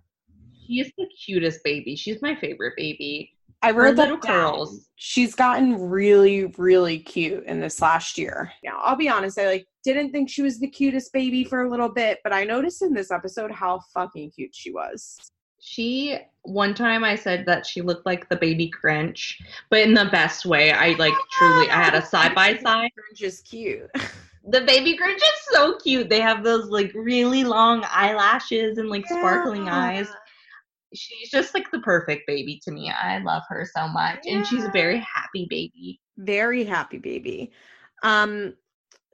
She 0.67 0.81
is 0.81 0.93
the 0.99 1.07
cutest 1.25 1.65
baby. 1.65 1.97
She's 1.97 2.21
my 2.21 2.35
favorite 2.35 2.75
baby. 2.77 3.33
I 3.63 3.73
Her 3.73 3.85
wrote 3.85 3.97
that 3.97 4.03
little 4.11 4.19
curls. 4.19 4.87
She's 4.97 5.35
gotten 5.35 5.89
really, 5.89 6.45
really 6.59 6.99
cute 6.99 7.45
in 7.47 7.59
this 7.61 7.81
last 7.81 8.19
year. 8.19 8.53
Now, 8.63 8.79
I'll 8.83 8.97
be 8.97 9.09
honest, 9.09 9.39
I 9.39 9.47
like 9.47 9.67
didn't 9.95 10.13
think 10.13 10.29
she 10.29 10.43
was 10.43 10.59
the 10.59 10.69
cutest 10.69 11.13
baby 11.13 11.45
for 11.45 11.63
a 11.63 11.71
little 11.71 11.89
bit, 11.89 12.19
but 12.23 12.33
I 12.33 12.45
noticed 12.45 12.83
in 12.83 12.95
this 12.95 13.11
episode 13.11 13.51
how 13.51 13.81
fucking 13.95 14.31
cute 14.31 14.55
she 14.55 14.71
was. 14.71 15.19
She 15.61 16.19
one 16.43 16.75
time 16.75 17.05
I 17.05 17.17
said 17.17 17.45
that 17.47 17.67
she 17.67 17.83
looked 17.83 18.07
like 18.07 18.29
the 18.29 18.37
baby 18.37 18.71
Grinch, 18.83 19.35
but 19.71 19.81
in 19.81 19.93
the 19.93 20.07
best 20.07 20.47
way. 20.47 20.73
I 20.73 20.91
like 20.93 21.15
truly 21.33 21.69
I 21.69 21.83
had 21.83 21.95
a 21.95 22.05
side 22.05 22.35
by 22.35 22.57
side. 22.59 22.91
Grinch 22.97 23.23
is 23.23 23.41
cute. 23.41 23.91
The 24.51 24.63
baby 24.63 24.97
Grinch 24.97 25.17
is 25.17 25.47
so 25.51 25.77
cute. 25.77 26.09
They 26.09 26.21
have 26.21 26.43
those 26.43 26.71
like 26.71 26.91
really 26.95 27.45
long 27.45 27.85
eyelashes 27.91 28.79
and 28.79 28.89
like 28.89 29.07
sparkling 29.07 29.69
eyes. 29.69 30.09
She's 30.95 31.29
just 31.29 31.53
like 31.53 31.71
the 31.71 31.81
perfect 31.81 32.27
baby 32.27 32.59
to 32.65 32.71
me. 32.71 32.91
I 32.91 33.19
love 33.19 33.43
her 33.51 33.69
so 33.77 33.89
much. 33.89 34.21
And 34.27 34.47
she's 34.47 34.65
a 34.65 34.71
very 34.71 35.01
happy 35.01 35.47
baby. 35.51 36.01
Very 36.17 36.65
happy 36.65 36.97
baby. 36.97 37.53
Um, 38.03 38.55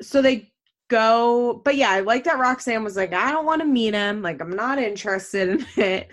so 0.01 0.23
they 0.23 0.53
go, 0.89 1.61
but 1.65 1.77
yeah, 1.77 1.91
I 1.91 2.01
like 2.01 2.25
that 2.25 2.39
Roxanne 2.39 2.85
was 2.85 2.97
like, 2.97 3.13
I 3.13 3.31
don't 3.31 3.47
want 3.47 3.61
to 3.63 3.67
meet 3.67 3.95
him. 3.95 4.23
Like, 4.23 4.41
I'm 4.41 4.55
not 4.55 4.79
interested 4.79 5.49
in 5.49 5.67
it. 5.83 6.09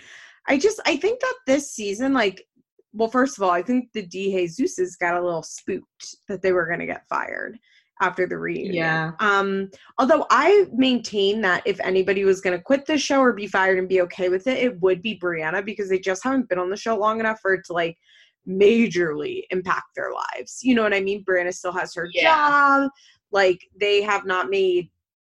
I 0.48 0.58
just, 0.58 0.80
I 0.86 0.98
think 0.98 1.20
that 1.22 1.36
this 1.46 1.72
season, 1.72 2.14
like, 2.14 2.46
well, 2.94 3.10
first 3.10 3.38
of 3.38 3.44
all, 3.44 3.52
I 3.52 3.62
think 3.62 3.90
the 3.94 4.06
DeJesus's 4.06 4.98
got 4.98 5.16
a 5.16 5.24
little 5.24 5.44
spooked 5.44 6.16
that 6.28 6.42
they 6.42 6.52
were 6.52 6.66
going 6.68 6.80
to 6.80 6.86
get 6.86 7.08
fired 7.08 7.58
after 8.02 8.28
the 8.28 8.38
reunion. 8.38 8.74
Yeah. 8.74 9.12
Um, 9.20 9.70
although 9.98 10.26
I 10.30 10.66
maintain 10.74 11.40
that 11.42 11.62
if 11.66 11.80
anybody 11.80 12.26
was 12.26 12.42
going 12.42 12.58
to 12.58 12.64
quit 12.64 12.86
the 12.86 12.98
show 12.98 13.22
or 13.22 13.32
be 13.32 13.48
fired 13.48 13.78
and 13.78 13.88
be 13.88 14.02
okay 14.02 14.28
with 14.30 14.48
it, 14.48 14.58
it 14.58 14.82
would 14.82 15.02
be 15.02 15.20
Briana 15.20 15.64
because 15.64 15.88
they 15.88 16.00
just 16.00 16.24
haven't 16.24 16.50
been 16.50 16.60
on 16.60 16.70
the 16.70 16.76
show 16.76 16.98
long 16.98 17.20
enough 17.20 17.40
for 17.42 17.54
it 17.54 17.62
to 17.68 17.74
like 17.74 17.98
majorly 18.50 19.44
impact 19.52 19.86
their 19.96 20.12
lives. 20.12 20.60
You 20.64 20.76
know 20.76 20.82
what 20.84 20.96
I 20.96 21.00
mean? 21.02 21.24
Briana 21.24 21.54
still 21.54 21.72
has 21.74 21.94
her 21.94 22.10
Yeah. 22.12 22.24
job. 22.80 22.92
Like 23.32 23.62
they 23.80 24.02
have 24.02 24.26
not 24.26 24.50
made 24.50 24.90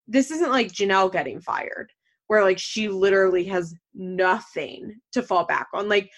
this 0.09 0.31
isn't 0.31 0.51
like 0.51 0.69
Jenelle 0.69 1.13
getting 1.13 1.41
fired, 1.41 1.91
where 2.29 2.43
like 2.43 2.59
she 2.59 2.89
literally 2.89 3.45
has 3.45 3.75
nothing 3.95 4.95
to 5.13 5.23
fall 5.23 5.47
back 5.47 5.69
on. 5.75 5.89
Like 5.89 6.11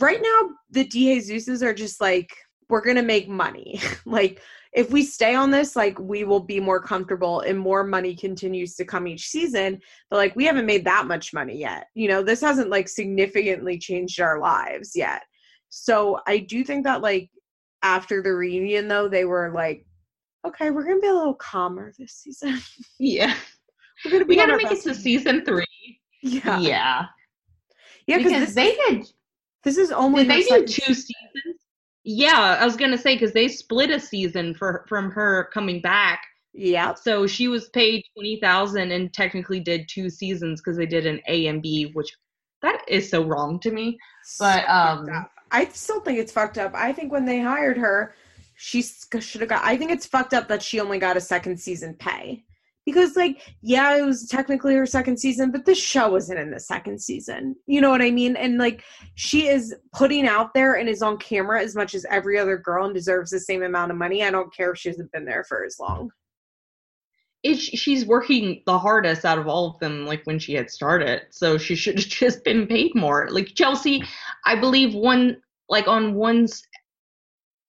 right 0.00 0.20
now, 0.22 0.50
the 0.70 0.86
DeJesuses 0.86 1.62
are 1.62 1.74
just 1.74 2.00
like, 2.00 2.30
we're 2.68 2.84
gonna 2.84 3.02
make 3.02 3.28
money. 3.28 3.80
like 4.06 4.40
if 4.72 4.92
we 4.92 5.02
stay 5.02 5.34
on 5.34 5.50
this, 5.50 5.74
like 5.74 5.98
we 5.98 6.22
will 6.22 6.40
be 6.40 6.60
more 6.60 6.80
comfortable 6.80 7.40
and 7.40 7.58
more 7.58 7.82
money 7.82 8.14
continues 8.14 8.76
to 8.76 8.84
come 8.84 9.08
each 9.08 9.26
season. 9.26 9.80
But 10.08 10.18
like 10.18 10.36
we 10.36 10.44
haven't 10.44 10.66
made 10.66 10.84
that 10.84 11.08
much 11.08 11.34
money 11.34 11.58
yet. 11.58 11.86
You 11.94 12.08
know, 12.08 12.22
this 12.22 12.40
hasn't 12.40 12.70
like 12.70 12.88
significantly 12.88 13.78
changed 13.78 14.20
our 14.20 14.38
lives 14.38 14.92
yet. 14.94 15.22
So 15.70 16.20
I 16.28 16.38
do 16.38 16.62
think 16.62 16.84
that 16.84 17.02
like 17.02 17.30
after 17.82 18.22
the 18.22 18.32
reunion 18.32 18.86
though, 18.86 19.08
they 19.08 19.24
were 19.24 19.50
like, 19.52 19.84
okay, 20.46 20.70
we're 20.70 20.84
gonna 20.84 21.00
be 21.00 21.08
a 21.08 21.14
little 21.14 21.34
calmer 21.34 21.92
this 21.98 22.12
season. 22.12 22.60
Yeah. 22.98 23.34
we're 24.04 24.12
gonna 24.12 24.24
be 24.24 24.30
We 24.30 24.36
gotta 24.36 24.56
make 24.56 24.70
it 24.70 24.82
to 24.82 24.94
season 24.94 25.44
three. 25.44 25.66
Yeah, 26.22 26.58
Yeah. 26.60 27.06
yeah, 28.06 28.18
because 28.18 28.32
this, 28.32 28.54
they 28.54 28.74
did 28.88 29.06
this 29.62 29.76
is 29.76 29.92
only 29.92 30.24
they 30.24 30.42
do 30.42 30.66
two 30.66 30.94
seasons? 30.94 31.56
Yeah, 32.04 32.58
I 32.60 32.64
was 32.64 32.76
gonna 32.76 32.98
say 32.98 33.14
because 33.14 33.32
they 33.32 33.48
split 33.48 33.90
a 33.90 34.00
season 34.00 34.54
for 34.54 34.84
from 34.88 35.10
her 35.10 35.50
coming 35.52 35.80
back. 35.80 36.22
Yeah. 36.52 36.94
So 36.94 37.26
she 37.26 37.48
was 37.48 37.68
paid 37.68 38.04
twenty 38.14 38.40
thousand 38.40 38.90
and 38.92 39.12
technically 39.12 39.60
did 39.60 39.88
two 39.88 40.08
seasons 40.08 40.60
because 40.60 40.76
they 40.76 40.86
did 40.86 41.06
an 41.06 41.20
A 41.28 41.46
and 41.46 41.62
B, 41.62 41.90
which 41.92 42.10
that 42.62 42.82
is 42.88 43.08
so 43.08 43.24
wrong 43.24 43.60
to 43.60 43.70
me. 43.70 43.98
But 44.38 44.68
um, 44.68 45.08
I 45.50 45.66
still 45.66 46.00
think 46.00 46.18
it's 46.18 46.32
fucked 46.32 46.58
up. 46.58 46.72
I 46.74 46.92
think 46.92 47.12
when 47.12 47.26
they 47.26 47.40
hired 47.40 47.76
her, 47.76 48.14
she 48.62 48.82
should 48.82 49.40
have 49.40 49.48
got. 49.48 49.64
I 49.64 49.78
think 49.78 49.90
it's 49.90 50.04
fucked 50.04 50.34
up 50.34 50.46
that 50.48 50.62
she 50.62 50.80
only 50.80 50.98
got 50.98 51.16
a 51.16 51.20
second 51.20 51.58
season 51.58 51.94
pay 51.98 52.44
because, 52.84 53.16
like, 53.16 53.40
yeah, 53.62 53.96
it 53.96 54.02
was 54.04 54.28
technically 54.28 54.74
her 54.74 54.84
second 54.84 55.18
season, 55.18 55.50
but 55.50 55.64
this 55.64 55.78
show 55.82 56.10
wasn't 56.10 56.40
in 56.40 56.50
the 56.50 56.60
second 56.60 57.00
season. 57.00 57.56
You 57.66 57.80
know 57.80 57.88
what 57.88 58.02
I 58.02 58.10
mean? 58.10 58.36
And 58.36 58.58
like, 58.58 58.82
she 59.14 59.48
is 59.48 59.74
putting 59.94 60.26
out 60.26 60.52
there 60.52 60.74
and 60.74 60.90
is 60.90 61.00
on 61.00 61.16
camera 61.16 61.62
as 61.62 61.74
much 61.74 61.94
as 61.94 62.04
every 62.10 62.38
other 62.38 62.58
girl 62.58 62.84
and 62.84 62.92
deserves 62.94 63.30
the 63.30 63.40
same 63.40 63.62
amount 63.62 63.92
of 63.92 63.96
money. 63.96 64.22
I 64.22 64.30
don't 64.30 64.54
care 64.54 64.72
if 64.72 64.78
she 64.78 64.90
hasn't 64.90 65.10
been 65.10 65.24
there 65.24 65.44
for 65.44 65.64
as 65.64 65.78
long. 65.80 66.10
she's 67.56 68.04
working 68.04 68.62
the 68.66 68.78
hardest 68.78 69.24
out 69.24 69.38
of 69.38 69.48
all 69.48 69.70
of 69.70 69.78
them. 69.78 70.04
Like 70.04 70.20
when 70.24 70.38
she 70.38 70.52
had 70.52 70.68
started, 70.70 71.22
so 71.30 71.56
she 71.56 71.74
should 71.74 71.98
have 71.98 72.08
just 72.08 72.44
been 72.44 72.66
paid 72.66 72.94
more. 72.94 73.26
Like 73.30 73.54
Chelsea, 73.54 74.04
I 74.44 74.54
believe 74.60 74.94
one 74.94 75.38
like 75.70 75.86
on 75.88 76.14
one 76.14 76.44
s- 76.44 76.62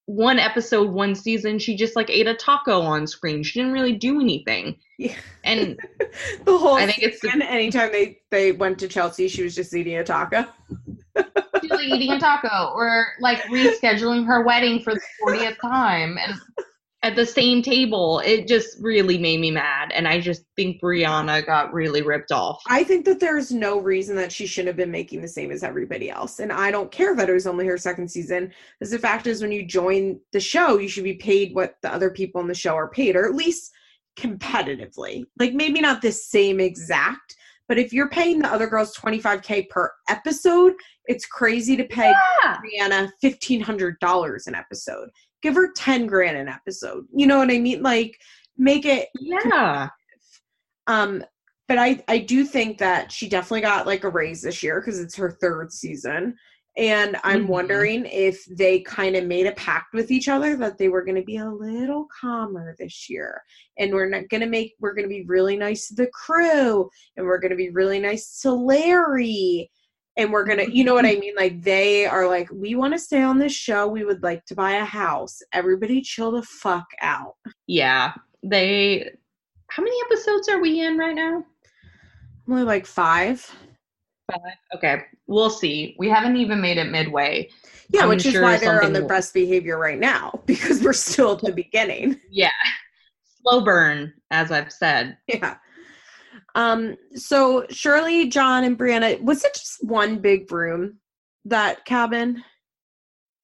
one 0.06 0.38
episode, 0.38 0.90
one 0.90 1.14
season, 1.14 1.58
she 1.58 1.76
just 1.76 1.96
like 1.96 2.10
ate 2.10 2.26
a 2.26 2.34
taco 2.34 2.80
on 2.80 3.06
screen. 3.06 3.42
She 3.42 3.60
didn't 3.60 3.72
really 3.72 3.92
do 3.92 4.20
anything. 4.20 4.76
Yeah. 4.98 5.14
And 5.44 5.78
the 6.44 6.58
whole 6.58 6.74
I 6.74 6.86
think 6.86 6.98
it's 7.02 7.20
the- 7.20 7.28
season, 7.28 7.42
anytime 7.42 7.92
they 7.92 8.18
they 8.30 8.52
went 8.52 8.78
to 8.80 8.88
Chelsea, 8.88 9.28
she 9.28 9.42
was 9.42 9.54
just 9.54 9.74
eating 9.74 9.96
a 9.96 10.04
taco. 10.04 10.44
She's 11.60 11.70
like 11.70 11.86
eating 11.86 12.10
a 12.12 12.18
taco 12.18 12.72
or 12.74 13.08
like 13.20 13.40
rescheduling 13.44 14.26
her 14.26 14.42
wedding 14.42 14.80
for 14.82 14.94
the 14.94 15.00
40th 15.24 15.56
time. 15.60 16.18
And 16.18 16.34
at 17.04 17.16
the 17.16 17.26
same 17.26 17.62
table, 17.62 18.20
it 18.24 18.46
just 18.46 18.76
really 18.80 19.18
made 19.18 19.40
me 19.40 19.50
mad. 19.50 19.90
And 19.92 20.06
I 20.06 20.20
just 20.20 20.44
think 20.54 20.80
Briana 20.80 21.44
got 21.44 21.72
really 21.72 22.00
ripped 22.00 22.30
off. 22.30 22.62
I 22.68 22.84
think 22.84 23.04
that 23.06 23.18
there's 23.18 23.50
no 23.50 23.78
reason 23.80 24.14
that 24.16 24.30
she 24.30 24.46
shouldn't 24.46 24.68
have 24.68 24.76
been 24.76 24.92
making 24.92 25.20
the 25.20 25.28
same 25.28 25.50
as 25.50 25.64
everybody 25.64 26.10
else. 26.10 26.38
And 26.38 26.52
I 26.52 26.70
don't 26.70 26.92
care 26.92 27.16
that 27.16 27.28
it 27.28 27.32
was 27.32 27.46
only 27.46 27.66
her 27.66 27.76
second 27.76 28.08
season. 28.08 28.52
Because 28.78 28.92
the 28.92 29.00
fact 29.00 29.26
is, 29.26 29.42
when 29.42 29.50
you 29.50 29.66
join 29.66 30.20
the 30.32 30.38
show, 30.40 30.78
you 30.78 30.88
should 30.88 31.02
be 31.02 31.14
paid 31.14 31.54
what 31.54 31.74
the 31.82 31.92
other 31.92 32.10
people 32.10 32.40
in 32.40 32.46
the 32.46 32.54
show 32.54 32.76
are 32.76 32.90
paid, 32.90 33.16
or 33.16 33.26
at 33.26 33.34
least 33.34 33.72
competitively. 34.16 35.24
Like 35.38 35.54
maybe 35.54 35.80
not 35.80 36.02
the 36.02 36.12
same 36.12 36.60
exact, 36.60 37.34
but 37.68 37.78
if 37.78 37.92
you're 37.92 38.10
paying 38.10 38.38
the 38.38 38.52
other 38.52 38.66
girls 38.66 38.94
25K 38.96 39.68
per 39.70 39.90
episode, 40.08 40.74
it's 41.06 41.26
crazy 41.26 41.76
to 41.76 41.84
pay 41.84 42.12
Yeah. 42.44 42.58
Briana 42.58 43.10
$1,500 43.24 44.46
an 44.46 44.54
episode. 44.54 45.08
Give 45.42 45.54
her 45.54 45.72
10 45.72 46.06
grand 46.06 46.36
an 46.36 46.48
episode. 46.48 47.06
You 47.14 47.26
know 47.26 47.38
what 47.38 47.50
I 47.50 47.58
mean? 47.58 47.82
Like, 47.82 48.18
make 48.58 48.84
it 48.84 49.08
Yeah. 49.18 49.88
um 50.86 51.24
but 51.68 51.78
i 51.78 52.02
i 52.08 52.18
do 52.18 52.44
think 52.44 52.76
that 52.78 53.10
she 53.10 53.28
definitely 53.28 53.60
got 53.62 53.86
like 53.86 54.04
a 54.04 54.08
raise 54.10 54.42
this 54.42 54.62
year 54.62 54.80
because 54.80 55.00
it's 55.00 55.16
her 55.16 55.30
third 55.30 55.72
season 55.72 56.34
and 56.76 57.16
i'm 57.24 57.44
Mhm. 57.44 57.48
wondering 57.48 58.06
if 58.06 58.44
they 58.46 58.80
kind 58.80 59.16
of 59.16 59.24
made 59.24 59.46
a 59.46 59.52
pact 59.52 59.94
with 59.94 60.10
each 60.10 60.28
other 60.28 60.56
that 60.56 60.76
they 60.78 60.88
were 60.88 61.04
going 61.04 61.16
to 61.16 61.22
be 61.24 61.36
a 61.38 61.48
little 61.50 62.06
calmer 62.20 62.74
this 62.78 63.08
year 63.08 63.40
and 63.78 63.92
we're 63.92 64.08
not 64.08 64.28
going 64.28 64.42
to 64.42 64.46
make 64.48 64.74
we're 64.80 64.94
going 64.94 65.08
to 65.08 65.14
be 65.14 65.24
really 65.26 65.56
nice 65.56 65.88
to 65.88 65.94
the 65.94 66.08
crew 66.08 66.88
and 67.16 67.24
we're 67.26 67.38
going 67.40 67.50
to 67.50 67.56
be 67.56 67.70
really 67.70 67.98
nice 68.00 68.40
to 68.40 68.52
larry 68.52 69.70
and 70.16 70.30
we're 70.32 70.44
gonna 70.44 70.64
you 70.64 70.84
know 70.84 70.94
what 70.94 71.06
i 71.06 71.14
mean 71.16 71.34
like 71.36 71.62
they 71.62 72.04
are 72.06 72.26
like 72.28 72.48
we 72.52 72.74
want 72.74 72.92
to 72.92 72.98
stay 72.98 73.22
on 73.22 73.38
this 73.38 73.52
show 73.54 73.86
we 73.88 74.04
would 74.04 74.22
like 74.22 74.44
to 74.44 74.54
buy 74.54 74.72
a 74.72 74.84
house 74.84 75.40
everybody 75.52 76.00
chill 76.02 76.30
the 76.32 76.42
fuck 76.42 76.86
out 77.00 77.34
Yeah. 77.66 78.12
They, 78.44 79.10
how 79.68 79.82
many 79.84 79.96
episodes 80.06 80.48
are 80.48 80.60
we 80.60 80.80
in 80.84 80.98
right 80.98 81.14
now? 81.14 81.44
only 82.48 82.64
like 82.64 82.86
five 82.86 83.48
Okay. 84.74 85.02
We'll 85.26 85.50
see. 85.50 85.94
We 85.98 86.08
haven't 86.08 86.36
even 86.36 86.60
made 86.60 86.78
it 86.78 86.90
midway. 86.90 87.50
Yeah, 87.90 88.02
I'm 88.04 88.08
which 88.08 88.24
is 88.24 88.32
sure 88.32 88.42
why 88.42 88.56
they're 88.56 88.82
on 88.82 88.92
their 88.92 89.02
will- 89.02 89.08
best 89.08 89.34
behavior 89.34 89.78
right 89.78 89.98
now 89.98 90.40
because 90.46 90.82
we're 90.82 90.92
still 90.94 91.32
at 91.32 91.42
the 91.42 91.52
beginning. 91.52 92.18
Yeah. 92.30 92.50
Slow 93.42 93.62
burn, 93.64 94.12
as 94.30 94.50
I've 94.50 94.72
said. 94.72 95.16
Yeah. 95.26 95.56
Um. 96.54 96.96
So 97.14 97.66
Shirley, 97.70 98.28
John, 98.28 98.64
and 98.64 98.78
Briana, 98.78 99.20
was 99.22 99.44
it 99.44 99.54
just 99.54 99.84
one 99.84 100.18
big 100.18 100.50
room? 100.50 100.98
That 101.44 101.84
cabin? 101.84 102.44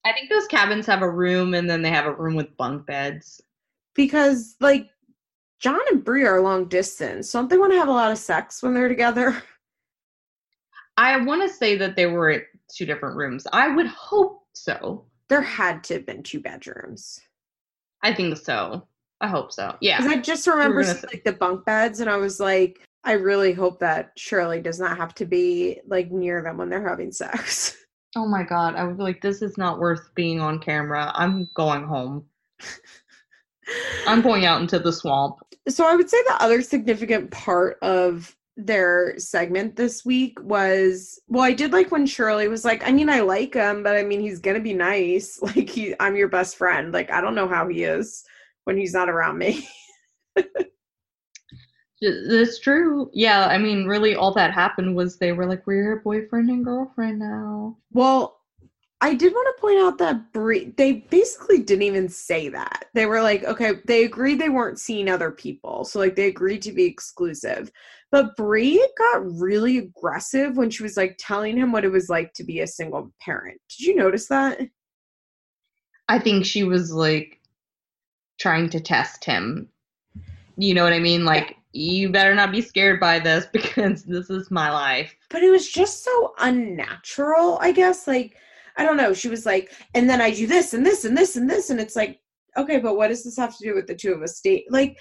I 0.05 0.13
think 0.13 0.29
those 0.29 0.47
cabins 0.47 0.85
have 0.85 1.01
a 1.01 1.09
room 1.09 1.53
and 1.53 1.69
then 1.69 1.81
they 1.81 1.89
have 1.89 2.05
a 2.05 2.13
room 2.13 2.35
with 2.35 2.55
bunk 2.57 2.85
beds. 2.85 3.41
Because 3.95 4.55
like 4.59 4.89
John 5.59 5.79
and 5.91 6.03
Brie 6.03 6.25
are 6.25 6.41
long 6.41 6.67
distance. 6.67 7.31
Don't 7.31 7.49
they 7.49 7.57
want 7.57 7.73
to 7.73 7.79
have 7.79 7.89
a 7.89 7.93
lot 7.93 8.11
of 8.11 8.17
sex 8.17 8.63
when 8.63 8.73
they're 8.73 8.87
together? 8.87 9.41
I 10.97 11.17
want 11.17 11.47
to 11.47 11.53
say 11.53 11.77
that 11.77 11.95
they 11.95 12.05
were 12.07 12.29
at 12.29 12.43
two 12.73 12.85
different 12.85 13.15
rooms. 13.15 13.45
I 13.53 13.67
would 13.69 13.87
hope 13.87 14.43
so. 14.53 15.05
There 15.27 15.41
had 15.41 15.83
to 15.85 15.95
have 15.95 16.05
been 16.05 16.23
two 16.23 16.39
bedrooms. 16.39 17.21
I 18.03 18.13
think 18.13 18.37
so. 18.37 18.87
I 19.21 19.27
hope 19.27 19.51
so. 19.51 19.75
Yeah. 19.81 19.97
Because 19.97 20.11
I 20.11 20.21
just 20.21 20.47
remember 20.47 20.83
seeing, 20.83 21.03
like 21.11 21.23
the 21.23 21.33
bunk 21.33 21.65
beds, 21.65 21.99
and 21.99 22.09
I 22.09 22.17
was 22.17 22.39
like, 22.39 22.79
I 23.03 23.13
really 23.13 23.53
hope 23.53 23.79
that 23.79 24.11
Shirley 24.17 24.61
does 24.61 24.79
not 24.79 24.97
have 24.97 25.15
to 25.15 25.25
be 25.25 25.79
like 25.87 26.11
near 26.11 26.41
them 26.41 26.57
when 26.57 26.69
they're 26.69 26.87
having 26.87 27.11
sex. 27.11 27.75
Oh 28.15 28.25
my 28.25 28.41
god, 28.41 28.73
I 28.75 28.85
would 28.85 28.97
be 28.97 29.03
like, 29.03 29.21
this 29.21 29.43
is 29.43 29.55
not 29.55 29.77
worth 29.77 30.09
being 30.15 30.39
on 30.39 30.57
camera. 30.57 31.11
I'm 31.13 31.47
going 31.53 31.83
home. 31.83 32.25
I'm 34.07 34.21
going 34.21 34.45
out 34.45 34.61
into 34.61 34.79
the 34.79 34.91
swamp. 34.91 35.35
so 35.67 35.85
I 35.85 35.95
would 35.95 36.09
say 36.09 36.17
the 36.23 36.41
other 36.41 36.63
significant 36.63 37.29
part 37.29 37.77
of 37.83 38.35
their 38.57 39.17
segment 39.19 39.75
this 39.75 40.03
week 40.03 40.39
was 40.41 41.19
well, 41.27 41.43
I 41.43 41.53
did 41.53 41.71
like 41.71 41.91
when 41.91 42.07
Shirley 42.07 42.47
was 42.47 42.65
like, 42.65 42.83
I 42.83 42.91
mean, 42.91 43.09
I 43.09 43.21
like 43.21 43.53
him, 43.53 43.83
but 43.83 43.95
I 43.95 44.01
mean, 44.01 44.21
he's 44.21 44.39
gonna 44.39 44.59
be 44.59 44.73
nice. 44.73 45.39
Like 45.43 45.69
he, 45.69 45.93
I'm 45.99 46.15
your 46.15 46.29
best 46.29 46.57
friend. 46.57 46.91
Like 46.91 47.11
I 47.11 47.21
don't 47.21 47.35
know 47.35 47.47
how 47.47 47.67
he 47.67 47.83
is 47.83 48.23
when 48.63 48.75
he's 48.75 48.93
not 48.93 49.09
around 49.09 49.37
me. 49.37 49.67
That's 52.01 52.59
true. 52.59 53.09
Yeah, 53.13 53.47
I 53.47 53.57
mean, 53.57 53.85
really, 53.85 54.15
all 54.15 54.33
that 54.33 54.53
happened 54.53 54.95
was 54.95 55.17
they 55.17 55.33
were 55.33 55.45
like, 55.45 55.67
we're 55.67 55.83
your 55.83 55.99
boyfriend 55.99 56.49
and 56.49 56.63
girlfriend 56.63 57.19
now. 57.19 57.77
Well, 57.91 58.39
I 59.01 59.13
did 59.13 59.31
want 59.33 59.55
to 59.55 59.61
point 59.61 59.79
out 59.79 59.97
that 59.99 60.33
Brie, 60.33 60.73
they 60.77 61.05
basically 61.09 61.59
didn't 61.59 61.83
even 61.83 62.09
say 62.09 62.49
that. 62.49 62.85
They 62.93 63.05
were 63.05 63.21
like, 63.21 63.43
okay, 63.45 63.73
they 63.85 64.03
agreed 64.03 64.39
they 64.39 64.49
weren't 64.49 64.79
seeing 64.79 65.09
other 65.09 65.31
people. 65.31 65.85
So, 65.85 65.99
like, 65.99 66.15
they 66.15 66.27
agreed 66.27 66.61
to 66.63 66.71
be 66.71 66.83
exclusive. 66.83 67.71
But 68.11 68.35
Brie 68.35 68.85
got 68.97 69.39
really 69.39 69.77
aggressive 69.77 70.57
when 70.57 70.69
she 70.69 70.83
was 70.83 70.97
like 70.97 71.17
telling 71.19 71.57
him 71.57 71.71
what 71.71 71.85
it 71.85 71.91
was 71.91 72.09
like 72.09 72.33
to 72.33 72.43
be 72.43 72.59
a 72.59 72.67
single 72.67 73.13
parent. 73.21 73.59
Did 73.69 73.87
you 73.87 73.95
notice 73.95 74.27
that? 74.27 74.59
I 76.07 76.17
think 76.19 76.45
she 76.45 76.63
was 76.63 76.91
like 76.91 77.39
trying 78.39 78.69
to 78.71 78.79
test 78.79 79.23
him. 79.23 79.69
You 80.59 80.73
know 80.73 80.83
what 80.83 80.93
I 80.93 80.99
mean? 80.99 81.23
Like, 81.23 81.55
you 81.71 82.09
better 82.09 82.35
not 82.35 82.51
be 82.51 82.61
scared 82.61 82.99
by 82.99 83.17
this 83.19 83.45
because 83.53 84.03
this 84.03 84.29
is 84.29 84.51
my 84.51 84.69
life. 84.69 85.15
But 85.29 85.41
it 85.41 85.49
was 85.49 85.69
just 85.69 86.03
so 86.03 86.33
unnatural, 86.39 87.57
I 87.61 87.71
guess. 87.71 88.07
Like, 88.07 88.35
I 88.75 88.83
don't 88.83 88.97
know. 88.97 89.13
She 89.13 89.29
was 89.29 89.45
like, 89.45 89.71
and 89.93 90.09
then 90.09 90.21
I 90.21 90.31
do 90.31 90.47
this 90.47 90.73
and 90.73 90.85
this 90.85 91.05
and 91.05 91.17
this 91.17 91.37
and 91.37 91.49
this. 91.49 91.69
And 91.69 91.79
it's 91.79 91.95
like, 91.95 92.19
okay, 92.57 92.79
but 92.79 92.97
what 92.97 93.07
does 93.07 93.23
this 93.23 93.37
have 93.37 93.57
to 93.57 93.63
do 93.63 93.73
with 93.73 93.87
the 93.87 93.95
two 93.95 94.13
of 94.13 94.21
us? 94.21 94.37
State 94.37 94.65
like, 94.69 94.97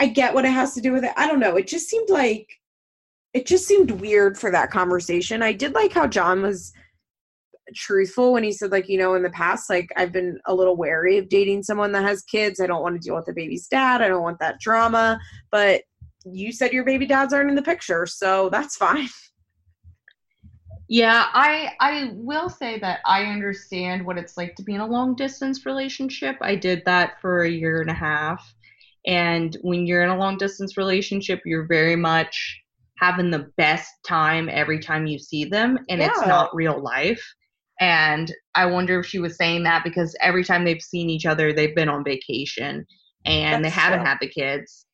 I 0.00 0.06
get 0.06 0.34
what 0.34 0.44
it 0.44 0.52
has 0.52 0.74
to 0.74 0.80
do 0.80 0.92
with 0.92 1.04
it. 1.04 1.12
I 1.16 1.26
don't 1.26 1.40
know. 1.40 1.56
It 1.56 1.66
just 1.66 1.88
seemed 1.88 2.10
like 2.10 2.48
it 3.34 3.46
just 3.46 3.66
seemed 3.66 3.90
weird 3.90 4.38
for 4.38 4.50
that 4.50 4.70
conversation. 4.70 5.42
I 5.42 5.52
did 5.52 5.74
like 5.74 5.92
how 5.92 6.06
John 6.06 6.42
was 6.42 6.72
truthful 7.74 8.32
when 8.32 8.44
he 8.44 8.52
said 8.52 8.70
like 8.70 8.88
you 8.88 8.98
know 8.98 9.14
in 9.14 9.22
the 9.22 9.30
past 9.30 9.68
like 9.68 9.90
i've 9.96 10.12
been 10.12 10.38
a 10.46 10.54
little 10.54 10.76
wary 10.76 11.18
of 11.18 11.28
dating 11.28 11.62
someone 11.62 11.92
that 11.92 12.04
has 12.04 12.22
kids 12.22 12.60
i 12.60 12.66
don't 12.66 12.82
want 12.82 12.94
to 12.94 13.06
deal 13.06 13.14
with 13.14 13.26
the 13.26 13.32
baby's 13.32 13.66
dad 13.68 14.02
i 14.02 14.08
don't 14.08 14.22
want 14.22 14.38
that 14.38 14.58
drama 14.60 15.18
but 15.50 15.82
you 16.24 16.52
said 16.52 16.72
your 16.72 16.84
baby 16.84 17.06
dads 17.06 17.32
aren't 17.32 17.50
in 17.50 17.56
the 17.56 17.62
picture 17.62 18.06
so 18.06 18.48
that's 18.50 18.76
fine 18.76 19.08
Yeah, 20.90 21.26
I 21.34 21.72
I 21.80 22.12
will 22.14 22.48
say 22.48 22.78
that 22.78 23.00
I 23.04 23.24
understand 23.24 24.04
what 24.06 24.16
it's 24.16 24.38
like 24.38 24.56
to 24.56 24.62
be 24.62 24.74
in 24.74 24.80
a 24.80 24.86
long 24.86 25.14
distance 25.14 25.66
relationship. 25.66 26.36
I 26.40 26.56
did 26.56 26.82
that 26.86 27.20
for 27.20 27.42
a 27.42 27.50
year 27.50 27.82
and 27.82 27.90
a 27.90 27.94
half. 27.94 28.54
And 29.06 29.54
when 29.60 29.86
you're 29.86 30.02
in 30.02 30.08
a 30.08 30.16
long 30.16 30.38
distance 30.38 30.78
relationship, 30.78 31.42
you're 31.44 31.66
very 31.66 31.94
much 31.94 32.62
having 32.98 33.30
the 33.30 33.50
best 33.58 33.92
time 34.06 34.48
every 34.50 34.78
time 34.78 35.06
you 35.06 35.18
see 35.18 35.44
them 35.44 35.78
and 35.88 36.02
it's 36.02 36.26
not 36.26 36.54
real 36.54 36.82
life. 36.82 37.22
And 37.80 38.34
I 38.54 38.66
wonder 38.66 38.98
if 39.00 39.06
she 39.06 39.18
was 39.18 39.36
saying 39.36 39.62
that 39.64 39.84
because 39.84 40.16
every 40.20 40.44
time 40.44 40.64
they've 40.64 40.82
seen 40.82 41.10
each 41.10 41.26
other, 41.26 41.52
they've 41.52 41.74
been 41.74 41.88
on 41.88 42.04
vacation 42.04 42.86
and 43.24 43.64
they 43.64 43.70
haven't 43.70 44.00
true. 44.00 44.06
had 44.06 44.18
the 44.20 44.28
kids. 44.28 44.86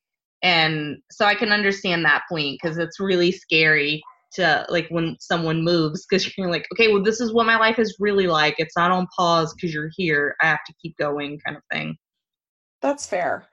And 0.43 0.97
so 1.09 1.25
I 1.25 1.35
can 1.35 1.51
understand 1.51 2.05
that 2.05 2.23
point 2.29 2.59
because 2.61 2.77
it's 2.77 2.99
really 2.99 3.31
scary 3.31 4.03
to 4.33 4.65
like 4.69 4.87
when 4.89 5.15
someone 5.19 5.63
moves 5.63 6.05
because 6.05 6.31
you're 6.37 6.51
like, 6.51 6.67
okay, 6.73 6.91
well, 6.91 7.03
this 7.03 7.19
is 7.21 7.33
what 7.33 7.47
my 7.47 7.57
life 7.57 7.79
is 7.79 7.95
really 7.99 8.27
like. 8.27 8.55
It's 8.59 8.77
not 8.77 8.91
on 8.91 9.07
pause 9.17 9.53
because 9.53 9.73
you're 9.73 9.91
here. 9.95 10.35
I 10.41 10.47
have 10.47 10.63
to 10.67 10.73
keep 10.81 10.95
going, 10.97 11.39
kind 11.45 11.57
of 11.57 11.63
thing. 11.71 11.97
That's 12.81 13.07
fair. 13.07 13.47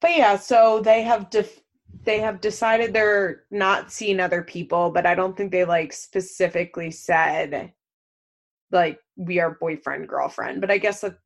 But 0.00 0.16
yeah, 0.16 0.36
so 0.36 0.80
they 0.80 1.02
have 1.02 1.30
def- 1.30 1.62
they 2.02 2.18
have 2.18 2.40
decided 2.40 2.92
they're 2.92 3.44
not 3.50 3.90
seeing 3.90 4.20
other 4.20 4.42
people, 4.42 4.90
but 4.90 5.06
I 5.06 5.14
don't 5.14 5.36
think 5.36 5.52
they 5.52 5.64
like 5.64 5.92
specifically 5.92 6.90
said 6.90 7.72
like 8.74 8.98
we 9.16 9.40
are 9.40 9.56
boyfriend 9.60 10.08
girlfriend, 10.08 10.60
but 10.60 10.70
I 10.70 10.78
guess 10.78 11.00
that 11.00 11.16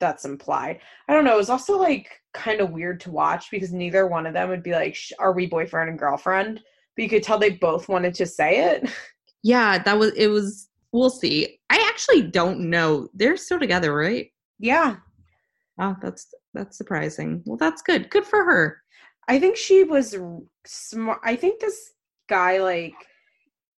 that's 0.00 0.24
implied. 0.24 0.80
I 1.08 1.12
don't 1.12 1.24
know, 1.24 1.34
it 1.34 1.38
was 1.38 1.50
also 1.50 1.78
like 1.78 2.20
kind 2.32 2.60
of 2.60 2.70
weird 2.70 3.00
to 3.00 3.10
watch 3.10 3.50
because 3.50 3.72
neither 3.72 4.06
one 4.06 4.26
of 4.26 4.34
them 4.34 4.48
would 4.50 4.62
be 4.62 4.72
like 4.72 4.96
are 5.18 5.32
we 5.32 5.46
boyfriend 5.46 5.90
and 5.90 5.98
girlfriend? 5.98 6.60
But 6.96 7.02
you 7.02 7.08
could 7.08 7.22
tell 7.22 7.38
they 7.38 7.50
both 7.50 7.88
wanted 7.88 8.14
to 8.14 8.26
say 8.26 8.64
it. 8.64 8.88
Yeah, 9.46 9.76
that 9.76 9.98
was 9.98 10.12
it. 10.16 10.28
Was 10.28 10.70
we'll 10.92 11.10
see. 11.10 11.58
I 11.68 11.76
actually 11.86 12.22
don't 12.22 12.70
know. 12.70 13.08
They're 13.12 13.36
still 13.36 13.60
together, 13.60 13.94
right? 13.94 14.28
yeah. 14.58 14.96
Oh, 15.78 15.96
that's 16.00 16.32
that's 16.54 16.78
surprising. 16.78 17.42
Well, 17.44 17.58
that's 17.58 17.82
good. 17.82 18.08
Good 18.08 18.24
for 18.24 18.42
her. 18.44 18.80
I 19.28 19.38
think 19.38 19.56
she 19.56 19.84
was 19.84 20.16
smart. 20.64 21.20
I 21.24 21.36
think 21.36 21.60
this 21.60 21.92
guy, 22.28 22.58
like, 22.58 22.94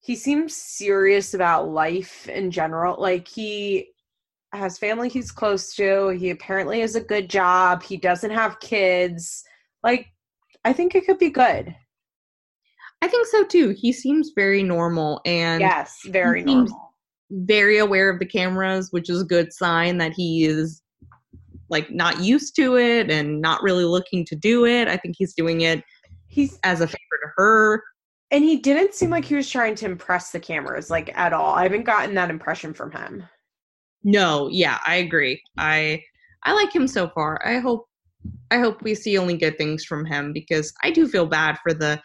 he 0.05 0.15
seems 0.15 0.55
serious 0.55 1.33
about 1.33 1.71
life 1.71 2.29
in 2.29 2.51
general. 2.51 3.01
Like, 3.01 3.27
he, 3.27 3.89
has 4.53 4.79
family 4.79 5.09
he's 5.09 5.33
close 5.33 5.75
to. 5.75 6.09
He 6.11 6.31
apparently 6.31 6.81
has 6.81 6.95
a 6.95 7.01
good 7.01 7.29
job. 7.29 7.83
He 7.83 7.97
doesn't 7.97 8.31
have 8.31 8.61
kids. 8.61 9.43
Like, 9.83 10.07
I 10.65 10.73
think 10.73 10.95
it 10.95 11.07
could 11.07 11.19
be 11.19 11.31
good. 11.31 11.75
I 13.03 13.09
think 13.09 13.27
so 13.27 13.45
too. 13.45 13.71
He 13.71 13.93
seems 13.93 14.33
very 14.37 14.63
normal 14.63 15.21
and 15.25 15.61
yes, 15.61 15.97
very 16.07 16.43
normal. 16.43 16.95
very 17.31 17.79
aware 17.79 18.09
of 18.09 18.19
the 18.19 18.27
cameras, 18.27 18.89
which 18.93 19.11
is 19.11 19.23
a 19.23 19.27
good 19.27 19.53
sign 19.53 19.99
that 19.99 20.13
he 20.13 20.45
is 20.45 20.83
like 21.69 21.91
not 21.91 22.21
used 22.21 22.55
to 22.57 22.77
it 22.77 23.11
and 23.11 23.41
not 23.41 23.63
really 23.63 23.85
looking 23.85 24.25
to 24.27 24.37
do 24.37 24.67
it. 24.67 24.87
I 24.87 24.97
think 24.97 25.17
he's 25.19 25.35
doing 25.35 25.63
it 25.63 25.83
He's 26.35 26.59
as 26.65 26.81
a 26.81 26.87
favor 26.89 27.19
to 27.23 27.29
her. 27.37 27.83
And 28.35 28.43
he 28.43 28.56
didn't 28.56 28.94
seem 28.94 29.11
like 29.11 29.24
he 29.24 29.36
was 29.36 29.48
trying 29.48 29.77
to 29.77 29.86
impress 29.86 30.32
the 30.32 30.40
cameras 30.40 30.90
like 30.90 31.16
at 31.16 31.32
all. 31.32 31.55
I 31.55 31.62
haven't 31.62 31.85
gotten 31.85 32.16
that 32.16 32.31
impression 32.31 32.74
from 32.74 32.90
him. 32.90 33.23
No, 34.02 34.48
yeah, 34.51 34.81
I 34.85 34.97
agree. 34.97 35.40
I 35.56 36.02
I 36.43 36.52
like 36.52 36.74
him 36.74 36.89
so 36.89 37.09
far. 37.11 37.40
I 37.47 37.61
hope 37.61 37.86
I 38.51 38.59
hope 38.59 38.82
we 38.82 38.97
see 38.97 39.19
only 39.19 39.36
good 39.36 39.56
things 39.56 39.85
from 39.85 40.05
him 40.05 40.32
because 40.32 40.74
I 40.82 40.90
do 40.90 41.06
feel 41.06 41.27
bad 41.27 41.59
for 41.62 41.73
the 41.73 42.02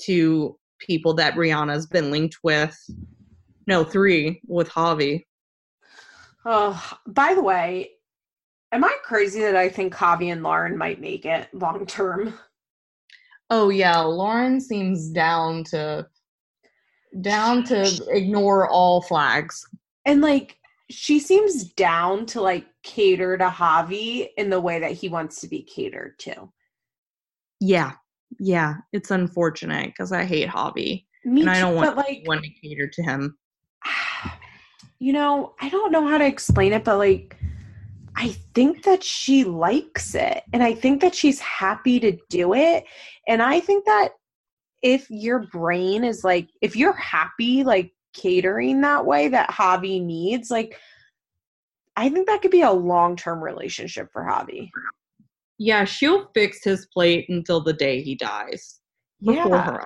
two 0.00 0.56
people 0.78 1.12
that 1.14 1.34
Briana's 1.34 1.86
been 1.86 2.12
linked 2.12 2.36
with. 2.44 2.76
No, 3.66 3.82
three 3.82 4.40
with 4.46 4.68
Javi. 4.68 5.24
Oh, 6.44 6.98
by 7.08 7.34
the 7.34 7.42
way, 7.42 7.90
am 8.70 8.84
I 8.84 8.96
crazy 9.02 9.40
that 9.40 9.56
I 9.56 9.70
think 9.70 9.92
Javi 9.92 10.30
and 10.30 10.44
Lauren 10.44 10.78
might 10.78 11.00
make 11.00 11.26
it 11.26 11.52
long 11.52 11.84
term? 11.84 12.38
Oh 13.56 13.68
yeah, 13.68 14.00
Lauren 14.00 14.60
seems 14.60 15.10
down 15.10 15.62
to 15.66 16.08
down 17.20 17.62
to 17.66 18.04
ignore 18.10 18.68
all 18.68 19.00
flags. 19.00 19.64
And 20.04 20.20
like 20.20 20.56
she 20.90 21.20
seems 21.20 21.62
down 21.62 22.26
to 22.26 22.40
like 22.40 22.66
cater 22.82 23.38
to 23.38 23.46
Javi 23.46 24.26
in 24.36 24.50
the 24.50 24.60
way 24.60 24.80
that 24.80 24.90
he 24.90 25.08
wants 25.08 25.40
to 25.40 25.46
be 25.46 25.62
catered 25.62 26.18
to. 26.18 26.50
Yeah, 27.60 27.92
yeah, 28.40 28.78
it's 28.92 29.12
unfortunate 29.12 29.86
because 29.86 30.10
I 30.10 30.24
hate 30.24 30.48
Javi 30.48 31.04
Me 31.24 31.42
and 31.42 31.50
I 31.50 31.60
don't 31.60 31.74
too, 31.74 31.76
want 31.76 31.94
but 31.94 31.96
like 31.96 32.08
anyone 32.08 32.42
to 32.42 32.50
cater 32.60 32.88
to 32.88 33.02
him. 33.04 33.38
you 34.98 35.12
know, 35.12 35.54
I 35.60 35.68
don't 35.68 35.92
know 35.92 36.08
how 36.08 36.18
to 36.18 36.26
explain 36.26 36.72
it, 36.72 36.82
but 36.82 36.98
like 36.98 37.38
I 38.16 38.28
think 38.54 38.84
that 38.84 39.02
she 39.02 39.44
likes 39.44 40.14
it 40.14 40.42
and 40.52 40.62
I 40.62 40.74
think 40.74 41.00
that 41.00 41.14
she's 41.14 41.40
happy 41.40 41.98
to 42.00 42.16
do 42.28 42.54
it. 42.54 42.84
And 43.26 43.42
I 43.42 43.60
think 43.60 43.84
that 43.86 44.10
if 44.82 45.10
your 45.10 45.46
brain 45.50 46.04
is 46.04 46.22
like, 46.22 46.48
if 46.60 46.76
you're 46.76 46.92
happy, 46.92 47.64
like 47.64 47.92
catering 48.12 48.80
that 48.82 49.04
way 49.04 49.28
that 49.28 49.50
Javi 49.50 50.02
needs, 50.02 50.50
like, 50.50 50.78
I 51.96 52.08
think 52.08 52.26
that 52.26 52.42
could 52.42 52.50
be 52.50 52.62
a 52.62 52.70
long 52.70 53.16
term 53.16 53.42
relationship 53.42 54.08
for 54.12 54.22
Javi. 54.22 54.70
Yeah, 55.58 55.84
she'll 55.84 56.30
fix 56.34 56.62
his 56.62 56.86
plate 56.86 57.28
until 57.28 57.60
the 57.60 57.72
day 57.72 58.02
he 58.02 58.14
dies. 58.14 58.80
Yeah. 59.20 59.48
her. 59.48 59.84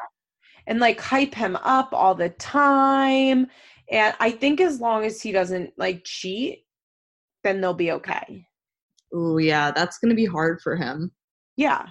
And 0.66 0.80
like 0.80 1.00
hype 1.00 1.34
him 1.34 1.56
up 1.56 1.90
all 1.92 2.14
the 2.14 2.30
time. 2.30 3.46
And 3.90 4.14
I 4.20 4.30
think 4.30 4.60
as 4.60 4.80
long 4.80 5.04
as 5.04 5.22
he 5.22 5.32
doesn't 5.32 5.72
like 5.78 6.02
cheat, 6.04 6.64
then 7.44 7.60
they'll 7.60 7.74
be 7.74 7.92
okay. 7.92 8.46
Oh 9.12 9.38
yeah, 9.38 9.70
that's 9.70 9.98
gonna 9.98 10.14
be 10.14 10.26
hard 10.26 10.60
for 10.60 10.76
him 10.76 11.10
Yeah. 11.56 11.86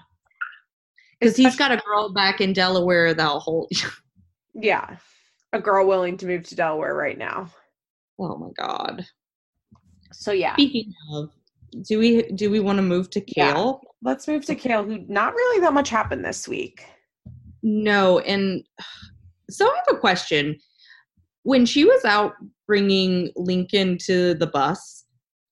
because 1.20 1.36
he's 1.36 1.56
got 1.56 1.72
a 1.72 1.78
girl 1.78 2.14
back 2.14 2.42
in 2.42 2.54
Delaware 2.54 3.14
that'll 3.14 3.40
hold. 3.40 3.72
Yeah. 4.60 4.98
A 5.54 5.60
girl 5.62 5.88
willing 5.88 6.18
to 6.18 6.26
move 6.26 6.42
to 6.46 6.56
Delaware 6.56 6.96
right 6.96 7.18
now. 7.18 7.52
oh 8.20 8.38
my 8.38 8.50
god. 8.58 9.06
So 10.12 10.32
yeah. 10.32 10.54
Speaking 10.54 10.92
of, 11.14 11.30
do 11.88 12.00
we 12.00 12.24
do 12.32 12.50
we 12.50 12.60
want 12.60 12.78
to 12.78 12.82
move 12.82 13.10
to 13.12 13.24
Yeah. 13.38 13.54
Kail? 13.54 13.82
Let's 14.02 14.28
move 14.28 14.46
to 14.46 14.56
Kail, 14.56 14.84
who 14.84 15.06
not 15.08 15.34
really 15.34 15.62
that 15.62 15.74
much 15.74 15.90
happened 15.90 16.26
this 16.26 16.48
week. 16.48 16.86
No, 17.62 18.18
and 18.20 18.64
so 19.50 19.66
I 19.68 19.76
have 19.88 19.96
a 19.96 20.00
question. 20.00 20.58
When 21.44 21.66
she 21.66 21.86
was 21.86 22.04
out 22.04 22.34
bringing 22.66 23.30
Lincoln 23.36 23.98
to 24.06 24.34
the 24.34 24.48
bus, 24.48 25.06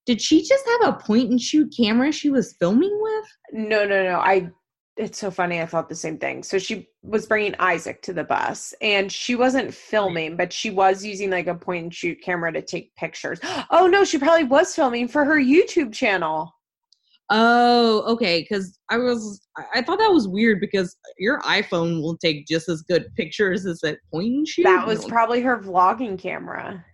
did 0.06 0.22
she 0.22 0.44
just 0.44 0.66
have 0.68 0.94
a 0.94 0.98
point 0.98 1.30
and 1.32 1.42
shoot 1.42 1.74
camera 1.76 2.12
she 2.12 2.30
was 2.30 2.56
filming 2.60 2.98
with? 3.02 3.26
No, 3.52 3.86
no, 3.86 4.04
no. 4.04 4.20
I 4.20 4.52
it's 4.98 5.20
so 5.20 5.30
funny. 5.30 5.62
I 5.62 5.66
thought 5.66 5.90
the 5.90 5.96
same 5.96 6.18
thing. 6.18 6.42
So 6.42 6.58
she 6.58 6.88
was 7.04 7.26
bringing 7.26 7.54
Isaac 7.60 8.02
to 8.04 8.14
the 8.14 8.24
bus 8.24 8.74
and 8.82 9.12
she 9.12 9.36
wasn't 9.36 9.74
filming, 9.74 10.38
but 10.38 10.54
she 10.54 10.70
was 10.70 11.04
using 11.04 11.30
like 11.30 11.48
a 11.48 11.56
point 11.56 11.84
and 11.84 11.94
shoot 11.94 12.22
camera 12.24 12.54
to 12.54 12.62
take 12.62 12.96
pictures. 12.96 13.40
Oh 13.72 13.88
no, 13.88 14.06
she 14.06 14.18
probably 14.18 14.46
was 14.46 14.74
filming 14.74 15.08
for 15.08 15.26
her 15.26 15.36
YouTube 15.36 15.92
channel. 15.94 16.54
Oh, 17.30 18.04
okay. 18.14 18.42
Because 18.42 18.78
I 18.90 18.98
was, 18.98 19.42
I- 19.58 19.80
I 19.80 19.82
thought 19.82 20.00
that 20.00 20.12
was 20.14 20.28
weird 20.28 20.62
because 20.62 20.96
your 21.18 21.42
iPhone 21.42 22.02
will 22.02 22.18
take 22.18 22.46
just 22.48 22.70
as 22.70 22.82
good 22.84 23.08
pictures 23.16 23.66
as 23.66 23.80
that 23.82 23.98
point 24.14 24.28
and 24.28 24.48
shoot. 24.48 24.64
That 24.64 24.88
was 24.88 25.04
probably 25.06 25.42
her 25.42 25.60
vlogging 25.60 26.18
camera. 26.18 26.86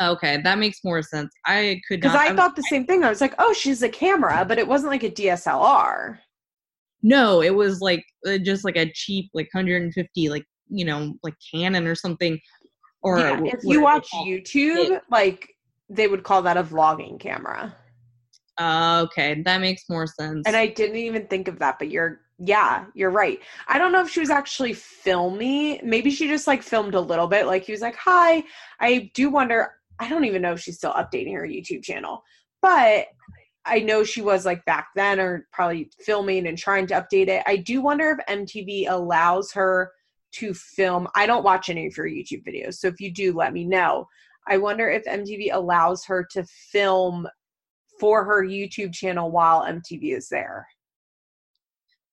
Okay. 0.00 0.40
That 0.42 0.58
makes 0.58 0.78
more 0.84 1.02
sense. 1.02 1.30
I 1.46 1.80
could 1.88 2.00
Because. 2.00 2.16
I 2.16 2.26
I'm- 2.26 2.36
thought 2.36 2.56
the 2.56 2.62
same 2.62 2.86
thing. 2.86 3.04
I 3.04 3.08
was 3.10 3.20
like, 3.20 3.34
oh, 3.38 3.52
she's 3.52 3.82
a 3.82 3.88
camera, 3.88 4.44
but 4.46 4.58
it 4.58 4.66
wasn't 4.66 4.92
like 4.92 5.02
a 5.02 5.10
DSLR. 5.10 6.18
no, 7.02 7.40
it 7.42 7.54
was 7.54 7.80
like 7.80 8.04
uh, 8.26 8.38
just 8.38 8.64
like 8.64 8.76
a 8.76 8.90
cheap, 8.92 9.30
like 9.34 9.48
150, 9.52 10.28
like 10.28 10.44
you 10.68 10.84
know, 10.84 11.14
like 11.22 11.34
Canon 11.52 11.86
or 11.86 11.94
something. 11.94 12.38
Or 13.02 13.18
yeah, 13.18 13.40
if 13.44 13.60
you 13.62 13.80
watch? 13.82 14.06
YouTube, 14.12 15.00
like 15.10 15.48
they 15.88 16.06
would 16.06 16.22
call 16.22 16.42
that 16.42 16.56
a 16.58 16.62
vlogging 16.62 17.18
camera. 17.18 17.74
Uh, 18.58 19.06
okay, 19.06 19.40
that 19.42 19.60
makes 19.62 19.84
more 19.88 20.06
sense. 20.06 20.46
And 20.46 20.54
I 20.54 20.66
didn't 20.66 20.96
even 20.96 21.26
think 21.26 21.48
of 21.48 21.58
that, 21.60 21.78
but 21.78 21.90
you're 21.90 22.20
yeah, 22.38 22.84
you're 22.94 23.10
right. 23.10 23.38
I 23.68 23.78
don't 23.78 23.92
know 23.92 24.02
if 24.02 24.10
she 24.10 24.20
was 24.20 24.30
actually 24.30 24.74
filming. 24.74 25.80
Maybe 25.82 26.10
she 26.10 26.26
just 26.28 26.46
like 26.46 26.62
filmed 26.62 26.94
a 26.94 27.00
little 27.00 27.26
bit. 27.26 27.46
Like 27.46 27.64
he 27.64 27.72
was 27.72 27.80
like, 27.80 27.96
"Hi." 27.96 28.42
I 28.80 29.10
do 29.14 29.30
wonder. 29.30 29.72
I 30.00 30.08
don't 30.08 30.24
even 30.24 30.42
know 30.42 30.52
if 30.52 30.60
she's 30.60 30.76
still 30.76 30.92
updating 30.92 31.34
her 31.34 31.46
YouTube 31.46 31.84
channel, 31.84 32.22
but 32.62 33.06
I 33.66 33.80
know 33.80 34.02
she 34.02 34.22
was 34.22 34.46
like 34.46 34.64
back 34.64 34.88
then, 34.96 35.20
or 35.20 35.46
probably 35.52 35.90
filming 36.00 36.46
and 36.46 36.56
trying 36.56 36.86
to 36.88 36.94
update 36.94 37.28
it. 37.28 37.42
I 37.46 37.56
do 37.56 37.82
wonder 37.82 38.18
if 38.18 38.38
MTV 38.38 38.86
allows 38.88 39.52
her 39.52 39.92
to 40.32 40.54
film. 40.54 41.06
I 41.14 41.26
don't 41.26 41.44
watch 41.44 41.68
any 41.68 41.86
of 41.86 41.96
your 41.96 42.06
YouTube 42.06 42.44
videos, 42.46 42.74
so 42.76 42.88
if 42.88 43.00
you 43.00 43.12
do, 43.12 43.34
let 43.34 43.52
me 43.52 43.64
know. 43.64 44.06
I 44.48 44.56
wonder 44.56 44.88
if 44.88 45.04
MTV 45.04 45.50
allows 45.52 46.04
her 46.06 46.26
to 46.32 46.44
film 46.72 47.28
for 48.00 48.24
her 48.24 48.42
YouTube 48.42 48.94
channel 48.94 49.30
while 49.30 49.66
MTV 49.66 50.16
is 50.16 50.28
there. 50.30 50.66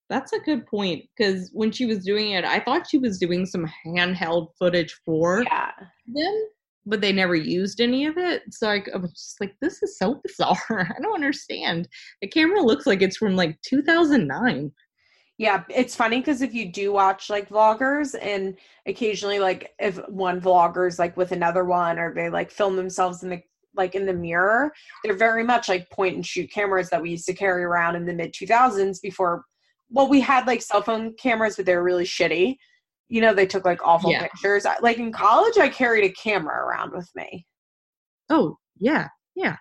That's 0.09 0.33
a 0.33 0.39
good 0.39 0.65
point 0.65 1.05
because 1.17 1.49
when 1.53 1.71
she 1.71 1.85
was 1.85 2.03
doing 2.03 2.31
it, 2.31 2.45
I 2.45 2.59
thought 2.59 2.89
she 2.89 2.97
was 2.97 3.17
doing 3.17 3.45
some 3.45 3.69
handheld 3.85 4.49
footage 4.59 4.93
for 5.05 5.43
Yeah. 5.43 5.71
them, 6.05 6.47
but 6.87 7.01
they 7.01 7.11
never 7.11 7.35
used 7.35 7.81
any 7.81 8.05
of 8.05 8.17
it. 8.17 8.43
So 8.49 8.69
I, 8.69 8.81
I 8.93 8.97
was 8.97 9.11
just 9.11 9.41
like, 9.41 9.55
this 9.61 9.83
is 9.83 9.97
so 9.97 10.21
bizarre. 10.23 10.57
I 10.97 11.01
don't 11.01 11.13
understand. 11.13 11.87
The 12.21 12.27
camera 12.27 12.61
looks 12.61 12.87
like 12.87 13.01
it's 13.01 13.17
from 13.17 13.35
like 13.35 13.59
2009. 13.63 14.71
Yeah, 15.37 15.63
it's 15.69 15.95
funny 15.95 16.19
because 16.19 16.41
if 16.41 16.53
you 16.55 16.71
do 16.71 16.91
watch 16.91 17.29
like 17.29 17.49
vloggers 17.49 18.15
and 18.19 18.57
occasionally 18.87 19.37
like 19.37 19.73
if 19.77 19.97
one 20.07 20.41
vlogger's 20.41 20.97
like 20.97 21.15
with 21.15 21.31
another 21.31 21.63
one 21.63 21.99
or 21.99 22.13
they 22.15 22.29
like 22.29 22.49
film 22.49 22.75
themselves 22.75 23.21
in 23.21 23.29
the 23.29 23.41
like 23.75 23.93
in 23.93 24.07
the 24.07 24.13
mirror, 24.13 24.71
they're 25.03 25.13
very 25.13 25.43
much 25.43 25.69
like 25.69 25.91
point 25.91 26.15
and 26.15 26.25
shoot 26.25 26.51
cameras 26.51 26.89
that 26.89 27.01
we 27.01 27.11
used 27.11 27.27
to 27.27 27.35
carry 27.35 27.63
around 27.63 27.95
in 27.95 28.05
the 28.05 28.13
mid 28.13 28.33
2000s 28.33 28.99
before 28.99 29.43
well 29.91 30.09
we 30.09 30.19
had 30.19 30.47
like 30.47 30.61
cell 30.63 30.81
phone 30.81 31.13
cameras 31.13 31.57
but 31.57 31.67
they 31.67 31.75
were 31.75 31.83
really 31.83 32.05
shitty. 32.05 32.55
You 33.09 33.21
know, 33.21 33.33
they 33.33 33.45
took 33.47 33.65
like 33.65 33.79
awful 33.85 34.11
Yeah. 34.11 34.21
pictures. 34.23 34.65
I- 34.65 34.79
Like 34.81 34.97
in 34.97 35.11
college 35.11 35.57
I 35.57 35.69
carried 35.69 36.03
a 36.03 36.09
camera 36.13 36.65
around 36.65 36.91
with 36.93 37.09
me. 37.15 37.45
Oh 38.29 38.57
yeah, 38.79 39.07
yeah. 39.35 39.55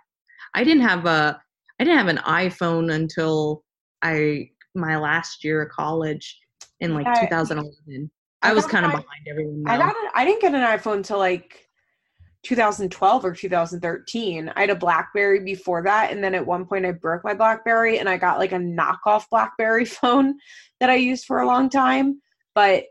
I 0.54 0.64
didn't 0.64 0.82
have 0.82 1.06
a 1.06 1.40
I 1.78 1.84
didn't 1.84 1.98
have 1.98 2.08
an 2.08 2.18
iPhone 2.18 2.92
until 2.92 3.62
I 4.02 4.50
my 4.74 4.96
last 4.96 5.44
year 5.44 5.62
of 5.62 5.70
college 5.70 6.38
in 6.80 6.94
like 6.94 7.06
Yeah, 7.06 7.20
2011. 7.28 8.10
I 8.42 8.50
I 8.50 8.52
was 8.52 8.66
kind 8.66 8.84
of 8.84 8.90
behind 8.92 9.06
everyone. 9.28 9.62
I 9.66 9.76
though. 9.76 9.84
got 9.84 9.96
an, 9.96 10.10
I 10.14 10.24
didn't 10.24 10.40
get 10.42 10.54
an 10.54 10.60
iPhone 10.62 11.04
till 11.04 11.18
like 11.18 11.68
2012 12.42 13.24
or 13.24 13.32
2013. 13.34 14.52
I 14.54 14.60
had 14.60 14.70
a 14.70 14.74
BlackBerry 14.74 15.40
before 15.40 15.82
that, 15.82 16.12
and 16.12 16.22
then 16.22 16.34
at 16.34 16.46
one 16.46 16.64
point 16.66 16.86
I 16.86 16.92
broke 16.92 17.24
my 17.24 17.34
BlackBerry 17.34 17.98
and 17.98 18.08
I 18.08 18.16
got 18.18 18.38
like 18.38 18.52
a 18.52 18.56
knockoff 18.56 19.24
BlackBerry 19.30 19.84
phone 20.00 20.38
that 20.80 20.90
I 20.90 20.94
used 20.96 21.24
for 21.26 21.40
a 21.40 21.46
long 21.46 21.68
time. 21.68 22.20
But 22.54 22.84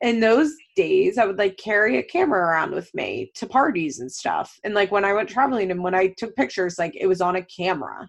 in 0.00 0.20
those 0.20 0.52
days, 0.76 1.18
I 1.18 1.24
would 1.26 1.38
like 1.38 1.56
carry 1.56 1.98
a 1.98 2.02
camera 2.02 2.40
around 2.40 2.72
with 2.72 2.92
me 2.94 3.32
to 3.34 3.46
parties 3.46 3.98
and 3.98 4.10
stuff. 4.10 4.58
And 4.64 4.74
like 4.74 4.92
when 4.92 5.04
I 5.04 5.12
went 5.12 5.28
traveling 5.28 5.70
and 5.70 5.82
when 5.82 5.94
I 5.94 6.14
took 6.16 6.36
pictures, 6.36 6.78
like 6.78 6.94
it 6.94 7.06
was 7.06 7.20
on 7.20 7.36
a 7.36 7.42
camera, 7.44 8.08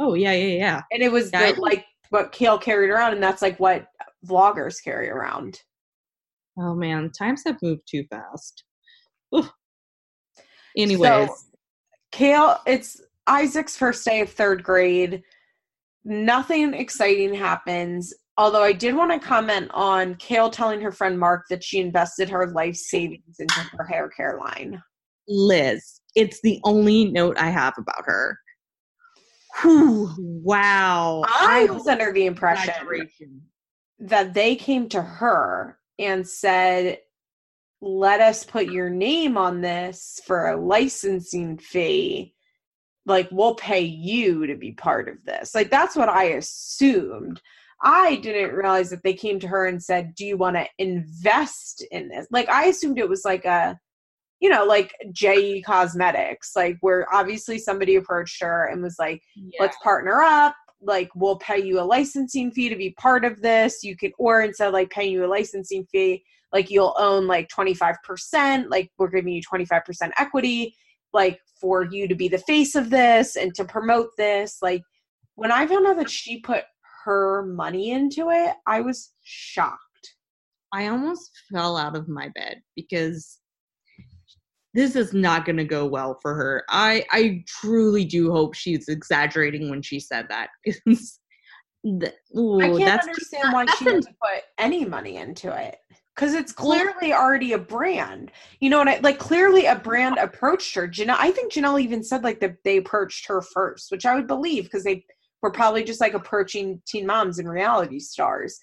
Oh 0.00 0.14
yeah, 0.14 0.32
yeah, 0.32 0.56
yeah. 0.56 0.82
and 0.92 1.02
it 1.02 1.10
was 1.10 1.30
Yeah, 1.32 1.52
the, 1.52 1.60
like 1.60 1.84
what 2.10 2.32
Kail 2.32 2.58
carried 2.58 2.90
around, 2.90 3.14
and 3.14 3.22
that's 3.22 3.42
like 3.42 3.58
what 3.58 3.86
vloggers 4.26 4.82
carry 4.82 5.10
around. 5.10 5.60
Oh 6.58 6.74
man, 6.74 7.10
times 7.10 7.42
have 7.46 7.60
moved 7.62 7.82
too 7.88 8.04
fast. 8.10 8.64
Oof. 9.34 9.50
Anyways, 10.76 11.30
Kail, 12.12 12.60
it's 12.66 13.00
Isaac's 13.26 13.76
first 13.76 14.04
day 14.04 14.20
of 14.20 14.30
third 14.30 14.62
grade. 14.62 15.22
Nothing 16.04 16.74
exciting 16.74 17.34
happens. 17.34 18.14
Although 18.38 18.62
I 18.62 18.72
did 18.72 18.94
want 18.94 19.10
to 19.10 19.18
comment 19.18 19.68
on 19.74 20.14
Kail 20.14 20.48
telling 20.48 20.80
her 20.80 20.92
friend 20.92 21.18
Mark 21.18 21.46
that 21.50 21.64
she 21.64 21.80
invested 21.80 22.30
her 22.30 22.46
life 22.52 22.76
savings 22.76 23.40
into 23.40 23.60
her 23.76 23.84
hair 23.84 24.08
care 24.08 24.38
line. 24.38 24.80
Liz, 25.26 26.00
it's 26.14 26.40
the 26.42 26.60
only 26.62 27.06
note 27.06 27.36
I 27.36 27.50
have 27.50 27.74
about 27.76 28.04
her. 28.04 28.38
Whew, 29.60 30.14
wow. 30.18 31.24
I 31.26 31.66
was 31.68 31.88
under 31.88 32.12
the 32.12 32.26
impression 32.26 32.72
that 33.98 34.34
they 34.34 34.54
came 34.54 34.88
to 34.90 35.02
her 35.02 35.76
and 35.98 36.26
said, 36.26 36.98
let 37.80 38.20
us 38.20 38.44
put 38.44 38.66
your 38.66 38.88
name 38.88 39.36
on 39.36 39.60
this 39.60 40.20
for 40.24 40.48
a 40.48 40.56
licensing 40.56 41.58
fee. 41.58 42.34
Like, 43.04 43.28
we'll 43.32 43.56
pay 43.56 43.80
you 43.80 44.46
to 44.46 44.54
be 44.54 44.72
part 44.72 45.08
of 45.08 45.24
this. 45.24 45.56
Like, 45.56 45.70
that's 45.70 45.96
what 45.96 46.08
I 46.08 46.24
assumed. 46.24 47.40
I 47.82 48.16
didn't 48.16 48.56
realize 48.56 48.90
that 48.90 49.02
they 49.04 49.14
came 49.14 49.38
to 49.40 49.48
her 49.48 49.66
and 49.66 49.82
said, 49.82 50.14
Do 50.14 50.24
you 50.24 50.36
want 50.36 50.56
to 50.56 50.66
invest 50.78 51.84
in 51.90 52.08
this? 52.08 52.26
Like, 52.30 52.48
I 52.48 52.66
assumed 52.66 52.98
it 52.98 53.08
was 53.08 53.24
like 53.24 53.44
a, 53.44 53.78
you 54.40 54.48
know, 54.48 54.64
like 54.64 54.94
JE 55.12 55.62
Cosmetics, 55.62 56.52
like 56.56 56.76
where 56.80 57.06
obviously 57.12 57.58
somebody 57.58 57.96
approached 57.96 58.40
her 58.42 58.66
and 58.66 58.82
was 58.82 58.96
like, 58.98 59.22
yeah. 59.34 59.58
Let's 59.60 59.76
partner 59.82 60.20
up. 60.22 60.54
Like, 60.80 61.08
we'll 61.14 61.38
pay 61.38 61.58
you 61.58 61.80
a 61.80 61.82
licensing 61.82 62.52
fee 62.52 62.68
to 62.68 62.76
be 62.76 62.90
part 62.90 63.24
of 63.24 63.40
this. 63.42 63.82
You 63.82 63.96
can, 63.96 64.12
or 64.18 64.42
instead 64.42 64.68
of 64.68 64.74
like 64.74 64.90
paying 64.90 65.12
you 65.12 65.24
a 65.24 65.26
licensing 65.26 65.86
fee, 65.90 66.22
like 66.52 66.70
you'll 66.70 66.94
own 66.98 67.26
like 67.26 67.48
25%, 67.48 68.70
like 68.70 68.90
we're 68.98 69.08
giving 69.08 69.32
you 69.32 69.42
25% 69.42 70.10
equity, 70.18 70.74
like 71.12 71.40
for 71.60 71.84
you 71.84 72.08
to 72.08 72.14
be 72.14 72.28
the 72.28 72.38
face 72.38 72.74
of 72.74 72.90
this 72.90 73.36
and 73.36 73.54
to 73.54 73.64
promote 73.64 74.10
this. 74.16 74.58
Like 74.62 74.82
when 75.34 75.52
I 75.52 75.66
found 75.66 75.86
out 75.86 75.96
that 75.98 76.10
she 76.10 76.40
put 76.40 76.64
her 77.08 77.42
money 77.42 77.92
into 77.92 78.28
it, 78.30 78.54
I 78.66 78.82
was 78.82 79.14
shocked. 79.24 79.78
I 80.72 80.88
almost 80.88 81.30
fell 81.50 81.78
out 81.78 81.96
of 81.96 82.06
my 82.08 82.28
bed 82.34 82.60
because 82.76 83.38
this 84.74 84.94
is 84.94 85.14
not 85.14 85.46
going 85.46 85.56
to 85.56 85.64
go 85.64 85.86
well 85.86 86.18
for 86.20 86.34
her. 86.34 86.64
I 86.68 87.04
I 87.10 87.42
truly 87.46 88.04
do 88.04 88.30
hope 88.30 88.54
she's 88.54 88.88
exaggerating 88.88 89.70
when 89.70 89.80
she 89.80 89.98
said 89.98 90.26
that 90.28 90.50
because 90.62 91.18
ooh, 92.36 92.60
I 92.60 92.76
can't 92.76 93.02
understand 93.02 93.54
why 93.54 93.64
she 93.78 93.86
didn't 93.86 94.04
put 94.04 94.42
any 94.58 94.84
money 94.84 95.16
into 95.16 95.50
it 95.50 95.78
because 96.14 96.34
it's 96.34 96.52
clearly 96.52 97.14
already 97.14 97.54
a 97.54 97.58
brand. 97.58 98.30
You 98.60 98.68
know 98.68 98.78
what? 98.78 98.88
I 98.88 98.98
like 98.98 99.18
clearly 99.18 99.64
a 99.64 99.76
brand 99.76 100.18
approached 100.18 100.74
her. 100.74 100.86
Jenelle, 100.86 101.16
I 101.18 101.30
think 101.30 101.52
Jenelle 101.52 101.80
even 101.80 102.04
said 102.04 102.22
like 102.22 102.40
that 102.40 102.56
they 102.62 102.76
approached 102.76 103.26
her 103.28 103.40
first, 103.40 103.90
which 103.90 104.04
I 104.04 104.14
would 104.14 104.26
believe 104.26 104.64
because 104.64 104.84
they 104.84 105.06
were 105.42 105.50
probably 105.50 105.84
just 105.84 106.00
like 106.00 106.14
approaching 106.14 106.82
teen 106.86 107.06
moms 107.06 107.38
and 107.38 107.48
reality 107.48 107.98
stars. 107.98 108.58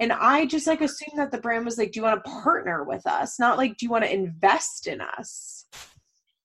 And 0.00 0.12
I 0.12 0.46
just 0.46 0.66
like 0.66 0.80
assumed 0.80 1.18
that 1.18 1.30
the 1.30 1.38
brand 1.38 1.64
was 1.64 1.78
like, 1.78 1.92
"Do 1.92 2.00
you 2.00 2.04
want 2.04 2.24
to 2.24 2.30
partner 2.30 2.84
with 2.84 3.06
us?" 3.06 3.38
Not 3.38 3.58
like, 3.58 3.76
"Do 3.76 3.86
you 3.86 3.90
want 3.90 4.04
to 4.04 4.12
invest 4.12 4.86
in 4.86 5.00
us?" 5.00 5.66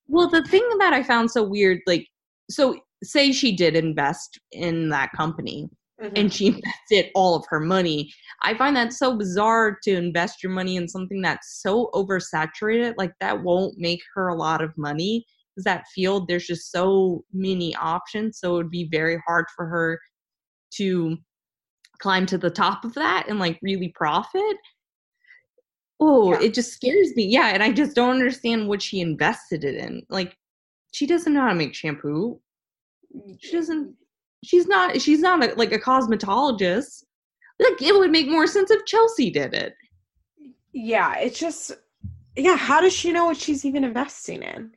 Well, 0.07 0.29
the 0.29 0.43
thing 0.43 0.67
that 0.79 0.93
I 0.93 1.03
found 1.03 1.31
so 1.31 1.43
weird, 1.43 1.79
like, 1.87 2.07
so 2.49 2.79
say 3.03 3.31
she 3.31 3.55
did 3.55 3.75
invest 3.75 4.39
in 4.51 4.89
that 4.89 5.11
company, 5.13 5.69
mm-hmm. 6.01 6.13
and 6.15 6.33
she 6.33 6.47
invested 6.89 7.11
all 7.15 7.35
of 7.35 7.45
her 7.49 7.59
money. 7.59 8.11
I 8.43 8.53
find 8.53 8.75
that 8.75 8.93
so 8.93 9.17
bizarre 9.17 9.77
to 9.83 9.95
invest 9.95 10.43
your 10.43 10.51
money 10.51 10.75
in 10.75 10.87
something 10.87 11.21
that's 11.21 11.61
so 11.61 11.89
oversaturated. 11.93 12.95
Like 12.97 13.13
that 13.21 13.43
won't 13.43 13.77
make 13.77 14.01
her 14.13 14.27
a 14.27 14.35
lot 14.35 14.61
of 14.61 14.77
money 14.77 15.25
because 15.57 15.63
that 15.63 15.87
field 15.87 16.27
there's 16.27 16.45
just 16.45 16.71
so 16.71 17.23
many 17.33 17.75
options. 17.75 18.39
So 18.39 18.53
it 18.53 18.57
would 18.57 18.69
be 18.69 18.87
very 18.91 19.21
hard 19.25 19.45
for 19.55 19.65
her 19.65 19.99
to 20.75 21.17
climb 21.99 22.27
to 22.27 22.37
the 22.37 22.51
top 22.51 22.85
of 22.85 22.93
that 22.93 23.25
and 23.27 23.39
like 23.39 23.57
really 23.63 23.89
profit. 23.95 24.57
Oh, 25.99 26.33
yeah. 26.33 26.41
it 26.41 26.53
just 26.53 26.73
scares 26.73 27.15
me. 27.15 27.25
Yeah, 27.25 27.47
and 27.47 27.63
I 27.63 27.71
just 27.71 27.95
don't 27.95 28.11
understand 28.11 28.67
what 28.67 28.83
she 28.83 28.99
invested 28.99 29.63
it 29.63 29.75
in. 29.75 30.03
Like 30.09 30.37
she 30.91 31.07
doesn't 31.07 31.33
know 31.33 31.41
how 31.41 31.49
to 31.49 31.55
make 31.55 31.73
shampoo. 31.73 32.39
She 33.39 33.51
doesn't 33.51 33.95
she's 34.43 34.67
not 34.67 35.01
she's 35.01 35.19
not 35.19 35.43
a, 35.43 35.53
like 35.55 35.71
a 35.71 35.79
cosmetologist 35.79 37.03
like 37.59 37.81
it 37.81 37.97
would 37.97 38.11
make 38.11 38.27
more 38.27 38.47
sense 38.47 38.69
if 38.71 38.85
chelsea 38.85 39.29
did 39.29 39.53
it 39.53 39.73
yeah 40.73 41.17
it's 41.17 41.39
just 41.39 41.71
yeah 42.35 42.55
how 42.55 42.79
does 42.79 42.93
she 42.93 43.11
know 43.11 43.25
what 43.25 43.37
she's 43.37 43.65
even 43.65 43.83
investing 43.83 44.43
in 44.43 44.71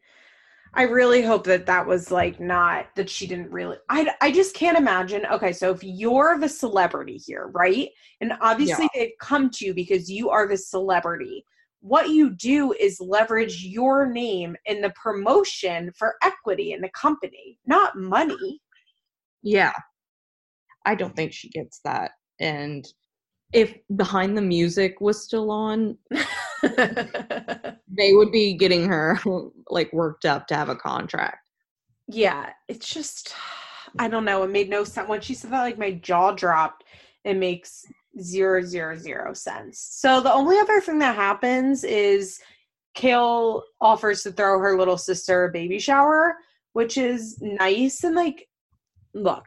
i 0.74 0.82
really 0.82 1.22
hope 1.22 1.44
that 1.44 1.66
that 1.66 1.86
was 1.86 2.10
like 2.10 2.40
not 2.40 2.86
that 2.96 3.10
she 3.10 3.26
didn't 3.26 3.50
really 3.50 3.76
i, 3.88 4.08
I 4.20 4.30
just 4.30 4.54
can't 4.54 4.78
imagine 4.78 5.26
okay 5.26 5.52
so 5.52 5.70
if 5.70 5.82
you're 5.82 6.38
the 6.38 6.48
celebrity 6.48 7.16
here 7.16 7.50
right 7.52 7.88
and 8.20 8.32
obviously 8.40 8.88
yeah. 8.94 9.00
they've 9.02 9.18
come 9.20 9.50
to 9.50 9.66
you 9.66 9.74
because 9.74 10.10
you 10.10 10.30
are 10.30 10.46
the 10.46 10.56
celebrity 10.56 11.44
what 11.82 12.10
you 12.10 12.30
do 12.30 12.72
is 12.74 13.00
leverage 13.00 13.64
your 13.64 14.06
name 14.06 14.54
in 14.66 14.82
the 14.82 14.90
promotion 14.90 15.90
for 15.96 16.14
equity 16.22 16.72
in 16.72 16.80
the 16.80 16.90
company 16.90 17.58
not 17.66 17.96
money 17.96 18.60
yeah. 19.42 19.72
I 20.84 20.94
don't 20.94 21.14
think 21.14 21.32
she 21.32 21.48
gets 21.48 21.80
that. 21.84 22.12
And 22.38 22.86
if 23.52 23.74
behind 23.96 24.36
the 24.36 24.42
music 24.42 25.00
was 25.00 25.22
still 25.22 25.50
on, 25.50 25.98
they 27.88 28.12
would 28.12 28.32
be 28.32 28.54
getting 28.54 28.86
her 28.86 29.18
like 29.68 29.92
worked 29.92 30.24
up 30.24 30.46
to 30.48 30.56
have 30.56 30.68
a 30.68 30.76
contract. 30.76 31.48
Yeah, 32.08 32.50
it's 32.68 32.88
just 32.88 33.34
I 33.98 34.08
don't 34.08 34.24
know. 34.24 34.42
It 34.42 34.50
made 34.50 34.70
no 34.70 34.84
sense 34.84 35.08
when 35.08 35.20
she 35.20 35.34
said 35.34 35.50
that. 35.50 35.62
Like 35.62 35.78
my 35.78 35.92
jaw 35.92 36.32
dropped. 36.32 36.84
It 37.24 37.36
makes 37.36 37.84
zero 38.20 38.62
zero 38.62 38.96
zero 38.96 39.32
sense. 39.34 39.78
So 39.78 40.20
the 40.20 40.32
only 40.32 40.58
other 40.58 40.80
thing 40.80 40.98
that 41.00 41.16
happens 41.16 41.84
is 41.84 42.40
Kail 42.94 43.62
offers 43.80 44.22
to 44.24 44.32
throw 44.32 44.58
her 44.58 44.78
little 44.78 44.98
sister 44.98 45.44
a 45.44 45.52
baby 45.52 45.78
shower, 45.78 46.36
which 46.72 46.96
is 46.96 47.38
nice 47.40 48.04
and 48.04 48.14
like 48.14 48.48
look, 49.14 49.44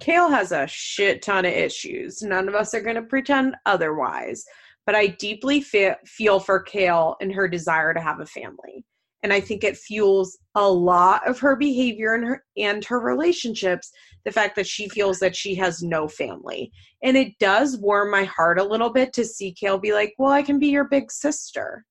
Kail 0.00 0.28
has 0.28 0.52
a 0.52 0.66
shit 0.66 1.22
ton 1.22 1.44
of 1.44 1.52
issues. 1.52 2.22
None 2.22 2.48
of 2.48 2.54
us 2.54 2.74
are 2.74 2.80
going 2.80 2.96
to 2.96 3.02
pretend 3.02 3.56
otherwise. 3.66 4.44
But 4.86 4.94
I 4.94 5.08
deeply 5.08 5.60
fe- 5.60 5.96
feel 6.04 6.38
for 6.40 6.60
Kail 6.60 7.16
and 7.20 7.32
her 7.32 7.48
desire 7.48 7.92
to 7.92 8.00
have 8.00 8.20
a 8.20 8.26
family. 8.26 8.84
And 9.22 9.32
I 9.32 9.40
think 9.40 9.64
it 9.64 9.76
fuels 9.76 10.38
a 10.54 10.70
lot 10.70 11.26
of 11.28 11.40
her 11.40 11.56
behavior 11.56 12.14
and 12.14 12.24
her 12.24 12.44
and 12.56 12.84
her 12.84 13.00
relationships, 13.00 13.90
the 14.24 14.30
fact 14.30 14.54
that 14.56 14.68
she 14.68 14.88
feels 14.88 15.18
that 15.18 15.34
she 15.34 15.54
has 15.56 15.82
no 15.82 16.06
family. 16.06 16.70
And 17.02 17.16
it 17.16 17.32
does 17.40 17.78
warm 17.78 18.10
my 18.10 18.24
heart 18.24 18.60
a 18.60 18.64
little 18.64 18.90
bit 18.90 19.12
to 19.14 19.24
see 19.24 19.52
Kail 19.52 19.78
be 19.78 19.92
like, 19.92 20.14
Well, 20.18 20.30
I 20.30 20.42
can 20.42 20.58
be 20.60 20.68
your 20.68 20.84
big 20.84 21.10
sister. 21.10 21.84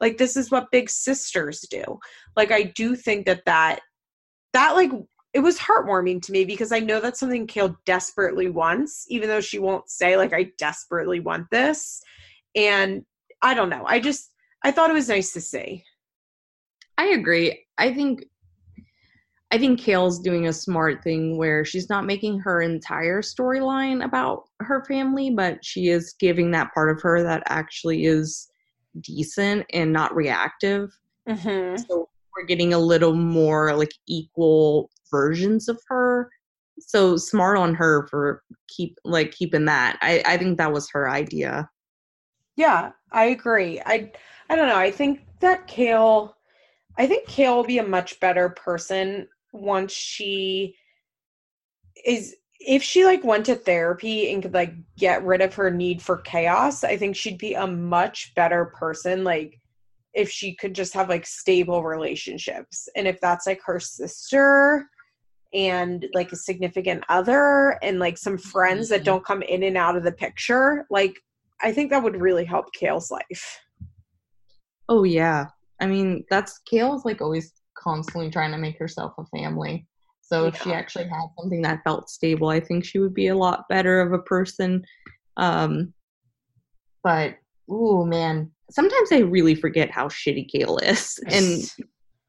Like 0.00 0.16
this 0.16 0.36
is 0.36 0.50
what 0.50 0.70
big 0.70 0.88
sisters 0.88 1.60
do. 1.70 1.98
Like 2.36 2.50
I 2.50 2.62
do 2.62 2.96
think 2.96 3.26
that 3.26 3.44
that 3.44 3.80
that 4.52 4.74
like 4.74 4.90
it 5.32 5.40
was 5.40 5.58
heartwarming 5.58 6.22
to 6.22 6.32
me 6.32 6.44
because 6.44 6.72
I 6.72 6.80
know 6.80 7.00
that's 7.00 7.20
something 7.20 7.46
Kail 7.46 7.76
desperately 7.84 8.48
wants, 8.48 9.06
even 9.08 9.28
though 9.28 9.40
she 9.40 9.58
won't 9.58 9.88
say 9.88 10.16
like 10.16 10.32
I 10.32 10.50
desperately 10.58 11.20
want 11.20 11.46
this. 11.50 12.00
And 12.54 13.04
I 13.42 13.54
don't 13.54 13.70
know. 13.70 13.84
I 13.86 14.00
just 14.00 14.30
I 14.62 14.70
thought 14.70 14.90
it 14.90 14.94
was 14.94 15.08
nice 15.08 15.32
to 15.32 15.40
see. 15.40 15.84
I 16.98 17.08
agree. 17.08 17.64
I 17.78 17.92
think 17.94 18.24
I 19.52 19.58
think 19.58 19.80
Kail's 19.80 20.20
doing 20.20 20.46
a 20.46 20.52
smart 20.52 21.02
thing 21.02 21.36
where 21.36 21.64
she's 21.64 21.88
not 21.88 22.06
making 22.06 22.38
her 22.40 22.60
entire 22.60 23.20
storyline 23.20 24.04
about 24.04 24.44
her 24.60 24.84
family, 24.84 25.30
but 25.30 25.64
she 25.64 25.88
is 25.88 26.14
giving 26.20 26.52
that 26.52 26.72
part 26.72 26.90
of 26.90 27.02
her 27.02 27.22
that 27.24 27.42
actually 27.46 28.04
is 28.04 28.48
decent 29.00 29.66
and 29.72 29.92
not 29.92 30.14
reactive. 30.14 30.90
Mm-hmm. 31.28 31.78
So 31.78 32.08
we're 32.36 32.46
getting 32.46 32.72
a 32.72 32.78
little 32.78 33.14
more 33.14 33.74
like 33.76 33.92
equal 34.06 34.90
versions 35.10 35.68
of 35.68 35.80
her 35.88 36.30
so 36.78 37.16
smart 37.16 37.58
on 37.58 37.74
her 37.74 38.06
for 38.08 38.42
keep 38.68 38.96
like 39.04 39.32
keeping 39.32 39.66
that 39.66 39.98
i 40.00 40.22
i 40.24 40.36
think 40.36 40.56
that 40.56 40.72
was 40.72 40.88
her 40.90 41.10
idea 41.10 41.68
yeah 42.60 42.92
i 43.12 43.24
agree. 43.24 43.80
I 43.84 44.12
i 44.48 44.56
don't 44.56 44.68
know. 44.68 44.76
I 44.76 44.90
think 44.90 45.20
that 45.40 45.66
kail 45.66 46.36
i 46.98 47.06
think 47.06 47.26
kail 47.26 47.56
will 47.56 47.64
be 47.64 47.78
a 47.78 47.86
much 47.86 48.20
better 48.20 48.50
person 48.50 49.26
once 49.52 49.92
she 49.92 50.76
is 52.04 52.36
if 52.60 52.82
she 52.82 53.04
like 53.04 53.24
went 53.24 53.46
to 53.46 53.54
therapy 53.54 54.32
and 54.32 54.42
could 54.42 54.52
like 54.54 54.74
get 54.98 55.24
rid 55.24 55.40
of 55.40 55.54
her 55.54 55.70
need 55.70 56.02
for 56.02 56.18
chaos 56.18 56.84
i 56.84 56.96
think 56.96 57.16
she'd 57.16 57.38
be 57.38 57.54
a 57.54 57.66
much 57.66 58.34
better 58.34 58.66
person 58.66 59.24
like 59.24 59.60
if 60.14 60.30
she 60.30 60.54
could 60.54 60.74
just 60.74 60.92
have 60.94 61.08
like 61.08 61.26
stable 61.26 61.82
relationships. 61.84 62.88
And 62.96 63.06
if 63.06 63.20
that's 63.20 63.46
like 63.46 63.60
her 63.64 63.78
sister 63.78 64.88
and 65.52 66.06
like 66.14 66.32
a 66.32 66.36
significant 66.36 67.04
other 67.08 67.78
and 67.82 67.98
like 67.98 68.18
some 68.18 68.38
friends 68.38 68.86
mm-hmm. 68.86 68.98
that 68.98 69.04
don't 69.04 69.24
come 69.24 69.42
in 69.42 69.62
and 69.64 69.76
out 69.76 69.96
of 69.96 70.04
the 70.04 70.12
picture 70.12 70.86
like 70.90 71.16
i 71.62 71.72
think 71.72 71.90
that 71.90 72.02
would 72.02 72.20
really 72.20 72.44
help 72.44 72.72
kail's 72.72 73.10
life 73.10 73.60
oh 74.88 75.04
yeah 75.04 75.46
i 75.80 75.86
mean 75.86 76.24
that's 76.30 76.58
kail's 76.60 77.04
like 77.04 77.20
always 77.20 77.52
constantly 77.80 78.30
trying 78.30 78.52
to 78.52 78.58
make 78.58 78.78
herself 78.78 79.14
a 79.18 79.24
family. 79.26 79.86
So 80.22 80.46
if 80.46 80.62
she 80.62 80.72
actually 80.72 81.08
had 81.08 81.26
something 81.40 81.62
that 81.62 81.82
felt 81.82 82.08
stable, 82.08 82.48
I 82.48 82.60
think 82.60 82.84
she 82.84 83.00
would 83.00 83.14
be 83.14 83.28
a 83.28 83.36
lot 83.36 83.68
better 83.68 84.00
of 84.00 84.12
a 84.12 84.22
person. 84.22 84.84
Um, 85.36 85.92
but 87.02 87.36
oh 87.68 88.04
man, 88.04 88.50
sometimes 88.70 89.10
I 89.10 89.18
really 89.18 89.56
forget 89.56 89.90
how 89.90 90.06
shitty 90.06 90.48
Kail 90.52 90.78
is, 90.78 91.18
and 91.26 91.68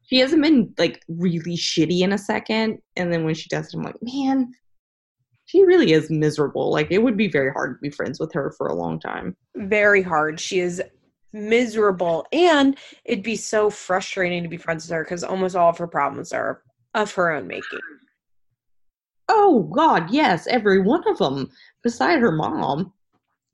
she 0.06 0.18
hasn't 0.18 0.42
been 0.42 0.74
like 0.78 1.00
really 1.06 1.56
shitty 1.56 2.00
in 2.00 2.12
a 2.12 2.18
second. 2.18 2.78
And 2.96 3.12
then 3.12 3.24
when 3.24 3.34
she 3.34 3.48
does 3.48 3.66
it, 3.68 3.76
I'm 3.76 3.84
like, 3.84 4.02
man, 4.02 4.52
she 5.52 5.62
really 5.64 5.92
is 5.92 6.08
miserable. 6.08 6.72
Like 6.72 6.90
it 6.90 7.02
would 7.02 7.16
be 7.16 7.28
very 7.28 7.52
hard 7.52 7.76
to 7.76 7.82
be 7.82 7.90
friends 7.90 8.18
with 8.18 8.32
her 8.32 8.52
for 8.56 8.68
a 8.68 8.74
long 8.74 8.98
time. 8.98 9.36
very 9.54 10.00
hard. 10.00 10.40
She 10.40 10.60
is 10.60 10.82
miserable, 11.34 12.26
and 12.32 12.78
it'd 13.04 13.22
be 13.22 13.36
so 13.36 13.68
frustrating 13.68 14.42
to 14.42 14.48
be 14.48 14.56
friends 14.56 14.84
with 14.86 14.96
her 14.96 15.04
because 15.04 15.22
almost 15.22 15.54
all 15.54 15.68
of 15.68 15.76
her 15.76 15.86
problems 15.86 16.32
are 16.32 16.62
of 16.94 17.12
her 17.12 17.30
own 17.30 17.46
making. 17.46 17.80
Oh 19.28 19.64
God, 19.74 20.10
yes, 20.10 20.46
every 20.46 20.80
one 20.80 21.06
of 21.06 21.18
them, 21.18 21.50
beside 21.82 22.20
her 22.20 22.32
mom. 22.32 22.94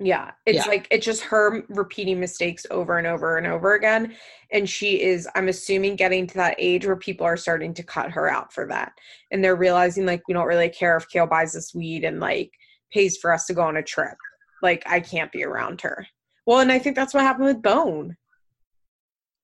Yeah, 0.00 0.30
it's 0.46 0.64
Yeah. 0.64 0.70
like 0.70 0.86
it's 0.90 1.04
just 1.04 1.22
her 1.22 1.64
repeating 1.68 2.20
mistakes 2.20 2.64
over 2.70 2.98
and 2.98 3.06
over 3.06 3.36
and 3.36 3.46
over 3.46 3.74
again. 3.74 4.14
And 4.52 4.68
she 4.68 5.02
is, 5.02 5.28
I'm 5.34 5.48
assuming, 5.48 5.96
getting 5.96 6.26
to 6.28 6.34
that 6.34 6.54
age 6.58 6.86
where 6.86 6.96
people 6.96 7.26
are 7.26 7.36
starting 7.36 7.74
to 7.74 7.82
cut 7.82 8.12
her 8.12 8.30
out 8.30 8.52
for 8.52 8.66
that. 8.68 8.92
And 9.32 9.42
they're 9.42 9.56
realizing, 9.56 10.06
like, 10.06 10.22
we 10.28 10.34
don't 10.34 10.46
really 10.46 10.68
care 10.68 10.96
if 10.96 11.08
Kail 11.08 11.26
buys 11.26 11.56
us 11.56 11.74
weed 11.74 12.04
and, 12.04 12.20
like, 12.20 12.52
pays 12.92 13.16
for 13.16 13.32
us 13.32 13.46
to 13.46 13.54
go 13.54 13.62
on 13.62 13.76
a 13.76 13.82
trip. 13.82 14.16
Like, 14.62 14.84
I 14.86 15.00
can't 15.00 15.32
be 15.32 15.44
around 15.44 15.80
her. 15.80 16.06
Well, 16.46 16.60
and 16.60 16.70
I 16.70 16.78
think 16.78 16.94
that's 16.94 17.12
what 17.12 17.24
happened 17.24 17.46
with 17.46 17.62
Bone. 17.62 18.16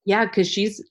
Yeah, 0.05 0.25
because 0.25 0.49
she's 0.49 0.83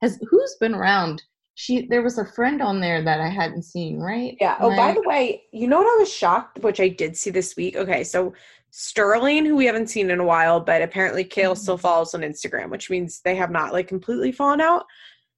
has 0.00 0.18
who's 0.30 0.56
been 0.60 0.74
around. 0.74 1.22
She 1.56 1.86
there 1.88 2.02
was 2.02 2.18
a 2.18 2.24
friend 2.24 2.62
on 2.62 2.80
there 2.80 3.02
that 3.02 3.20
I 3.20 3.28
hadn't 3.28 3.64
seen, 3.64 3.98
right? 3.98 4.36
Yeah. 4.40 4.56
Oh, 4.60 4.74
by 4.76 4.92
the 4.92 5.02
way, 5.02 5.42
you 5.52 5.66
know 5.66 5.78
what 5.78 5.96
I 5.96 5.98
was 5.98 6.12
shocked, 6.12 6.60
which 6.60 6.78
I 6.78 6.88
did 6.88 7.16
see 7.16 7.30
this 7.30 7.56
week? 7.56 7.74
Okay, 7.76 8.04
so 8.04 8.32
Sterling, 8.70 9.44
who 9.44 9.56
we 9.56 9.66
haven't 9.66 9.88
seen 9.88 10.10
in 10.10 10.20
a 10.20 10.24
while, 10.24 10.60
but 10.60 10.82
apparently 10.82 11.24
Kail 11.24 11.54
Mhm. 11.54 11.58
still 11.58 11.78
follows 11.78 12.14
on 12.14 12.20
Instagram, 12.20 12.70
which 12.70 12.90
means 12.90 13.20
they 13.20 13.34
have 13.34 13.50
not 13.50 13.72
like 13.72 13.88
completely 13.88 14.32
fallen 14.32 14.60
out. 14.60 14.86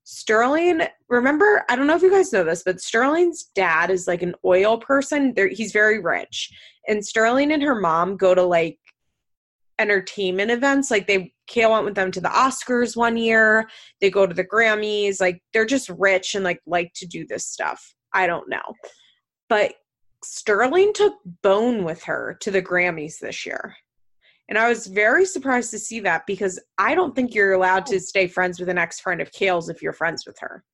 Sterling, 0.04 0.82
remember, 1.08 1.64
I 1.68 1.76
don't 1.76 1.86
know 1.86 1.94
if 1.94 2.02
you 2.02 2.10
guys 2.10 2.32
know 2.32 2.42
this, 2.42 2.62
but 2.64 2.80
Sterling's 2.80 3.44
dad 3.54 3.90
is 3.90 4.08
like 4.08 4.22
an 4.22 4.34
oil 4.44 4.78
person. 4.78 5.34
There 5.34 5.48
he's 5.48 5.72
very 5.72 6.00
rich. 6.00 6.50
And 6.88 7.04
Sterling 7.04 7.52
and 7.52 7.62
her 7.62 7.78
mom 7.78 8.16
go 8.16 8.34
to 8.34 8.42
like 8.42 8.78
entertainment 9.78 10.50
events. 10.50 10.90
Like 10.90 11.06
they 11.06 11.32
Kail 11.46 11.72
went 11.72 11.84
with 11.84 11.94
them 11.94 12.10
to 12.12 12.20
the 12.20 12.28
Oscars 12.28 12.96
one 12.96 13.16
year. 13.16 13.68
They 14.00 14.10
go 14.10 14.26
to 14.26 14.34
the 14.34 14.44
Grammys. 14.44 15.20
Like 15.20 15.42
they're 15.52 15.64
just 15.64 15.88
rich 15.90 16.34
and 16.34 16.44
like 16.44 16.60
like 16.66 16.92
to 16.96 17.06
do 17.06 17.26
this 17.26 17.46
stuff. 17.46 17.94
I 18.12 18.26
don't 18.26 18.48
know. 18.48 18.74
But 19.48 19.74
Sterling 20.24 20.92
took 20.92 21.14
Bone 21.42 21.84
with 21.84 22.02
her 22.04 22.36
to 22.40 22.50
the 22.50 22.62
Grammys 22.62 23.18
this 23.18 23.46
year. 23.46 23.76
And 24.48 24.58
I 24.58 24.68
was 24.68 24.88
very 24.88 25.24
surprised 25.24 25.70
to 25.70 25.78
see 25.78 26.00
that 26.00 26.26
because 26.26 26.58
I 26.76 26.94
don't 26.94 27.14
think 27.14 27.34
you're 27.34 27.52
allowed 27.52 27.86
to 27.86 28.00
stay 28.00 28.26
friends 28.26 28.58
with 28.58 28.68
an 28.68 28.78
ex 28.78 28.98
friend 28.98 29.20
of 29.20 29.30
Kail's 29.32 29.68
if 29.68 29.80
you're 29.80 29.92
friends 29.92 30.26
with 30.26 30.36
her. 30.40 30.64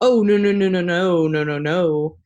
Oh 0.00 0.22
no 0.22 0.36
no 0.36 0.52
no 0.52 0.68
no 0.68 0.80
no 0.80 1.26
no 1.28 1.44
no 1.44 1.58
no. 1.58 2.16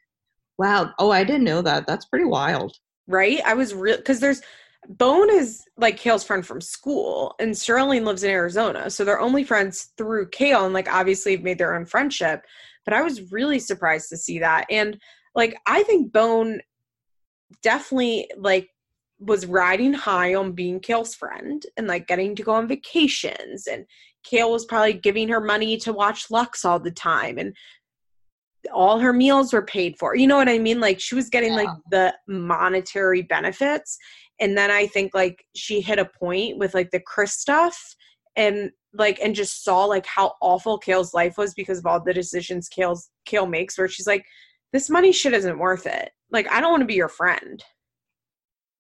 Wow. 0.59 0.93
Oh, 0.99 1.11
I 1.11 1.25
didn't 1.25 1.45
know 1.45 1.63
that. 1.63 1.87
That's 1.87 2.07
pretty 2.07 2.25
wild. 2.25 2.75
Right? 3.07 3.41
I 3.45 3.55
was 3.55 3.75
real 3.75 3.97
because 3.97 4.21
there's 4.21 4.41
Bone 4.89 5.31
is 5.31 5.63
like 5.77 5.97
Kail's 5.97 6.25
friend 6.25 6.45
from 6.45 6.61
school, 6.61 7.35
and 7.39 7.57
Sterling 7.57 8.05
lives 8.05 8.25
in 8.25 8.31
Arizona. 8.31 8.91
So 8.91 9.05
they're 9.05 9.21
only 9.21 9.45
friends 9.45 9.93
through 9.97 10.31
Kail 10.31 10.65
and 10.65 10.75
like 10.75 10.93
obviously 10.93 11.33
have 11.33 11.43
made 11.43 11.59
their 11.59 11.75
own 11.75 11.85
friendship. 11.85 12.45
But 12.85 12.95
I 12.95 13.03
was 13.03 13.31
really 13.31 13.59
surprised 13.59 14.09
to 14.09 14.17
see 14.17 14.39
that. 14.41 14.67
And 14.71 14.99
like 15.35 15.57
I 15.67 15.83
think 15.83 16.13
Bone 16.13 16.61
definitely 17.63 18.31
like 18.37 18.69
was 19.19 19.47
riding 19.47 19.93
high 19.93 20.35
on 20.35 20.53
being 20.53 20.81
Kail's 20.81 21.15
friend 21.15 21.65
and 21.77 21.87
like 21.87 22.09
getting 22.09 22.35
to 22.35 22.43
go 22.43 22.53
on 22.53 22.67
vacations 22.67 23.67
and 23.67 23.87
Kail 24.25 24.51
was 24.51 24.65
probably 24.65 24.95
giving 24.95 25.29
her 25.29 25.41
money 25.41 25.77
to 25.79 25.93
watch 25.93 26.31
Lux 26.31 26.65
all 26.65 26.81
the 26.81 26.91
time 26.91 27.39
and 27.39 27.55
all 28.73 28.99
her 28.99 29.13
meals 29.13 29.53
were 29.53 29.65
paid 29.65 29.97
for. 29.99 30.15
You 30.15 30.27
know 30.27 30.37
what 30.37 30.49
I 30.49 30.59
mean? 30.59 30.81
Like 30.81 31.01
she 31.01 31.15
was 31.15 31.29
getting 31.29 31.55
like 31.55 31.69
the 31.91 32.15
monetary 32.29 33.23
benefits. 33.23 33.99
And 34.41 34.57
then 34.57 34.71
I 34.71 34.87
think 34.87 35.15
like 35.15 35.45
she 35.55 35.81
hit 35.81 35.99
a 35.99 36.11
point 36.19 36.59
with 36.59 36.75
like 36.75 36.91
the 36.91 37.01
Chris 37.01 37.35
stuff 37.35 37.97
and 38.37 38.71
like 38.95 39.19
and 39.21 39.35
just 39.35 39.65
saw 39.65 39.85
like 39.85 40.07
how 40.07 40.35
awful 40.41 40.79
Kail's 40.79 41.15
life 41.15 41.39
was 41.39 41.55
because 41.55 41.79
of 41.79 41.87
all 41.87 42.03
the 42.03 42.15
decisions 42.15 42.69
Kail's 42.69 43.11
Kail 43.25 43.47
makes 43.47 43.79
where 43.79 43.89
she's 43.89 44.07
like, 44.07 44.25
This 44.73 44.89
money 44.91 45.13
shit 45.13 45.33
isn't 45.35 45.59
worth 45.59 45.87
it. 45.87 46.11
Like 46.31 46.51
I 46.51 46.61
don't 46.61 46.71
want 46.71 46.81
to 46.83 46.87
be 46.87 46.95
your 46.95 47.09
friend. 47.09 47.63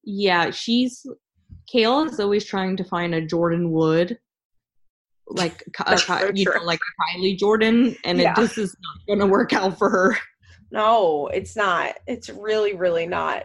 Yeah, 0.05 0.51
she's 0.51 1.06
Kail 1.70 2.05
is 2.05 2.19
always 2.19 2.44
trying 2.44 2.77
to 2.78 2.85
find 2.85 3.14
a 3.14 3.24
Jordan 3.24 3.70
Wood, 3.70 4.19
like 5.28 5.62
Ki- 5.77 5.97
so 5.97 6.31
you 6.35 6.44
know, 6.47 6.62
like 6.64 6.81
a 6.81 7.19
Kylie 7.19 7.39
Jordan, 7.39 7.97
and 8.05 8.19
Yeah. 8.19 8.32
it 8.32 8.36
just 8.36 8.59
is 8.59 8.74
not 8.81 9.06
going 9.06 9.20
to 9.20 9.27
work 9.32 9.52
out 9.52 9.78
for 9.78 9.89
her. 9.90 10.16
No, 10.70 11.28
it's 11.28 11.55
not. 11.56 11.97
It's 12.06 12.31
really, 12.31 12.74
really 12.74 13.06
not. 13.06 13.44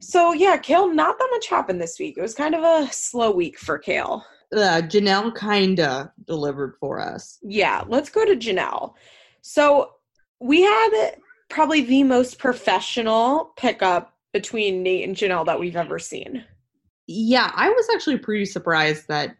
So 0.00 0.34
yeah, 0.34 0.56
Kail, 0.58 0.92
not 0.92 1.18
that 1.18 1.28
much 1.32 1.48
happened 1.48 1.80
this 1.80 1.98
week. 1.98 2.16
It 2.18 2.22
was 2.22 2.34
kind 2.34 2.54
of 2.54 2.62
a 2.62 2.92
slow 2.92 3.30
week 3.32 3.58
for 3.58 3.78
Kail. 3.78 4.24
Uh, 4.54 4.82
Jenelle 4.82 5.36
kinda 5.36 6.12
delivered 6.26 6.74
for 6.78 7.00
us. 7.00 7.38
Yeah, 7.42 7.82
let's 7.88 8.10
go 8.10 8.24
to 8.24 8.36
Jenelle. 8.36 8.92
So 9.40 9.92
we 10.40 10.60
had 10.62 11.14
probably 11.48 11.82
the 11.82 12.02
most 12.02 12.38
professional 12.38 13.52
pickup 13.56 14.14
between 14.32 14.82
Nate 14.82 15.06
and 15.06 15.16
Jenelle 15.16 15.46
that 15.46 15.58
we've 15.58 15.76
ever 15.76 15.98
seen. 15.98 16.44
Yeah, 17.06 17.52
I 17.54 17.70
was 17.70 17.86
actually 17.94 18.18
pretty 18.18 18.44
surprised 18.44 19.08
that 19.08 19.36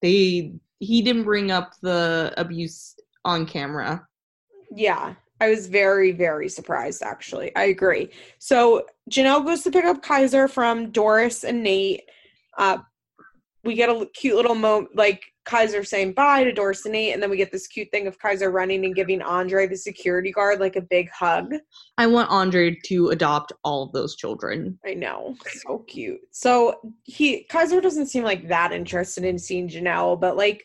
they 0.00 0.54
he 0.80 1.02
didn't 1.02 1.24
bring 1.24 1.50
up 1.50 1.74
the 1.80 2.32
abuse 2.36 2.94
on 3.24 3.46
camera. 3.46 4.06
Yeah, 4.70 5.14
I 5.40 5.50
was 5.50 5.66
very, 5.66 6.12
very 6.12 6.48
surprised 6.48 7.02
actually. 7.02 7.54
I 7.56 7.64
agree. 7.64 8.10
So 8.38 8.86
Jenelle 9.10 9.44
goes 9.44 9.62
to 9.62 9.70
pick 9.70 9.84
up 9.84 10.02
Kaiser 10.02 10.48
from 10.48 10.90
Doris 10.90 11.44
and 11.44 11.62
Nate. 11.62 12.02
Uh, 12.56 12.78
we 13.64 13.74
get 13.74 13.88
a 13.88 14.06
cute 14.14 14.36
little 14.36 14.54
moment, 14.54 14.94
like 14.94 15.22
Kaiser 15.44 15.84
saying 15.84 16.12
bye 16.14 16.44
to 16.44 16.52
Doris 16.52 16.86
and 16.86 16.94
and 16.94 17.22
then 17.22 17.28
we 17.30 17.36
get 17.36 17.52
this 17.52 17.66
cute 17.66 17.90
thing 17.90 18.06
of 18.06 18.18
Kaiser 18.18 18.50
running 18.50 18.84
and 18.84 18.94
giving 18.94 19.20
Andre, 19.20 19.66
the 19.66 19.76
security 19.76 20.32
guard, 20.32 20.60
like 20.60 20.76
a 20.76 20.80
big 20.80 21.10
hug. 21.10 21.52
I 21.98 22.06
want 22.06 22.30
Andre 22.30 22.76
to 22.86 23.08
adopt 23.08 23.52
all 23.64 23.82
of 23.82 23.92
those 23.92 24.16
children. 24.16 24.78
I 24.86 24.94
know, 24.94 25.36
so 25.66 25.78
cute. 25.88 26.20
So 26.30 26.80
he 27.04 27.44
Kaiser 27.44 27.80
doesn't 27.80 28.06
seem 28.06 28.24
like 28.24 28.48
that 28.48 28.72
interested 28.72 29.24
in 29.24 29.38
seeing 29.38 29.68
Jenelle, 29.68 30.18
but 30.20 30.36
like 30.36 30.64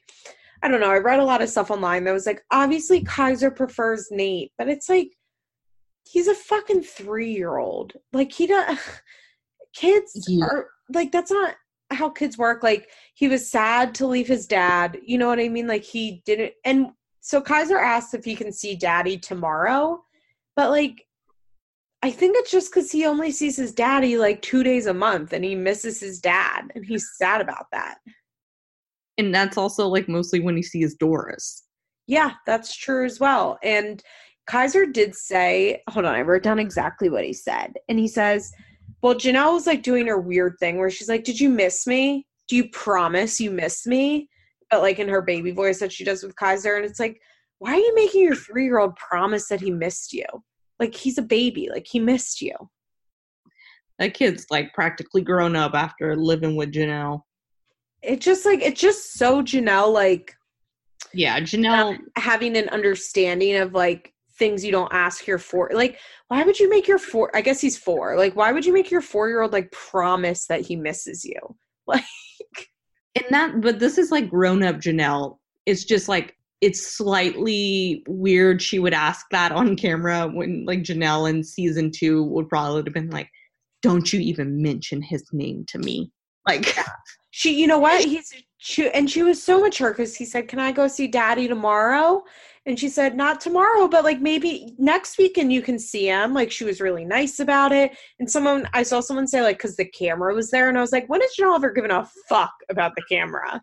I 0.62 0.68
don't 0.68 0.82
know. 0.82 0.92
I 0.92 0.98
read 0.98 1.20
a 1.20 1.26
lot 1.26 1.42
of 1.42 1.50
stuff 1.50 1.72
online 1.72 2.04
that 2.04 2.12
was 2.14 2.26
like 2.26 2.42
obviously 2.52 3.04
Kaiser 3.04 3.50
prefers 3.52 4.08
Nate, 4.12 4.52
but 4.58 4.68
it's 4.70 4.90
like 4.90 5.10
he's 6.08 6.28
a 6.28 6.36
fucking 6.36 6.84
three 6.84 7.32
year 7.34 7.58
old. 7.58 7.94
Like 8.14 8.32
he 8.32 8.48
does. 8.48 8.78
Kids 9.76 10.26
Yeah. 10.28 10.46
are 10.46 10.68
like 10.94 11.12
that's 11.12 11.32
not 11.32 11.56
how 11.92 12.10
kids 12.10 12.38
work. 12.38 12.64
Like 12.64 12.90
he 13.14 13.28
was 13.28 13.50
sad 13.50 13.96
to 13.96 14.08
leave 14.08 14.28
his 14.28 14.48
dad. 14.48 14.98
You 15.04 15.18
know 15.18 15.28
what 15.28 15.40
I 15.40 15.50
mean? 15.50 15.68
Like 15.68 15.84
he 15.84 16.22
didn't. 16.26 16.54
And 16.66 16.92
so 17.22 17.42
Kaiser 17.42 17.78
asked 17.78 18.14
if 18.14 18.24
he 18.24 18.36
can 18.36 18.52
see 18.52 18.76
Daddy 18.76 19.18
tomorrow, 19.18 20.04
but 20.56 20.70
like 20.70 21.06
I 22.02 22.12
think 22.12 22.36
it's 22.38 22.52
just 22.52 22.72
because 22.72 22.92
he 22.92 23.06
only 23.06 23.32
sees 23.32 23.58
his 23.58 23.74
daddy 23.74 24.18
like 24.18 24.42
two 24.42 24.64
days 24.64 24.86
a 24.86 24.94
month 24.94 25.34
and 25.34 25.44
he 25.44 25.54
misses 25.54 26.00
his 26.00 26.20
dad 26.20 26.72
and 26.74 26.86
he's 26.86 27.12
sad 27.18 27.42
about 27.42 27.66
that. 27.74 27.98
And 29.18 29.36
that's 29.36 29.58
also 29.58 29.88
like 29.88 30.08
mostly 30.08 30.40
when 30.40 30.56
he 30.56 30.64
sees 30.64 30.96
Doris. 30.96 31.64
Yeah, 32.08 32.36
that's 32.46 32.76
true 32.76 33.06
as 33.06 33.20
well. 33.20 33.60
And 33.64 34.02
Kaiser 34.48 34.86
did 34.86 35.14
say, 35.14 35.84
hold 35.90 36.06
on, 36.06 36.16
I 36.16 36.22
wrote 36.22 36.42
down 36.42 36.58
exactly 36.58 37.10
what 37.10 37.26
he 37.26 37.34
said. 37.34 37.74
And 37.90 38.00
he 38.00 38.08
says, 38.08 38.52
well, 39.02 39.16
Jenelle 39.16 39.54
was 39.54 39.68
like 39.68 39.84
doing 39.84 40.08
her 40.08 40.20
weird 40.20 40.56
thing 40.60 40.78
where 40.78 40.90
she's 40.90 41.10
like, 41.10 41.24
Did 41.24 41.40
you 41.40 41.50
miss 41.50 41.88
me? 41.88 42.26
Do 42.48 42.56
you 42.56 42.70
promise 42.70 43.40
you 43.40 43.52
miss 43.52 43.86
me? 43.86 44.30
But 44.72 44.82
like 44.82 45.00
in 45.00 45.08
her 45.08 45.22
baby 45.22 45.52
voice 45.52 45.80
that 45.80 45.92
she 45.92 46.04
does 46.04 46.24
with 46.24 46.36
Kaiser. 46.36 46.76
And 46.76 46.86
it's 46.86 47.00
like, 47.00 47.20
why 47.60 47.74
are 47.74 47.78
you 47.80 47.94
making 47.96 48.24
your 48.24 48.36
three 48.36 48.64
year 48.66 48.80
old 48.80 48.96
promise 48.96 49.48
that 49.50 49.62
he 49.62 49.72
missed 49.72 50.14
you? 50.14 50.26
Like 50.80 50.96
he's 50.96 51.18
a 51.18 51.24
baby, 51.24 51.70
like 51.72 51.88
he 51.90 52.00
missed 52.00 52.42
you. 52.42 52.54
That 54.00 54.14
kid's 54.14 54.46
like 54.50 54.74
practically 54.74 55.22
grown 55.22 55.56
up 55.56 55.74
after 55.74 56.16
living 56.16 56.56
with 56.56 56.72
Jenelle. 56.72 57.22
It 58.02 58.22
just 58.22 58.46
like, 58.46 58.62
it's 58.62 58.80
just 58.80 59.14
so 59.16 59.42
Jenelle, 59.42 59.92
like, 59.94 60.34
Yeah, 61.14 61.40
Jenelle. 61.42 61.98
having 62.16 62.56
an 62.56 62.70
understanding 62.70 63.58
of 63.58 63.74
like 63.74 64.14
things 64.40 64.66
you 64.66 64.72
don't 64.72 64.92
ask 64.94 65.28
your 65.28 65.38
four 65.38 65.70
like 65.74 66.00
why 66.30 66.44
would 66.44 66.60
you 66.60 66.70
make 66.70 66.88
your 66.88 66.98
four 66.98 67.30
i 67.36 67.42
guess 67.42 67.62
he's 67.62 67.78
four 67.78 68.18
like 68.18 68.36
why 68.36 68.52
would 68.52 68.66
you 68.66 68.74
make 68.74 68.90
your 68.90 69.02
four 69.02 69.28
year 69.28 69.42
old 69.42 69.54
like 69.54 69.72
promise 69.72 70.48
that 70.48 70.62
he 70.62 70.76
misses 70.76 71.24
you 71.24 71.40
like 71.88 72.04
and 73.16 73.26
that, 73.32 73.62
but 73.62 73.80
this 73.80 73.98
is 73.98 74.12
like 74.12 74.30
grown 74.30 74.64
up 74.64 74.78
Jenelle. 74.78 75.38
It's 75.66 75.84
just 75.84 76.08
like 76.08 76.36
it's 76.62 76.96
slightly 76.98 78.04
weird 78.08 78.62
she 78.62 78.80
would 78.80 78.94
ask 78.94 79.26
that 79.32 79.52
on 79.52 79.76
camera 79.76 80.28
when 80.28 80.66
like 80.66 80.80
Jenelle 80.80 81.30
in 81.30 81.44
season 81.44 81.92
two 81.92 82.24
would 82.26 82.50
probably 82.50 82.84
have 82.84 82.94
been 82.94 83.10
like, 83.10 83.30
Don't 83.82 84.12
you 84.12 84.20
even 84.20 84.62
mention 84.62 85.02
his 85.02 85.24
name 85.32 85.66
to 85.70 85.80
me. 85.80 86.12
Like 86.48 86.76
She, 87.32 87.60
you 87.60 87.68
know 87.68 87.80
what? 87.80 88.04
He's 88.06 88.34
she, 88.58 88.90
and 88.90 89.10
she 89.10 89.24
was 89.24 89.42
so 89.42 89.62
mature 89.62 89.92
because 89.92 90.18
he 90.18 90.26
said, 90.26 90.50
"Can 90.50 90.60
I 90.60 90.74
go 90.74 90.90
see 90.90 91.08
Daddy 91.08 91.48
tomorrow?" 91.48 92.24
And 92.66 92.80
she 92.80 92.90
said, 92.90 93.16
"Not 93.16 93.42
tomorrow, 93.42 93.88
but 93.88 94.04
like 94.04 94.20
maybe 94.22 94.76
next 94.78 95.18
week, 95.18 95.38
and 95.38 95.52
you 95.52 95.62
can 95.62 95.80
see 95.80 96.08
him." 96.08 96.34
Like 96.34 96.52
she 96.52 96.66
was 96.66 96.82
really 96.82 97.06
nice 97.06 97.40
about 97.40 97.72
it. 97.72 97.98
And 98.20 98.30
someone, 98.30 98.68
I 98.74 98.84
saw 98.84 99.00
someone 99.00 99.28
say, 99.28 99.42
like, 99.42 99.58
because 99.58 99.76
the 99.76 99.86
camera 99.86 100.34
was 100.36 100.52
there, 100.52 100.70
and 100.70 100.78
I 100.78 100.82
was 100.82 100.92
like, 100.92 101.08
"When 101.10 101.22
has 101.22 101.32
Jenelle 101.40 101.56
ever 101.56 101.72
given 101.72 101.92
a 101.92 102.08
fuck 102.28 102.54
about 102.70 102.94
the 102.96 103.04
camera?" 103.10 103.62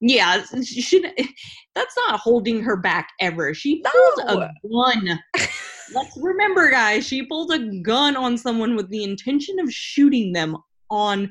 Yeah, 0.00 0.42
she. 0.62 1.00
That's 1.74 1.96
not 1.96 2.20
holding 2.20 2.62
her 2.62 2.76
back 2.76 3.10
ever. 3.20 3.54
She 3.54 3.82
pulled 3.82 4.26
No. 4.28 4.40
a 4.42 4.50
gun. 4.68 5.20
Let's 5.94 6.16
remember, 6.20 6.70
guys. 6.70 7.06
She 7.06 7.26
pulled 7.26 7.52
a 7.52 7.80
gun 7.82 8.16
on 8.16 8.38
someone 8.38 8.76
with 8.76 8.88
the 8.90 9.04
intention 9.04 9.58
of 9.60 9.72
shooting 9.72 10.32
them 10.32 10.56
on 10.90 11.28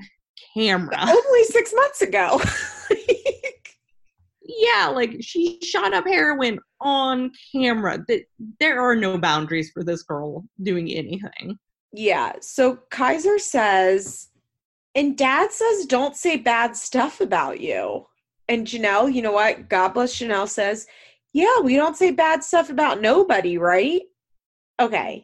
camera. 0.53 0.97
Only 1.01 1.43
six 1.45 1.73
months 1.73 2.01
ago. 2.01 2.41
yeah, 4.59 4.87
like 4.87 5.17
she 5.21 5.59
shot 5.63 5.93
up 5.93 6.05
heroin 6.05 6.59
on 6.81 7.31
camera. 7.51 8.03
That 8.07 8.23
there 8.59 8.81
are 8.81 8.95
no 8.95 9.17
boundaries 9.17 9.71
for 9.71 9.83
this 9.83 10.03
girl 10.03 10.45
doing 10.61 10.89
anything. 10.91 11.57
Yeah. 11.93 12.33
So 12.41 12.79
Kaiser 12.91 13.39
says, 13.39 14.27
and 14.95 15.17
dad 15.17 15.51
says, 15.51 15.85
don't 15.85 16.15
say 16.15 16.37
bad 16.37 16.75
stuff 16.75 17.21
about 17.21 17.61
you. 17.61 18.05
And 18.47 18.67
Jenelle, 18.67 19.13
you 19.13 19.21
know 19.21 19.31
what? 19.31 19.69
God 19.69 19.89
bless 19.89 20.19
Jenelle 20.19 20.49
says, 20.49 20.87
yeah, 21.33 21.59
we 21.63 21.75
don't 21.75 21.95
say 21.95 22.11
bad 22.11 22.43
stuff 22.43 22.69
about 22.69 23.01
nobody, 23.01 23.57
right? 23.57 24.01
Okay. 24.79 25.23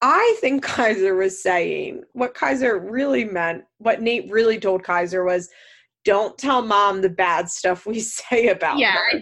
I 0.00 0.36
think 0.40 0.62
Kaiser 0.62 1.14
was 1.14 1.42
saying 1.42 2.04
what 2.12 2.34
Kaiser 2.34 2.78
really 2.78 3.24
meant, 3.24 3.64
what 3.78 4.02
Nate 4.02 4.30
really 4.30 4.58
told 4.58 4.84
Kaiser 4.84 5.24
was, 5.24 5.48
don't 6.08 6.38
tell 6.38 6.62
mom 6.62 7.02
the 7.02 7.10
bad 7.10 7.50
stuff 7.50 7.84
we 7.84 8.00
say 8.18 8.48
about 8.48 8.78
Yeah, 8.78 8.94
her. 8.94 9.20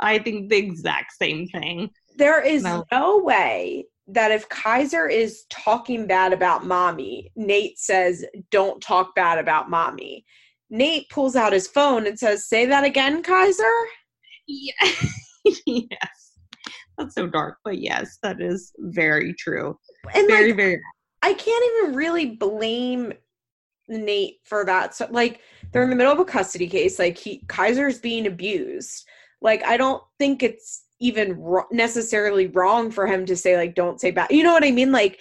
I 0.00 0.18
think 0.20 0.48
the 0.48 0.56
exact 0.56 1.12
same 1.20 1.48
thing. 1.48 1.90
There 2.16 2.40
is 2.40 2.62
No. 2.62 2.84
no 2.92 3.18
way 3.18 3.86
that 4.06 4.30
if 4.30 4.48
Kaiser 4.48 5.08
is 5.08 5.44
talking 5.50 6.06
bad 6.06 6.32
about 6.32 6.64
mommy, 6.64 7.32
Nate 7.34 7.78
says, 7.80 8.24
don't 8.52 8.80
talk 8.80 9.16
bad 9.16 9.38
about 9.38 9.68
mommy. 9.68 10.24
Nate 10.70 11.08
pulls 11.10 11.34
out 11.34 11.52
his 11.52 11.66
phone 11.66 12.06
and 12.06 12.16
says, 12.16 12.48
Say 12.48 12.66
that 12.66 12.84
again, 12.84 13.22
Kaiser. 13.24 13.64
Yeah. 14.46 14.72
yes. 15.66 16.32
That's 16.96 17.14
so 17.16 17.26
dark, 17.26 17.58
but 17.64 17.78
yes, 17.78 18.18
that 18.22 18.40
is 18.40 18.72
very 18.78 19.34
true. 19.34 19.76
And 20.14 20.28
Very, 20.28 20.48
like, 20.50 20.56
very 20.56 20.80
I 21.22 21.34
can't 21.34 21.64
even 21.84 21.96
really 21.96 22.36
blame 22.36 23.12
Nate 23.88 24.36
for 24.44 24.64
that. 24.64 24.94
So, 24.94 25.08
like, 25.10 25.40
they're 25.72 25.82
in 25.82 25.90
the 25.90 25.96
middle 25.96 26.12
of 26.12 26.18
a 26.18 26.24
custody 26.24 26.66
case. 26.68 26.98
Like, 26.98 27.18
he 27.18 27.42
Kaiser's 27.48 27.98
being 27.98 28.26
abused. 28.26 29.06
Like, 29.40 29.64
I 29.64 29.76
don't 29.76 30.02
think 30.18 30.42
it's 30.42 30.84
even 31.00 31.38
ro- 31.38 31.66
necessarily 31.70 32.46
wrong 32.46 32.90
for 32.90 33.06
him 33.06 33.26
to 33.26 33.36
say, 33.36 33.56
like, 33.56 33.74
don't 33.74 34.00
say 34.00 34.10
bad. 34.10 34.30
You 34.30 34.44
know 34.44 34.52
what 34.52 34.64
I 34.64 34.70
mean? 34.70 34.92
Like, 34.92 35.20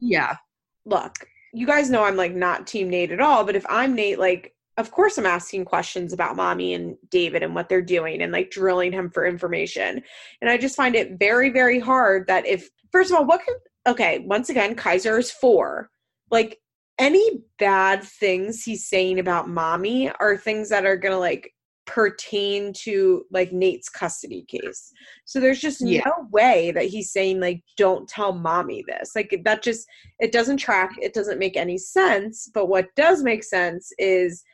yeah. 0.00 0.36
look, 0.84 1.14
you 1.52 1.66
guys 1.66 1.90
know 1.90 2.04
I'm 2.04 2.16
like 2.16 2.34
not 2.34 2.66
team 2.66 2.88
Nate 2.90 3.12
at 3.12 3.20
all, 3.20 3.44
but 3.44 3.56
if 3.56 3.64
I'm 3.68 3.94
Nate, 3.94 4.18
like, 4.18 4.54
of 4.78 4.90
course 4.90 5.18
I'm 5.18 5.26
asking 5.26 5.66
questions 5.66 6.12
about 6.12 6.36
mommy 6.36 6.74
and 6.74 6.96
David 7.10 7.42
and 7.42 7.54
what 7.54 7.68
they're 7.68 7.82
doing 7.82 8.22
and 8.22 8.32
like 8.32 8.50
drilling 8.50 8.92
him 8.92 9.10
for 9.10 9.26
information. 9.26 10.02
And 10.40 10.50
I 10.50 10.56
just 10.56 10.76
find 10.76 10.94
it 10.94 11.18
very, 11.18 11.50
very 11.50 11.78
hard 11.78 12.26
that 12.28 12.46
if, 12.46 12.70
first 12.90 13.10
of 13.10 13.16
all, 13.16 13.26
what 13.26 13.44
can, 13.44 13.54
okay, 13.86 14.20
once 14.20 14.48
again, 14.48 14.74
Kaiser 14.74 15.18
is 15.18 15.30
four. 15.30 15.90
Like, 16.30 16.58
any 16.98 17.42
bad 17.58 18.02
things 18.02 18.62
he's 18.62 18.88
saying 18.88 19.18
about 19.18 19.48
mommy 19.48 20.10
are 20.20 20.36
things 20.36 20.68
that 20.68 20.86
are 20.86 20.96
gonna 20.96 21.18
like 21.18 21.52
pertain 21.84 22.72
to 22.72 23.24
like 23.32 23.52
Nate's 23.52 23.88
custody 23.88 24.44
case. 24.48 24.92
So 25.24 25.40
there's 25.40 25.60
just 25.60 25.80
Yeah. 25.80 26.02
no 26.06 26.28
way 26.30 26.70
that 26.70 26.84
he's 26.84 27.10
saying 27.10 27.40
like 27.40 27.62
don't 27.76 28.08
tell 28.08 28.32
mommy 28.32 28.84
this. 28.86 29.12
Like 29.16 29.40
that 29.44 29.62
just 29.62 29.86
it 30.20 30.30
doesn't 30.32 30.58
track, 30.58 30.90
it 31.00 31.12
doesn't 31.12 31.40
make 31.40 31.56
any 31.56 31.78
sense, 31.78 32.48
but 32.54 32.66
what 32.66 32.86
does 32.94 33.22
make 33.24 33.42
sense 33.42 33.90
is 33.98 34.44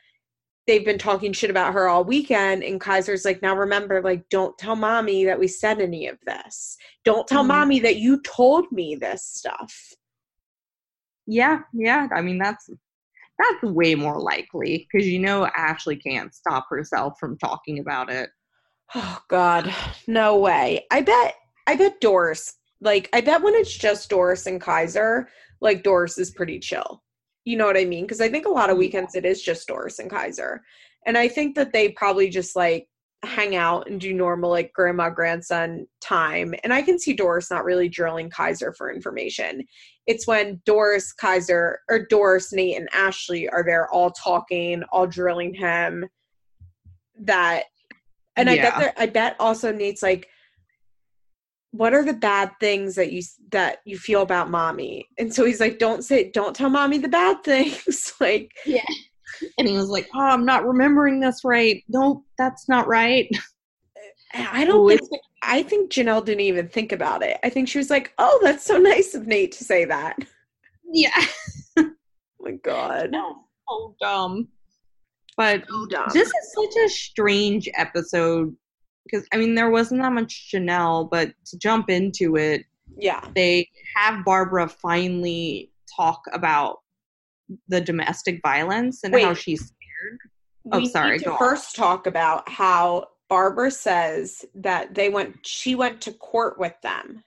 they've 0.65 0.85
been 0.85 0.97
talking 0.99 1.33
shit 1.33 1.49
about 1.51 1.73
her 1.73 1.87
all 1.87 2.03
weekend 2.03 2.63
and 2.63 2.81
Kaiser's 2.81 3.25
like 3.25 3.41
now 3.41 3.55
remember 3.55 4.01
like 4.01 4.27
don't 4.29 4.57
tell 4.57 4.75
mommy 4.75 5.23
that 5.25 5.39
we 5.39 5.47
said 5.47 5.79
any 5.81 6.07
of 6.07 6.17
this. 6.25 6.77
Don't 7.05 7.27
tell 7.27 7.43
Mhm. 7.43 7.47
mommy 7.47 7.79
that 7.81 7.97
you 7.97 8.21
told 8.23 8.71
me 8.71 8.95
this 8.95 9.23
stuff. 9.23 9.93
Yeah, 11.31 11.61
yeah. 11.73 12.07
I 12.11 12.21
mean 12.21 12.39
that's 12.39 12.69
that's 13.37 13.63
way 13.63 13.93
more 13.93 14.19
likely 14.19 14.87
because 14.91 15.07
you 15.07 15.19
know 15.19 15.45
Ashley 15.55 15.95
can't 15.95 16.33
stop 16.33 16.65
herself 16.69 17.19
from 17.19 17.37
talking 17.37 17.79
about 17.79 18.09
it. 18.09 18.31
Oh 18.95 19.19
God, 19.29 19.73
no 20.07 20.37
way. 20.37 20.87
I 20.91 21.01
bet. 21.01 21.35
I 21.67 21.75
bet 21.75 22.01
Doris. 22.01 22.55
Like, 22.81 23.09
I 23.13 23.21
bet 23.21 23.43
when 23.43 23.53
it's 23.53 23.77
just 23.77 24.09
Doris 24.09 24.47
and 24.47 24.59
Kaiser, 24.59 25.29
like 25.61 25.83
Doris 25.83 26.17
is 26.17 26.31
pretty 26.31 26.57
chill. 26.57 27.03
You 27.45 27.57
know 27.57 27.67
what 27.67 27.77
I 27.77 27.85
mean? 27.85 28.05
Because 28.05 28.21
I 28.21 28.29
think 28.29 28.47
a 28.47 28.49
lot 28.49 28.71
of 28.71 28.77
mm. 28.77 28.79
weekends 28.79 29.13
it 29.13 29.25
is 29.25 29.43
just 29.43 29.67
Doris 29.67 29.99
and 29.99 30.09
Kaiser, 30.09 30.63
and 31.05 31.15
I 31.15 31.27
think 31.27 31.55
that 31.55 31.71
they 31.71 31.89
probably 31.89 32.29
just 32.29 32.55
like 32.55 32.87
hang 33.23 33.55
out 33.55 33.89
and 33.89 33.99
do 33.99 34.13
normal 34.13 34.49
like 34.49 34.73
grandma 34.73 35.09
grandson 35.09 35.85
time. 36.01 36.55
And 36.63 36.73
I 36.73 36.81
can 36.81 36.97
see 36.97 37.13
Doris 37.13 37.51
not 37.51 37.65
really 37.65 37.89
drilling 37.89 38.29
Kaiser 38.29 38.73
for 38.73 38.91
information. 38.91 39.65
It's 40.09 40.25
when 40.25 40.59
Doris, 40.65 41.13
Kaiser, 41.13 41.81
or 41.87 42.07
Doris, 42.09 42.51
Nate, 42.51 42.77
and 42.77 42.89
Ashley 42.93 43.47
are 43.47 43.63
there 43.63 43.87
all 43.93 44.09
talking, 44.09 44.81
all 44.91 45.05
drilling 45.05 45.53
him. 45.53 46.03
That 47.21 47.65
and 48.35 48.49
I 48.49 48.55
bet 48.55 48.63
Yeah. 48.73 48.79
there, 48.79 48.93
I 48.97 49.05
bet 49.05 49.35
also 49.39 49.71
Nate's 49.71 50.01
like, 50.01 50.27
what 51.71 51.93
are 51.93 52.03
the 52.03 52.13
bad 52.13 52.49
things 52.59 52.95
that 52.95 53.11
you 53.11 53.21
that 53.51 53.77
you 53.85 53.99
feel 53.99 54.23
about 54.23 54.49
mommy? 54.49 55.07
And 55.19 55.31
so 55.31 55.45
he's 55.45 55.59
like, 55.59 55.77
don't 55.77 56.03
say, 56.03 56.31
don't 56.31 56.55
tell 56.55 56.71
mommy 56.71 56.97
the 56.97 57.07
bad 57.07 57.43
things. 57.43 58.13
like, 58.19 58.51
yeah. 58.65 58.81
And 59.59 59.67
he 59.67 59.75
was 59.75 59.89
like, 59.89 60.09
"Oh, 60.15 60.19
I'm 60.21 60.43
not 60.43 60.65
remembering 60.65 61.19
this 61.19 61.41
right. 61.45 61.83
No, 61.87 62.23
that's 62.39 62.67
not 62.67 62.87
right." 62.87 63.29
I 64.33 64.65
don't 64.65 64.87
think. 64.87 65.21
I 65.41 65.63
think 65.63 65.91
Jenelle 65.91 66.23
didn't 66.23 66.41
even 66.41 66.67
think 66.67 66.91
about 66.91 67.23
it. 67.23 67.37
I 67.43 67.49
think 67.49 67.67
she 67.67 67.77
was 67.77 67.89
like, 67.89 68.13
oh, 68.17 68.39
that's 68.43 68.63
so 68.65 68.77
nice 68.77 69.15
of 69.15 69.25
Nate 69.25 69.51
to 69.53 69.63
say 69.63 69.85
that. 69.85 70.17
Yeah. 70.91 71.11
Oh 72.41 72.45
my 72.45 72.51
God, 72.63 73.11
No. 73.11 73.35
So 73.69 73.95
dumb. 73.99 74.47
But 75.35 75.65
so 75.69 75.85
dumb. 75.87 76.07
this 76.13 76.27
is 76.29 76.53
such 76.53 76.83
a 76.85 76.89
strange 76.89 77.67
episode 77.75 78.55
because 79.05 79.27
I 79.33 79.37
mean 79.37 79.55
there 79.55 79.69
wasn't 79.69 80.01
that 80.01 80.13
much 80.13 80.49
Jenelle, 80.53 81.09
but 81.09 81.33
to 81.47 81.57
jump 81.57 81.89
into 81.89 82.37
it, 82.37 82.63
yeah, 82.97 83.21
they 83.35 83.67
have 83.95 84.23
Barbara 84.23 84.69
finally 84.69 85.71
talk 85.95 86.21
about 86.31 86.77
the 87.67 87.81
domestic 87.81 88.39
violence 88.41 89.03
and 89.03 89.13
how 89.19 89.33
she's 89.33 89.59
scared. 89.59 90.19
Oh, 90.71 90.85
sorry, 90.85 91.17
Need 91.17 91.25
to 91.25 91.31
on. 91.33 91.37
first 91.39 91.75
talk 91.75 92.07
about 92.07 92.47
how 92.47 93.07
Barbara 93.29 93.71
says 93.71 94.43
that 94.55 94.95
they 94.95 95.09
went. 95.09 95.45
She 95.45 95.75
went 95.75 96.01
to 96.01 96.11
court 96.13 96.59
with 96.59 96.73
them. 96.81 97.23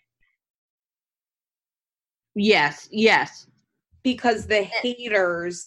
Yes, 2.35 2.89
yes. 2.91 3.47
because 4.03 4.47
the 4.47 4.63
haters 4.63 5.67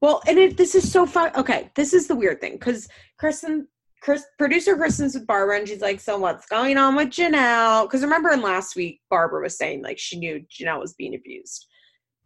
well 0.00 0.22
and 0.26 0.38
it, 0.38 0.56
this 0.56 0.74
is 0.74 0.90
so 0.90 1.06
fun 1.06 1.30
okay 1.36 1.70
this 1.74 1.92
is 1.92 2.06
the 2.06 2.14
weird 2.14 2.40
thing 2.40 2.52
because 2.54 2.88
kristen 3.18 3.66
Chris, 4.02 4.24
producer 4.38 4.76
Kristen's 4.76 5.14
with 5.14 5.26
Barbara, 5.26 5.58
and 5.58 5.66
she's 5.68 5.80
like, 5.80 5.98
"So 5.98 6.16
what's 6.16 6.46
going 6.46 6.76
on 6.78 6.94
with 6.94 7.08
Jenelle?" 7.08 7.84
Because 7.84 8.02
remember, 8.02 8.30
in 8.30 8.40
last 8.40 8.76
week, 8.76 9.00
Barbara 9.10 9.42
was 9.42 9.56
saying 9.58 9.82
like 9.82 9.98
she 9.98 10.16
knew 10.18 10.44
Jenelle 10.48 10.80
was 10.80 10.94
being 10.94 11.14
abused, 11.16 11.66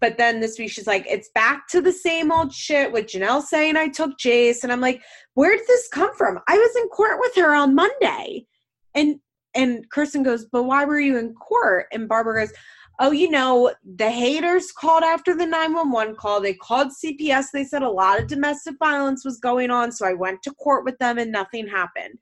but 0.01 0.17
then 0.17 0.41
this 0.41 0.59
week 0.59 0.71
she's 0.71 0.87
like, 0.87 1.07
"It's 1.09 1.31
back 1.35 1.69
to 1.69 1.81
the 1.81 1.93
same 1.93 2.33
old 2.33 2.53
shit 2.53 2.93
with 2.93 3.07
Jenelle 3.07 3.43
saying 3.43 3.77
I 3.77 3.89
took 3.89 4.19
Jace," 4.19 4.63
and 4.63 4.73
I'm 4.73 4.81
like, 4.81 5.03
"Where 5.35 5.57
did 5.57 5.67
this 5.67 5.89
come 5.89 6.15
from?" 6.17 6.39
I 6.49 6.57
was 6.57 6.77
in 6.77 6.89
court 6.89 7.19
with 7.21 7.35
her 7.37 7.55
on 7.55 7.75
Monday, 7.75 8.47
and 8.95 9.21
and 9.55 9.89
Kristen 9.91 10.23
goes, 10.23 10.47
"But 10.47 10.65
why 10.65 10.85
were 10.85 11.01
you 11.01 11.19
in 11.19 11.35
court?" 11.35 11.87
And 11.93 12.09
Barbara 12.09 12.47
goes, 12.47 12.57
oh, 13.01 13.13
you 13.13 13.31
know, 13.31 13.73
the 13.97 14.11
haters 14.11 14.71
called 14.71 15.03
after 15.03 15.35
the 15.35 15.47
911 15.47 16.15
call. 16.17 16.41
They 16.41 16.53
called 16.53 16.89
CPS. 16.89 17.47
They 17.51 17.65
said 17.65 17.83
a 17.83 17.91
lot 17.91 18.21
of 18.21 18.29
domestic 18.29 18.77
violence 18.79 19.25
was 19.25 19.41
going 19.41 19.71
on. 19.71 19.91
So 19.91 20.07
I 20.07 20.13
went 20.13 20.43
to 20.43 20.53
court 20.53 20.85
with 20.85 20.99
them 20.99 21.19
and 21.19 21.33
nothing 21.33 21.67
happened. 21.67 22.19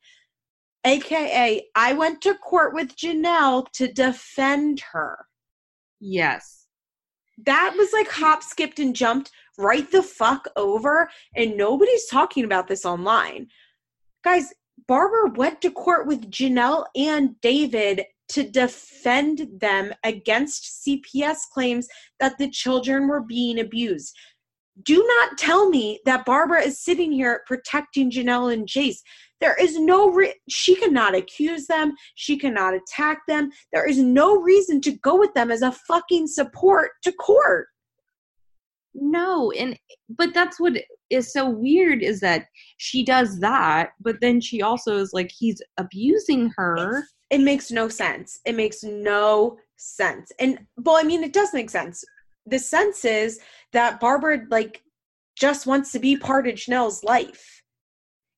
AKA, 0.84 1.66
I 1.74 1.92
went 1.94 2.22
to 2.22 2.34
court 2.34 2.74
with 2.74 2.96
Jenelle 2.96 3.66
to 3.72 3.92
defend 3.92 4.80
her. 4.92 5.18
Yes. 6.00 6.57
That 7.44 7.74
was 7.76 7.92
like 7.92 8.08
hop, 8.08 8.42
skipped, 8.42 8.78
and 8.78 8.94
jumped 8.94 9.30
right 9.58 9.90
the 9.90 10.02
fuck 10.02 10.46
over. 10.56 11.10
And 11.36 11.56
nobody's 11.56 12.06
talking 12.06 12.44
about 12.44 12.68
this 12.68 12.84
online. 12.84 13.48
Guys, 14.24 14.52
Barbara 14.86 15.30
went 15.30 15.60
to 15.62 15.70
court 15.70 16.06
with 16.06 16.30
Jenelle 16.30 16.86
and 16.96 17.40
David 17.40 18.04
to 18.30 18.42
defend 18.42 19.48
them 19.60 19.92
against 20.04 20.84
CPS 20.86 21.48
claims 21.52 21.88
that 22.20 22.38
the 22.38 22.50
children 22.50 23.08
were 23.08 23.22
being 23.22 23.58
abused. 23.58 24.14
Do 24.82 25.04
not 25.06 25.38
tell 25.38 25.68
me 25.68 26.00
that 26.04 26.24
Barbara 26.24 26.62
is 26.62 26.82
sitting 26.82 27.10
here 27.12 27.42
protecting 27.46 28.10
Jenelle 28.10 28.52
and 28.52 28.66
Jace. 28.66 28.98
There 29.40 29.56
is 29.60 29.78
no 29.78 30.10
re- 30.10 30.34
she 30.48 30.74
cannot 30.74 31.14
accuse 31.14 31.66
them, 31.66 31.92
she 32.14 32.36
cannot 32.36 32.74
attack 32.74 33.20
them. 33.28 33.50
There 33.72 33.88
is 33.88 33.98
no 33.98 34.40
reason 34.40 34.80
to 34.82 34.92
go 34.92 35.16
with 35.16 35.32
them 35.34 35.50
as 35.50 35.62
a 35.62 35.72
fucking 35.72 36.26
support 36.26 36.90
to 37.04 37.12
court. 37.12 37.68
No, 38.94 39.52
and 39.52 39.78
but 40.08 40.34
that's 40.34 40.58
what 40.58 40.74
is 41.10 41.32
so 41.32 41.48
weird 41.48 42.02
is 42.02 42.20
that 42.20 42.46
she 42.78 43.04
does 43.04 43.38
that, 43.40 43.90
but 44.00 44.20
then 44.20 44.40
she 44.40 44.62
also 44.62 44.96
is 44.96 45.12
like 45.12 45.30
he's 45.36 45.62
abusing 45.76 46.52
her. 46.56 46.98
It's, 46.98 47.14
it 47.30 47.40
makes 47.40 47.70
no 47.70 47.88
sense. 47.88 48.40
It 48.44 48.56
makes 48.56 48.82
no 48.82 49.58
sense. 49.76 50.32
And 50.40 50.58
well, 50.78 50.96
I 50.96 51.04
mean, 51.04 51.22
it 51.22 51.32
does 51.32 51.54
make 51.54 51.70
sense. 51.70 52.04
The 52.48 52.58
sense 52.58 53.04
is 53.04 53.40
that 53.72 54.00
Barbara 54.00 54.42
like 54.50 54.82
just 55.38 55.66
wants 55.66 55.92
to 55.92 55.98
be 55.98 56.16
part 56.16 56.48
of 56.48 56.54
Jenelle's 56.54 57.04
life. 57.04 57.62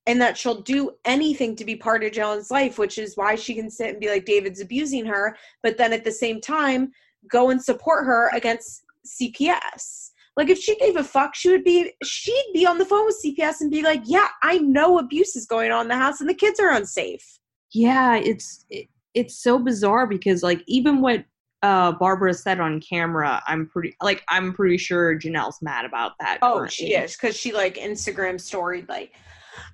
And 0.07 0.21
that 0.21 0.37
she'll 0.37 0.63
do 0.63 0.93
anything 1.05 1.55
to 1.57 1.65
be 1.65 1.77
part 1.77 2.03
of 2.03 2.13
Jenelle's 2.13 2.51
life, 2.51 2.79
which 2.79 2.99
is 2.99 3.17
why 3.17 3.35
she 3.35 3.55
can 3.55 3.71
sit 3.71 3.91
and 3.91 4.01
be 4.01 4.09
like, 4.09 4.25
David's 4.25 4.61
abusing 4.61 5.05
her, 5.07 5.37
but 5.63 5.77
then 5.77 5.93
at 5.93 6.05
the 6.05 6.11
same 6.11 6.41
time, 6.41 6.91
go 7.31 7.51
and 7.51 7.63
support 7.63 8.07
her 8.07 8.31
against 8.35 8.83
CPS. 9.07 10.11
Like 10.37 10.49
if 10.49 10.59
she 10.59 10.77
gave 10.77 10.97
a 10.97 11.05
fuck, 11.05 11.35
she 11.35 11.51
would 11.51 11.65
be 11.65 11.93
she'd 12.03 12.51
be 12.55 12.67
on 12.67 12.79
the 12.79 12.85
phone 12.85 13.05
with 13.05 13.23
CPS 13.25 13.61
and 13.61 13.71
be 13.71 13.83
like, 13.83 14.03
"Yeah, 14.05 14.29
I 14.43 14.59
know 14.59 14.99
abuse 14.99 15.37
is 15.37 15.45
going 15.45 15.71
on 15.71 15.83
in 15.83 15.89
the 15.89 15.97
house 15.97 16.21
and 16.21 16.31
the 16.31 16.35
kids 16.35 16.59
are 16.61 16.73
unsafe." 16.73 17.39
Yeah, 17.73 18.17
it's 18.17 18.65
it, 18.71 18.89
it's 19.15 19.43
so 19.43 19.59
bizarre 19.59 20.07
because 20.07 20.43
like 20.43 20.63
even 20.67 21.01
what 21.01 21.25
uh 21.63 21.93
Barbara 21.93 22.35
said 22.35 22.61
on 22.61 22.81
camera, 22.81 23.43
I'm 23.47 23.67
pretty 23.67 23.97
like 24.03 24.25
I'm 24.29 24.53
pretty 24.53 24.79
sure 24.79 25.19
Jenelle's 25.19 25.61
mad 25.63 25.85
about 25.85 26.13
that. 26.21 26.39
Oh, 26.43 26.59
currently. 26.59 26.71
she 26.71 26.95
is 26.95 27.17
cuz 27.17 27.37
she 27.37 27.53
like 27.53 27.77
Instagram 27.77 28.41
storied 28.41 28.89
like 28.89 29.13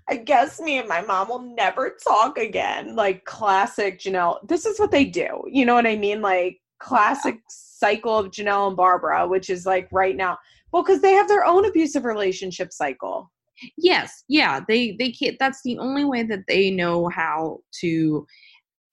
I 0.09 0.17
guess 0.17 0.61
me 0.61 0.79
and 0.79 0.89
my 0.89 1.03
mom 1.03 1.29
will 1.29 1.43
never 1.43 1.97
talk 2.03 2.39
again. 2.39 2.95
Like 2.95 3.25
classic 3.25 3.99
Jenelle. 3.99 4.47
This 4.47 4.67
is 4.67 4.79
what 4.79 4.91
they 4.91 5.05
do. 5.05 5.43
You 5.47 5.65
know 5.65 5.75
what 5.75 5.87
I 5.87 5.97
mean? 5.97 6.23
Like 6.23 6.61
classic 6.79 7.41
cycle 7.49 8.19
of 8.19 8.31
Jenelle 8.31 8.69
and 8.69 8.77
Barbara, 8.77 9.27
which 9.27 9.51
is 9.51 9.67
like 9.67 9.89
right 9.93 10.17
now. 10.17 10.39
Well, 10.73 10.83
because 10.83 11.01
they 11.01 11.13
have 11.13 11.29
their 11.29 11.45
own 11.45 11.65
abusive 11.65 12.05
relationship 12.05 12.73
cycle. 12.73 13.31
Yes, 13.79 14.25
yeah, 14.29 14.61
they 14.69 14.97
they 14.99 15.11
can't. 15.11 15.39
That's 15.39 15.63
the 15.63 15.79
only 15.79 16.05
way 16.05 16.23
that 16.25 16.45
they 16.47 16.71
know 16.71 17.09
how 17.09 17.61
to 17.81 18.27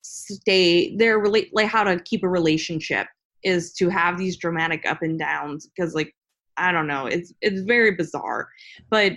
stay. 0.04 0.96
Their 0.96 1.18
relate 1.18 1.50
like 1.52 1.68
how 1.68 1.84
to 1.84 1.98
keep 2.00 2.22
a 2.24 2.28
relationship 2.28 3.06
is 3.42 3.72
to 3.74 3.88
have 3.88 4.18
these 4.18 4.36
dramatic 4.36 4.86
up 4.86 5.02
and 5.02 5.18
downs. 5.18 5.68
Because 5.68 5.94
like 5.94 6.14
I 6.56 6.72
don't 6.72 6.86
know, 6.86 7.06
it's 7.06 7.32
it's 7.40 7.60
very 7.62 7.92
bizarre, 7.92 8.48
but 8.90 9.14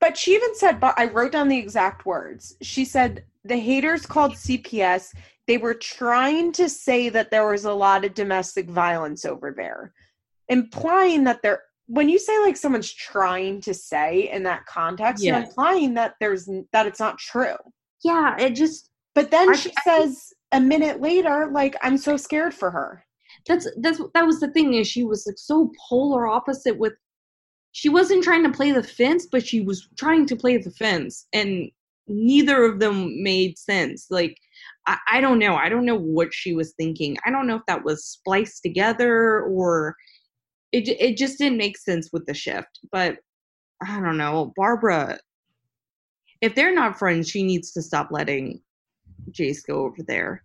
but 0.00 0.16
she 0.16 0.34
even 0.34 0.54
said, 0.56 0.80
but 0.80 0.98
I 0.98 1.06
wrote 1.06 1.32
down 1.32 1.48
the 1.48 1.58
exact 1.58 2.06
words. 2.06 2.56
She 2.60 2.84
said 2.84 3.24
the 3.44 3.56
haters 3.56 4.04
called 4.04 4.32
CPS 4.32 5.12
they 5.46 5.58
were 5.58 5.74
trying 5.74 6.52
to 6.52 6.68
say 6.68 7.08
that 7.08 7.30
there 7.30 7.46
was 7.46 7.64
a 7.64 7.72
lot 7.72 8.04
of 8.04 8.14
domestic 8.14 8.70
violence 8.70 9.24
over 9.24 9.52
there, 9.56 9.92
implying 10.48 11.24
that 11.24 11.42
there. 11.42 11.62
When 11.86 12.08
you 12.08 12.18
say 12.18 12.38
like 12.38 12.56
someone's 12.56 12.92
trying 12.92 13.60
to 13.62 13.74
say 13.74 14.30
in 14.30 14.44
that 14.44 14.66
context, 14.66 15.24
you're 15.24 15.36
implying 15.36 15.94
that 15.94 16.14
there's 16.20 16.48
that 16.72 16.86
it's 16.86 17.00
not 17.00 17.18
true. 17.18 17.56
Yeah, 18.02 18.36
it 18.38 18.50
just. 18.54 18.88
But 19.14 19.30
then 19.30 19.50
I, 19.50 19.56
she 19.56 19.70
I, 19.70 19.82
says 19.84 20.32
a 20.52 20.60
minute 20.60 21.00
later, 21.00 21.50
like, 21.52 21.76
"I'm 21.82 21.98
so 21.98 22.16
scared 22.16 22.54
for 22.54 22.70
her." 22.70 23.04
That's 23.46 23.66
that's 23.80 24.00
that 24.14 24.26
was 24.26 24.40
the 24.40 24.50
thing 24.52 24.74
is 24.74 24.86
she 24.86 25.04
was 25.04 25.26
like 25.26 25.38
so 25.38 25.72
polar 25.88 26.26
opposite 26.26 26.78
with 26.78 26.94
she 27.72 27.88
wasn't 27.88 28.22
trying 28.22 28.44
to 28.44 28.52
play 28.52 28.72
the 28.72 28.82
fence, 28.82 29.26
but 29.30 29.46
she 29.46 29.62
was 29.62 29.88
trying 29.98 30.26
to 30.26 30.36
play 30.36 30.58
the 30.58 30.70
fence, 30.70 31.26
and 31.32 31.70
neither 32.08 32.64
of 32.64 32.80
them 32.80 33.22
made 33.22 33.58
sense. 33.58 34.06
Like 34.10 34.36
I, 34.86 34.98
I 35.10 35.20
don't 35.20 35.38
know. 35.38 35.56
I 35.56 35.68
don't 35.68 35.86
know 35.86 35.98
what 35.98 36.32
she 36.32 36.54
was 36.54 36.74
thinking. 36.74 37.16
I 37.24 37.30
don't 37.30 37.46
know 37.46 37.56
if 37.56 37.66
that 37.66 37.84
was 37.84 38.04
spliced 38.04 38.62
together 38.62 39.42
or 39.42 39.96
it 40.72 40.88
it 40.88 41.16
just 41.16 41.38
didn't 41.38 41.58
make 41.58 41.78
sense 41.78 42.10
with 42.12 42.26
the 42.26 42.34
shift. 42.34 42.80
But 42.90 43.18
I 43.86 44.00
don't 44.00 44.18
know. 44.18 44.52
Barbara, 44.56 45.18
if 46.40 46.54
they're 46.54 46.74
not 46.74 46.98
friends, 46.98 47.28
she 47.28 47.42
needs 47.42 47.72
to 47.72 47.82
stop 47.82 48.08
letting 48.10 48.60
Jace 49.30 49.66
go 49.66 49.84
over 49.84 50.02
there. 50.02 50.44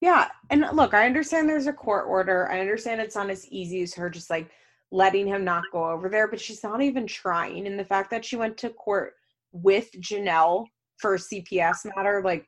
Yeah, 0.00 0.28
and 0.50 0.64
look, 0.72 0.94
I 0.94 1.06
understand 1.06 1.48
there's 1.48 1.66
a 1.66 1.72
court 1.72 2.06
order. 2.06 2.48
I 2.50 2.60
understand 2.60 3.00
it's 3.00 3.16
not 3.16 3.30
as 3.30 3.48
easy 3.48 3.82
as 3.82 3.94
her 3.94 4.08
just 4.08 4.30
like 4.30 4.50
letting 4.90 5.26
him 5.26 5.44
not 5.44 5.64
go 5.72 5.90
over 5.90 6.08
there, 6.08 6.28
but 6.28 6.40
she's 6.40 6.62
not 6.62 6.80
even 6.80 7.06
trying. 7.06 7.66
And 7.66 7.78
the 7.78 7.84
fact 7.84 8.10
that 8.10 8.24
she 8.24 8.36
went 8.36 8.56
to 8.58 8.70
court 8.70 9.14
with 9.52 9.90
Jenelle 10.00 10.66
for 10.98 11.14
a 11.14 11.18
CPS 11.18 11.86
matter, 11.96 12.22
like 12.24 12.46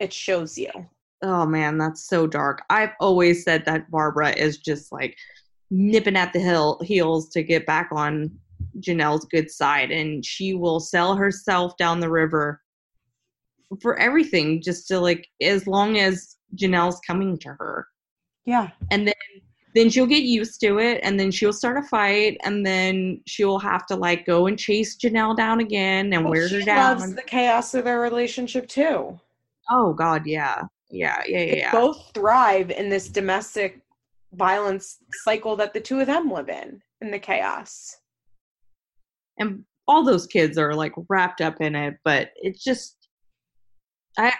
it 0.00 0.12
shows 0.12 0.56
you. 0.56 0.70
Oh 1.22 1.46
man, 1.46 1.78
that's 1.78 2.06
so 2.06 2.26
dark. 2.26 2.62
I've 2.70 2.92
always 3.00 3.44
said 3.44 3.64
that 3.66 3.90
Barbara 3.90 4.30
is 4.30 4.58
just 4.58 4.90
like 4.92 5.16
nipping 5.70 6.16
at 6.16 6.32
the 6.32 6.40
hill 6.40 6.80
heels 6.82 7.28
to 7.30 7.42
get 7.42 7.66
back 7.66 7.88
on 7.92 8.30
Jenelle's 8.80 9.26
good 9.26 9.50
side, 9.50 9.90
and 9.90 10.24
she 10.24 10.54
will 10.54 10.80
sell 10.80 11.14
herself 11.14 11.76
down 11.76 12.00
the 12.00 12.10
river 12.10 12.62
for 13.80 13.98
everything, 13.98 14.62
just 14.62 14.88
to 14.88 15.00
like 15.00 15.26
as 15.42 15.66
long 15.66 15.98
as 15.98 16.36
Jenelle's 16.54 17.00
coming 17.06 17.38
to 17.38 17.48
her. 17.48 17.86
Yeah, 18.44 18.70
and 18.90 19.06
then 19.06 19.14
then 19.74 19.90
she'll 19.90 20.06
get 20.06 20.22
used 20.22 20.60
to 20.60 20.78
it, 20.78 21.00
and 21.02 21.18
then 21.18 21.30
she'll 21.30 21.52
start 21.52 21.76
a 21.76 21.82
fight, 21.82 22.38
and 22.44 22.64
then 22.64 23.20
she'll 23.26 23.58
have 23.58 23.86
to 23.86 23.96
like 23.96 24.24
go 24.24 24.46
and 24.46 24.58
chase 24.58 24.96
Jenelle 24.96 25.36
down 25.36 25.60
again 25.60 26.12
and 26.12 26.24
well, 26.24 26.32
wear 26.32 26.48
her 26.48 26.62
down. 26.62 26.98
Loves 26.98 27.14
the 27.14 27.22
chaos 27.22 27.74
of 27.74 27.84
their 27.84 28.00
relationship 28.00 28.68
too. 28.68 29.18
Oh 29.70 29.92
God, 29.92 30.26
yeah, 30.26 30.62
yeah, 30.90 31.22
yeah, 31.26 31.40
yeah. 31.40 31.54
yeah. 31.56 31.72
Both 31.72 32.10
thrive 32.14 32.70
in 32.70 32.88
this 32.88 33.08
domestic 33.08 33.80
violence 34.34 34.98
cycle 35.24 35.56
that 35.56 35.72
the 35.72 35.80
two 35.80 36.00
of 36.00 36.06
them 36.06 36.30
live 36.30 36.48
in, 36.48 36.80
in 37.00 37.10
the 37.10 37.18
chaos. 37.18 37.96
And 39.38 39.64
all 39.88 40.04
those 40.04 40.26
kids 40.26 40.58
are 40.58 40.74
like 40.74 40.92
wrapped 41.08 41.40
up 41.40 41.60
in 41.60 41.74
it, 41.74 41.96
but 42.04 42.30
it's 42.36 42.62
just, 42.62 42.95
I, 44.18 44.32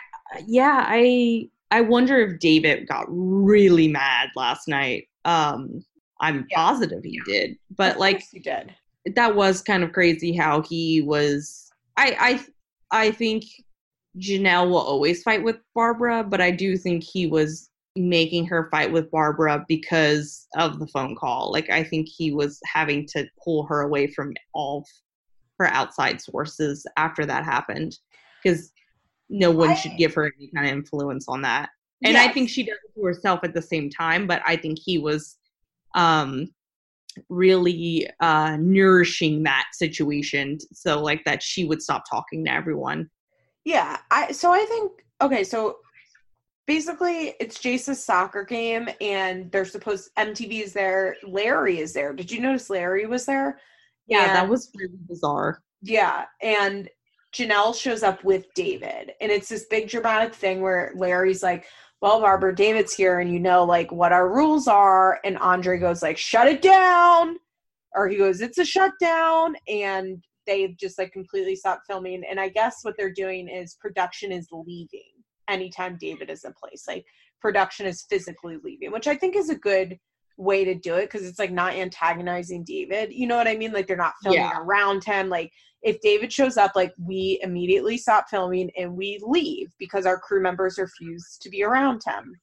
yeah, 0.46 0.84
I, 0.86 1.48
I 1.70 1.80
wonder 1.82 2.18
if 2.18 2.38
David 2.38 2.88
got 2.88 3.06
really 3.08 3.88
mad 3.88 4.30
last 4.36 4.68
night. 4.68 5.08
Um, 5.24 5.84
I'm 6.20 6.46
yeah. 6.50 6.56
positive 6.56 7.02
he 7.04 7.20
did, 7.26 7.56
but 7.76 7.98
like 7.98 8.22
he 8.32 8.38
did. 8.38 8.74
That 9.14 9.36
was 9.36 9.62
kind 9.62 9.84
of 9.84 9.92
crazy 9.92 10.34
how 10.34 10.62
he 10.62 11.00
was. 11.02 11.70
I, 11.96 12.40
I, 12.90 13.06
I 13.06 13.10
think 13.10 13.44
Jenelle 14.18 14.68
will 14.68 14.78
always 14.78 15.22
fight 15.22 15.44
with 15.44 15.56
Barbara, 15.74 16.24
but 16.24 16.40
I 16.40 16.50
do 16.50 16.76
think 16.76 17.04
he 17.04 17.26
was 17.26 17.70
making 17.96 18.46
her 18.46 18.68
fight 18.70 18.92
with 18.92 19.10
Barbara 19.10 19.64
because 19.68 20.46
of 20.56 20.78
the 20.78 20.86
phone 20.86 21.16
call. 21.16 21.50
Like 21.52 21.70
I 21.70 21.82
think 21.82 22.08
he 22.08 22.32
was 22.32 22.60
having 22.66 23.06
to 23.08 23.26
pull 23.42 23.64
her 23.66 23.80
away 23.82 24.06
from 24.08 24.34
all 24.54 24.84
her 25.58 25.66
outside 25.66 26.20
sources 26.20 26.86
after 26.96 27.24
that 27.26 27.44
happened 27.44 27.98
because 28.42 28.70
no 29.28 29.50
one 29.50 29.70
I, 29.70 29.74
should 29.74 29.96
give 29.96 30.14
her 30.14 30.32
any 30.38 30.50
kind 30.54 30.66
of 30.66 30.72
influence 30.72 31.26
on 31.28 31.42
that. 31.42 31.70
And 32.04 32.14
yes. 32.14 32.28
I 32.28 32.32
think 32.32 32.48
she 32.48 32.64
does 32.64 32.76
it 32.76 32.98
to 32.98 33.04
herself 33.04 33.40
at 33.42 33.54
the 33.54 33.62
same 33.62 33.90
time, 33.90 34.26
but 34.26 34.42
I 34.46 34.56
think 34.56 34.78
he 34.82 34.98
was 34.98 35.36
um 35.94 36.48
really 37.30 38.06
uh 38.20 38.58
nourishing 38.60 39.42
that 39.42 39.64
situation 39.72 40.58
so 40.70 41.00
like 41.00 41.24
that 41.24 41.42
she 41.42 41.64
would 41.64 41.80
stop 41.80 42.04
talking 42.10 42.44
to 42.44 42.52
everyone 42.52 43.08
yeah, 43.66 43.98
I 44.12 44.30
so 44.30 44.52
I 44.52 44.64
think 44.64 44.92
okay, 45.20 45.42
so 45.42 45.78
basically 46.68 47.34
it's 47.40 47.58
Jace's 47.58 48.02
soccer 48.02 48.44
game 48.44 48.88
and 49.00 49.50
they're 49.50 49.64
supposed 49.64 50.10
MTV 50.16 50.62
is 50.62 50.72
there, 50.72 51.16
Larry 51.26 51.80
is 51.80 51.92
there. 51.92 52.12
Did 52.12 52.30
you 52.30 52.40
notice 52.40 52.70
Larry 52.70 53.06
was 53.06 53.26
there? 53.26 53.58
Yeah, 54.06 54.28
and, 54.28 54.36
that 54.36 54.48
was 54.48 54.70
really 54.76 54.94
bizarre. 55.08 55.62
Yeah, 55.82 56.26
and 56.40 56.88
Jenelle 57.36 57.74
shows 57.74 58.02
up 58.02 58.24
with 58.24 58.46
David. 58.54 59.12
And 59.20 59.30
it's 59.30 59.48
this 59.48 59.66
big 59.66 59.88
dramatic 59.88 60.34
thing 60.34 60.62
where 60.62 60.92
Larry's 60.96 61.42
like, 61.42 61.66
well, 62.00 62.20
Barbara, 62.20 62.54
David's 62.54 62.94
here 62.94 63.20
and 63.20 63.32
you 63.32 63.38
know 63.38 63.64
like 63.64 63.92
what 63.92 64.12
our 64.12 64.32
rules 64.32 64.68
are. 64.68 65.20
And 65.24 65.38
Andre 65.38 65.78
goes 65.78 66.02
like, 66.02 66.16
shut 66.16 66.48
it 66.48 66.62
down. 66.62 67.36
Or 67.94 68.08
he 68.08 68.16
goes, 68.16 68.40
it's 68.40 68.58
a 68.58 68.64
shutdown. 68.64 69.56
And 69.68 70.24
they've 70.46 70.76
just 70.76 70.98
like 70.98 71.12
completely 71.12 71.56
stopped 71.56 71.86
filming. 71.86 72.22
And 72.28 72.40
I 72.40 72.48
guess 72.48 72.78
what 72.82 72.94
they're 72.96 73.12
doing 73.12 73.48
is 73.48 73.76
production 73.80 74.32
is 74.32 74.48
leaving 74.52 75.12
anytime 75.48 75.98
David 76.00 76.30
is 76.30 76.44
in 76.44 76.52
place. 76.52 76.84
Like 76.88 77.04
production 77.40 77.86
is 77.86 78.06
physically 78.08 78.58
leaving, 78.62 78.92
which 78.92 79.06
I 79.06 79.14
think 79.14 79.36
is 79.36 79.50
a 79.50 79.56
good 79.56 79.98
way 80.36 80.64
to 80.64 80.74
do 80.74 80.94
it 80.96 81.10
because 81.10 81.26
it's 81.26 81.38
like 81.38 81.52
not 81.52 81.74
antagonizing 81.74 82.64
David. 82.64 83.12
You 83.12 83.26
know 83.26 83.36
what 83.36 83.48
I 83.48 83.56
mean? 83.56 83.72
Like 83.72 83.86
they're 83.86 83.96
not 83.96 84.14
filming 84.22 84.40
Yeah. 84.40 84.58
around 84.60 85.04
him. 85.04 85.28
Like 85.28 85.50
if 85.82 86.00
David 86.00 86.32
shows 86.32 86.56
up, 86.56 86.72
like 86.74 86.92
we 86.98 87.38
immediately 87.42 87.96
stop 87.96 88.28
filming 88.28 88.70
and 88.76 88.96
we 88.96 89.20
leave 89.22 89.68
because 89.78 90.04
our 90.06 90.18
crew 90.18 90.42
members 90.42 90.78
refuse 90.78 91.38
to 91.40 91.48
be 91.48 91.62
around 91.62 92.02
him. 92.06 92.34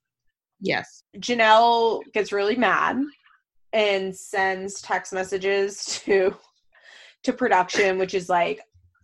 Yes. 0.60 1.04
Jenelle 1.18 2.02
gets 2.14 2.32
really 2.32 2.56
mad 2.56 2.98
and 3.74 4.16
sends 4.16 4.82
text 4.82 5.14
messages 5.14 5.84
to 6.06 6.36
to 7.24 7.34
production, 7.34 7.98
which 7.98 8.14
is 8.14 8.28
like, 8.30 8.60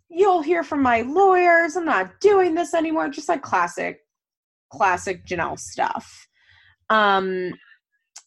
"You'll 0.10 0.42
hear 0.42 0.64
from 0.64 0.82
my 0.82 1.02
lawyers. 1.02 1.76
I'm 1.76 1.86
not 1.86 2.20
doing 2.20 2.54
this 2.54 2.74
anymore." 2.74 3.10
Just 3.10 3.30
like 3.30 3.42
classic, 3.42 4.02
classic 4.72 5.26
Jenelle 5.26 5.60
stuff. 5.60 6.28
Um, 6.90 7.52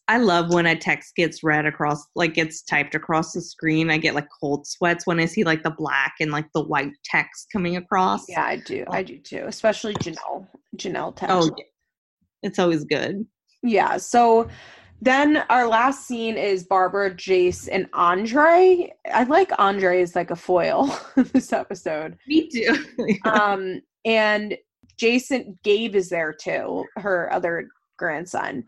I 0.07 0.17
love 0.17 0.53
when 0.53 0.65
a 0.65 0.75
text 0.75 1.15
gets 1.15 1.43
read 1.43 1.65
across, 1.65 2.05
like 2.15 2.33
gets 2.33 2.61
typed 2.61 2.93
across 2.93 3.31
the 3.31 3.41
screen. 3.41 3.89
I 3.89 3.97
get 3.97 4.15
like 4.15 4.27
cold 4.41 4.67
sweats 4.67 5.07
when 5.07 5.19
I 5.19 5.25
see 5.25 5.43
like 5.43 5.63
the 5.63 5.71
black 5.71 6.15
and 6.19 6.31
like 6.31 6.47
the 6.53 6.63
white 6.63 6.91
text 7.05 7.47
coming 7.53 7.77
across. 7.77 8.27
yeah, 8.27 8.43
I 8.43 8.57
do, 8.57 8.83
I 8.89 9.01
do 9.03 9.17
too, 9.17 9.43
especially 9.47 9.93
Jenelle. 9.95 10.47
Jenelle 10.75 11.15
text. 11.15 11.33
Oh, 11.33 11.49
yeah. 11.57 11.63
it's 12.41 12.59
always 12.59 12.83
good. 12.83 13.25
Yeah. 13.61 13.95
So 13.97 14.49
then 15.01 15.43
our 15.49 15.67
last 15.67 16.07
scene 16.07 16.37
is 16.37 16.63
Barbara, 16.63 17.13
Jace, 17.13 17.67
and 17.71 17.87
Andre. 17.93 18.91
I 19.13 19.23
like 19.23 19.51
Andre 19.59 20.01
as 20.01 20.15
like 20.15 20.31
a 20.31 20.35
foil 20.35 20.97
in 21.17 21.29
this 21.33 21.51
episode. 21.53 22.17
Me 22.27 22.49
too. 22.49 22.85
um, 23.25 23.81
and 24.05 24.57
Jason 24.97 25.57
Gabe 25.63 25.95
is 25.95 26.09
there 26.09 26.33
too, 26.33 26.85
her 26.95 27.31
other 27.33 27.67
grandson. 27.97 28.63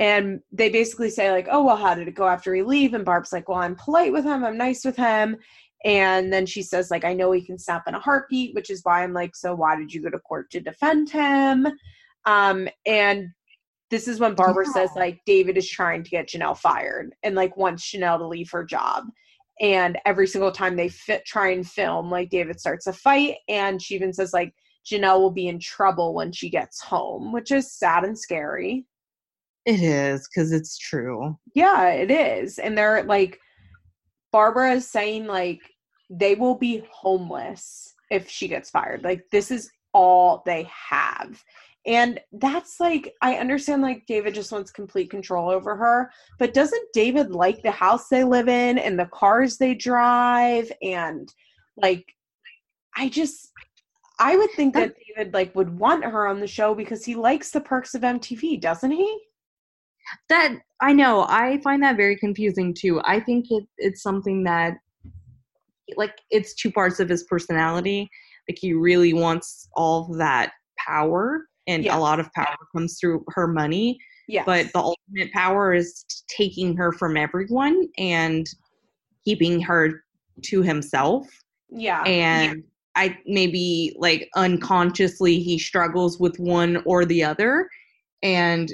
And 0.00 0.40
they 0.50 0.70
basically 0.70 1.10
say, 1.10 1.30
like, 1.30 1.46
oh, 1.50 1.62
well, 1.62 1.76
how 1.76 1.94
did 1.94 2.08
it 2.08 2.14
go 2.14 2.26
after 2.26 2.50
we 2.50 2.62
leave? 2.62 2.94
And 2.94 3.04
Barb's 3.04 3.32
like, 3.32 3.48
well, 3.48 3.58
I'm 3.58 3.76
polite 3.76 4.12
with 4.12 4.24
him, 4.24 4.42
I'm 4.44 4.56
nice 4.56 4.84
with 4.84 4.96
him. 4.96 5.36
And 5.84 6.32
then 6.32 6.46
she 6.46 6.62
says, 6.62 6.90
like, 6.90 7.04
I 7.04 7.14
know 7.14 7.30
he 7.32 7.42
can 7.42 7.58
snap 7.58 7.84
in 7.86 7.94
a 7.94 8.00
heartbeat, 8.00 8.54
which 8.54 8.70
is 8.70 8.80
why 8.82 9.04
I'm 9.04 9.12
like, 9.12 9.36
so 9.36 9.54
why 9.54 9.76
did 9.76 9.92
you 9.92 10.02
go 10.02 10.10
to 10.10 10.18
court 10.18 10.50
to 10.50 10.60
defend 10.60 11.10
him? 11.10 11.68
Um, 12.24 12.68
and 12.86 13.28
this 13.90 14.08
is 14.08 14.20
when 14.20 14.34
Barbara 14.34 14.64
Yeah. 14.66 14.72
says, 14.72 14.90
like, 14.96 15.20
David 15.26 15.58
is 15.58 15.68
trying 15.68 16.02
to 16.02 16.10
get 16.10 16.28
Jenelle 16.28 16.56
fired 16.56 17.14
and 17.22 17.34
like 17.34 17.56
wants 17.56 17.90
Jenelle 17.90 18.18
to 18.18 18.26
leave 18.26 18.50
her 18.50 18.64
job. 18.64 19.04
And 19.60 19.98
every 20.06 20.26
single 20.26 20.52
time 20.52 20.76
they 20.76 20.88
fit 20.88 21.26
try 21.26 21.50
and 21.50 21.68
film, 21.68 22.10
like 22.10 22.30
David 22.30 22.58
starts 22.58 22.86
a 22.86 22.94
fight, 22.94 23.36
and 23.48 23.82
she 23.82 23.94
even 23.94 24.14
says, 24.14 24.32
like, 24.32 24.54
Jenelle 24.90 25.20
will 25.20 25.30
be 25.30 25.48
in 25.48 25.58
trouble 25.58 26.14
when 26.14 26.32
she 26.32 26.48
gets 26.48 26.80
home, 26.80 27.32
which 27.32 27.50
is 27.50 27.70
sad 27.70 28.04
and 28.04 28.18
scary. 28.18 28.86
It 29.66 29.80
is 29.80 30.28
because 30.28 30.52
it's 30.52 30.78
true. 30.78 31.38
Yeah, 31.54 31.88
it 31.88 32.10
is. 32.10 32.58
And 32.58 32.76
they're 32.76 33.04
like, 33.04 33.38
Barbara 34.32 34.72
is 34.72 34.88
saying, 34.88 35.26
like, 35.26 35.60
they 36.08 36.34
will 36.34 36.56
be 36.56 36.84
homeless 36.90 37.94
if 38.10 38.28
she 38.28 38.48
gets 38.48 38.70
fired. 38.70 39.04
Like, 39.04 39.24
this 39.30 39.50
is 39.50 39.70
all 39.92 40.42
they 40.46 40.68
have. 40.70 41.42
And 41.86 42.20
that's 42.32 42.78
like, 42.78 43.14
I 43.22 43.36
understand, 43.36 43.82
like, 43.82 44.04
David 44.06 44.34
just 44.34 44.52
wants 44.52 44.70
complete 44.70 45.10
control 45.10 45.50
over 45.50 45.76
her, 45.76 46.10
but 46.38 46.52
doesn't 46.52 46.92
David 46.92 47.30
like 47.30 47.62
the 47.62 47.70
house 47.70 48.08
they 48.08 48.22
live 48.22 48.48
in 48.48 48.76
and 48.78 48.98
the 48.98 49.06
cars 49.06 49.56
they 49.56 49.74
drive? 49.74 50.70
And, 50.82 51.32
like, 51.76 52.04
I 52.96 53.08
just, 53.08 53.50
I 54.18 54.36
would 54.36 54.50
think 54.50 54.74
that 54.74 54.94
David, 55.16 55.32
like, 55.32 55.54
would 55.54 55.78
want 55.78 56.04
her 56.04 56.26
on 56.26 56.40
the 56.40 56.46
show 56.46 56.74
because 56.74 57.04
he 57.04 57.14
likes 57.14 57.50
the 57.50 57.62
perks 57.62 57.94
of 57.94 58.02
MTV, 58.02 58.60
doesn't 58.60 58.90
he? 58.90 59.18
That 60.28 60.56
I 60.80 60.92
know. 60.92 61.26
I 61.28 61.60
find 61.62 61.82
that 61.82 61.96
very 61.96 62.16
confusing 62.16 62.74
too. 62.74 63.00
I 63.04 63.20
think 63.20 63.46
it, 63.50 63.64
it's 63.78 64.02
something 64.02 64.44
that, 64.44 64.74
like, 65.96 66.14
it's 66.30 66.54
two 66.54 66.70
parts 66.72 67.00
of 67.00 67.08
his 67.08 67.24
personality. 67.24 68.08
Like, 68.48 68.58
he 68.60 68.72
really 68.72 69.12
wants 69.12 69.68
all 69.74 70.12
that 70.18 70.52
power, 70.78 71.46
and 71.66 71.84
Yeah. 71.84 71.96
a 71.96 72.00
lot 72.00 72.18
of 72.20 72.32
power 72.34 72.56
comes 72.74 72.98
through 72.98 73.24
her 73.28 73.46
money. 73.46 73.98
Yeah. 74.28 74.44
But 74.46 74.72
the 74.72 74.78
ultimate 74.78 75.32
power 75.32 75.74
is 75.74 76.04
taking 76.28 76.76
her 76.76 76.92
from 76.92 77.16
everyone 77.16 77.88
and 77.98 78.46
keeping 79.24 79.60
her 79.62 80.02
to 80.44 80.62
himself. 80.62 81.26
yeah. 81.72 82.02
and 82.02 82.64
I 82.96 83.16
maybe 83.26 83.94
like 83.98 84.28
unconsciously 84.34 85.38
he 85.40 85.56
struggles 85.58 86.18
with 86.18 86.36
one 86.40 86.82
or 86.84 87.04
the 87.04 87.22
other 87.22 87.68
and 88.24 88.72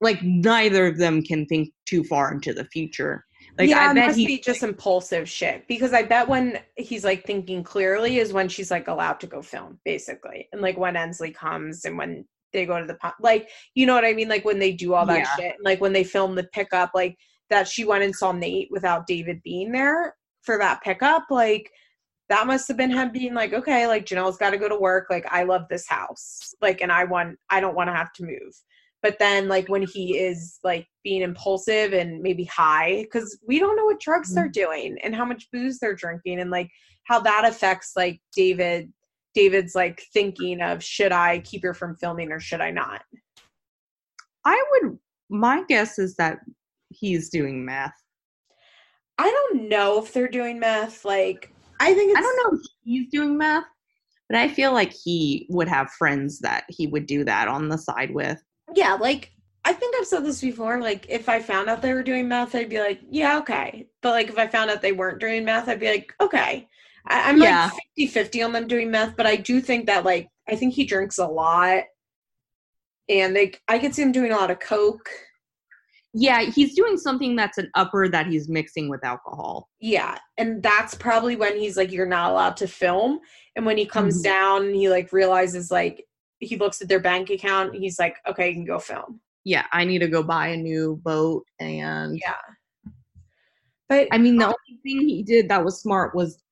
like 0.00 0.22
neither 0.22 0.86
of 0.86 0.98
them 0.98 1.22
can 1.22 1.46
think 1.46 1.70
too 1.86 2.04
far 2.04 2.32
into 2.32 2.52
the 2.52 2.64
future. 2.66 3.24
Like 3.58 3.68
yeah, 3.70 3.88
I 3.88 3.90
it 3.90 3.94
bet 3.94 4.06
must 4.06 4.18
he 4.18 4.26
be 4.26 4.38
just 4.38 4.62
impulsive 4.62 5.28
shit. 5.28 5.66
Because 5.68 5.92
I 5.92 6.02
bet 6.02 6.28
when 6.28 6.58
he's 6.76 7.04
like 7.04 7.24
thinking 7.26 7.62
clearly 7.62 8.18
is 8.18 8.32
when 8.32 8.48
she's 8.48 8.70
like 8.70 8.88
allowed 8.88 9.20
to 9.20 9.26
go 9.26 9.42
film, 9.42 9.78
basically, 9.84 10.48
and 10.52 10.62
like 10.62 10.78
when 10.78 10.96
Ensley 10.96 11.30
comes 11.32 11.84
and 11.84 11.98
when 11.98 12.24
they 12.52 12.66
go 12.66 12.80
to 12.80 12.86
the 12.86 12.94
pub, 12.94 13.14
like 13.20 13.48
you 13.74 13.86
know 13.86 13.94
what 13.94 14.04
I 14.04 14.12
mean, 14.12 14.28
like 14.28 14.44
when 14.44 14.58
they 14.58 14.72
do 14.72 14.94
all 14.94 15.06
that 15.06 15.18
Yeah. 15.18 15.36
shit, 15.36 15.56
like 15.62 15.80
when 15.80 15.92
they 15.92 16.04
film 16.04 16.34
the 16.34 16.44
pickup, 16.44 16.90
like 16.94 17.16
that 17.50 17.68
she 17.68 17.84
went 17.84 18.04
and 18.04 18.14
saw 18.14 18.32
Nate 18.32 18.68
without 18.70 19.06
David 19.06 19.40
being 19.42 19.72
there 19.72 20.14
for 20.42 20.58
that 20.58 20.82
pickup, 20.82 21.24
like 21.30 21.70
that 22.28 22.46
must 22.46 22.68
have 22.68 22.78
been 22.78 22.90
him 22.90 23.12
being 23.12 23.34
like, 23.34 23.52
okay, 23.52 23.86
like 23.86 24.06
Jenelle's 24.06 24.38
got 24.38 24.50
to 24.50 24.58
go 24.58 24.68
to 24.68 24.76
work, 24.78 25.08
like 25.10 25.26
I 25.30 25.42
love 25.42 25.62
this 25.68 25.86
house, 25.86 26.54
like, 26.62 26.80
and 26.80 26.90
I 26.90 27.04
want, 27.04 27.38
I 27.50 27.60
don't 27.60 27.74
want 27.74 27.88
to 27.88 27.94
have 27.94 28.12
to 28.14 28.24
move 28.24 28.54
but 29.02 29.18
then 29.18 29.48
like 29.48 29.68
when 29.68 29.82
he 29.82 30.16
is 30.16 30.58
like 30.62 30.86
being 31.02 31.22
impulsive 31.22 31.92
and 31.92 32.22
maybe 32.22 32.44
high 32.44 33.02
because 33.02 33.38
we 33.46 33.58
don't 33.58 33.76
know 33.76 33.84
what 33.84 34.00
drugs 34.00 34.32
they're 34.34 34.44
mm-hmm. 34.44 34.52
doing 34.52 34.98
and 35.02 35.14
how 35.14 35.24
much 35.24 35.48
booze 35.52 35.78
they're 35.78 35.94
drinking 35.94 36.40
and 36.40 36.50
like 36.50 36.70
how 37.04 37.18
that 37.18 37.44
affects 37.44 37.92
like 37.96 38.20
david 38.34 38.90
david's 39.34 39.74
like 39.74 40.02
thinking 40.12 40.62
of 40.62 40.82
should 40.82 41.12
i 41.12 41.38
keep 41.40 41.62
her 41.62 41.74
from 41.74 41.96
filming 41.96 42.30
or 42.32 42.40
should 42.40 42.60
i 42.60 42.70
not 42.70 43.02
I 44.44 44.62
would 44.72 44.98
my 45.30 45.62
guess 45.68 45.98
is 45.98 46.16
that 46.16 46.38
he's 46.88 47.28
doing 47.28 47.64
math. 47.64 47.94
i 49.18 49.30
don't 49.30 49.68
know 49.68 50.02
if 50.02 50.12
they're 50.12 50.28
doing 50.28 50.58
meth 50.58 51.04
like 51.04 51.52
i 51.80 51.94
think 51.94 52.10
it's 52.10 52.18
I 52.18 52.22
don't 52.22 52.36
know 52.36 52.58
if 52.58 52.66
he's 52.84 53.08
doing 53.10 53.36
math, 53.38 53.64
but 54.28 54.38
I 54.38 54.48
feel 54.48 54.72
like 54.72 54.92
he 54.92 55.46
would 55.50 55.68
have 55.68 55.90
friends 55.90 56.38
that 56.40 56.64
he 56.68 56.86
would 56.86 57.06
do 57.06 57.24
that 57.24 57.48
on 57.48 57.68
the 57.68 57.78
side 57.78 58.12
with. 58.12 58.42
Yeah 58.74 58.94
like 58.94 59.32
i 59.64 59.72
think 59.72 59.94
i've 59.98 60.06
said 60.06 60.24
this 60.24 60.40
before 60.40 60.80
like 60.80 61.06
if 61.08 61.28
i 61.28 61.40
found 61.40 61.68
out 61.68 61.82
they 61.82 61.92
were 61.94 62.02
doing 62.02 62.28
meth 62.28 62.54
i'd 62.54 62.68
be 62.68 62.78
like 62.80 63.00
yeah 63.10 63.38
okay 63.38 63.86
but 64.00 64.10
like 64.10 64.28
if 64.28 64.38
i 64.38 64.46
found 64.46 64.70
out 64.70 64.80
they 64.82 64.92
weren't 64.92 65.20
doing 65.20 65.44
meth 65.44 65.68
i'd 65.68 65.80
be 65.80 65.88
like 65.90 66.12
okay 66.20 66.68
I, 67.06 67.30
i'm 67.30 67.38
Yeah. 67.40 67.64
like 67.64 67.82
50 67.96 68.06
50 68.08 68.42
on 68.42 68.52
them 68.52 68.66
doing 68.68 68.90
meth 68.90 69.16
but 69.16 69.26
i 69.26 69.36
do 69.36 69.60
think 69.60 69.86
that 69.86 70.04
like 70.04 70.28
i 70.48 70.54
think 70.56 70.74
he 70.74 70.84
drinks 70.84 71.18
a 71.18 71.26
lot 71.26 71.84
and 73.08 73.34
like, 73.34 73.60
i 73.68 73.78
could 73.78 73.94
see 73.94 74.02
him 74.02 74.12
doing 74.12 74.32
a 74.32 74.36
lot 74.36 74.50
of 74.50 74.60
coke 74.60 75.08
Yeah, 76.14 76.42
he's 76.42 76.74
doing 76.76 76.98
something 76.98 77.34
that's 77.36 77.56
an 77.58 77.70
upper 77.74 78.06
that 78.08 78.26
he's 78.26 78.48
mixing 78.48 78.88
with 78.88 79.04
alcohol. 79.04 79.68
yeah 79.80 80.18
and 80.38 80.62
that's 80.62 80.94
probably 80.94 81.36
when 81.36 81.58
he's 81.58 81.76
like 81.76 81.90
you're 81.90 82.06
not 82.06 82.30
allowed 82.30 82.56
to 82.58 82.66
film 82.68 83.20
and 83.56 83.66
when 83.66 83.76
he 83.78 83.86
comes 83.86 84.20
Mhm. 84.20 84.24
down 84.24 84.74
he 84.74 84.88
like 84.88 85.12
realizes 85.12 85.70
like 85.70 86.04
he 86.42 86.56
looks 86.56 86.82
at 86.82 86.88
their 86.88 87.00
bank 87.00 87.30
account 87.30 87.74
he's 87.74 87.98
like 87.98 88.16
okay 88.28 88.48
you 88.48 88.54
can 88.54 88.64
go 88.64 88.78
film 88.78 89.20
Yeah, 89.44 89.64
I 89.72 89.84
need 89.84 90.00
to 90.00 90.08
go 90.08 90.22
buy 90.22 90.48
a 90.48 90.56
new 90.56 91.00
boat 91.02 91.46
and 91.58 92.18
yeah 92.22 92.34
but 93.92 94.08
I 94.10 94.16
mean, 94.16 94.38
the 94.38 94.46
only 94.46 94.80
thing 94.82 95.06
he 95.06 95.22
did 95.22 95.50
that 95.50 95.62
was 95.62 95.82
smart 95.82 96.14
was 96.14 96.42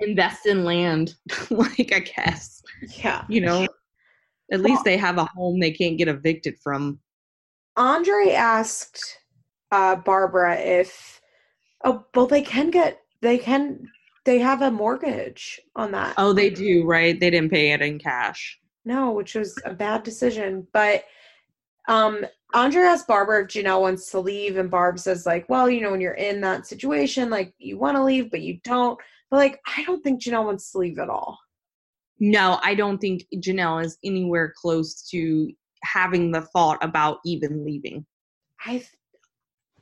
invest 0.00 0.44
in 0.44 0.62
land. 0.62 1.14
like, 1.50 1.90
I 1.90 2.00
guess, 2.00 2.62
yeah 2.98 3.24
you 3.30 3.40
know, 3.40 3.66
at 4.52 4.60
least 4.60 4.84
they 4.84 4.98
have 4.98 5.16
a 5.16 5.24
home 5.24 5.58
they 5.58 5.70
can't 5.70 5.96
get 5.96 6.06
evicted 6.06 6.58
from. 6.62 7.00
Andre 7.78 8.32
asked 8.32 9.20
uh, 9.72 9.96
Barbara 9.96 10.56
if, 10.56 11.22
oh, 11.84 12.04
well, 12.14 12.26
they 12.26 12.42
can 12.42 12.70
get, 12.70 13.00
they 13.22 13.38
can, 13.38 13.88
they 14.26 14.38
have 14.38 14.60
a 14.60 14.70
mortgage 14.70 15.58
on 15.76 15.92
that. 15.92 16.12
Oh, 16.18 16.34
they 16.34 16.50
do, 16.50 16.84
right? 16.84 17.18
They 17.18 17.30
didn't 17.30 17.50
pay 17.50 17.72
it 17.72 17.80
in 17.80 17.98
cash. 17.98 18.58
No, 18.88 19.10
which 19.10 19.34
was 19.34 19.54
a 19.66 19.74
bad 19.74 20.02
decision. 20.02 20.66
But 20.72 21.04
um, 21.88 22.24
Andre 22.54 22.80
asked 22.84 23.06
Barbara 23.06 23.42
if 23.42 23.48
Jenelle 23.48 23.82
wants 23.82 24.10
to 24.12 24.18
leave, 24.18 24.56
and 24.56 24.70
Barb 24.70 24.98
says, 24.98 25.26
like, 25.26 25.46
well, 25.50 25.68
you 25.68 25.82
know, 25.82 25.90
when 25.90 26.00
you're 26.00 26.14
in 26.14 26.40
that 26.40 26.66
situation, 26.66 27.28
like, 27.28 27.52
you 27.58 27.76
want 27.76 27.98
to 27.98 28.02
leave, 28.02 28.30
but 28.30 28.40
you 28.40 28.58
don't. 28.64 28.98
But, 29.30 29.36
like, 29.36 29.60
I 29.76 29.84
don't 29.84 30.02
think 30.02 30.22
Jenelle 30.22 30.46
wants 30.46 30.72
to 30.72 30.78
leave 30.78 30.98
at 30.98 31.10
all. 31.10 31.38
No, 32.18 32.58
I 32.64 32.74
don't 32.74 32.96
think 32.96 33.26
Jenelle 33.34 33.84
is 33.84 33.98
anywhere 34.02 34.54
close 34.56 35.06
to 35.10 35.52
having 35.82 36.32
the 36.32 36.40
thought 36.40 36.78
about 36.80 37.18
even 37.26 37.66
leaving. 37.66 38.06
I, 38.64 38.86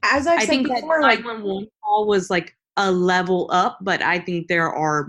as 0.03 0.27
I've 0.27 0.41
I 0.41 0.47
said 0.47 0.65
before, 0.65 1.01
like, 1.01 1.21
911 1.21 1.69
call 1.85 2.09
was 2.09 2.29
like 2.29 2.57
a 2.77 2.91
level 2.91 3.49
up, 3.53 3.79
but 3.83 4.03
I 4.03 4.19
think 4.19 4.49
there 4.49 4.73
are 4.73 5.09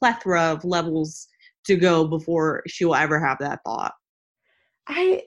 plethora 0.00 0.44
of 0.44 0.64
levels 0.64 1.28
to 1.66 1.76
go 1.76 2.06
before 2.06 2.62
she'll 2.66 2.94
ever 2.94 3.18
have 3.24 3.38
that 3.38 3.60
thought. 3.64 3.92
I 4.86 5.22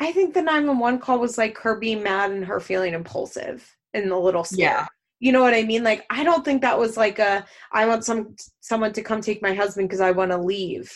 I 0.00 0.10
think 0.12 0.34
the 0.34 0.42
911 0.42 0.98
call 1.00 1.20
was 1.20 1.38
like 1.38 1.56
her 1.58 1.76
being 1.78 2.02
mad 2.02 2.32
and 2.32 2.44
her 2.44 2.58
feeling 2.60 2.94
impulsive 2.94 3.64
and 3.94 4.10
a 4.10 4.18
little 4.18 4.42
scared. 4.44 4.58
Yeah. 4.58 4.86
You 5.20 5.30
know 5.30 5.40
what 5.42 5.54
I 5.54 5.62
mean? 5.62 5.84
Like 5.84 6.04
I 6.10 6.24
don't 6.24 6.44
think 6.44 6.62
that 6.62 6.78
was 6.78 6.96
like 6.96 7.20
a 7.20 7.46
I 7.72 7.86
want 7.86 8.04
some 8.04 8.34
someone 8.60 8.92
to 8.94 9.02
come 9.02 9.20
take 9.20 9.40
my 9.42 9.54
husband 9.54 9.88
because 9.88 10.00
I 10.00 10.10
want 10.10 10.32
to 10.32 10.38
leave 10.38 10.90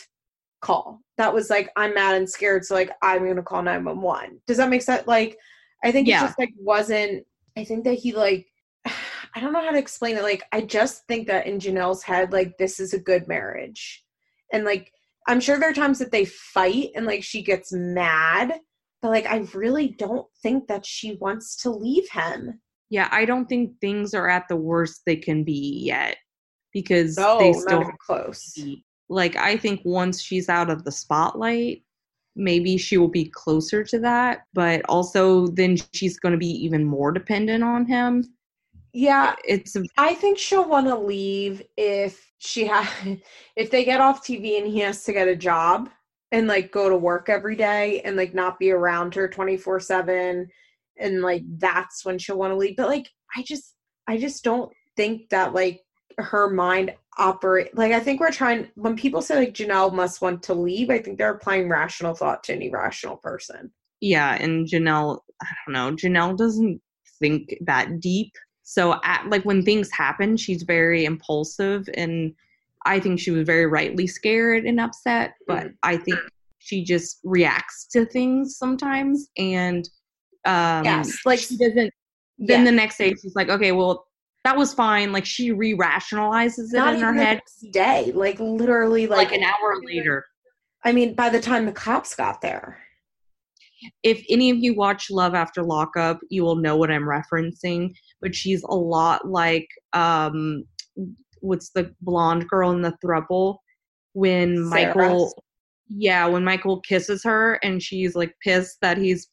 call. 0.61 0.99
That 1.17 1.33
was 1.33 1.49
like 1.49 1.69
I'm 1.77 1.93
mad 1.93 2.15
and 2.15 2.29
scared, 2.29 2.65
so 2.65 2.75
like 2.75 2.91
I'm 3.01 3.25
gonna 3.25 3.41
call 3.43 3.61
911. 3.63 4.41
Does 4.45 4.57
that 4.57 4.69
make 4.69 4.81
sense? 4.81 5.07
Like 5.07 5.37
I 5.83 5.91
think 5.91 6.07
Yeah. 6.07 6.23
it 6.23 6.27
just 6.27 6.39
like 6.39 6.51
wasn't 6.57 7.25
I 7.57 7.63
think 7.63 7.85
that 7.85 7.93
he 7.93 8.11
like 8.11 8.47
I 8.85 9.39
don't 9.39 9.53
know 9.53 9.63
how 9.63 9.71
to 9.71 9.77
explain 9.77 10.17
it. 10.17 10.23
Like 10.23 10.43
I 10.51 10.61
just 10.61 11.05
think 11.07 11.27
that 11.27 11.47
in 11.47 11.59
Jenelle's 11.59 12.03
head, 12.03 12.33
like 12.33 12.57
this 12.57 12.81
is 12.81 12.93
a 12.93 12.99
good 12.99 13.27
marriage. 13.29 14.03
And 14.51 14.65
like 14.65 14.91
I'm 15.27 15.39
sure 15.39 15.59
there 15.59 15.69
are 15.69 15.73
times 15.73 15.99
that 15.99 16.11
they 16.11 16.25
fight 16.25 16.91
and 16.95 17.05
like 17.05 17.23
she 17.23 17.41
gets 17.41 17.71
mad, 17.73 18.53
but 19.01 19.09
like 19.09 19.25
I 19.25 19.45
really 19.53 19.89
don't 19.89 20.25
think 20.41 20.67
that 20.67 20.85
she 20.85 21.17
wants 21.19 21.55
to 21.63 21.69
leave 21.69 22.09
him. 22.09 22.61
Yeah, 22.89 23.09
I 23.11 23.25
don't 23.25 23.47
think 23.47 23.73
things 23.81 24.13
are 24.13 24.29
at 24.29 24.47
the 24.47 24.55
worst 24.55 25.01
they 25.05 25.17
can 25.17 25.43
be 25.43 25.81
yet 25.85 26.17
because 26.71 27.17
No, 27.17 27.39
they 27.39 27.53
still 27.53 27.83
close. 28.05 28.57
like 29.09 29.35
I 29.35 29.57
think 29.57 29.81
once 29.83 30.21
she's 30.21 30.47
out 30.47 30.69
of 30.69 30.85
the 30.85 30.91
spotlight, 30.91 31.83
maybe 32.37 32.77
she 32.77 32.97
will 32.97 33.09
be 33.09 33.25
closer 33.25 33.83
to 33.83 33.99
that, 33.99 34.41
but 34.53 34.81
also 34.87 35.47
then 35.47 35.75
she's 35.93 36.19
going 36.19 36.33
to 36.33 36.37
be 36.37 36.51
even 36.63 36.85
more 36.85 37.11
dependent 37.11 37.63
on 37.63 37.85
him. 37.85 38.23
Yeah, 38.97 39.35
It's 39.45 39.75
a, 39.75 39.83
I 39.95 40.15
think 40.15 40.39
she'll 40.39 40.67
want 40.67 40.87
to 40.87 40.97
leave 40.97 41.61
if 41.77 42.31
she 42.39 42.65
ha 42.65 42.91
if 43.55 43.69
they 43.69 43.85
get 43.85 44.01
off 44.01 44.25
TV 44.25 44.57
and 44.57 44.65
he 44.65 44.79
has 44.79 45.03
to 45.03 45.13
get 45.13 45.27
a 45.27 45.35
job 45.35 45.91
and 46.31 46.47
like 46.47 46.71
go 46.71 46.89
to 46.89 46.97
work 46.97 47.29
every 47.29 47.55
day 47.55 48.01
and 48.01 48.15
like 48.15 48.33
not 48.33 48.57
be 48.57 48.71
around 48.71 49.13
her 49.13 49.29
24/7 49.29 50.47
and 50.97 51.21
like 51.21 51.43
that's 51.59 52.05
when 52.05 52.17
she'll 52.17 52.39
want 52.39 52.51
to 52.51 52.57
leave. 52.57 52.75
But 52.75 52.87
like 52.87 53.07
I 53.35 53.43
just 53.43 53.75
I 54.07 54.17
just 54.17 54.43
don't 54.43 54.73
think 54.95 55.29
that 55.29 55.53
like 55.53 55.81
her 56.17 56.49
mind 56.49 56.95
operate 57.19 57.77
like 57.77 57.91
I 57.91 57.99
think 57.99 58.19
we're 58.19 58.31
trying 58.31 58.67
when 58.73 58.95
people 58.95 59.21
say 59.21 59.35
like 59.35 59.53
Jenelle 59.53 59.93
must 59.93 60.23
want 60.23 60.41
to 60.43 60.55
leave, 60.55 60.89
I 60.89 60.97
think 60.97 61.19
they're 61.19 61.35
applying 61.35 61.69
rational 61.69 62.15
thought 62.15 62.43
to 62.45 62.53
an 62.53 62.63
irrational 62.63 63.17
person. 63.17 63.71
yeah, 64.01 64.41
and 64.41 64.67
Jenelle, 64.67 65.19
I 65.39 65.47
don't 65.67 65.73
know, 65.73 65.95
Jenelle 65.95 66.35
doesn't 66.35 66.81
think 67.19 67.55
that 67.67 67.99
deep. 67.99 68.31
So 68.69 68.99
at 69.05 69.25
like 69.29 69.43
when 69.43 69.63
things 69.63 69.89
happen, 69.93 70.35
she's 70.35 70.63
very 70.63 71.05
impulsive 71.05 71.87
and 71.93 72.33
I 72.85 72.99
think 72.99 73.17
she 73.17 73.31
was 73.31 73.45
very 73.45 73.65
rightly 73.65 74.07
scared 74.07 74.65
and 74.65 74.77
upset, 74.77 75.35
but 75.47 75.67
Mhm. 75.67 75.73
I 75.83 75.95
think 75.95 76.19
she 76.59 76.83
just 76.83 77.21
reacts 77.23 77.85
to 77.93 78.05
things 78.05 78.57
sometimes 78.57 79.29
and 79.37 79.87
um 80.43 80.83
yes, 80.83 81.17
like 81.25 81.39
she 81.39 81.55
doesn't 81.55 81.93
then 82.39 82.59
yeah. 82.59 82.63
the 82.65 82.71
next 82.73 82.97
day 82.97 83.13
she's 83.15 83.35
like 83.35 83.47
okay 83.49 83.71
well 83.71 84.05
that 84.43 84.57
was 84.57 84.73
fine 84.73 85.13
like 85.13 85.25
she 85.25 85.51
re-rationalizes 85.51 86.73
it 86.73 86.77
not 86.77 86.93
in 86.93 86.99
her 87.01 87.13
head 87.13 87.35
next 87.35 87.71
day, 87.71 88.11
like 88.13 88.37
literally 88.39 89.07
like, 89.07 89.29
like 89.29 89.37
an 89.37 89.43
hour 89.43 89.79
later 89.85 90.25
I 90.83 90.91
mean, 90.91 91.15
by 91.15 91.29
the 91.29 91.39
time 91.39 91.65
the 91.65 91.71
cops 91.71 92.15
got 92.15 92.41
there. 92.41 92.79
if 94.03 94.23
any 94.29 94.49
of 94.49 94.57
you 94.57 94.75
watch 94.75 95.09
love 95.09 95.33
after 95.33 95.63
lockup 95.63 96.19
you 96.29 96.43
will 96.43 96.57
know 96.57 96.75
what 96.75 96.91
i'm 96.91 97.03
referencing 97.03 97.93
but 98.21 98.35
she's 98.35 98.63
a 98.63 98.75
lot 98.75 99.27
like 99.27 99.67
um 99.93 100.63
what's 101.41 101.69
the 101.71 101.93
blonde 102.01 102.47
girl 102.47 102.71
in 102.71 102.81
the 102.81 102.97
thruple 103.03 103.57
when 104.13 104.69
Sarah. 104.69 104.95
michael 104.95 105.43
yeah 105.87 106.25
when 106.25 106.43
michael 106.43 106.81
kisses 106.81 107.23
her 107.23 107.59
and 107.63 107.81
she's 107.81 108.15
like 108.15 108.33
pissed 108.43 108.77
that 108.81 108.97
he's 108.97 109.27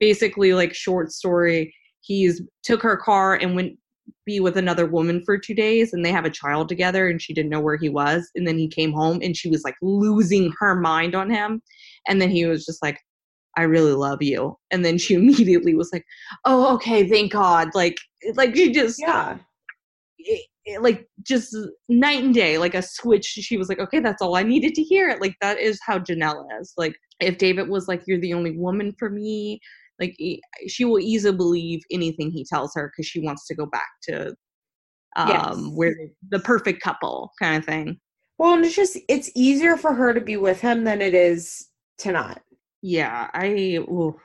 basically 0.00 0.54
like 0.54 0.74
short 0.74 1.12
story. 1.12 1.72
He's 2.00 2.42
took 2.64 2.82
her 2.82 2.96
car 2.96 3.36
and 3.36 3.54
went 3.54 3.78
be 4.26 4.40
with 4.40 4.56
another 4.56 4.86
woman 4.86 5.22
for 5.24 5.38
two 5.38 5.54
days 5.54 5.92
and 5.92 6.04
they 6.04 6.10
have 6.10 6.24
a 6.24 6.30
child 6.30 6.68
together 6.68 7.08
and 7.08 7.22
she 7.22 7.32
didn't 7.32 7.50
know 7.50 7.60
where 7.60 7.76
he 7.76 7.88
was. 7.88 8.28
And 8.34 8.46
then 8.46 8.58
he 8.58 8.66
came 8.66 8.92
home 8.92 9.20
and 9.22 9.36
she 9.36 9.48
was 9.48 9.62
like 9.62 9.76
losing 9.80 10.52
her 10.58 10.74
mind 10.74 11.14
on 11.14 11.30
him. 11.30 11.62
And 12.08 12.20
then 12.20 12.30
he 12.30 12.46
was 12.46 12.64
just 12.64 12.82
like 12.82 12.98
i 13.60 13.64
really 13.64 13.92
love 13.92 14.22
you 14.22 14.56
and 14.70 14.84
then 14.84 14.98
she 14.98 15.14
immediately 15.22 15.74
was 15.74 15.90
like 15.92 16.04
oh 16.44 16.74
okay 16.74 17.08
thank 17.08 17.32
god 17.32 17.68
like 17.74 17.96
like 18.34 18.54
she 18.56 18.72
just 18.72 18.98
Yeah. 18.98 19.38
it, 20.18 20.46
it, 20.66 20.82
like 20.82 21.08
just 21.22 21.56
night 21.88 22.22
and 22.22 22.34
day 22.34 22.58
like 22.58 22.74
a 22.74 22.82
switch 22.82 23.24
she 23.24 23.56
was 23.56 23.68
like 23.68 23.78
okay 23.78 24.00
that's 24.00 24.22
all 24.22 24.36
i 24.36 24.42
needed 24.42 24.74
to 24.74 24.82
hear 24.82 25.16
like 25.20 25.34
that 25.40 25.58
is 25.58 25.80
how 25.86 25.98
jenelle 25.98 26.44
is 26.60 26.72
like 26.76 26.94
if 27.20 27.38
david 27.38 27.68
was 27.68 27.88
like 27.88 28.02
you're 28.06 28.20
the 28.20 28.34
only 28.34 28.56
woman 28.56 28.92
for 28.98 29.10
me 29.10 29.60
like 30.00 30.16
she 30.68 30.84
will 30.84 31.00
easily 31.00 31.36
believe 31.36 31.80
anything 31.90 32.30
he 32.30 32.44
tells 32.44 32.72
her 32.74 32.90
because 32.92 33.06
she 33.06 33.20
wants 33.20 33.46
to 33.46 33.54
go 33.54 33.66
back 33.66 33.88
to 34.02 34.34
um 35.16 35.74
Yes. 35.74 35.76
where 35.76 35.94
the 36.30 36.40
perfect 36.40 36.82
couple 36.82 37.30
kind 37.40 37.56
of 37.58 37.64
thing 37.64 37.98
Well, 38.38 38.54
and 38.54 38.64
it's 38.64 38.74
just 38.74 38.98
it's 39.08 39.30
easier 39.34 39.76
for 39.76 39.94
her 39.94 40.14
to 40.14 40.20
be 40.20 40.36
with 40.36 40.60
him 40.60 40.84
than 40.84 41.02
it 41.02 41.14
is 41.14 41.68
to 41.98 42.12
not. 42.12 42.42
Yeah 42.82 43.28
i 43.34 43.78
ooh, 43.80 44.18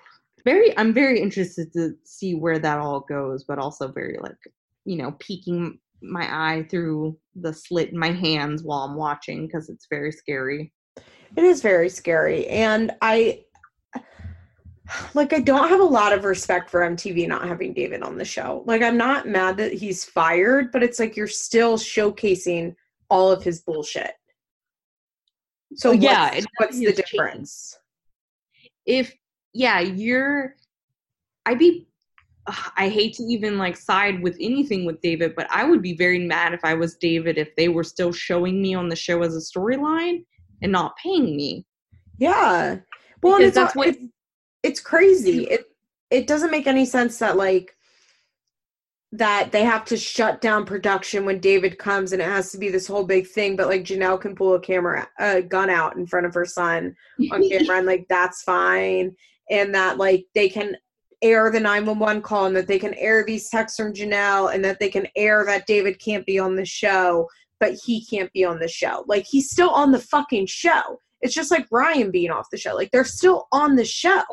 very 0.44 0.78
i'm 0.78 0.94
very 0.94 1.20
interested 1.20 1.72
to 1.74 1.96
see 2.04 2.36
where 2.36 2.60
that 2.60 2.80
all 2.80 3.02
goes 3.02 3.44
but 3.44 3.60
also 3.60 3.88
very 3.88 4.18
like 4.22 4.38
you 4.86 4.98
know 4.98 5.12
peeking 5.20 5.80
my 6.02 6.28
eye 6.30 6.68
through 6.70 7.18
the 7.36 7.52
slit 7.52 7.92
in 7.92 7.98
my 7.98 8.12
hands 8.12 8.64
while 8.64 8.84
i'm 8.84 8.96
watching 8.96 9.46
because 9.46 9.70
it's 9.70 9.88
very 9.90 10.12
scary 10.12 10.72
It 11.36 11.44
is 11.44 11.62
very 11.62 11.90
scary. 11.90 12.48
And 12.48 12.92
I 13.02 13.44
like 15.14 15.34
I 15.34 15.40
don't 15.40 15.70
have 15.70 15.80
a 15.80 15.84
lot 15.84 16.14
of 16.14 16.24
respect 16.24 16.70
for 16.70 16.82
MTV 16.82 17.28
not 17.28 17.48
having 17.48 17.74
David 17.74 18.04
on 18.04 18.18
the 18.18 18.26
show. 18.26 18.64
Like 18.66 18.82
I'm 18.82 18.98
not 18.98 19.28
mad 19.28 19.58
that 19.58 19.74
he's 19.74 20.06
fired, 20.06 20.72
but 20.72 20.84
it's 20.84 21.00
like 21.00 21.18
you're 21.18 21.28
still 21.28 21.78
showcasing 21.78 22.76
all 23.10 23.32
of 23.32 23.44
his 23.44 23.62
bullshit. 23.62 24.14
So 25.76 25.92
yeah, 25.92 26.34
what's, 26.34 26.46
what's 26.58 26.80
the 26.80 26.94
difference? 26.94 27.78
If 28.86 29.14
yeah 29.54 29.80
you're 29.80 30.56
i'd 31.46 31.60
be 31.60 31.88
ugh, 32.48 32.72
i 32.78 32.88
hate 32.90 33.14
to 33.14 33.24
even 33.24 33.58
like 33.58 33.76
side 33.78 34.22
with 34.22 34.36
anything 34.40 34.86
with 34.86 35.00
david 35.02 35.36
but 35.36 35.48
i 35.52 35.64
would 35.64 35.82
be 35.82 35.96
very 35.96 36.20
mad 36.20 36.54
if 36.54 36.64
i 36.64 36.74
was 36.74 36.96
david 36.96 37.38
if 37.38 37.56
they 37.56 37.70
were 37.70 37.84
still 37.84 38.12
showing 38.12 38.62
me 38.62 38.74
on 38.74 38.90
the 38.90 38.96
show 38.96 39.22
as 39.24 39.36
a 39.36 39.40
storyline 39.40 40.24
and 40.62 40.72
not 40.72 40.96
paying 41.02 41.36
me 41.36 41.66
Yeah. 42.18 42.78
Well, 43.22 43.36
and 43.36 43.44
it's, 43.46 43.56
that's 43.56 43.76
what- 43.76 43.88
it's 43.90 43.98
it's 44.64 44.80
crazy. 44.80 45.44
It 45.46 45.66
it 46.12 46.28
doesn't 46.28 46.52
make 46.52 46.66
any 46.68 46.86
sense 46.86 47.20
that 47.20 47.36
like 47.38 47.75
that 49.18 49.52
they 49.52 49.64
have 49.64 49.86
to 49.86 49.98
shut 49.98 50.42
down 50.42 50.66
production 50.66 51.26
when 51.26 51.40
David 51.40 51.78
comes 51.78 52.12
and 52.12 52.22
it 52.22 52.26
has 52.28 52.52
to 52.52 52.58
be 52.58 52.70
this 52.70 52.88
whole 52.88 53.04
big 53.06 53.28
thing, 53.28 53.56
but 53.56 53.68
like 53.68 53.84
Jenelle 53.84 54.20
can 54.20 54.36
pull 54.36 54.56
a 54.56 54.60
camera 54.60 55.08
a 55.20 55.42
gun 55.42 55.70
out 55.70 55.96
in 55.96 56.06
front 56.06 56.26
of 56.26 56.34
her 56.34 56.46
son 56.46 56.96
on 57.32 57.48
camera 57.50 57.78
and 57.78 57.88
like 57.88 58.06
that's 58.10 58.44
fine. 58.44 59.16
And 59.50 59.74
that 59.74 59.98
like 59.98 60.26
they 60.34 60.50
can 60.50 60.76
air 61.22 61.50
the 61.50 61.60
911 61.60 62.22
call 62.22 62.46
and 62.46 62.56
that 62.56 62.68
they 62.68 62.80
can 62.80 62.94
air 62.96 63.24
these 63.26 63.50
texts 63.50 63.78
from 63.78 63.94
Jenelle 63.94 64.54
and 64.54 64.64
that 64.66 64.80
they 64.80 64.90
can 64.90 65.08
air 65.16 65.46
that 65.46 65.66
David 65.66 66.00
can't 66.00 66.26
be 66.26 66.38
on 66.40 66.56
the 66.56 66.66
show, 66.66 67.28
but 67.60 67.74
he 67.86 68.06
can't 68.06 68.32
be 68.34 68.44
on 68.44 68.60
the 68.60 68.68
show. 68.68 69.06
Like 69.08 69.26
he's 69.30 69.50
still 69.50 69.70
on 69.70 69.92
the 69.92 70.00
fucking 70.00 70.48
show. 70.48 71.00
It's 71.22 71.34
just 71.34 71.52
like 71.52 71.68
Ryan 71.72 72.12
being 72.12 72.32
off 72.32 72.50
the 72.52 72.58
show. 72.58 72.76
Like 72.76 72.92
they're 72.92 73.06
still 73.06 73.48
on 73.52 73.76
the 73.76 73.86
show. 73.86 74.24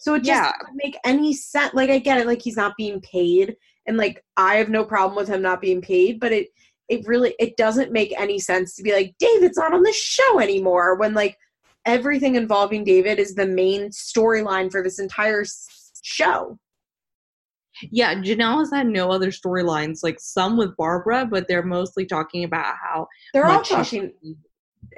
So 0.00 0.14
it 0.14 0.20
just 0.24 0.28
Yeah. 0.28 0.52
doesn't 0.60 0.76
make 0.82 0.96
any 1.04 1.32
sense. 1.32 1.74
Like 1.74 1.90
I 1.90 1.98
get 1.98 2.18
it, 2.18 2.26
like 2.26 2.42
he's 2.42 2.56
not 2.56 2.74
being 2.76 3.00
paid. 3.02 3.56
And 3.86 3.96
like 3.96 4.24
I 4.36 4.56
have 4.56 4.68
no 4.68 4.84
problem 4.84 5.16
with 5.16 5.28
him 5.28 5.42
not 5.42 5.60
being 5.60 5.80
paid, 5.80 6.20
but 6.20 6.32
it 6.32 6.48
it 6.88 7.06
really 7.06 7.34
it 7.38 7.56
doesn't 7.56 7.92
make 7.92 8.12
any 8.18 8.38
sense 8.38 8.74
to 8.76 8.82
be 8.82 8.92
like, 8.92 9.14
David's 9.18 9.58
not 9.58 9.74
on 9.74 9.82
the 9.82 9.92
show 9.92 10.40
anymore 10.40 10.96
when 10.96 11.14
like 11.14 11.36
everything 11.84 12.34
involving 12.34 12.84
David 12.84 13.18
is 13.18 13.34
the 13.34 13.46
main 13.46 13.90
storyline 13.90 14.70
for 14.70 14.82
this 14.82 14.98
entire 14.98 15.42
s- 15.42 15.92
show. 16.02 16.58
yeah 17.90 18.14
jenelle 18.14 18.58
has 18.58 18.70
had 18.72 18.86
no 18.86 19.10
other 19.10 19.30
storylines 19.30 19.98
like 20.02 20.18
some 20.18 20.56
with 20.56 20.74
barbara 20.78 21.26
but 21.30 21.46
they're 21.46 21.62
mostly 21.62 22.06
talking 22.06 22.42
about 22.44 22.74
how 22.82 23.06
They're 23.34 23.46
all 23.46 23.60
talking 23.60 24.12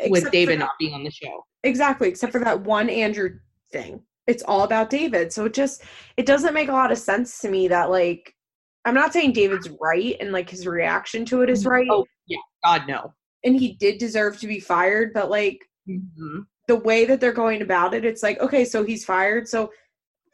with 0.08 0.30
david 0.30 0.60
not 0.60 0.70
being 0.78 0.94
on 0.94 1.02
the 1.02 1.10
show 1.10 1.44
exactly, 1.64 2.08
except 2.08 2.32
for 2.32 2.40
that 2.40 2.60
one 2.62 2.88
Andrew 2.88 3.38
thing. 3.72 4.02
It's 4.26 4.42
all 4.42 4.62
about 4.62 4.90
David. 4.90 5.32
So 5.32 5.46
it 5.46 5.54
just 5.54 5.82
it 6.16 6.26
doesn't 6.26 6.54
make 6.54 6.68
a 6.68 6.72
lot 6.72 6.92
of 6.92 6.98
sense 6.98 7.40
to 7.40 7.50
me 7.50 7.68
that 7.68 7.90
like 7.90 8.34
I'm 8.84 8.94
not 8.94 9.12
saying 9.12 9.32
David's 9.32 9.68
right 9.80 10.16
and 10.20 10.32
like 10.32 10.48
his 10.48 10.66
reaction 10.66 11.24
to 11.26 11.42
it 11.42 11.50
is 11.50 11.66
right. 11.66 11.88
oh 11.90 12.06
yeah 12.26 12.38
god 12.64 12.84
no 12.88 13.12
And 13.44 13.54
he 13.56 13.74
did 13.74 13.98
deserve 13.98 14.38
to 14.40 14.46
be 14.46 14.60
fired, 14.60 15.12
but 15.14 15.30
like 15.30 15.58
Mhm. 15.88 16.46
the 16.68 16.76
way 16.76 17.04
that 17.06 17.20
they're 17.20 17.32
going 17.32 17.62
about 17.62 17.94
it, 17.94 18.04
it's 18.04 18.22
like, 18.22 18.38
okay, 18.40 18.64
so 18.64 18.84
he's 18.84 19.04
fired. 19.04 19.48
So 19.48 19.72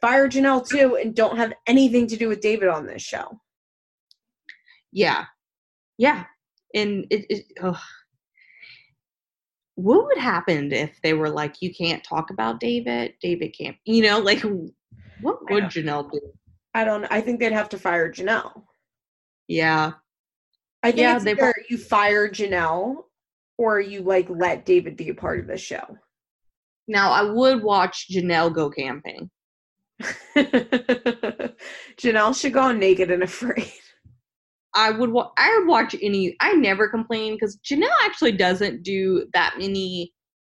fire 0.01 0.27
Jenelle 0.27 0.67
too 0.67 0.97
and 0.97 1.15
don't 1.15 1.37
have 1.37 1.53
anything 1.67 2.07
to 2.07 2.17
do 2.17 2.27
with 2.27 2.41
David 2.41 2.67
on 2.69 2.85
this 2.85 3.01
show. 3.01 3.39
yeah 4.91 5.25
yeah 5.97 6.23
and 6.73 7.05
it, 7.09 7.25
it 7.29 7.45
ugh. 7.61 7.77
what 9.75 10.05
would 10.05 10.17
happen 10.17 10.71
if 10.71 10.99
they 11.03 11.13
were 11.13 11.29
like, 11.29 11.61
you 11.61 11.73
can't 11.73 12.03
talk 12.03 12.29
about 12.29 12.59
David, 12.59 13.13
David 13.21 13.49
can't, 13.57 13.75
you 13.85 14.01
know, 14.03 14.19
like 14.19 14.41
what 15.21 15.49
would. 15.49 15.65
Jenelle 15.65 16.09
do? 16.11 16.19
I 16.75 16.83
don't. 16.83 17.05
I 17.05 17.21
think 17.21 17.39
they'd 17.39 17.53
have 17.53 17.69
to 17.69 17.79
fire 17.79 18.11
Jenelle. 18.11 18.63
Yeah. 19.47 19.93
I 20.83 20.91
think 20.91 21.01
Yeah, 21.01 21.17
they 21.19 21.31
either 21.31 21.53
you 21.69 21.77
fire 21.77 22.29
Jenelle 22.29 23.03
or 23.57 23.79
you 23.79 24.01
like 24.01 24.27
let 24.29 24.65
David 24.65 24.97
be 24.97 25.07
a 25.09 25.15
part 25.15 25.39
of 25.39 25.47
the 25.47 25.57
show. 25.57 25.97
Now 26.89 27.11
I 27.11 27.23
would 27.23 27.63
watch 27.63 28.07
Jenelle 28.11 28.53
go 28.53 28.69
camping. 28.69 29.31
Jenelle 31.97 32.39
should 32.39 32.51
go 32.53 32.61
on 32.61 32.77
naked 32.77 33.09
and 33.09 33.23
afraid. 33.23 33.71
I 34.75 34.91
would 34.91 35.09
wa- 35.09 35.31
I 35.37 35.57
would 35.57 35.67
watch 35.69 35.95
any 36.01 36.35
I 36.41 36.53
never 36.55 36.89
complain 36.89 37.35
because 37.35 37.57
Jenelle 37.65 37.87
actually 38.03 38.33
doesn't 38.33 38.83
do 38.83 39.25
that 39.33 39.55
many 39.57 40.11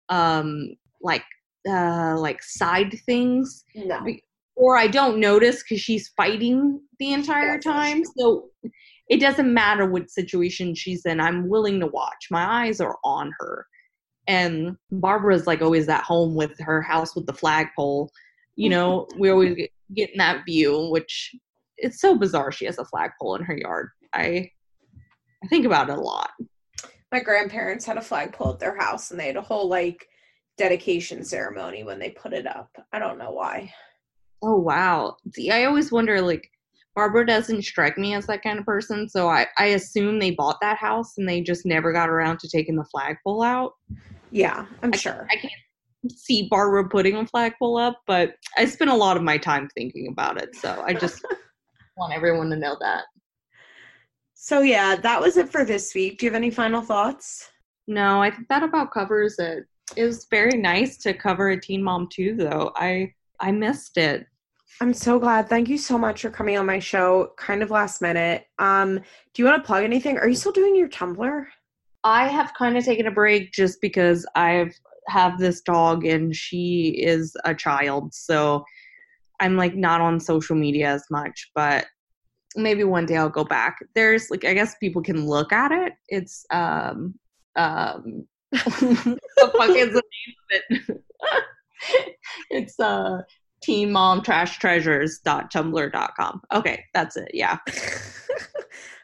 um 0.09 0.71
like 1.01 1.23
uh 1.71 2.17
like 2.19 2.43
side 2.43 2.99
things 3.07 3.65
No. 3.77 4.05
Or 4.59 4.77
I 4.77 4.89
don't 4.89 5.21
notice 5.21 5.63
because 5.63 5.81
she's 5.81 6.09
fighting 6.17 6.81
the 6.99 7.13
entire 7.13 7.61
time. 7.61 8.03
So 8.17 8.51
it 9.09 9.21
doesn't 9.21 9.55
matter 9.55 9.87
what 9.87 10.11
situation 10.11 10.75
she's 10.75 11.07
in. 11.07 11.21
I'm 11.21 11.49
willing 11.49 11.79
to 11.81 11.87
watch. 11.87 12.27
My 12.31 12.65
eyes 12.65 12.81
are 12.81 12.99
on 13.05 13.33
her. 13.39 13.67
And 14.27 14.77
Barbara's 14.91 15.47
like 15.47 15.63
always 15.63 15.89
at 15.89 16.03
home 16.03 16.35
with 16.35 16.59
her 16.59 16.83
house 16.83 17.15
with 17.15 17.27
the 17.27 17.33
flagpole. 17.33 18.11
You 18.57 18.71
know, 18.71 19.07
we're 19.17 19.33
always 19.33 19.55
get, 19.55 19.71
get 19.95 20.11
that 20.17 20.45
view, 20.45 20.89
which 20.91 21.35
it's 21.77 22.01
so 22.01 22.19
bizarre. 22.19 22.51
She 22.51 22.65
has 22.65 22.79
a 22.79 22.85
flagpole 22.85 23.37
in 23.37 23.45
her 23.45 23.57
yard. 23.57 23.91
I 24.13 24.51
I 25.45 25.47
think 25.47 25.67
about 25.67 25.89
it 25.89 25.97
a 25.97 26.01
lot. 26.01 26.31
My 27.13 27.21
grandparents 27.21 27.87
had 27.87 27.97
a 27.97 28.03
flagpole 28.03 28.55
at 28.55 28.59
their 28.59 28.77
house 28.77 29.13
and 29.13 29.21
they 29.21 29.29
had 29.29 29.37
a 29.37 29.41
whole 29.41 29.69
like 29.69 30.09
dedication 30.59 31.25
ceremony 31.25 31.85
when 31.85 32.01
they 32.01 32.11
put 32.11 32.33
it 32.33 32.47
up. 32.47 32.71
I 32.93 32.99
don't 32.99 33.19
know 33.19 33.31
why. 33.31 33.73
Oh 34.43 34.57
wow. 34.57 35.17
See, 35.35 35.51
I 35.51 35.65
always 35.65 35.91
wonder 35.93 36.21
like 36.21 36.51
Barbara 36.95 37.27
doesn't 37.27 37.63
strike 37.63 37.99
me 37.99 38.15
as 38.15 38.27
that 38.27 38.43
kind 38.43 38.59
of 38.59 38.65
person, 38.65 39.09
so 39.09 39.29
I, 39.29 39.47
I 39.59 39.67
assume 39.67 40.19
they 40.19 40.33
bought 40.33 40.61
that 40.61 40.79
house 40.79 41.17
and 41.19 41.29
they 41.29 41.41
just 41.41 41.65
never 41.67 41.93
got 41.93 42.09
around 42.09 42.39
to 42.41 42.49
taking 42.49 42.77
the 42.77 42.85
flagpole 42.85 43.43
out. 43.43 43.73
Yeah, 44.31 44.67
I'm 44.83 44.93
I- 44.93 44.99
sure. 44.99 45.27
I 45.31 45.37
can't 45.37 45.53
see 46.17 46.49
Barbara 46.49 46.89
putting 46.89 47.17
a 47.17 47.27
flagpole 47.27 47.77
up, 47.79 48.01
but 48.07 48.35
I 48.57 48.67
spend 48.67 48.91
a 48.91 48.95
lot 48.95 49.17
of 49.17 49.23
my 49.23 49.39
time 49.39 49.69
thinking 49.77 50.09
about 50.09 50.41
it, 50.41 50.55
so 50.57 50.83
I 50.87 50.95
just 50.95 51.25
want 51.97 52.15
everyone 52.15 52.51
to 52.51 52.57
know 52.57 52.77
that. 52.81 53.05
So 54.35 54.63
yeah, 54.63 54.97
that 54.97 55.21
was 55.21 55.37
it 55.37 55.51
for 55.51 55.65
this 55.67 55.95
week. 55.95 56.19
Do 56.19 56.27
you 56.27 56.31
have 56.33 56.37
any 56.37 56.51
final 56.51 56.81
thoughts? 56.81 57.51
No, 57.87 58.23
I 58.23 58.31
think 58.31 58.49
that 58.49 58.63
about 58.63 58.93
covers 58.93 59.39
it. 59.39 59.65
It 59.97 60.05
was 60.05 60.27
very 60.31 60.57
nice 60.59 60.97
to 60.99 61.15
cover 61.15 61.49
a 61.51 61.61
Teen 61.61 61.83
Mom 61.83 62.09
2, 62.13 62.35
though. 62.37 62.73
I 62.77 63.15
I 63.41 63.53
missed 63.53 63.97
it. 63.97 64.27
I'm 64.81 64.95
so 64.95 65.19
glad. 65.19 65.49
Thank 65.49 65.69
you 65.69 65.79
so 65.79 65.99
much 65.99 66.23
for 66.23 66.31
coming 66.31 66.57
on 66.57 66.67
my 66.67 66.79
show 66.79 67.33
kind 67.37 67.63
of 67.63 67.71
last 67.71 68.01
minute. 68.01 68.47
Um, 68.59 68.97
do 68.97 69.43
you 69.43 69.45
want 69.45 69.63
to 69.63 69.67
plug 69.67 69.83
anything? 69.83 70.19
Are 70.19 70.29
you 70.29 70.37
still 70.37 70.53
doing 70.53 70.77
your 70.77 70.89
Tumblr? 70.89 71.47
I 72.05 72.29
have 72.29 72.55
kind 72.55 72.77
of 72.77 72.85
taken 72.85 73.07
a 73.07 73.11
break 73.11 73.53
just 73.53 73.81
because 73.81 74.27
I've 74.35 74.75
have 75.09 75.39
this 75.39 75.63
dog 75.63 76.05
and 76.05 76.37
she 76.37 76.91
is 77.03 77.35
a 77.45 77.55
child, 77.55 78.15
so 78.15 78.65
I'm 79.41 79.57
like 79.57 79.75
not 79.75 80.01
on 80.01 80.21
social 80.21 80.55
media 80.55 80.89
as 80.89 81.05
much, 81.11 81.51
but 81.55 81.87
maybe 82.57 82.85
one 82.85 83.07
day 83.07 83.17
I'll 83.17 83.29
go 83.29 83.45
back. 83.45 83.79
There's 83.95 84.31
like 84.31 84.45
I 84.45 84.55
guess 84.55 84.77
people 84.77 85.03
can 85.03 85.27
look 85.27 85.53
at 85.53 85.73
it. 85.73 85.95
It's 86.09 86.45
um 86.51 87.15
um 87.57 88.27
the 88.53 89.53
fuck 89.57 89.71
is 89.71 89.93
the 89.93 90.03
name 90.03 90.35
of 90.37 90.89
it? 90.89 91.05
it's 92.51 92.79
uh 92.81 93.23
teen 93.63 93.91
mom 93.93 94.23
trash 94.23 94.59
treasures.tumblr.com. 94.59 96.43
Okay, 96.53 96.85
that's 96.95 97.17
it. 97.17 97.31
Yeah. 97.35 97.59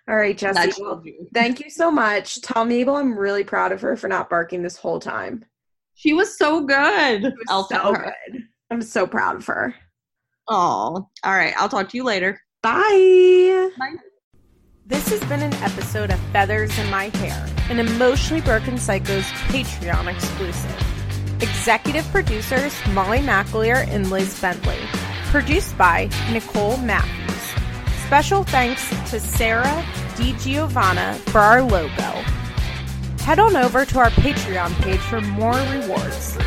All 0.09 0.17
right, 0.17 0.39
That 0.39 0.55
Jesse. 0.55 0.83
Well, 0.83 1.03
thank 1.33 1.61
you 1.61 1.71
so 1.71 1.91
much. 1.91 2.41
Tell 2.43 2.65
Mabel 2.65 2.97
I'm 2.97 3.19
really 3.19 3.43
proud 3.45 3.73
of 3.73 3.81
her 3.81 3.97
for 3.97 4.07
not 4.07 4.29
barking 4.29 4.63
this 4.63 4.77
whole 4.77 5.01
time. 5.01 5.45
She 5.95 6.13
was 6.13 6.37
so 6.37 6.61
good. 6.61 7.23
Was 7.23 7.33
I'll 7.49 7.69
so 7.69 7.75
tell 7.75 7.95
her. 7.95 8.15
good. 8.31 8.43
I'm 8.71 8.83
so 8.83 9.07
proud 9.07 9.37
of 9.37 9.47
her. 9.47 9.75
Oh, 10.49 11.09
all 11.25 11.33
right. 11.33 11.55
I'll 11.57 11.71
talk 11.71 11.89
to 11.89 11.97
you 11.97 12.05
later. 12.05 12.39
Bye. 12.63 13.71
Bye. 13.79 13.95
This 14.87 15.09
has 15.09 15.21
been 15.21 15.41
an 15.41 15.55
episode 15.55 16.11
of 16.11 16.21
Feathers 16.33 16.79
in 16.79 16.91
My 16.91 17.05
Hair, 17.05 17.47
an 17.71 17.79
Emotionally 17.79 18.43
Broken 18.43 18.77
Psycho's 18.77 19.25
Patreon 19.49 20.15
exclusive. 20.15 20.94
Executive 21.45 22.05
producers 22.07 22.75
Molly 22.93 23.19
McAleer 23.19 23.87
and 23.89 24.11
Liz 24.11 24.41
Bentley. 24.41 24.79
Produced 25.27 25.77
by 25.77 26.09
Nicole 26.33 26.79
Matthews. 26.79 27.53
Special 28.07 28.45
thanks 28.45 28.89
to 29.11 29.21
Sarah 29.21 29.85
DiGiovanna 30.17 31.17
for 31.29 31.41
our 31.41 31.61
logo. 31.61 32.23
Head 33.25 33.39
on 33.39 33.57
over 33.57 33.85
to 33.85 33.99
our 33.99 34.09
Patreon 34.11 34.73
page 34.81 35.01
for 35.01 35.21
more 35.21 35.53
rewards. 35.53 36.39